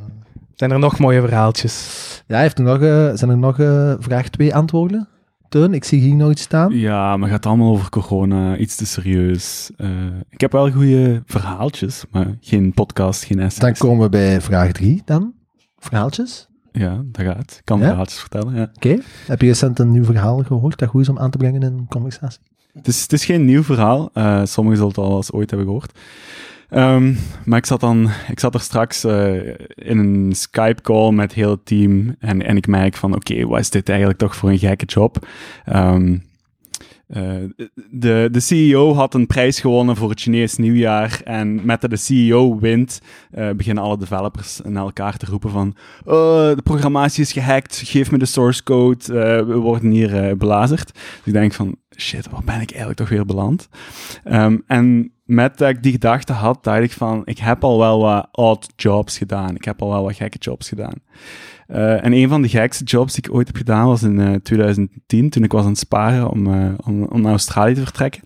Zijn 0.55 0.71
er 0.71 0.79
nog 0.79 0.99
mooie 0.99 1.21
verhaaltjes? 1.21 2.23
Ja, 2.27 2.39
heeft 2.39 2.57
er 2.57 2.63
nog, 2.63 2.81
eh, 2.81 3.11
zijn 3.13 3.29
er 3.31 3.37
nog 3.37 3.59
eh, 3.59 3.93
vraag 3.99 4.29
2 4.29 4.55
antwoorden? 4.55 5.07
Teun, 5.49 5.73
ik 5.73 5.83
zie 5.83 5.99
hier 6.01 6.15
nog 6.15 6.31
iets 6.31 6.41
staan. 6.41 6.71
Ja, 6.77 7.17
maar 7.17 7.29
het 7.29 7.31
gaat 7.37 7.45
allemaal 7.45 7.71
over 7.71 7.89
corona, 7.89 8.57
iets 8.57 8.75
te 8.75 8.85
serieus. 8.85 9.71
Eh, 9.77 9.89
ik 10.29 10.41
heb 10.41 10.51
wel 10.51 10.71
goede 10.71 11.23
verhaaltjes, 11.25 12.03
maar 12.11 12.37
geen 12.41 12.73
podcast, 12.73 13.23
geen 13.23 13.37
Dan 13.37 13.45
essays. 13.45 13.77
komen 13.79 14.03
we 14.03 14.09
bij 14.09 14.41
vraag 14.41 14.71
3 14.71 15.01
dan. 15.05 15.33
Verhaaltjes. 15.77 16.47
Ja, 16.75 17.01
dat 17.05 17.25
gaat. 17.25 17.55
Ik 17.57 17.61
kan 17.63 17.79
Ja? 17.79 17.85
verhaaltjes 17.87 18.19
vertellen, 18.19 18.55
ja. 18.55 18.69
Oké. 18.75 18.97
Heb 19.27 19.41
je 19.41 19.47
recent 19.47 19.79
een 19.79 19.91
nieuw 19.91 20.03
verhaal 20.03 20.43
gehoord 20.43 20.79
dat 20.79 20.89
goed 20.89 21.01
is 21.01 21.09
om 21.09 21.19
aan 21.19 21.29
te 21.31 21.37
brengen 21.37 21.61
in 21.61 21.73
een 21.73 21.85
conversatie? 21.89 22.39
Het 22.73 22.87
is, 22.87 23.01
het 23.01 23.13
is 23.13 23.25
geen 23.25 23.45
nieuw 23.45 23.63
verhaal. 23.63 24.09
Eh 24.13 24.41
sommigen 24.43 24.77
zullen 24.77 24.93
het 24.95 25.03
al 25.03 25.15
eens 25.17 25.31
ooit 25.31 25.49
hebben 25.49 25.67
gehoord. 25.67 25.99
Ehm, 26.69 27.13
maar 27.45 27.57
ik 27.57 27.65
zat, 27.65 27.79
dan, 27.79 28.09
ik 28.29 28.39
zat 28.39 28.53
er 28.53 28.59
straks 28.59 29.03
eh, 29.03 29.47
in 29.75 29.97
een 29.97 30.35
Skype-call 30.35 31.11
met 31.11 31.33
heel 31.33 31.49
het 31.49 31.65
team. 31.65 32.15
En, 32.19 32.41
en 32.45 32.57
ik 32.57 32.67
merk 32.67 32.95
van, 32.95 33.15
oké, 33.15 33.45
wat 33.45 33.59
is 33.59 33.69
dit 33.69 33.89
eigenlijk 33.89 34.19
toch 34.19 34.35
voor 34.35 34.49
een 34.49 34.57
gekke 34.57 34.85
job? 34.85 35.27
Ehm, 35.65 36.17
eh, 37.07 37.23
de, 37.89 38.27
de 38.31 38.39
CEO 38.39 38.93
had 38.93 39.13
een 39.13 39.27
prijs 39.27 39.59
gewonnen 39.59 39.95
voor 39.95 40.09
het 40.09 40.19
Chinees 40.19 40.55
nieuwjaar. 40.55 41.21
En 41.23 41.65
met 41.65 41.81
dat 41.81 41.89
de 41.89 41.95
CEO 41.95 42.59
wint, 42.59 43.01
eh, 43.31 43.49
beginnen 43.49 43.83
alle 43.83 43.97
developers 43.97 44.61
naar 44.63 44.83
elkaar 44.83 45.17
te 45.17 45.25
roepen 45.25 45.49
van 45.49 45.75
"Oh, 46.03 46.49
de 46.55 46.61
programmatie 46.63 47.23
is 47.23 47.31
gehackt, 47.31 47.81
geef 47.85 48.11
me 48.11 48.17
de 48.17 48.25
source 48.25 48.63
code, 48.63 49.03
eh, 49.03 49.45
we 49.45 49.55
worden 49.55 49.91
hier 49.91 50.37
belazerd. 50.37 50.93
Dus 50.93 51.21
ik 51.23 51.33
denk 51.33 51.53
van, 51.53 51.75
shit, 51.97 52.29
waar 52.29 52.43
ben 52.45 52.61
ik 52.61 52.69
eigenlijk 52.69 52.99
toch 52.99 53.09
weer 53.09 53.25
beland? 53.25 53.69
Ehm, 54.23 54.57
en 54.67 55.13
met 55.25 55.57
dat 55.57 55.69
ik 55.69 55.83
die 55.83 55.91
gedachte 55.91 56.33
had, 56.33 56.63
dacht 56.63 56.81
ik 56.83 56.91
van, 56.91 57.21
ik 57.25 57.37
heb 57.37 57.63
al 57.63 57.79
wel 57.79 58.01
wat 58.01 58.27
odd 58.31 58.73
jobs 58.75 59.17
gedaan. 59.17 59.55
Ik 59.55 59.65
heb 59.65 59.81
al 59.81 59.89
wel 59.89 60.03
wat 60.03 60.15
gekke 60.15 60.37
jobs 60.37 60.69
gedaan. 60.69 61.01
Eh, 61.67 62.05
en 62.05 62.13
een 62.13 62.29
van 62.29 62.41
de 62.41 62.49
gekste 62.49 62.83
jobs 62.83 63.13
die 63.13 63.23
ik 63.23 63.33
ooit 63.35 63.47
heb 63.47 63.55
gedaan 63.55 63.85
was 63.85 64.03
in 64.03 64.19
eh, 64.19 64.33
2010, 64.33 65.29
toen 65.29 65.43
ik 65.43 65.51
was 65.51 65.63
aan 65.63 65.69
het 65.69 65.77
sparen 65.77 66.29
om, 66.29 66.53
eh, 66.53 66.71
om, 66.85 67.03
om 67.03 67.21
naar 67.21 67.31
Australië 67.31 67.73
te 67.73 67.81
vertrekken. 67.81 68.21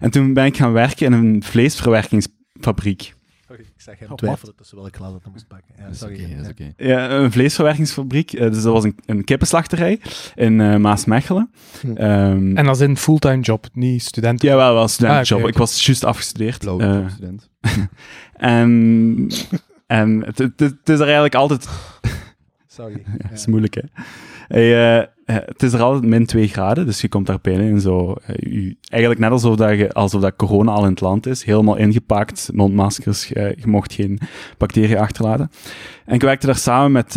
En 0.00 0.10
toen 0.10 0.32
ben 0.34 0.44
ik 0.44 0.56
gaan 0.56 0.72
werken 0.72 1.06
in 1.06 1.12
een 1.12 1.42
vleesverwerkingsfabriek. 1.42 3.14
Sorry, 3.48 3.62
ik 3.62 3.80
zeg 3.80 3.94
Oh, 4.02 4.08
hem 4.08 4.16
twijfelen 4.16 4.54
tussen 4.56 4.76
welk 4.76 4.96
glas 4.96 5.12
dat 5.12 5.32
moest 5.32 5.46
pakken. 5.46 5.74
Ja, 5.78 5.92
sorry. 5.92 6.14
is 6.14 6.70
Ja. 6.76 7.10
een 7.10 7.32
vleesverwerkingsfabriek. 7.32 8.32
Eh, 8.32 8.50
dus 8.50 8.62
dat 8.62 8.72
was 8.72 8.84
een, 8.84 8.96
een 9.06 9.24
kippenslachterij 9.24 10.00
in 10.34 10.60
eh, 10.60 10.76
Maasmechelen. 10.76 11.50
Hm. 11.80 11.92
Ehm, 11.96 12.56
En 12.56 12.64
dat 12.64 12.74
is 12.74 12.80
een 12.80 12.96
fulltime 12.96 13.40
job, 13.42 13.66
niet 13.72 14.02
student. 14.02 14.42
ja, 14.42 14.56
wel, 14.56 14.74
wel 14.74 14.88
studentenjob. 14.88 15.42
Ah, 15.42 15.48
Ik 15.48 15.56
was 15.56 15.86
juist 15.86 16.04
afgestudeerd. 16.04 16.58
Blauwe 16.58 16.82
Eh, 16.84 17.08
student. 17.10 17.50
en 18.32 19.26
en 19.86 20.22
het, 20.24 20.38
het, 20.38 20.60
het 20.60 20.88
is 20.88 20.94
er 20.98 21.02
eigenlijk 21.04 21.34
altijd 21.34 21.68
Sorry. 22.74 23.02
Ja, 23.18 23.28
dat 23.28 23.38
is 23.38 23.46
moeilijk, 23.46 23.74
hè. 23.74 23.80
Hey, 24.48 24.72
eh, 24.72 24.98
eh, 24.98 25.06
het 25.46 25.62
is 25.62 25.72
er 25.72 25.82
altijd 25.82 26.04
min 26.10 26.26
2 26.26 26.48
graden, 26.48 26.86
dus 26.86 27.00
je 27.00 27.08
komt 27.08 27.26
daar 27.26 27.38
binnen 27.42 27.70
en 27.70 27.80
zo. 27.80 28.12
eh, 28.12 28.52
u- 28.52 28.78
eigenlijk 28.90 29.22
net 29.22 29.30
alsof, 29.30 29.56
dat 29.56 29.78
je, 29.78 29.92
alsof 29.92 30.20
dat 30.20 30.36
corona 30.36 30.72
al 30.72 30.84
in 30.84 30.90
het 30.90 31.00
land 31.00 31.26
is. 31.26 31.44
Helemaal 31.44 31.76
ingepakt, 31.76 32.50
mondmaskers, 32.52 33.32
eh, 33.32 33.54
je 33.54 33.66
mocht 33.66 33.92
geen 33.92 34.18
bacteriën 34.58 34.98
achterlaten. 34.98 35.50
En 36.06 36.14
ik 36.14 36.20
werkte 36.22 36.46
daar 36.46 36.56
samen 36.56 36.92
met 36.92 37.14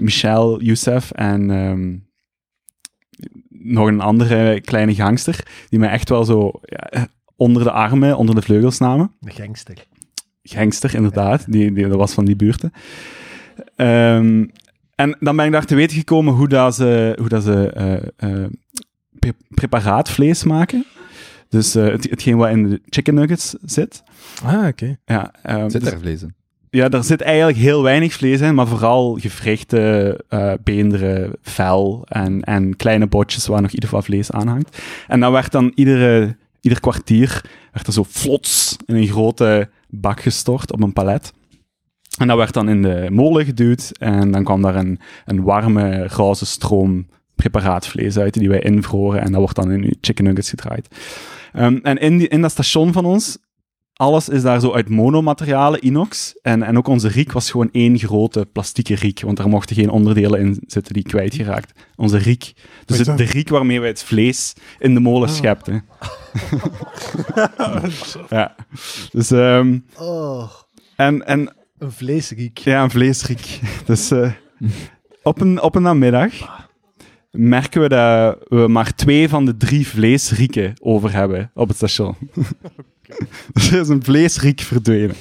Michel, 0.00 0.62
Youssef 0.62 1.10
en 1.10 1.50
ehm, 1.50 1.96
nog 3.48 3.86
een 3.86 4.00
andere 4.00 4.60
kleine 4.60 4.94
gangster, 4.94 5.46
die 5.68 5.78
mij 5.78 5.88
echt 5.90 6.08
wel 6.08 6.24
zo 6.24 6.50
ja, 6.62 7.08
onder 7.36 7.62
de 7.64 7.70
armen, 7.70 8.16
onder 8.16 8.34
de 8.34 8.42
vleugels 8.42 8.78
namen 8.78 9.12
De 9.20 9.30
gangster. 9.30 9.86
gangster, 10.42 10.94
inderdaad. 10.94 11.52
Die, 11.52 11.72
die, 11.72 11.88
dat 11.88 11.96
was 11.98 12.12
van 12.14 12.24
die 12.24 12.36
buurten. 12.36 12.72
Ehm, 13.76 14.44
en 14.94 15.16
dan 15.20 15.36
ben 15.36 15.46
ik 15.46 15.52
daar 15.52 15.64
te 15.64 15.74
weten 15.74 15.96
gekomen 15.96 16.34
hoe 16.34 16.48
dat 16.48 16.74
ze, 16.74 17.16
hoe 17.18 17.28
dat 17.28 17.42
ze 17.42 17.70
eh, 17.70 17.94
eh, 18.42 18.46
pre- 19.18 19.32
preparaatvlees 19.48 20.44
maken. 20.44 20.84
Dus 21.48 21.74
eh, 21.74 21.86
het, 21.86 22.10
hetgeen 22.10 22.36
wat 22.36 22.50
in 22.50 22.68
de 22.68 22.80
chicken 22.88 23.14
nuggets 23.14 23.54
zit. 23.64 24.02
Ah, 24.44 24.66
oké. 24.66 24.96
Ja, 25.04 25.32
ehm, 25.42 25.68
Zit 25.70 25.80
dus- 25.80 25.90
daar 25.90 26.00
vlees 26.00 26.22
in? 26.22 26.34
ja, 26.70 26.88
er 26.90 27.04
zit 27.04 27.20
eigenlijk 27.20 27.58
heel 27.58 27.82
weinig 27.82 28.12
vlees 28.12 28.40
in, 28.40 28.54
maar 28.54 28.66
vooral 28.66 29.18
gewrichten, 29.20 30.16
eh 30.28 30.52
beenderen, 30.64 31.32
vel 31.42 32.04
en, 32.08 32.42
en 32.42 32.76
kleine 32.76 33.06
botjes 33.06 33.46
waar 33.46 33.62
nog 33.62 33.70
ieder 33.70 33.90
wat 33.90 34.04
vlees 34.04 34.30
aan 34.30 34.48
hangt. 34.48 34.78
En 35.06 35.20
dat 35.20 35.32
werd 35.32 35.52
dan 35.52 35.72
iedere, 35.74 36.36
ieder 36.60 36.80
kwartier 36.80 37.44
werd 37.72 37.86
er 37.86 37.92
zo 37.92 38.04
vlots 38.08 38.76
in 38.86 38.94
een 38.94 39.06
grote 39.06 39.68
bak 39.88 40.20
gestort 40.20 40.72
op 40.72 40.82
een 40.82 40.92
palet. 40.92 41.32
En 42.18 42.26
dat 42.26 42.36
werd 42.36 42.52
dan 42.52 42.68
in 42.68 42.82
de 42.82 43.06
molen 43.10 43.44
geduwd 43.44 43.90
en 43.98 44.30
dan 44.30 44.44
kwam 44.44 44.62
daar 44.62 44.76
een, 44.76 45.00
een 45.24 45.42
warme, 45.42 46.08
roze 46.08 46.46
stroom 46.46 47.06
preparaatvlees 47.34 48.18
uit 48.18 48.34
die 48.34 48.48
wij 48.48 48.60
invroren 48.60 49.20
en 49.20 49.30
dat 49.30 49.40
wordt 49.40 49.56
dan 49.56 49.70
in 49.70 49.96
chicken 50.00 50.24
nuggets 50.24 50.50
gedraaid. 50.50 50.88
Ehm, 51.52 51.78
en 51.82 51.98
in, 51.98 52.18
die, 52.18 52.28
in 52.28 52.40
dat 52.40 52.50
station 52.50 52.92
van 52.92 53.04
ons 53.04 53.38
alles 53.96 54.28
is 54.28 54.42
daar 54.42 54.60
zo 54.60 54.72
uit 54.72 54.88
monomaterialen, 54.88 55.84
inox. 55.84 56.38
En, 56.42 56.62
en 56.62 56.76
ook 56.76 56.88
onze 56.88 57.08
riek 57.08 57.32
was 57.32 57.50
gewoon 57.50 57.68
één 57.72 57.98
grote 57.98 58.46
plastieke 58.52 58.94
riek, 58.94 59.20
want 59.20 59.38
er 59.38 59.48
mochten 59.48 59.76
geen 59.76 59.90
onderdelen 59.90 60.40
in 60.40 60.62
zitten 60.66 60.92
die 60.92 61.02
kwijtgeraakt. 61.02 61.80
Onze 61.96 62.16
riek. 62.16 62.52
Dus 62.84 62.98
het, 62.98 63.18
de 63.18 63.24
riek 63.24 63.48
waarmee 63.48 63.80
wij 63.80 63.88
het 63.88 64.02
vlees 64.02 64.52
in 64.78 64.94
de 64.94 65.00
molen 65.00 65.28
schepten. 65.28 65.84
ja. 68.28 68.54
Dus, 69.12 69.30
ehm, 69.30 69.78
Oh, 69.98 70.50
en, 70.96 71.26
en 71.26 71.54
een 71.78 71.92
vleesriek. 71.92 72.58
ja, 72.58 72.82
een 72.82 72.90
vleesriek. 72.90 73.60
Dus 73.86 74.10
eh, 74.10 74.32
op, 75.22 75.40
een, 75.40 75.62
op 75.62 75.74
een 75.74 75.82
namiddag 75.82 76.32
merken 77.30 77.80
we 77.80 77.88
dat 77.88 78.38
we 78.48 78.68
maar 78.68 78.94
twee 78.94 79.28
van 79.28 79.44
de 79.44 79.56
drie 79.56 79.86
vleesrieken 79.86 80.72
over 80.80 81.12
hebben 81.12 81.50
op 81.54 81.68
het 81.68 81.76
station. 81.76 82.16
dus 83.52 83.70
er 83.70 83.80
is 83.80 83.88
een 83.88 84.04
vleesriek 84.04 84.60
verdwenen. 84.60 85.16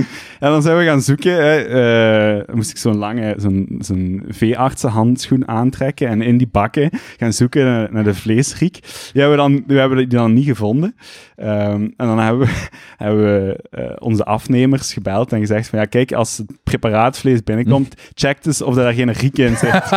en 0.40 0.50
dan 0.50 0.62
zijn 0.62 0.78
we 0.78 0.84
gaan 0.84 1.00
zoeken. 1.00 1.32
Hè, 1.32 1.56
eh, 1.58 2.46
dan 2.46 2.56
moest 2.56 2.70
ik 2.70 2.76
zo'n 2.76 2.96
lange, 2.96 3.34
zo'n 3.36 3.76
zo'n 3.78 4.22
veeartsenhandschoen 4.28 5.48
aantrekken 5.48 6.08
en 6.08 6.22
in 6.22 6.38
die 6.38 6.48
bakken 6.50 6.90
gaan 7.16 7.32
zoeken 7.32 7.64
naar, 7.64 7.92
naar 7.92 8.04
de 8.04 8.14
vleesriek. 8.14 8.72
Die 9.12 9.22
hebben 9.22 9.30
we 9.30 9.36
dan, 9.36 9.64
die 9.66 9.78
hebben 9.78 9.98
die 9.98 10.06
dan 10.06 10.32
niet 10.32 10.44
gevonden. 10.44 10.94
Ehm, 11.36 11.82
en 11.82 12.06
dan 12.06 12.18
hebben 12.18 12.46
we, 12.46 12.68
hebben 13.04 13.24
we 13.24 13.64
eh, 13.70 13.92
onze 13.98 14.24
afnemers 14.24 14.92
gebeld 14.92 15.32
en 15.32 15.40
gezegd 15.40 15.68
van 15.68 15.78
ja, 15.78 15.84
kijk, 15.84 16.12
als 16.12 16.36
het 16.36 16.52
preparaatvlees 16.64 17.42
binnenkomt, 17.44 17.94
check 18.14 18.42
dus 18.42 18.62
of 18.62 18.76
er 18.76 18.92
geen 18.92 19.12
riek 19.12 19.38
in 19.38 19.56
zit. 19.56 19.90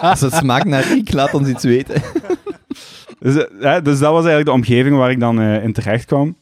Als 0.00 0.20
het 0.20 0.34
smaakt 0.34 0.64
naar 0.64 0.84
riek, 0.84 1.12
laat 1.12 1.34
ons 1.34 1.48
iets 1.48 1.64
weten. 1.64 2.02
Dus, 3.18 3.46
eh, 3.46 3.82
dus 3.82 3.98
dat 3.98 4.12
was 4.12 4.24
eigenlijk 4.24 4.44
de 4.44 4.52
omgeving 4.52 4.96
waar 4.96 5.10
ik 5.10 5.20
dan 5.20 5.40
in 5.40 5.72
terecht 5.72 6.04
kwam. 6.04 6.36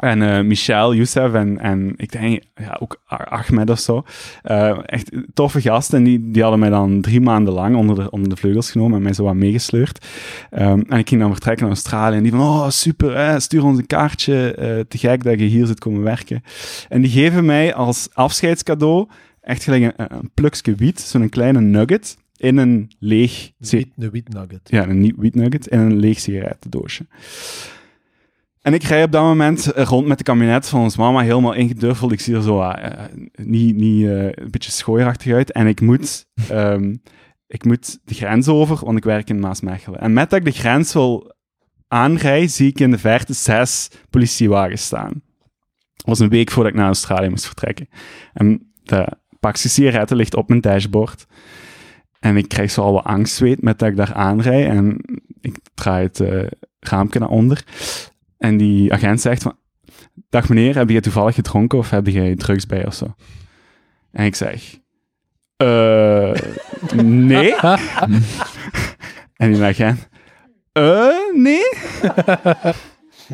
En 0.00 0.22
eh, 0.22 0.44
Michel, 0.44 0.94
Youssef 0.94 1.32
en, 1.32 1.58
en 1.58 1.94
ik 1.96 2.12
denk 2.12 2.42
ja, 2.54 2.76
ook 2.80 3.00
Ah- 3.06 3.26
Ahmed 3.32 3.70
of 3.70 3.78
zo. 3.78 4.02
Eh, 4.42 4.78
echt 4.86 5.10
toffe 5.34 5.60
gasten. 5.60 6.02
Die, 6.02 6.30
die 6.30 6.42
hadden 6.42 6.60
mij 6.60 6.70
dan 6.70 7.00
drie 7.00 7.20
maanden 7.20 7.54
lang 7.54 7.76
onder 7.76 7.94
de, 7.96 8.10
onder 8.10 8.28
de 8.28 8.36
vleugels 8.36 8.70
genomen 8.70 8.96
en 8.96 9.02
mij 9.02 9.12
zo 9.12 9.24
wat 9.24 9.34
meegesleurd. 9.34 10.06
Ehm, 10.50 10.80
en 10.88 10.98
ik 10.98 11.08
ging 11.08 11.20
dan 11.20 11.32
vertrekken 11.32 11.64
naar 11.64 11.74
Australië. 11.74 12.16
En 12.16 12.22
die 12.22 12.32
van, 12.32 12.40
oh 12.40 12.68
super, 12.68 13.16
hè, 13.16 13.40
stuur 13.40 13.64
ons 13.64 13.78
een 13.78 13.86
kaartje. 13.86 14.54
eh, 14.54 14.78
te 14.88 14.98
gek 14.98 15.22
dat 15.24 15.38
je 15.38 15.44
hier 15.44 15.66
zit 15.66 15.78
komen 15.78 16.02
werken. 16.02 16.42
En 16.88 17.00
die 17.00 17.10
geven 17.10 17.44
mij 17.44 17.74
als 17.74 18.08
afscheidscadeau 18.12 19.08
echt 19.40 19.62
gelijk 19.64 19.82
een, 19.82 20.06
een 20.18 20.30
plukje 20.34 20.74
wiet, 20.74 21.00
zo'n 21.00 21.28
kleine 21.28 21.60
nugget, 21.60 22.16
in 22.36 22.56
een 22.56 22.90
leeg... 22.98 23.50
Een 23.60 23.92
Een 23.98 24.10
wheat 24.10 24.28
nugget. 24.28 24.60
Ja, 24.64 24.88
een 24.88 25.14
wheat 25.16 25.34
nugget 25.34 25.66
in 25.66 25.78
een 25.78 25.96
leeg 25.96 26.20
sigarettendoosje. 26.20 27.06
En 28.60 28.74
ik 28.74 28.82
rij 28.82 29.02
op 29.02 29.12
dat 29.12 29.22
moment 29.22 29.72
eh, 29.72 29.84
rond 29.84 30.06
met 30.06 30.18
de 30.18 30.24
kabinet 30.24 30.68
van 30.68 30.80
ons 30.80 30.96
mama, 30.96 31.20
helemaal 31.20 31.52
ingeduffeld. 31.52 32.12
Ik 32.12 32.20
zie 32.20 32.34
er 32.34 32.42
zo 32.42 32.60
eh, 32.60 33.04
niet, 33.34 33.76
niet 33.76 34.06
eh, 34.06 34.24
een 34.24 34.50
beetje 34.50 34.70
schooierachtig 34.70 35.32
uit. 35.32 35.52
En 35.52 35.66
ik 35.66 35.80
moet, 35.80 36.26
ehm, 36.48 36.96
ik 37.46 37.64
moet 37.64 37.98
de 38.04 38.14
grens 38.14 38.48
over, 38.48 38.84
want 38.84 38.98
ik 38.98 39.04
werk 39.04 39.28
in 39.28 39.40
Maasmechelen. 39.40 40.00
En 40.00 40.12
met 40.12 40.30
dat 40.30 40.38
ik 40.38 40.44
de 40.44 40.60
grens 40.60 40.92
wil 40.92 41.34
aanrij, 41.88 42.48
zie 42.48 42.68
ik 42.68 42.80
in 42.80 42.90
de 42.90 42.98
verte 42.98 43.32
zes 43.32 43.90
politiewagens 44.10 44.84
staan. 44.84 45.22
Dat 45.96 46.06
was 46.06 46.18
een 46.18 46.28
week 46.28 46.50
voordat 46.50 46.72
ik 46.72 46.78
naar 46.78 46.86
Australië 46.86 47.28
moest 47.28 47.46
vertrekken. 47.46 47.88
En 48.32 48.72
de 48.82 49.08
pakje 49.40 49.68
sigaretten 49.68 50.16
ligt 50.16 50.34
op 50.34 50.48
mijn 50.48 50.60
dashboard. 50.60 51.26
En 52.18 52.36
ik 52.36 52.48
krijg 52.48 52.70
zo 52.70 52.82
al 52.82 52.92
wat 52.92 53.04
angstzweet 53.04 53.62
met 53.62 53.78
dat 53.78 53.88
ik 53.88 53.96
daar 53.96 54.14
aanrij. 54.14 54.68
En 54.68 55.00
ik 55.40 55.56
draai 55.74 56.06
het 56.06 56.20
eh, 56.20 56.46
raampje 56.80 57.18
naar 57.18 57.28
onder. 57.28 57.64
En 58.40 58.56
die 58.56 58.92
agent 58.92 59.20
zegt 59.20 59.42
van... 59.42 59.58
Dag 60.28 60.48
meneer, 60.48 60.76
heb 60.76 60.90
je 60.90 61.00
toevallig 61.00 61.34
gedronken 61.34 61.78
of 61.78 61.90
heb 61.90 62.06
je 62.06 62.36
drugs 62.36 62.66
bij 62.66 62.86
of 62.86 62.94
zo? 62.94 63.14
En 64.12 64.24
ik 64.24 64.34
zeg... 64.34 64.78
eh 65.56 66.32
nee. 67.04 67.54
en 69.36 69.52
die 69.52 69.62
agent... 69.62 70.08
eh 70.72 71.08
nee. 71.34 71.68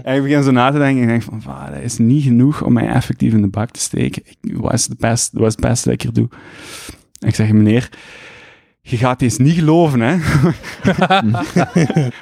en 0.02 0.16
ik 0.16 0.22
begin 0.22 0.42
zo 0.42 0.50
na 0.50 0.70
te 0.70 0.78
denken 0.78 0.96
en 0.96 1.02
ik 1.02 1.08
denk 1.08 1.22
van... 1.22 1.42
"Va, 1.42 1.70
dat 1.70 1.82
is 1.82 1.98
niet 1.98 2.22
genoeg 2.22 2.62
om 2.62 2.72
mij 2.72 2.88
effectief 2.88 3.32
in 3.32 3.42
de 3.42 3.48
bak 3.48 3.70
te 3.70 3.80
steken. 3.80 4.22
Is 4.70 4.86
het 4.88 4.98
best, 4.98 5.32
wat 5.32 5.46
is 5.46 5.52
het 5.52 5.60
beste 5.64 5.84
dat 5.84 5.94
ik 5.94 6.02
hier 6.02 6.12
doe? 6.12 6.28
En 7.20 7.28
ik 7.28 7.34
zeg, 7.34 7.52
meneer... 7.52 7.88
Je 8.88 8.96
gaat 8.96 9.18
deze 9.18 9.42
niet 9.42 9.54
geloven, 9.54 10.00
hè? 10.00 10.16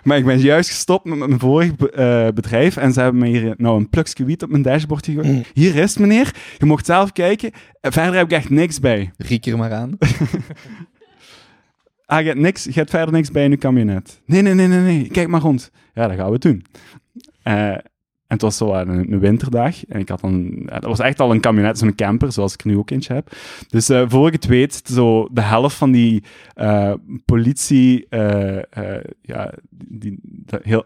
maar 0.04 0.18
ik 0.18 0.24
ben 0.24 0.38
juist 0.38 0.70
gestopt 0.70 1.04
met 1.04 1.18
mijn 1.18 1.38
vorig 1.38 1.76
eh, 1.76 2.28
bedrijf 2.34 2.76
en 2.76 2.92
ze 2.92 3.00
hebben 3.00 3.20
me 3.20 3.28
hier 3.28 3.54
nou 3.56 3.78
een 3.78 3.88
plukje 3.88 4.24
wiet 4.24 4.42
op 4.42 4.50
mijn 4.50 4.62
dashboard 4.62 5.04
gegooid. 5.04 5.50
Hier 5.52 5.76
is 5.76 5.90
het, 5.90 5.98
meneer. 5.98 6.34
Je 6.58 6.64
mocht 6.64 6.86
zelf 6.86 7.12
kijken. 7.12 7.50
Eh, 7.80 7.92
Verder 7.92 8.14
heb 8.14 8.26
ik 8.26 8.32
echt 8.32 8.50
niks 8.50 8.80
bij. 8.80 9.10
Riek 9.16 9.46
er 9.46 9.58
maar 9.58 9.72
aan. 9.72 9.98
Ah, 12.06 12.20
je 12.20 12.26
hebt, 12.26 12.40
niks, 12.40 12.64
je 12.64 12.72
hebt 12.72 12.90
verder 12.90 13.14
niks 13.14 13.30
bij 13.30 13.44
in 13.44 13.50
uw 13.50 13.56
kabinet. 13.56 14.20
Nee, 14.26 14.42
nee, 14.42 14.54
nee, 14.54 14.66
nee, 14.66 14.80
nee. 14.80 15.08
Kijk 15.08 15.28
maar 15.28 15.40
rond. 15.40 15.70
Ja, 15.94 16.08
dat 16.08 16.16
gaan 16.16 16.30
we 16.30 16.38
doen. 16.38 16.64
Eh, 17.42 17.74
En 18.26 18.34
het 18.40 18.42
was 18.42 18.56
zo 18.56 18.72
een, 18.72 19.12
een 19.12 19.18
winterdag. 19.18 19.86
En 19.86 20.00
ik 20.00 20.08
had 20.08 20.20
dan... 20.20 20.62
ja, 20.66 20.78
Dat 20.78 20.84
was 20.84 20.98
echt 20.98 21.20
al 21.20 21.30
een 21.30 21.40
kabinet, 21.40 21.78
zo'n 21.78 21.94
camper, 21.94 22.32
zoals 22.32 22.52
ik 22.52 22.64
nu 22.64 22.76
ook 22.76 22.90
eentje 22.90 23.14
heb. 23.14 23.32
Dus 23.68 23.88
eh, 23.88 24.04
voor 24.08 24.26
ik 24.26 24.32
het 24.32 24.46
weet, 24.46 24.82
zo 24.84 25.28
de 25.32 25.40
helft 25.40 25.76
van 25.76 25.90
die 25.90 26.22
eh, 26.54 26.92
politie... 27.24 28.06
eh, 28.08 28.56
eh, 28.58 29.04
ja, 29.22 29.52
die, 29.70 30.18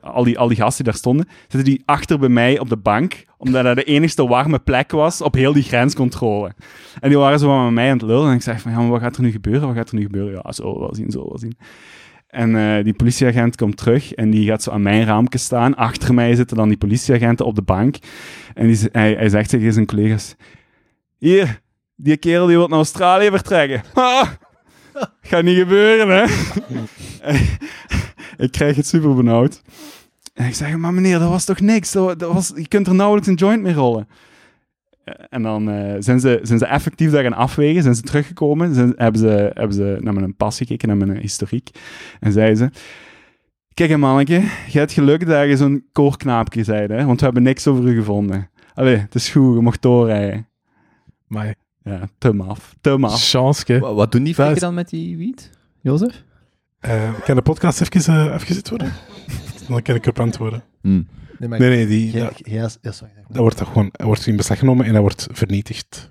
al, 0.00 0.24
die, 0.24 0.38
al 0.38 0.48
die 0.48 0.56
gasten 0.56 0.84
die 0.84 0.92
daar 0.92 1.00
stonden, 1.00 1.28
zitten 1.40 1.64
die 1.64 1.82
achter 1.84 2.18
bij 2.18 2.28
mij 2.28 2.58
op 2.58 2.68
de 2.68 2.76
bank, 2.76 3.24
omdat 3.36 3.64
dat 3.64 3.76
de 3.76 3.84
enigste 3.84 4.26
warme 4.26 4.58
plek 4.58 4.90
was 4.90 5.22
op 5.22 5.34
heel 5.34 5.52
die 5.52 5.62
grenscontrole. 5.62 6.52
En 7.00 7.08
die 7.08 7.18
waren 7.18 7.38
zo 7.38 7.64
met 7.64 7.72
mij 7.72 7.90
aan 7.90 7.98
het 7.98 8.06
lullen. 8.06 8.28
En 8.28 8.34
ik 8.34 8.42
zei 8.42 8.58
van, 8.58 8.72
ja, 8.72 8.86
wat 8.88 9.00
gaat 9.00 9.16
er 9.16 9.22
nu 9.22 9.30
gebeuren? 9.30 9.66
Wat 9.66 9.76
gaat 9.76 9.88
er 9.88 9.94
nu 9.96 10.02
gebeuren? 10.02 10.40
Ja, 10.44 10.52
zo 10.52 10.78
wel 10.78 10.94
zien, 10.94 11.10
zo 11.10 11.24
wel 11.28 11.38
zien. 11.38 11.56
En 12.28 12.56
eh, 12.56 12.84
die 12.84 12.94
politieagent 12.94 13.56
komt 13.56 13.76
terug 13.76 14.12
en 14.12 14.30
die 14.30 14.46
gaat 14.46 14.62
zo 14.62 14.70
aan 14.70 14.82
mijn 14.82 15.04
raamje 15.04 15.38
staan. 15.38 15.74
Achter 15.74 16.14
mij 16.14 16.34
zitten 16.34 16.56
dan 16.56 16.68
die 16.68 16.78
politieagenten 16.78 17.46
op 17.46 17.54
de 17.54 17.62
bank. 17.62 17.96
En 18.54 18.76
hij, 18.92 19.12
hij 19.12 19.28
zegt 19.28 19.50
tegen 19.50 19.72
zijn 19.72 19.86
collega's... 19.86 20.34
Hier, 21.18 21.60
die 21.96 22.16
kerel 22.16 22.46
die 22.46 22.56
wil 22.56 22.68
naar 22.68 22.78
Australië 22.78 23.28
vertrekken. 23.30 23.82
Ah, 24.92 25.08
gaat 25.20 25.42
niet 25.42 25.58
gebeuren, 25.58 26.08
hè? 26.08 26.24
ik 28.44 28.50
krijg 28.50 28.76
het 28.76 28.86
super 28.86 29.14
benauwd. 29.14 29.62
En 30.34 30.46
ik 30.46 30.54
zeg, 30.54 30.76
maar 30.76 30.94
meneer, 30.94 31.18
dat 31.18 31.28
was 31.28 31.44
toch 31.44 31.60
niks? 31.60 31.92
Dat 31.92 32.20
was, 32.20 32.52
je 32.54 32.68
kunt 32.68 32.86
er 32.86 32.94
nauwelijks 32.94 33.28
een 33.28 33.34
joint 33.34 33.62
mee 33.62 33.72
rollen. 33.74 34.08
Eh, 35.16 35.24
En 35.30 35.42
dan 35.42 35.70
eh, 35.70 35.94
zijn, 35.98 36.20
ze, 36.20 36.38
zijn 36.42 36.58
ze 36.58 36.66
effectief 36.66 37.10
daar 37.10 37.22
gaan 37.22 37.32
afwegen, 37.32 37.82
zijn 37.82 37.94
ze 37.94 38.02
teruggekomen, 38.02 38.74
zijn, 38.74 38.92
hebben, 38.96 39.20
ze, 39.20 39.50
hebben 39.54 39.72
ze 39.76 39.96
naar 40.00 40.14
mijn 40.14 40.36
pas 40.36 40.56
gekeken, 40.56 40.88
naar 40.88 40.96
mijn 40.96 41.16
historiek. 41.18 41.70
En 42.20 42.32
zeiden 42.32 42.56
ze, 42.56 42.70
kijk 43.74 43.96
manneke, 43.96 44.40
je 44.70 44.78
hebt 44.78 44.92
geluk 44.92 45.26
dat 45.26 45.48
je 45.48 45.56
zo'n 45.56 45.84
koorknaapje 45.92 46.64
zei, 46.64 46.86
hè, 46.86 47.04
want 47.04 47.18
we 47.18 47.24
hebben 47.24 47.42
niks 47.42 47.66
over 47.66 47.84
u 47.84 47.96
gevonden. 47.98 48.50
Allee, 48.74 48.96
het 48.96 49.14
is 49.14 49.28
goed, 49.30 49.54
je 49.54 49.60
mocht 49.60 49.82
doorrijden. 49.82 50.46
Maar 51.26 51.54
Ja, 51.82 52.08
te 52.18 52.32
maf, 52.32 52.74
te 52.80 52.96
maf. 52.96 53.22
chanske. 53.30 53.78
Wa- 53.78 53.94
Wat 53.94 54.12
doen 54.12 54.22
die 54.24 54.34
vrienden 54.34 54.60
dan 54.60 54.74
met 54.74 54.88
die 54.88 55.16
wiet, 55.16 55.50
Jozef? 55.80 56.24
Eh, 56.78 57.10
kan 57.24 57.36
de 57.36 57.42
podcast 57.42 57.80
even 57.80 58.14
uh, 58.26 58.32
afgezet 58.32 58.68
worden? 58.68 58.92
Dan 59.68 59.82
kan 59.82 59.94
ik 59.94 60.02
erop 60.02 60.20
antwoorden. 60.20 60.62
Hm. 60.82 61.02
Nee, 61.38 61.48
maar 61.48 61.58
Nee, 61.58 61.68
nee, 61.68 61.86
die, 61.86 62.12
Ja, 62.12 62.24
dat, 62.24 62.40
ja, 62.44 62.68
ja, 62.82 62.92
sorry. 62.92 63.12
dat 63.28 63.36
wordt, 63.36 63.58
dat 63.58 63.66
gewoon, 63.66 63.88
dat 63.92 64.06
wordt 64.06 64.26
in 64.26 64.36
beslag 64.36 64.58
genomen 64.58 64.86
en 64.86 64.92
dat 64.92 65.00
wordt 65.00 65.26
vernietigd. 65.32 66.10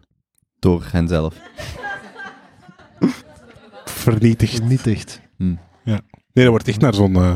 Door 0.59 0.85
henzelf. 0.91 1.35
Vernietigd. 3.85 4.55
Vernietigd. 4.57 5.21
Nee, 5.35 5.97
dat 6.33 6.47
wordt 6.47 6.67
echt 6.67 6.79
naar 6.81 6.93
zo'n 6.93 7.15
eh, 7.15 7.33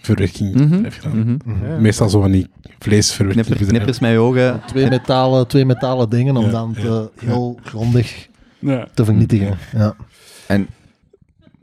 verwerking 0.00 0.54
Mhm. 0.54 0.90
gedaan. 0.90 1.18
Mhm. 1.18 1.64
Ja. 1.66 1.78
Meestal 1.78 2.08
zo 2.08 2.20
van 2.20 2.30
die 2.30 2.46
vleesverwerking. 2.78 3.46
Knipper, 3.46 3.66
knippers 3.68 3.98
met 3.98 4.10
je 4.10 4.18
ogen. 4.18 4.60
Twee 4.66 4.88
metalen, 4.88 5.46
twee 5.46 5.64
metalen 5.64 6.08
dingen 6.10 6.36
om 6.36 6.44
Ja, 6.44 6.50
dan 6.50 6.72
ja. 6.76 6.82
te, 6.82 7.10
heel 7.18 7.58
grondig 7.62 8.28
Ja. 8.58 8.88
te 8.94 9.04
vernietigen. 9.04 9.58
Ja. 9.72 9.96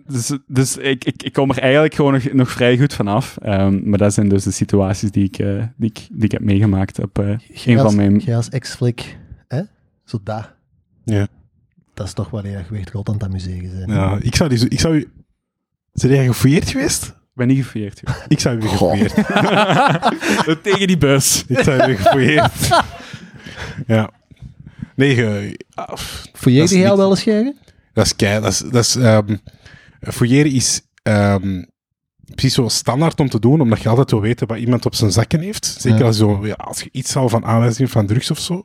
Dus, 0.07 0.37
dus 0.47 0.77
ik, 0.77 1.05
ik, 1.05 1.23
ik 1.23 1.33
kom 1.33 1.49
er 1.49 1.59
eigenlijk 1.59 1.95
gewoon 1.95 2.13
nog, 2.13 2.31
nog 2.33 2.51
vrij 2.51 2.77
goed 2.77 2.93
vanaf. 2.93 3.37
Ehm 3.41 3.89
maar 3.89 3.97
dat 3.97 4.13
zijn 4.13 4.29
dus 4.29 4.43
de 4.43 4.51
situaties 4.51 5.11
die 5.11 5.23
ik, 5.25 5.37
eh, 5.37 5.63
die 5.77 5.89
ik, 5.89 6.07
die 6.11 6.23
ik 6.23 6.31
heb 6.31 6.41
meegemaakt 6.41 6.99
op 6.99 7.19
eh, 7.19 7.37
een 7.65 7.79
van 7.79 7.95
mijn... 7.95 8.17
Jij 8.17 8.35
als 8.35 8.49
ex-flik, 8.49 9.17
hè? 9.47 9.61
Zo 10.05 10.19
daar. 10.23 10.53
Ja. 11.03 11.27
Dat 11.93 12.07
is 12.07 12.13
toch 12.13 12.29
waar 12.29 12.47
je 12.47 12.55
echt 12.55 12.89
goed 12.91 13.07
aan 13.07 13.13
het 13.13 13.23
amuseren 13.23 13.69
zijn. 13.71 13.89
Ja, 13.89 14.17
ik 14.21 14.35
zou 14.35 14.49
die 14.49 14.57
zo, 14.57 14.65
ik 14.69 14.79
zou 14.79 14.95
u... 14.95 15.09
Zijn 15.93 16.13
jij 16.13 16.25
gefouilleerd 16.25 16.69
geweest? 16.69 17.03
Ik 17.05 17.13
ben 17.33 17.47
niet 17.47 17.57
gefouilleerd. 17.65 18.01
Ik 18.27 18.39
zou 18.39 18.57
u 18.57 18.61
gefouilleerd. 18.67 19.13
Tegen 20.63 20.87
die 20.87 20.97
bus. 20.97 21.45
ik 21.47 21.59
zou 21.59 21.91
u 21.91 21.95
gefouilleerd. 21.95 22.51
ja. 23.87 24.09
Nee, 24.95 25.15
ge, 25.15 25.59
ah, 25.73 25.97
Fouilleerde 26.33 26.77
jij 26.77 26.89
niet- 26.89 26.97
wel 26.97 27.09
eens, 27.09 27.23
Gergen? 27.23 27.55
dat 27.93 28.05
is 28.05 28.15
kei... 28.15 28.41
Dat 28.41 28.51
is, 28.51 28.59
dat 28.59 28.83
is, 28.83 28.95
ehm, 28.95 29.35
fouilleren 30.13 30.51
is 30.51 30.81
ehm, 31.03 31.63
precies 32.35 32.53
zo 32.53 32.67
standaard 32.67 33.19
om 33.19 33.29
te 33.29 33.39
doen, 33.39 33.61
omdat 33.61 33.81
je 33.81 33.89
altijd 33.89 34.11
wil 34.11 34.21
weten 34.21 34.47
wat 34.47 34.57
iemand 34.57 34.85
op 34.85 34.95
zijn 34.95 35.11
zakken 35.11 35.39
heeft. 35.39 35.65
Zeker 35.79 35.99
Ja. 35.99 36.05
als, 36.05 36.17
je 36.17 36.23
zo, 36.23 36.45
ja, 36.47 36.53
als 36.53 36.81
je 36.81 36.89
iets 36.91 37.15
al 37.15 37.29
van 37.29 37.45
aanwijzingen 37.45 37.91
van 37.91 38.05
drugs 38.05 38.31
of 38.31 38.39
zo. 38.39 38.63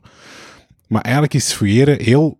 Maar 0.87 1.01
eigenlijk 1.01 1.33
is 1.33 1.51
fouilleren 1.53 2.01
heel 2.03 2.39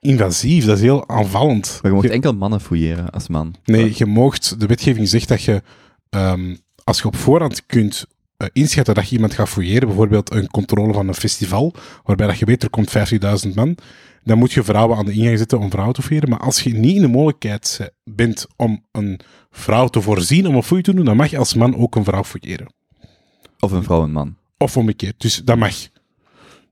invasief. 0.00 0.64
Dat 0.64 0.76
is 0.76 0.82
heel 0.82 1.08
aanvallend. 1.08 1.66
Maar 1.82 1.90
je 1.90 1.96
mocht 1.96 2.06
Je- 2.06 2.12
enkel 2.12 2.32
mannen 2.34 2.60
fouilleren 2.60 3.10
als 3.10 3.28
man. 3.28 3.54
Nee, 3.64 3.92
je 3.96 4.06
moogt, 4.06 4.60
de 4.60 4.66
wetgeving 4.66 5.08
zegt 5.08 5.28
dat 5.28 5.42
je, 5.42 5.62
ehm, 6.10 6.56
als 6.84 6.98
je 6.98 7.04
op 7.04 7.16
voorhand 7.16 7.66
kunt 7.66 8.06
eh, 8.36 8.48
inschatten 8.52 8.94
dat 8.94 9.08
je 9.08 9.14
iemand 9.14 9.34
gaat 9.34 9.48
fouilleren, 9.48 9.88
bijvoorbeeld 9.88 10.32
een 10.34 10.50
controle 10.50 10.92
van 10.92 11.08
een 11.08 11.14
festival, 11.14 11.74
waarbij 12.04 12.26
dat 12.26 12.38
je 12.38 12.44
weet 12.44 12.62
er 12.62 12.70
komt 12.70 12.90
50.000 12.90 13.54
man, 13.54 13.76
dan 14.24 14.38
moet 14.38 14.52
je 14.52 14.62
vrouwen 14.62 14.96
aan 14.96 15.04
de 15.04 15.12
ingang 15.12 15.38
zetten 15.38 15.58
om 15.58 15.70
vrouwen 15.70 15.94
te 15.94 16.02
fouilleren. 16.02 16.30
Maar 16.30 16.40
als 16.40 16.60
je 16.60 16.74
niet 16.74 16.94
in 16.94 17.00
de 17.00 17.08
mogelijkheid 17.08 17.92
bent 18.04 18.46
om 18.56 18.84
een 18.92 19.20
vrouw 19.50 19.88
te 19.88 20.00
voorzien 20.00 20.46
om 20.46 20.54
een 20.54 20.62
foei 20.62 20.82
te 20.82 20.94
doen, 20.94 21.04
dan 21.04 21.16
mag 21.16 21.30
je 21.30 21.38
als 21.38 21.54
man 21.54 21.76
ook 21.76 21.96
een 21.96 22.04
vrouw 22.04 22.24
fouilleren. 22.24 22.72
Of 23.58 23.72
een 23.72 23.82
vrouw 23.82 24.02
en 24.02 24.12
man. 24.12 24.36
Of 24.56 24.76
omgekeerd. 24.76 25.20
Dus 25.20 25.36
dat 25.44 25.56
mag. 25.56 25.74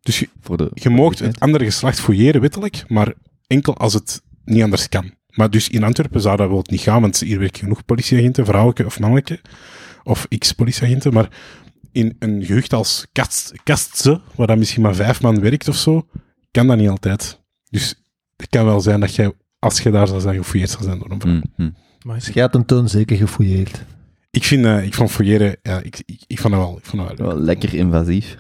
Dus 0.01 0.19
je, 0.19 0.29
Voor 0.41 0.57
de, 0.57 0.71
je 0.75 0.91
moogt 0.91 1.19
het 1.19 1.41
andere 1.41 1.65
geslacht 1.65 2.01
fouilleren, 2.01 2.41
wettelijk, 2.41 2.85
maar 2.89 3.15
enkel 3.47 3.77
als 3.77 3.95
het 3.95 4.23
niet 4.45 4.63
anders 4.63 4.89
kan. 4.89 5.15
Maar 5.29 5.51
dus 5.51 5.69
in 5.69 5.85
Antwerpen 5.85 6.21
zou 6.21 6.37
dat 6.37 6.49
wel 6.49 6.65
niet 6.71 6.81
gaan, 6.81 7.01
want 7.01 7.21
hier 7.21 7.39
werken 7.39 7.61
genoeg 7.61 7.85
politieagenten, 7.85 8.45
vrouwelijke 8.45 8.85
of 8.85 9.01
mannelijke, 9.01 9.41
of 10.03 10.27
x-politieagenten, 10.39 11.13
maar 11.13 11.29
in 11.93 12.17
een 12.19 12.45
gehucht 12.45 12.73
als 12.73 13.07
Kast, 13.13 13.53
Kastse, 13.63 14.21
waar 14.35 14.47
dan 14.47 14.59
misschien 14.59 14.83
maar 14.83 14.95
vijf 14.95 15.23
man 15.23 15.41
werkt 15.41 15.69
of 15.69 15.77
zo, 15.77 16.07
kan 16.51 16.67
dat 16.67 16.77
niet 16.77 16.89
altijd. 16.89 17.41
Dus 17.71 18.03
het 18.37 18.49
kan 18.49 18.65
wel 18.65 18.81
zijn 18.81 19.01
dat 19.01 19.15
jij, 19.15 19.33
als 19.59 19.81
je 19.81 19.91
daar 19.91 20.07
zou 20.09 20.21
zijn, 20.21 20.37
gefouilleerd 20.37 20.71
zou 20.71 20.85
zijn 20.85 20.99
door 20.99 21.11
een 21.11 21.21
vrouw. 21.21 21.33
Hm, 21.33 21.41
hm. 21.63 21.71
Maar 22.07 22.15
Dus 22.17 22.27
jij 22.29 22.43
hebt 22.43 22.55
een 22.55 22.65
toon 22.65 22.89
zeker 22.89 23.17
gefouilleerd. 23.17 23.85
Ik, 24.31 24.45
vind, 24.45 24.65
eh, 24.65 24.85
ik 24.85 24.95
vond 24.95 25.11
fouilleren, 25.11 25.57
ja, 25.63 25.81
ik, 25.81 26.03
ik, 26.07 26.21
ik 26.27 26.39
vond 26.41 26.55
dat 26.55 26.63
wel, 26.63 26.79
ik 26.79 26.85
vond 26.85 27.09
dat 27.09 27.19
wel 27.19 27.37
lekker 27.39 27.75
invasief. 27.75 28.37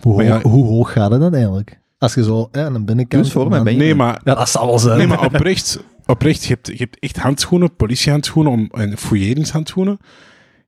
Hoe, 0.00 0.16
Maar 0.16 0.26
hoog, 0.30 0.42
ja- 0.42 0.48
hoe 0.48 0.64
hoog 0.66 0.92
gaat 0.92 1.10
het 1.10 1.20
dan 1.20 1.34
eigenlijk? 1.34 1.78
Als 1.98 2.14
je 2.14 2.22
zo 2.22 2.48
hè, 2.52 2.64
aan 2.64 2.74
een 2.74 2.84
binnenkant... 2.84 3.30
Voor 3.32 3.48
mij, 3.48 3.62
ben 3.62 3.72
je- 3.72 3.78
Nee, 3.78 3.94
maar 3.94 4.20
Ja, 4.24 4.34
dat 4.34 4.48
zal 4.48 4.66
wel 4.66 4.78
zijn. 4.78 4.98
Nee, 4.98 5.06
maar 5.06 5.24
oprecht, 5.24 5.78
oprecht 6.06 6.42
je, 6.44 6.48
hebt, 6.54 6.66
je 6.66 6.76
hebt 6.76 6.98
echt 6.98 7.16
handschoenen, 7.16 7.76
politiehandschoenen 7.76 8.52
om, 8.52 8.68
en 8.72 8.96
fouilleringshandschoenen. 8.98 9.98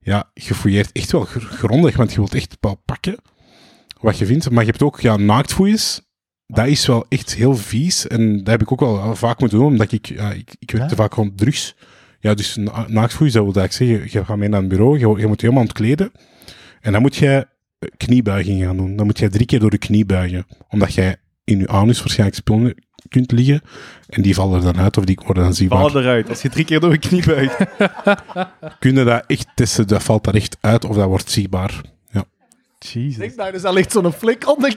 Ja, 0.00 0.30
je 0.34 0.54
fouilleert 0.54 0.92
echt 0.92 1.12
wel 1.12 1.20
gr- 1.24 1.38
grondig, 1.38 1.96
want 1.96 2.10
je 2.12 2.16
wilt 2.16 2.34
echt 2.34 2.56
wel 2.60 2.82
pakken 2.84 3.16
wat 4.00 4.18
je 4.18 4.26
vindt. 4.26 4.50
Maar 4.50 4.64
je 4.64 4.70
hebt 4.70 4.82
ook 4.82 5.00
ja, 5.00 5.16
naaktfouilles. 5.16 6.00
Dat 6.54 6.66
is 6.66 6.86
wel 6.86 7.06
echt 7.08 7.34
heel 7.34 7.56
vies. 7.56 8.06
En 8.06 8.36
dat 8.36 8.46
heb 8.46 8.62
ik 8.62 8.72
ook 8.72 8.80
wel 8.80 9.16
vaak 9.16 9.40
moeten 9.40 9.58
doen, 9.58 9.66
omdat 9.66 9.92
ik, 9.92 10.06
ja, 10.06 10.32
ik, 10.32 10.54
ik 10.58 10.70
werkte 10.70 10.94
Ja? 10.94 11.02
vaak 11.02 11.14
rond 11.14 11.38
drugs. 11.38 11.74
Ja, 12.20 12.34
dus 12.34 12.56
na 12.56 12.86
naaktfouilles, 12.88 13.32
dat 13.34 13.44
wil 13.44 13.54
eigenlijk 13.62 13.72
zeggen, 13.72 14.20
je 14.20 14.26
gaat 14.26 14.36
mee 14.36 14.48
naar 14.48 14.60
een 14.60 14.68
bureau, 14.68 14.98
je, 14.98 15.20
je 15.20 15.26
moet 15.26 15.40
je 15.40 15.46
helemaal 15.46 15.62
ontkleden. 15.66 16.12
En 16.80 16.92
dan 16.92 17.02
moet 17.02 17.16
jij 17.16 17.44
kniebuigingen 17.96 18.66
gaan 18.66 18.76
doen. 18.76 18.96
Dan 18.96 19.06
moet 19.06 19.18
jij 19.18 19.28
drie 19.28 19.46
keer 19.46 19.60
door 19.60 19.70
de 19.70 19.78
knie 19.78 20.04
buigen. 20.06 20.46
Omdat 20.68 20.94
jij 20.94 21.16
in 21.44 21.58
je 21.58 21.68
anus 21.68 21.98
waarschijnlijk 21.98 22.38
spullen 22.38 22.74
kunt 23.08 23.32
liggen. 23.32 23.60
En 24.08 24.22
die 24.22 24.34
vallen 24.34 24.56
er 24.56 24.72
dan 24.72 24.82
uit 24.82 24.96
of 24.96 25.04
die 25.04 25.18
worden 25.24 25.42
dan 25.42 25.54
zichtbaar. 25.54 25.78
Vallen 25.80 26.02
eruit. 26.02 26.28
Als 26.28 26.42
je 26.42 26.48
drie 26.48 26.64
keer 26.64 26.80
door 26.80 26.92
je 26.92 26.98
knie 26.98 27.26
buigt. 27.26 27.56
Kun 28.78 28.94
je 28.96 29.04
dat 29.04 29.24
echt 29.26 29.46
testen? 29.54 29.86
Dat 29.86 30.02
valt 30.02 30.24
daar 30.24 30.34
echt 30.34 30.56
uit 30.60 30.84
of 30.84 30.96
dat 30.96 31.06
wordt 31.06 31.30
zichtbaar. 31.30 31.80
Jesus. 32.84 33.24
Ik 33.24 33.36
dacht, 33.36 33.52
dus 33.52 33.64
al 33.64 33.72
ligt 33.72 33.92
zo'n 33.92 34.12
flik 34.12 34.48
onder. 34.56 34.74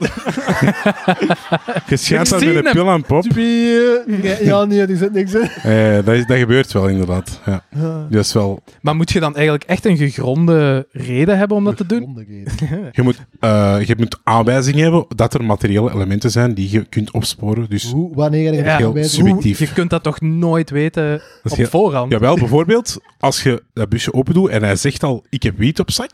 Je 1.88 1.96
schijnt 1.96 2.28
dat 2.30 2.44
met 2.44 2.56
een 2.66 2.72
pil 2.72 2.90
aan 2.90 3.02
pop. 3.02 3.24
Ja, 4.22 4.36
ja, 4.40 4.64
nee, 4.64 4.86
die 4.86 4.96
zit 4.96 5.12
niks 5.12 5.34
in. 5.34 5.48
Eh, 5.62 5.94
dat, 6.04 6.14
is, 6.14 6.26
dat 6.26 6.36
gebeurt 6.38 6.72
wel 6.72 6.88
inderdaad. 6.88 7.40
Ja. 7.46 7.64
Dat 8.10 8.24
is 8.24 8.32
wel... 8.32 8.62
Maar 8.80 8.96
moet 8.96 9.12
je 9.12 9.20
dan 9.20 9.34
eigenlijk 9.34 9.64
echt 9.64 9.84
een 9.84 9.96
gegronde 9.96 10.86
reden 10.92 11.38
hebben 11.38 11.56
om 11.56 11.64
dat 11.64 11.76
te 11.76 11.86
doen? 11.86 12.26
Je 12.92 13.02
moet, 13.02 13.16
eh, 13.40 13.76
je 13.84 13.94
moet 13.98 14.18
aanwijzingen 14.22 14.82
hebben 14.82 15.04
dat 15.16 15.34
er 15.34 15.44
materiële 15.44 15.90
elementen 15.92 16.30
zijn 16.30 16.54
die 16.54 16.70
je 16.70 16.84
kunt 16.84 17.10
opsporen. 17.10 17.66
Dus 17.68 17.90
Hoe, 17.90 18.14
wanneer 18.14 18.52
je 18.52 18.62
Ja, 18.62 18.76
heel 18.76 18.94
subjectief. 19.04 19.58
Je 19.58 19.72
kunt 19.72 19.90
dat 19.90 20.02
toch 20.02 20.20
nooit 20.20 20.70
weten 20.70 21.22
op 21.44 21.56
heel- 21.56 21.66
voorhand? 21.66 22.12
Jawel, 22.12 22.36
bijvoorbeeld, 22.36 22.98
als 23.18 23.42
je 23.42 23.62
dat 23.72 23.88
busje 23.88 24.12
open 24.12 24.34
doet 24.34 24.48
en 24.50 24.62
hij 24.62 24.76
zegt 24.76 25.02
al, 25.02 25.24
ik 25.28 25.42
heb 25.42 25.58
wiet 25.58 25.80
op 25.80 25.90
zak. 25.90 26.10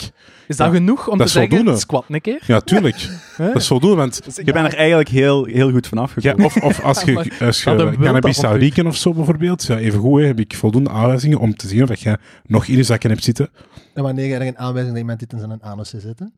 Is 0.48 0.56
dat 0.56 0.66
Ja, 0.66 0.72
genoeg 0.72 1.08
om 1.08 1.18
dat 1.18 1.26
te 1.26 1.32
zeggen. 1.32 1.64
Squat 1.82 2.04
een 2.08 2.20
keer? 2.20 2.42
Ja, 2.46 2.60
tuurlijk. 2.60 3.08
dat 3.36 3.54
is 3.56 3.66
voldoende, 3.66 3.96
want 3.96 4.20
Je 4.44 4.52
bent 4.52 4.72
er 4.72 4.78
eigenlijk 4.78 5.08
heel, 5.08 5.44
heel 5.44 5.70
goed 5.70 5.86
vanaf 5.86 6.14
Ja, 6.14 6.30
gekomen. 6.30 6.44
of, 6.46 6.56
of 6.62 6.80
als 6.80 7.02
je, 7.02 7.30
als 7.46 7.62
je 7.62 7.94
cannabis 8.00 8.36
zou 8.36 8.58
rieken 8.58 8.86
of 8.86 8.96
zo 8.96 9.12
bijvoorbeeld, 9.14 9.64
ja, 9.64 9.78
even 9.78 9.98
goed, 10.00 10.20
hè, 10.20 10.26
heb 10.26 10.40
ik 10.40 10.54
voldoende 10.54 10.90
aanwijzingen 10.90 11.38
om 11.38 11.56
te 11.56 11.68
zien 11.68 11.82
of 11.82 11.88
dat 11.88 12.00
je 12.00 12.18
nog 12.46 12.66
in 12.66 12.76
je 12.76 12.82
zakken 12.82 13.10
hebt 13.10 13.24
zitten. 13.24 13.48
En 13.94 14.02
wanneer 14.02 14.26
je 14.26 14.34
er 14.34 14.46
een 14.46 14.58
aanwijzing 14.58 14.92
dat 14.92 15.00
iemand 15.02 15.18
dit 15.20 15.32
in 15.32 15.38
zijn 15.38 15.62
anus 15.62 15.88
zit 15.88 16.02
zitten? 16.02 16.32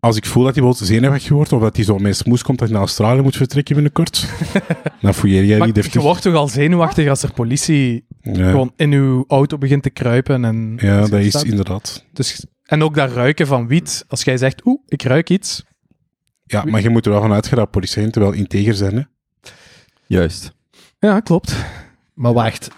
Als 0.00 0.16
ik 0.16 0.26
voel 0.26 0.44
dat 0.44 0.54
hij 0.54 0.62
wel 0.64 0.74
zenuwachtig 0.74 1.28
wordt, 1.28 1.52
of 1.52 1.60
dat 1.60 1.76
hij 1.76 1.84
zo 1.84 1.98
met 1.98 2.16
smoes 2.16 2.42
komt 2.42 2.58
dat 2.58 2.68
hij 2.68 2.76
naar 2.76 2.86
Australië 2.86 3.20
moet 3.20 3.36
vertrekken 3.36 3.74
binnenkort, 3.74 4.28
dan 5.00 5.14
fouilleer 5.14 5.44
jij 5.44 5.58
Maar 5.58 5.66
niet 5.66 5.76
je 5.76 5.82
deftig. 5.82 6.02
wordt 6.02 6.22
toch 6.22 6.34
al 6.34 6.48
zenuwachtig 6.48 7.08
als 7.08 7.22
er 7.22 7.32
politie 7.32 8.06
Ja, 8.22 8.50
gewoon 8.50 8.72
in 8.76 8.92
uw 8.92 9.24
auto 9.28 9.58
begint 9.58 9.82
te 9.82 9.90
kruipen. 9.90 10.44
En 10.44 10.78
ja 10.80 11.00
dat 11.00 11.12
is 11.20 11.28
staat- 11.28 11.44
inderdaad. 11.44 12.04
Dus 12.12 12.46
En 12.66 12.82
ook 12.82 12.94
dat 12.94 13.12
ruiken 13.12 13.46
van 13.46 13.66
wiet. 13.66 14.04
Als 14.08 14.22
jij 14.22 14.36
zegt, 14.36 14.66
oeh, 14.66 14.80
ik 14.86 15.02
ruik 15.02 15.30
iets. 15.30 15.64
Ja, 16.44 16.64
maar 16.64 16.80
je 16.82 16.88
moet 16.88 17.06
er 17.06 17.12
wel 17.12 17.20
van 17.20 17.32
uitgaan 17.32 17.58
dat 17.58 17.70
politieagenten 17.70 18.20
wel 18.20 18.32
integer 18.32 18.74
zijn. 18.74 18.96
Hè? 18.96 19.02
Juist. 20.06 20.52
Ja, 20.98 21.20
klopt. 21.20 21.56
Maar 22.14 22.32
wacht, 22.32 22.68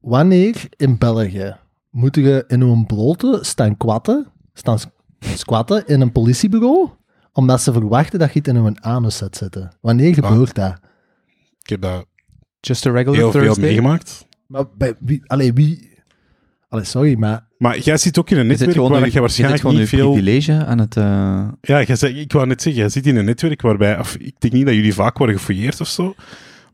wanneer 0.00 0.66
in 0.76 0.98
België 0.98 1.56
moeten 1.90 2.22
je 2.22 2.44
in 2.46 2.60
een 2.60 2.86
blote 2.86 3.38
staan 3.42 3.76
kwatten, 3.76 4.32
staan 4.52 4.78
squatten 5.20 5.86
in 5.86 6.00
een 6.00 6.12
politiebureau, 6.12 6.88
omdat 7.32 7.60
ze 7.60 7.72
verwachten 7.72 8.18
dat 8.18 8.32
je 8.32 8.38
het 8.38 8.48
in 8.48 8.56
een 8.56 8.84
anus 8.84 9.16
zet 9.16 9.36
zitten? 9.36 9.76
Wanneer 9.80 10.14
gebeurt 10.14 10.54
dat? 10.54 10.78
Ik 11.62 11.68
heb 11.68 11.80
dat 11.80 12.06
Just 12.60 12.86
a 12.86 12.90
regular 12.90 13.16
heel 13.18 13.30
veel 13.30 13.40
Thursday. 13.40 13.64
meegemaakt. 13.64 14.26
Maar 14.46 14.64
bij 14.76 14.94
wie, 15.00 15.22
allee, 15.26 15.52
wie... 15.52 15.92
Allee, 16.74 16.86
sorry, 16.86 17.18
maar... 17.18 17.46
Maar 17.58 17.78
jij 17.78 17.96
zit 17.96 18.18
ook 18.18 18.30
in 18.30 18.38
een 18.38 18.46
netwerk 18.46 18.72
gewoon, 18.72 18.90
waar 18.90 19.02
uw- 19.02 19.10
je 19.12 19.20
waarschijnlijk 19.20 19.62
niet 19.62 19.88
veel... 19.88 20.12
privilege 20.12 20.64
aan 20.64 20.78
het... 20.78 20.96
eh, 20.96 21.48
Ja, 21.60 21.82
jij 21.82 22.10
ik 22.10 22.32
wou 22.32 22.46
net 22.46 22.62
zeggen, 22.62 22.82
jij 22.82 22.90
zit 22.90 23.06
in 23.06 23.16
een 23.16 23.24
netwerk 23.24 23.62
waarbij... 23.62 23.98
Of, 23.98 24.16
ik 24.16 24.34
denk 24.40 24.52
niet 24.52 24.66
dat 24.66 24.74
jullie 24.74 24.94
vaak 24.94 25.18
worden 25.18 25.36
gefouilleerd 25.36 25.80
of 25.80 25.88
zo. 25.88 26.14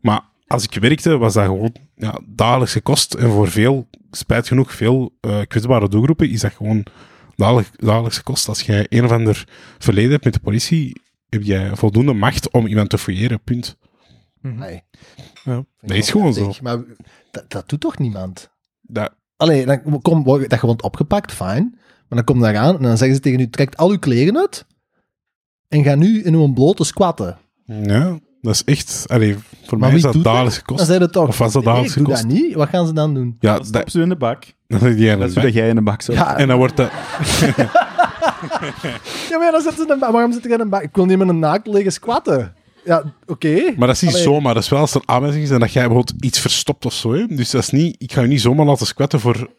Maar 0.01 0.21
als 0.47 0.63
ik 0.63 0.73
werkte, 0.73 1.17
was 1.17 1.33
dat 1.33 1.45
gewoon 1.45 1.75
ja, 1.95 2.19
dagelijkse 2.25 2.81
kost. 2.81 3.13
En 3.13 3.29
voor 3.29 3.47
veel, 3.47 3.87
spijt 4.11 4.47
genoeg, 4.47 4.73
veel 4.73 5.17
eh, 5.19 5.41
kwetsbare 5.47 5.89
doelgroepen 5.89 6.29
is 6.29 6.41
dat 6.41 6.53
gewoon 6.53 6.85
dagelijk, 7.35 7.69
dagelijkse 7.75 8.23
kost. 8.23 8.47
Als 8.47 8.61
jij 8.61 8.85
een 8.89 9.03
of 9.05 9.11
ander 9.11 9.47
verleden 9.77 10.11
hebt 10.11 10.23
met 10.23 10.33
de 10.33 10.39
politie, 10.39 11.01
heb 11.29 11.43
jij 11.43 11.75
voldoende 11.75 12.13
macht 12.13 12.51
om 12.51 12.67
iemand 12.67 12.89
te 12.89 12.97
fouilleren, 12.97 13.41
punt. 13.43 13.77
Mhm. 14.41 14.55
Nee. 14.59 14.81
Ja. 15.43 15.63
Dat 15.81 15.97
is 15.97 16.09
gewoon 16.11 16.33
zo. 16.33 16.53
Maar 16.61 16.77
dat, 17.31 17.45
dat 17.51 17.69
doet 17.69 17.79
toch 17.79 17.97
niemand? 17.97 18.49
Dat, 18.81 19.13
Allee, 19.41 19.65
dan 19.65 20.01
kom, 20.01 20.23
word 20.23 20.49
dat 20.49 20.59
gewoon 20.59 20.81
opgepakt, 20.83 21.31
fijn. 21.33 21.69
Maar 22.07 22.17
dan 22.19 22.23
kom 22.23 22.35
je 22.37 22.41
daar 22.43 22.57
aan 22.57 22.75
en 22.75 22.81
dan 22.83 22.97
zeggen 22.97 23.15
ze 23.15 23.21
tegen 23.21 23.39
u, 23.39 23.49
trekt 23.49 23.77
al 23.77 23.89
uw 23.89 23.99
kleren 23.99 24.37
uit 24.37 24.65
en 25.67 25.83
ga 25.83 25.95
nu 25.95 26.21
in 26.23 26.33
uw 26.33 26.53
blote 26.53 26.83
squatten. 26.83 27.37
ja, 27.65 28.19
dat 28.41 28.53
is 28.53 28.63
echt... 28.63 29.05
Allee, 29.07 29.35
voor 29.65 29.77
Maar 29.77 29.87
mij 29.87 29.97
is 29.97 30.03
dat 30.03 30.13
doet 30.13 30.23
dat? 30.23 30.33
dagelijkse 30.33 30.61
Dan 30.65 30.75
kost. 30.75 30.87
zijn 30.87 31.01
het 31.01 31.11
toch... 31.11 31.27
Of 31.27 31.37
was 31.37 31.53
dat 31.53 31.63
nee, 31.63 31.73
ik 31.73 31.79
dagelijkse 31.79 32.03
doe 32.03 32.13
dat 32.15 32.41
niet. 32.41 32.53
Wat 32.55 32.69
gaan 32.69 32.87
ze 32.87 32.93
dan 32.93 33.13
doen? 33.13 33.35
Ja, 33.39 33.55
Dat 33.55 33.65
stop 33.67 33.81
dat, 33.81 33.91
ze 33.91 34.01
in 34.01 34.09
de 34.09 34.15
bak. 34.15 34.43
dan 34.67 34.79
zit 34.79 34.99
jij 34.99 35.11
in 35.13 35.19
Dat 35.19 35.27
is 35.27 35.33
hoe 35.33 35.43
dat 35.43 35.53
jij 35.53 35.69
in 35.69 35.75
de 35.75 35.81
bak 35.81 36.01
zo. 36.01 36.13
Ja, 36.13 36.37
En 36.37 36.47
dan 36.47 36.57
wordt 36.57 36.77
dat... 36.77 36.91
Ja, 39.29 39.37
maar 39.37 39.51
dan 39.51 39.61
zitten 39.61 39.85
ze 39.87 39.93
in 39.93 40.01
een 40.03 40.11
Waarom 40.11 40.31
zit 40.33 40.45
er 40.45 40.51
in 40.51 40.59
een 40.59 40.69
bak? 40.69 40.81
Ik 40.81 40.95
wil 40.95 41.05
niet 41.05 41.17
met 41.17 41.27
een 41.29 41.39
naakt 41.39 41.67
liggen 41.67 41.91
squatten. 41.91 42.53
Ja, 42.83 43.03
oké. 43.27 43.73
Maar 43.77 43.87
dat 43.87 43.95
is 43.95 44.01
niet 44.01 44.11
Allee. 44.11 44.23
zomaar. 44.23 44.53
Dat 44.53 44.63
is 44.63 44.69
wel 44.69 44.79
als 44.79 44.93
er 44.93 45.01
aanwijzing 45.05 45.43
is 45.43 45.49
en 45.49 45.59
dat 45.59 45.73
jij 45.73 45.87
bijvoorbeeld 45.87 46.23
iets 46.23 46.39
verstopt 46.39 46.85
of 46.85 46.93
zo. 46.93 47.13
Hè? 47.13 47.25
Dus 47.27 47.49
dat 47.49 47.61
is 47.61 47.69
niet... 47.69 47.95
Ik 47.99 48.13
ga 48.13 48.21
je 48.21 48.27
niet 48.27 48.41
zomaar 48.41 48.65
laten 48.65 48.85
squatten 48.87 49.19
voor... 49.19 49.49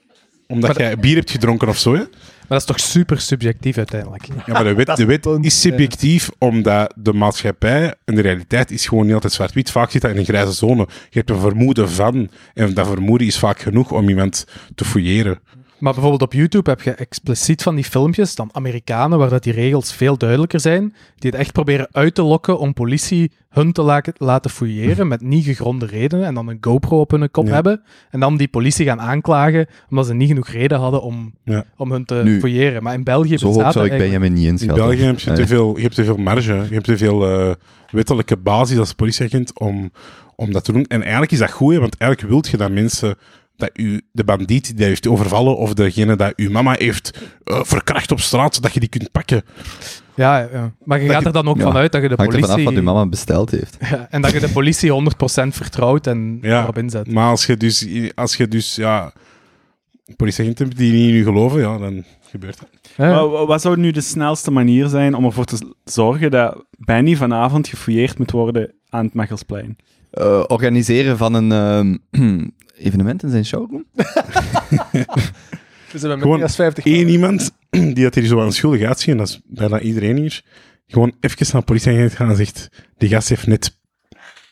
Omdat 0.47 0.70
Maar 0.70 0.81
jij 0.86 0.99
bier 0.99 1.16
hebt 1.16 1.31
gedronken 1.31 1.69
of 1.69 1.78
zo. 1.78 1.93
Hè? 1.93 1.99
Maar 1.99 2.61
dat 2.61 2.61
is 2.61 2.65
toch 2.65 2.81
super 2.81 3.20
subjectief 3.20 3.77
uiteindelijk. 3.77 4.27
Ja, 4.27 4.53
maar 4.53 4.65
de 4.65 4.74
wet, 4.74 4.86
de 4.86 4.93
is 4.93 5.05
wet 5.05 5.28
is 5.40 5.61
subjectief, 5.61 6.31
omdat 6.39 6.93
de 6.97 7.12
maatschappij 7.12 7.94
en 8.05 8.15
de 8.15 8.20
realiteit 8.20 8.70
is 8.70 8.86
gewoon 8.86 9.05
niet 9.05 9.15
altijd 9.15 9.32
zwart-wit. 9.32 9.70
Vaak 9.70 9.90
zit 9.90 10.03
dat 10.03 10.11
in 10.11 10.16
een 10.16 10.24
grijze 10.24 10.53
zone. 10.53 10.86
Je 11.11 11.19
hebt 11.19 11.31
een 11.31 11.40
vermoeden 11.40 11.90
van, 11.90 12.31
en 12.55 12.74
dat 12.74 12.86
vermoeden 12.86 13.27
is 13.27 13.39
vaak 13.39 13.59
genoeg 13.59 13.93
om 13.93 14.09
iemand 14.09 14.47
te 14.74 14.85
fouilleren. 14.85 15.40
Maar 15.83 15.93
bijvoorbeeld 15.93 16.23
op 16.23 16.33
YouTube 16.33 16.71
heb 16.71 16.81
je 16.83 16.91
expliciet 16.91 17.63
van 17.63 17.75
die 17.75 17.85
filmpjes, 17.85 18.35
dan 18.35 18.49
Amerikanen, 18.53 19.19
waar 19.19 19.29
dat 19.29 19.43
die 19.43 19.53
regels 19.53 19.93
veel 19.93 20.17
duidelijker 20.17 20.61
zijn, 20.61 20.95
die 21.19 21.31
het 21.31 21.41
echt 21.41 21.53
proberen 21.53 21.89
uit 21.93 22.15
te 22.15 22.23
lokken 22.23 22.59
om 22.59 22.73
politie 22.73 23.33
hun 23.49 23.73
te 23.73 23.83
la- 23.83 24.03
laten 24.17 24.51
fouilleren 24.51 25.09
met 25.09 25.21
niet 25.21 25.45
gegronde 25.45 25.87
redenen 25.87 26.27
en 26.27 26.35
dan 26.35 26.49
een 26.49 26.59
GoPro 26.61 27.01
op 27.01 27.11
hun 27.11 27.31
kop 27.31 27.47
Ja. 27.47 27.53
hebben 27.53 27.83
en 28.11 28.21
dan 28.21 28.37
die 28.37 28.49
politie 28.49 28.87
gaan 28.87 29.01
aanklagen 29.01 29.67
omdat 29.91 30.07
ze 30.07 30.15
niet 30.15 30.29
genoeg 30.29 30.49
reden 30.49 30.79
hadden 30.79 31.03
om, 31.03 31.35
Ja. 31.45 31.65
om 31.77 31.93
hun 31.93 32.05
te 32.05 32.21
Nu, 32.25 32.41
fouilleren. 32.41 32.83
Maar 32.83 32.95
in 32.95 33.05
België 33.05 33.39
Zo 33.39 33.47
hoog 33.47 33.55
bestaat 33.55 33.73
zou 33.73 33.85
dat 33.89 33.93
ik 33.95 34.01
bij 34.01 34.09
eigenlijk- 34.09 34.41
hem 34.41 34.53
niet 34.53 34.61
In. 34.63 34.75
België 34.75 35.03
heb 35.03 35.19
je, 35.19 35.33
te 35.33 35.47
veel, 35.47 35.77
je 35.77 35.83
hebt 35.83 35.95
te 35.95 36.05
veel 36.05 36.17
marge. 36.17 36.53
Je 36.55 36.75
hebt 36.75 36.85
te 36.85 36.97
veel 36.97 37.29
eh, 37.29 37.55
wettelijke 37.91 38.37
basis 38.37 38.79
als 38.79 38.93
politieagent 38.93 39.59
om, 39.59 39.91
om 40.37 40.53
dat 40.53 40.65
te 40.65 40.73
doen. 40.73 40.85
En 40.85 41.01
eigenlijk 41.03 41.33
is 41.33 41.39
dat 41.39 41.51
goed, 41.51 41.73
hè, 41.75 41.81
want 41.81 41.97
eigenlijk 41.99 42.33
wilt 42.33 42.49
je 42.49 42.57
dat 42.57 42.71
mensen... 42.71 43.15
Dat 43.63 43.71
u, 43.75 44.01
de 44.13 44.25
bandiet 44.25 44.77
die 44.77 44.87
heeft 44.87 45.07
overvallen 45.09 45.57
of 45.57 45.75
degene 45.75 46.17
dat 46.17 46.33
uw 46.37 46.51
mama 46.51 46.75
heeft 46.79 47.19
eh, 47.45 47.61
verkracht 47.63 48.11
op 48.11 48.21
straat, 48.21 48.63
dat 48.63 48.75
je 48.75 48.81
die 48.81 48.89
kunt 48.89 49.11
pakken. 49.13 49.43
Ja, 50.15 50.39
ja, 50.53 50.73
maar 50.85 50.99
je 51.01 51.05
Dat 51.07 51.13
gaat 51.15 51.23
je- 51.23 51.29
er 51.29 51.33
dan 51.35 51.49
ook 51.49 51.57
Ja. 51.57 51.63
vanuit 51.63 51.93
dat 51.93 52.03
je 52.03 52.09
de 52.09 52.15
Hangt 52.17 52.33
ervan 52.35 52.49
af 52.49 52.55
politie... 52.57 52.75
wat 52.75 52.85
uw 52.85 52.93
mama 52.93 53.09
besteld 53.09 53.51
heeft. 53.51 53.77
Ja, 53.91 54.07
en 54.11 54.23
dat 54.23 54.33
je 54.33 54.41
de 54.41 54.49
politie 54.49 54.91
100% 54.93 55.55
vertrouwt 55.55 56.07
en 56.07 56.39
Ja. 56.41 56.63
erop 56.63 56.79
inzet. 56.79 57.13
Maar 57.13 57.29
als 57.31 57.47
je 57.47 57.57
dus, 57.57 57.87
als 58.15 58.37
je 58.37 58.49
dus 58.49 58.75
ja, 58.75 59.13
politieagenten 60.17 60.71
die 60.71 60.93
niet 60.93 61.09
in 61.09 61.15
u 61.15 61.23
geloven, 61.25 61.61
ja, 61.61 61.79
dan 61.79 62.05
gebeurt 62.31 62.59
dat. 62.61 62.69
Ja. 62.97 63.11
Maar 63.13 63.29
wa- 63.29 63.47
wat 63.47 63.61
zou 63.61 63.77
nu 63.77 63.91
de 63.91 64.01
snelste 64.01 64.51
manier 64.51 64.87
zijn 64.89 65.15
om 65.15 65.25
ervoor 65.25 65.45
te 65.45 65.73
zorgen 65.85 66.31
dat 66.31 66.65
Benny 66.79 67.17
vanavond 67.17 67.69
gefouilleerd 67.69 68.19
moet 68.19 68.31
worden 68.31 68.73
aan 68.89 69.05
het 69.05 69.15
Machelsplein? 69.15 69.77
Eh, 70.11 70.45
organiseren 70.47 71.17
van 71.17 71.35
een 71.35 71.53
ehm, 71.53 72.39
evenement 72.83 73.23
in 73.23 73.31
zijn 73.31 73.45
showroom? 73.45 73.85
Dus 75.93 76.01
Gewoon 76.01 76.41
dan 76.41 76.51
50 76.51 76.85
Eén 76.85 77.09
iemand 77.09 77.51
die 77.95 78.03
dat 78.03 78.15
hier 78.15 78.25
zo 78.25 78.41
aan 78.41 78.53
schuldig 78.53 78.83
uitziet, 78.83 79.09
en 79.11 79.17
dat 79.17 79.29
is 79.29 79.41
bijna 79.45 79.81
iedereen 79.81 80.17
hier, 80.17 80.45
gewoon 80.87 81.13
even 81.21 81.47
naar 81.53 81.61
de 81.61 81.67
politieagent 81.67 82.13
gaan 82.13 82.29
en 82.29 82.37
zegt, 82.37 82.69
die 82.97 83.09
gast 83.09 83.29
heeft 83.29 83.47
net 83.47 83.79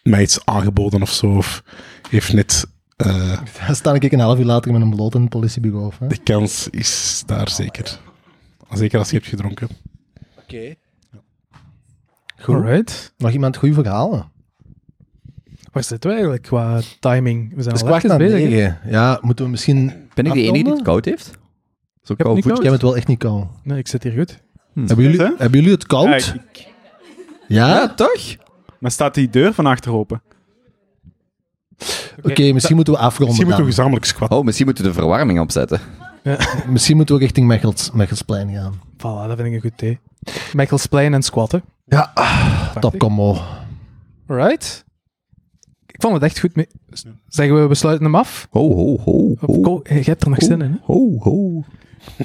mij 0.02 0.22
iets 0.22 0.44
aangeboden 0.44 1.02
of 1.02 1.10
zo, 1.10 1.26
of 1.26 1.62
heeft 2.08 2.32
net... 2.32 2.66
eh, 2.96 3.40
Dan 3.66 3.74
sta 3.74 3.94
ik 3.94 4.12
een 4.12 4.18
half 4.18 4.38
uur 4.38 4.44
later 4.44 4.72
met 4.72 4.82
een 4.82 4.90
bloot 4.90 5.14
in 5.14 5.20
het 5.20 5.30
politiebureau. 5.30 5.86
of, 5.86 5.98
hè? 5.98 6.06
de 6.06 6.18
kans 6.22 6.68
is 6.68 7.22
daar 7.26 7.48
zeker. 7.48 7.98
Zeker 8.72 8.98
als 8.98 9.10
je 9.10 9.16
hebt 9.16 9.28
gedronken. 9.28 9.68
Oké. 10.38 10.74
Goed. 12.40 12.54
Alright. 12.54 13.12
Nog 13.18 13.30
iemand 13.30 13.56
goede 13.56 13.74
verhalen? 13.74 14.29
Waar 15.72 15.82
zitten 15.84 16.08
we 16.10 16.14
eigenlijk 16.16 16.46
qua 16.46 16.80
timing? 17.00 17.54
We 17.54 17.62
zijn 17.62 17.74
is 17.74 17.82
al 17.82 17.86
kwart 17.98 18.18
bezig. 18.18 18.48
negen. 18.48 18.78
Ja, 18.86 19.18
moeten 19.20 19.44
we 19.44 19.50
misschien... 19.50 19.92
Ben 20.14 20.26
ik 20.26 20.32
de 20.32 20.40
enige 20.42 20.64
die 20.64 20.72
het 20.72 20.82
koud 20.82 21.04
heeft? 21.04 21.30
Zo 22.02 22.14
koud 22.14 22.42
voetje. 22.42 22.62
heb 22.62 22.72
het 22.72 22.82
wel 22.82 22.96
echt 22.96 23.06
niet 23.06 23.18
koud. 23.18 23.46
Nee, 23.62 23.78
ik 23.78 23.88
zit 23.88 24.02
hier 24.02 24.12
goed. 24.12 24.38
Hebben 24.74 25.04
jullie, 25.04 25.20
hebben 25.20 25.50
jullie 25.60 25.70
het 25.70 25.86
koud? 25.86 26.04
Ja, 26.08 26.16
Ja? 26.16 26.34
ik- 26.52 26.68
Ja, 27.48 27.88
toch? 27.94 28.36
maar 28.78 28.90
staat 28.90 29.14
die 29.14 29.30
deur 29.30 29.54
van 29.54 29.66
achter 29.66 29.92
open? 29.92 30.22
Oké, 32.22 32.52
misschien 32.52 32.76
moeten 32.76 32.92
we 32.94 32.98
afronden 32.98 33.26
Misschien 33.26 33.46
moeten 33.46 33.64
we 33.64 33.70
gezamenlijk 33.70 34.04
squatten. 34.04 34.38
Oh, 34.38 34.44
misschien 34.44 34.66
moeten 34.66 34.84
we 34.84 34.90
de 34.90 34.96
verwarming 34.96 35.40
opzetten. 35.40 35.80
Misschien 36.68 36.96
moeten 36.96 37.14
we 37.14 37.20
richting 37.20 37.46
Mechels, 37.46 37.90
Mechelsplein 37.90 38.50
gaan. 38.52 38.74
Voilà, 38.96 39.28
dat 39.28 39.36
vind 39.36 39.48
ik 39.48 39.52
een 39.54 39.60
goed 39.60 39.72
idee. 39.82 39.98
Mechelsplein 40.52 41.14
en 41.14 41.22
squatten. 41.22 41.62
Ja, 41.84 42.10
Prachtig. 42.14 42.80
top 42.80 42.98
combo. 42.98 43.38
Alright. 44.26 44.84
Ik 46.00 46.06
vond 46.06 46.14
het 46.22 46.30
echt 46.30 46.40
goed 46.40 46.56
mee. 46.56 46.66
Zeggen 47.28 47.60
we, 47.62 47.66
we 47.68 47.74
sluiten 47.74 48.04
hem 48.04 48.14
af? 48.14 48.46
Ho, 48.50 48.74
ho, 48.74 48.98
ho, 48.98 49.34
ho. 49.40 49.60
ko- 49.60 49.80
je 49.84 49.94
hebt 50.02 50.22
er 50.22 50.28
nog 50.30 50.42
zin 50.42 50.60
in, 50.62 50.70
hè? 50.70 50.76
Ho, 50.82 51.18
ho. 51.18 51.64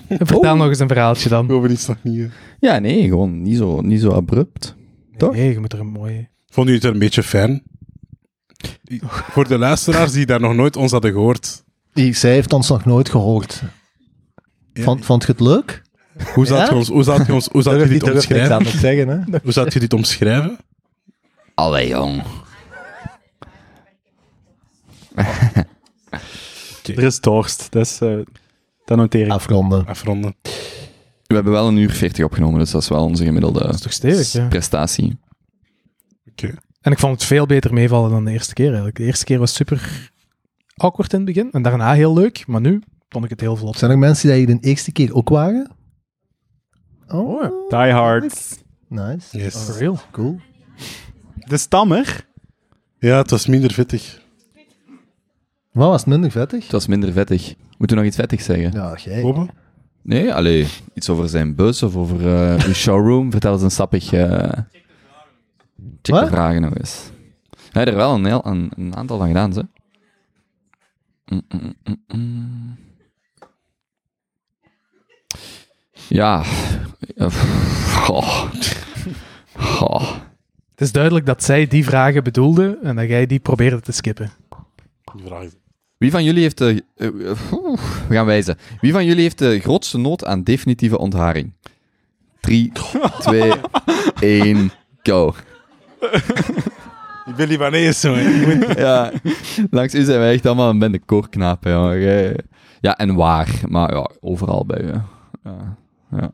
Vertel 0.10 0.56
nog 0.56 0.68
eens 0.68 0.80
een 0.80 0.88
verhaaltje 0.88 1.30
dan. 1.30 1.50
Over 1.52 1.70
niet. 1.70 1.90
eh. 2.04 2.24
Ja, 2.60 2.80
nee, 2.80 3.08
gewoon 3.08 3.42
niet 3.42 3.58
zo, 3.58 3.82
niet 3.82 4.02
zo 4.02 4.12
abrupt. 4.12 4.76
Toch? 5.18 5.34
Nee, 5.36 5.52
je 5.52 5.60
moet 5.60 5.74
er 5.74 5.80
een 5.80 5.88
mooie... 5.88 6.30
Vond 6.48 6.70
u 6.70 6.74
het 6.74 6.84
er 6.84 6.92
een 6.92 7.00
beetje 7.00 7.24
fijn? 7.24 7.64
Voor 9.06 9.48
de 9.48 9.58
luisteraars 9.58 10.12
die 10.12 10.26
daar 10.26 10.40
nog 10.40 10.54
nooit 10.56 10.76
ons 10.76 10.92
hadden 10.92 11.12
gehoord, 11.12 11.64
Die, 11.94 12.14
zij 12.14 12.32
heeft 12.32 12.54
ons 12.54 12.70
nog 12.70 12.86
nooit 12.86 13.10
gehoord. 13.10 13.62
Ja. 14.74 14.84
Vond, 14.84 15.06
vond 15.06 15.22
je 15.26 15.32
het 15.32 15.40
leuk? 15.42 15.82
hoe 16.34 16.46
zou 16.46 16.60
Ja? 16.60 16.66
je, 16.70 16.76
ons, 16.76 16.88
hoe 16.88 17.04
zou 17.04 17.24
je, 17.28 17.34
ons, 17.34 17.48
hoe 17.52 17.62
zou 17.62 17.80
je 17.80 17.88
dit 17.88 18.04
omschrijven? 18.14 18.58
het 18.66 18.68
zeggen, 18.68 19.08
hè? 19.08 19.40
Hoe 19.44 19.52
zou 19.52 19.70
je 19.74 19.80
dit 19.80 19.94
omschrijven? 19.94 20.58
Allee, 21.56 21.88
jong. 21.88 22.24
Er 26.96 27.04
is 27.04 27.20
dorst, 27.20 27.72
dus 27.72 28.02
eh 28.02 28.18
dat 28.86 28.98
noteer 28.98 29.26
ik. 29.26 29.32
Afronden. 29.32 29.86
Afronden. 29.86 30.36
We 31.28 31.34
hebben 31.36 31.54
wel 31.54 31.68
een 31.68 31.78
uur 31.78 31.92
40 31.92 32.26
opgenomen, 32.26 32.60
dus 32.60 32.72
dat 32.72 32.82
is 32.82 32.88
wel 32.90 33.04
onze 33.04 33.24
gemiddelde 33.24 33.60
Dat 33.60 33.74
is 33.74 33.82
toch 33.82 33.92
stevig, 33.94 34.32
ja. 34.32 34.48
prestatie. 34.48 35.18
Oké. 36.30 36.54
En 36.82 36.92
ik 36.92 37.00
vond 37.00 37.14
het 37.14 37.24
veel 37.24 37.46
beter 37.46 37.74
meevallen 37.74 38.10
dan 38.10 38.26
de 38.26 38.32
eerste 38.32 38.54
keer 38.54 38.66
eigenlijk. 38.68 38.96
De 38.98 39.04
eerste 39.04 39.26
keer 39.26 39.40
was 39.40 39.54
super 39.54 40.12
awkward 40.76 41.14
in 41.14 41.18
het 41.18 41.28
begin. 41.34 41.52
En 41.52 41.62
daarna 41.62 41.94
heel 41.94 42.14
leuk. 42.14 42.48
Maar 42.48 42.62
nu 42.62 42.82
vond 43.10 43.24
ik 43.24 43.30
het 43.30 43.40
heel 43.42 43.56
vlot. 43.56 43.78
Zijn 43.78 43.92
er 43.92 43.98
mensen 43.98 44.28
die 44.30 44.38
hier 44.38 44.48
de 44.48 44.68
eerste 44.68 44.92
keer 44.92 45.14
ook 45.16 45.30
waren? 45.30 45.72
Oh, 47.08 47.44
Oh, 47.44 47.70
Die 47.70 47.92
Hard. 47.92 48.64
nice. 48.88 49.38
Yes. 49.38 49.56
For 49.56 49.78
real. 49.78 50.00
Cool. 50.12 50.40
De 51.36 51.58
stammer. 51.58 52.28
Ja, 53.00 53.18
het 53.18 53.30
was 53.30 53.46
minder 53.48 53.72
vettig. 53.74 54.22
Wat 55.76 55.90
was 55.90 56.00
het 56.02 56.10
minder 56.10 56.32
vettig? 56.32 56.64
Het 56.64 56.72
was 56.72 56.88
minder 56.88 57.12
vettig. 57.12 57.56
Moeten 57.78 57.98
we 57.98 58.04
nog 58.04 58.06
iets 58.06 58.16
vettigs 58.16 58.46
zeggen? 58.46 58.72
Ja, 58.72 58.98
jij. 59.04 59.50
Nee, 60.02 60.34
allee, 60.34 60.68
iets 60.94 61.10
over 61.10 61.30
zijn 61.30 61.56
bus 61.56 61.84
of 61.84 61.96
over 61.96 62.28
eh 62.36 62.66
uw 62.66 62.74
showroom. 62.74 63.32
Vertel 63.32 63.54
eens 63.54 63.62
een 63.62 63.72
sappig... 63.72 64.14
eh 64.14 64.50
check 66.02 66.16
Wat? 66.16 66.24
de 66.24 66.30
vragen 66.30 66.62
nog 66.62 66.76
eens. 66.78 67.10
Hij 67.72 67.84
heeft 67.84 67.88
er 67.88 67.96
wel 67.96 68.14
een, 68.16 68.26
heel, 68.26 68.46
een, 68.46 68.72
een 68.76 68.96
aantal 68.96 69.18
van 69.18 69.28
gedaan, 69.28 69.54
ze. 69.54 69.66
Mm, 71.26 71.42
mm, 71.50 71.76
mm. 72.08 72.76
Ja. 76.08 76.44
eh, 77.16 77.32
goh. 78.06 78.52
Goh. 79.56 80.12
Het 80.72 80.82
is 80.82 80.92
duidelijk 80.92 81.26
dat 81.26 81.44
zij 81.44 81.68
die 81.68 81.84
vragen 81.86 82.24
bedoelde 82.24 82.80
en 82.84 82.96
dat 82.96 83.08
jij 83.08 83.26
die 83.26 83.40
probeerde 83.40 83.80
te 83.82 83.92
skippen. 83.92 84.32
Die 85.16 85.26
vraag 85.26 85.44
is- 85.44 85.56
Wie 86.06 86.14
van 86.14 86.24
jullie 86.24 86.42
heeft 86.42 86.58
de... 86.58 86.84
eh, 86.96 87.08
eh, 87.08 87.14
we 88.08 88.16
gaan 88.16 88.26
wijzen. 88.26 88.58
Wie 88.82 88.92
van 88.92 89.06
jullie 89.06 89.22
heeft 89.22 89.38
de 89.38 89.60
grootste 89.60 89.98
nood 89.98 90.26
aan 90.26 90.44
definitieve 90.44 90.98
ontharing? 90.98 91.54
3, 92.40 92.72
2, 93.20 93.52
1, 94.20 94.72
go. 95.04 95.34
Ik 97.26 97.36
ben 97.36 97.48
Libanees, 97.48 98.00
zo. 98.02 98.16
Ja, 98.76 99.12
langs 99.70 99.96
u 99.96 100.04
zijn 100.04 100.20
wij 100.20 100.34
echt 100.34 100.46
allemaal 100.46 100.70
een 100.70 100.80
bende 100.80 101.00
koorknapen. 101.00 101.72
Ja, 102.82 102.98
en 102.98 103.16
waar. 103.16 103.50
Maar 103.68 103.94
ja, 103.94 104.10
overal 104.20 104.66
bij 104.66 104.82
je. 104.82 105.00
Ja, 105.44 105.78
ja. 106.12 106.32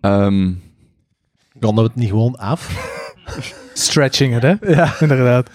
Ehm, 0.00 0.52
Ronden 1.60 1.84
we 1.84 1.90
het 1.90 1.98
niet 2.00 2.08
gewoon 2.08 2.36
af? 2.36 2.92
Stretching 3.72 4.40
het, 4.40 4.42
hè? 4.42 4.72
Ja. 4.72 4.94
Inderdaad. 5.00 5.50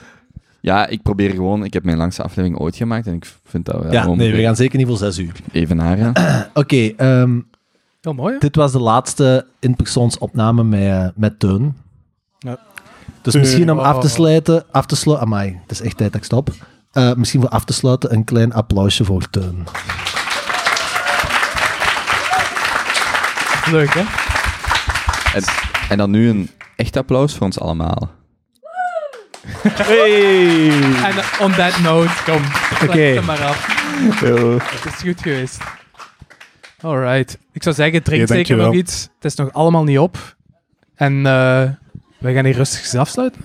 Ja, 0.61 0.87
ik 0.87 1.01
probeer 1.01 1.29
gewoon... 1.31 1.63
Ik 1.63 1.73
heb 1.73 1.83
mijn 1.83 1.97
langste 1.97 2.23
aflevering 2.23 2.59
ooit 2.59 2.75
gemaakt 2.75 3.07
en 3.07 3.13
ik 3.13 3.25
vind 3.45 3.65
dat 3.65 3.83
we 3.83 3.91
Ja, 3.91 4.01
gewoon 4.01 4.17
nee, 4.17 4.33
we 4.35 4.41
gaan 4.41 4.55
zeker 4.55 4.77
niet 4.77 4.87
voor 4.87 4.97
zes 4.97 5.17
uur. 5.17 5.35
even 5.51 5.75
naar. 5.75 5.97
ja. 5.97 6.11
Oké, 6.53 6.75
ehm, 6.97 7.39
Heel 8.01 8.13
mooi, 8.13 8.33
hè? 8.33 8.39
dit 8.39 8.55
was 8.55 8.71
de 8.71 8.79
laatste 8.79 9.45
in-persoonsopname 9.59 10.63
met, 10.63 10.81
eh, 10.81 11.07
met 11.15 11.39
Teun. 11.39 11.77
Ja. 12.39 12.57
Dus 13.21 13.35
misschien 13.35 13.71
om 13.71 13.77
Oh. 13.79 13.83
af 13.85 13.99
te 13.99 14.09
sluiten, 14.09 14.63
af 14.71 14.85
te 14.85 14.95
sluiten, 14.95 15.27
amai, 15.27 15.59
het 15.61 15.71
is 15.71 15.81
echt 15.81 15.97
tijd 15.97 16.11
dat 16.11 16.19
ik 16.21 16.25
stop. 16.25 16.49
Eh, 16.91 17.13
misschien 17.13 17.41
voor 17.41 17.49
af 17.49 17.65
te 17.65 17.73
sluiten 17.73 18.13
een 18.13 18.23
klein 18.23 18.53
applausje 18.53 19.05
voor 19.05 19.29
Teun. 19.29 19.63
Leuk, 23.71 23.93
hè? 23.93 24.03
En, 25.37 25.43
en 25.89 25.97
dan 25.97 26.11
nu 26.11 26.29
een 26.29 26.49
echt 26.75 26.97
applaus 26.97 27.35
voor 27.35 27.45
ons 27.45 27.59
allemaal. 27.59 28.09
Hey! 29.61 30.69
En 31.03 31.15
on 31.41 31.51
that 31.51 31.79
note, 31.81 32.23
kom. 32.25 32.41
Oké. 32.73 32.83
Oké. 32.85 33.21
maar 33.21 33.43
af. 33.43 33.77
Het 34.83 34.93
is 34.93 34.99
goed 35.01 35.21
geweest. 35.21 35.57
Alright. 36.81 37.37
Ik 37.51 37.63
zou 37.63 37.75
zeggen, 37.75 38.03
drink 38.03 38.21
Ja, 38.21 38.27
zeker 38.27 38.35
dankjewel. 38.35 38.65
nog 38.65 38.75
iets. 38.75 39.01
Het 39.15 39.25
is 39.25 39.35
nog 39.35 39.53
allemaal 39.53 39.83
niet 39.83 39.99
op. 39.99 40.35
En 40.95 41.25
eh 41.25 41.69
wij 42.19 42.33
gaan 42.33 42.45
hier 42.45 42.55
rustig 42.55 42.79
eens 42.79 42.95
afsluiten. 42.95 43.41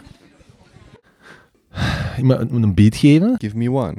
Ik 2.16 2.22
moet 2.22 2.50
moet 2.50 2.62
een 2.62 2.74
beat 2.74 2.96
geven. 2.96 3.34
Give 3.38 3.56
me 3.56 3.70
one. 3.70 3.94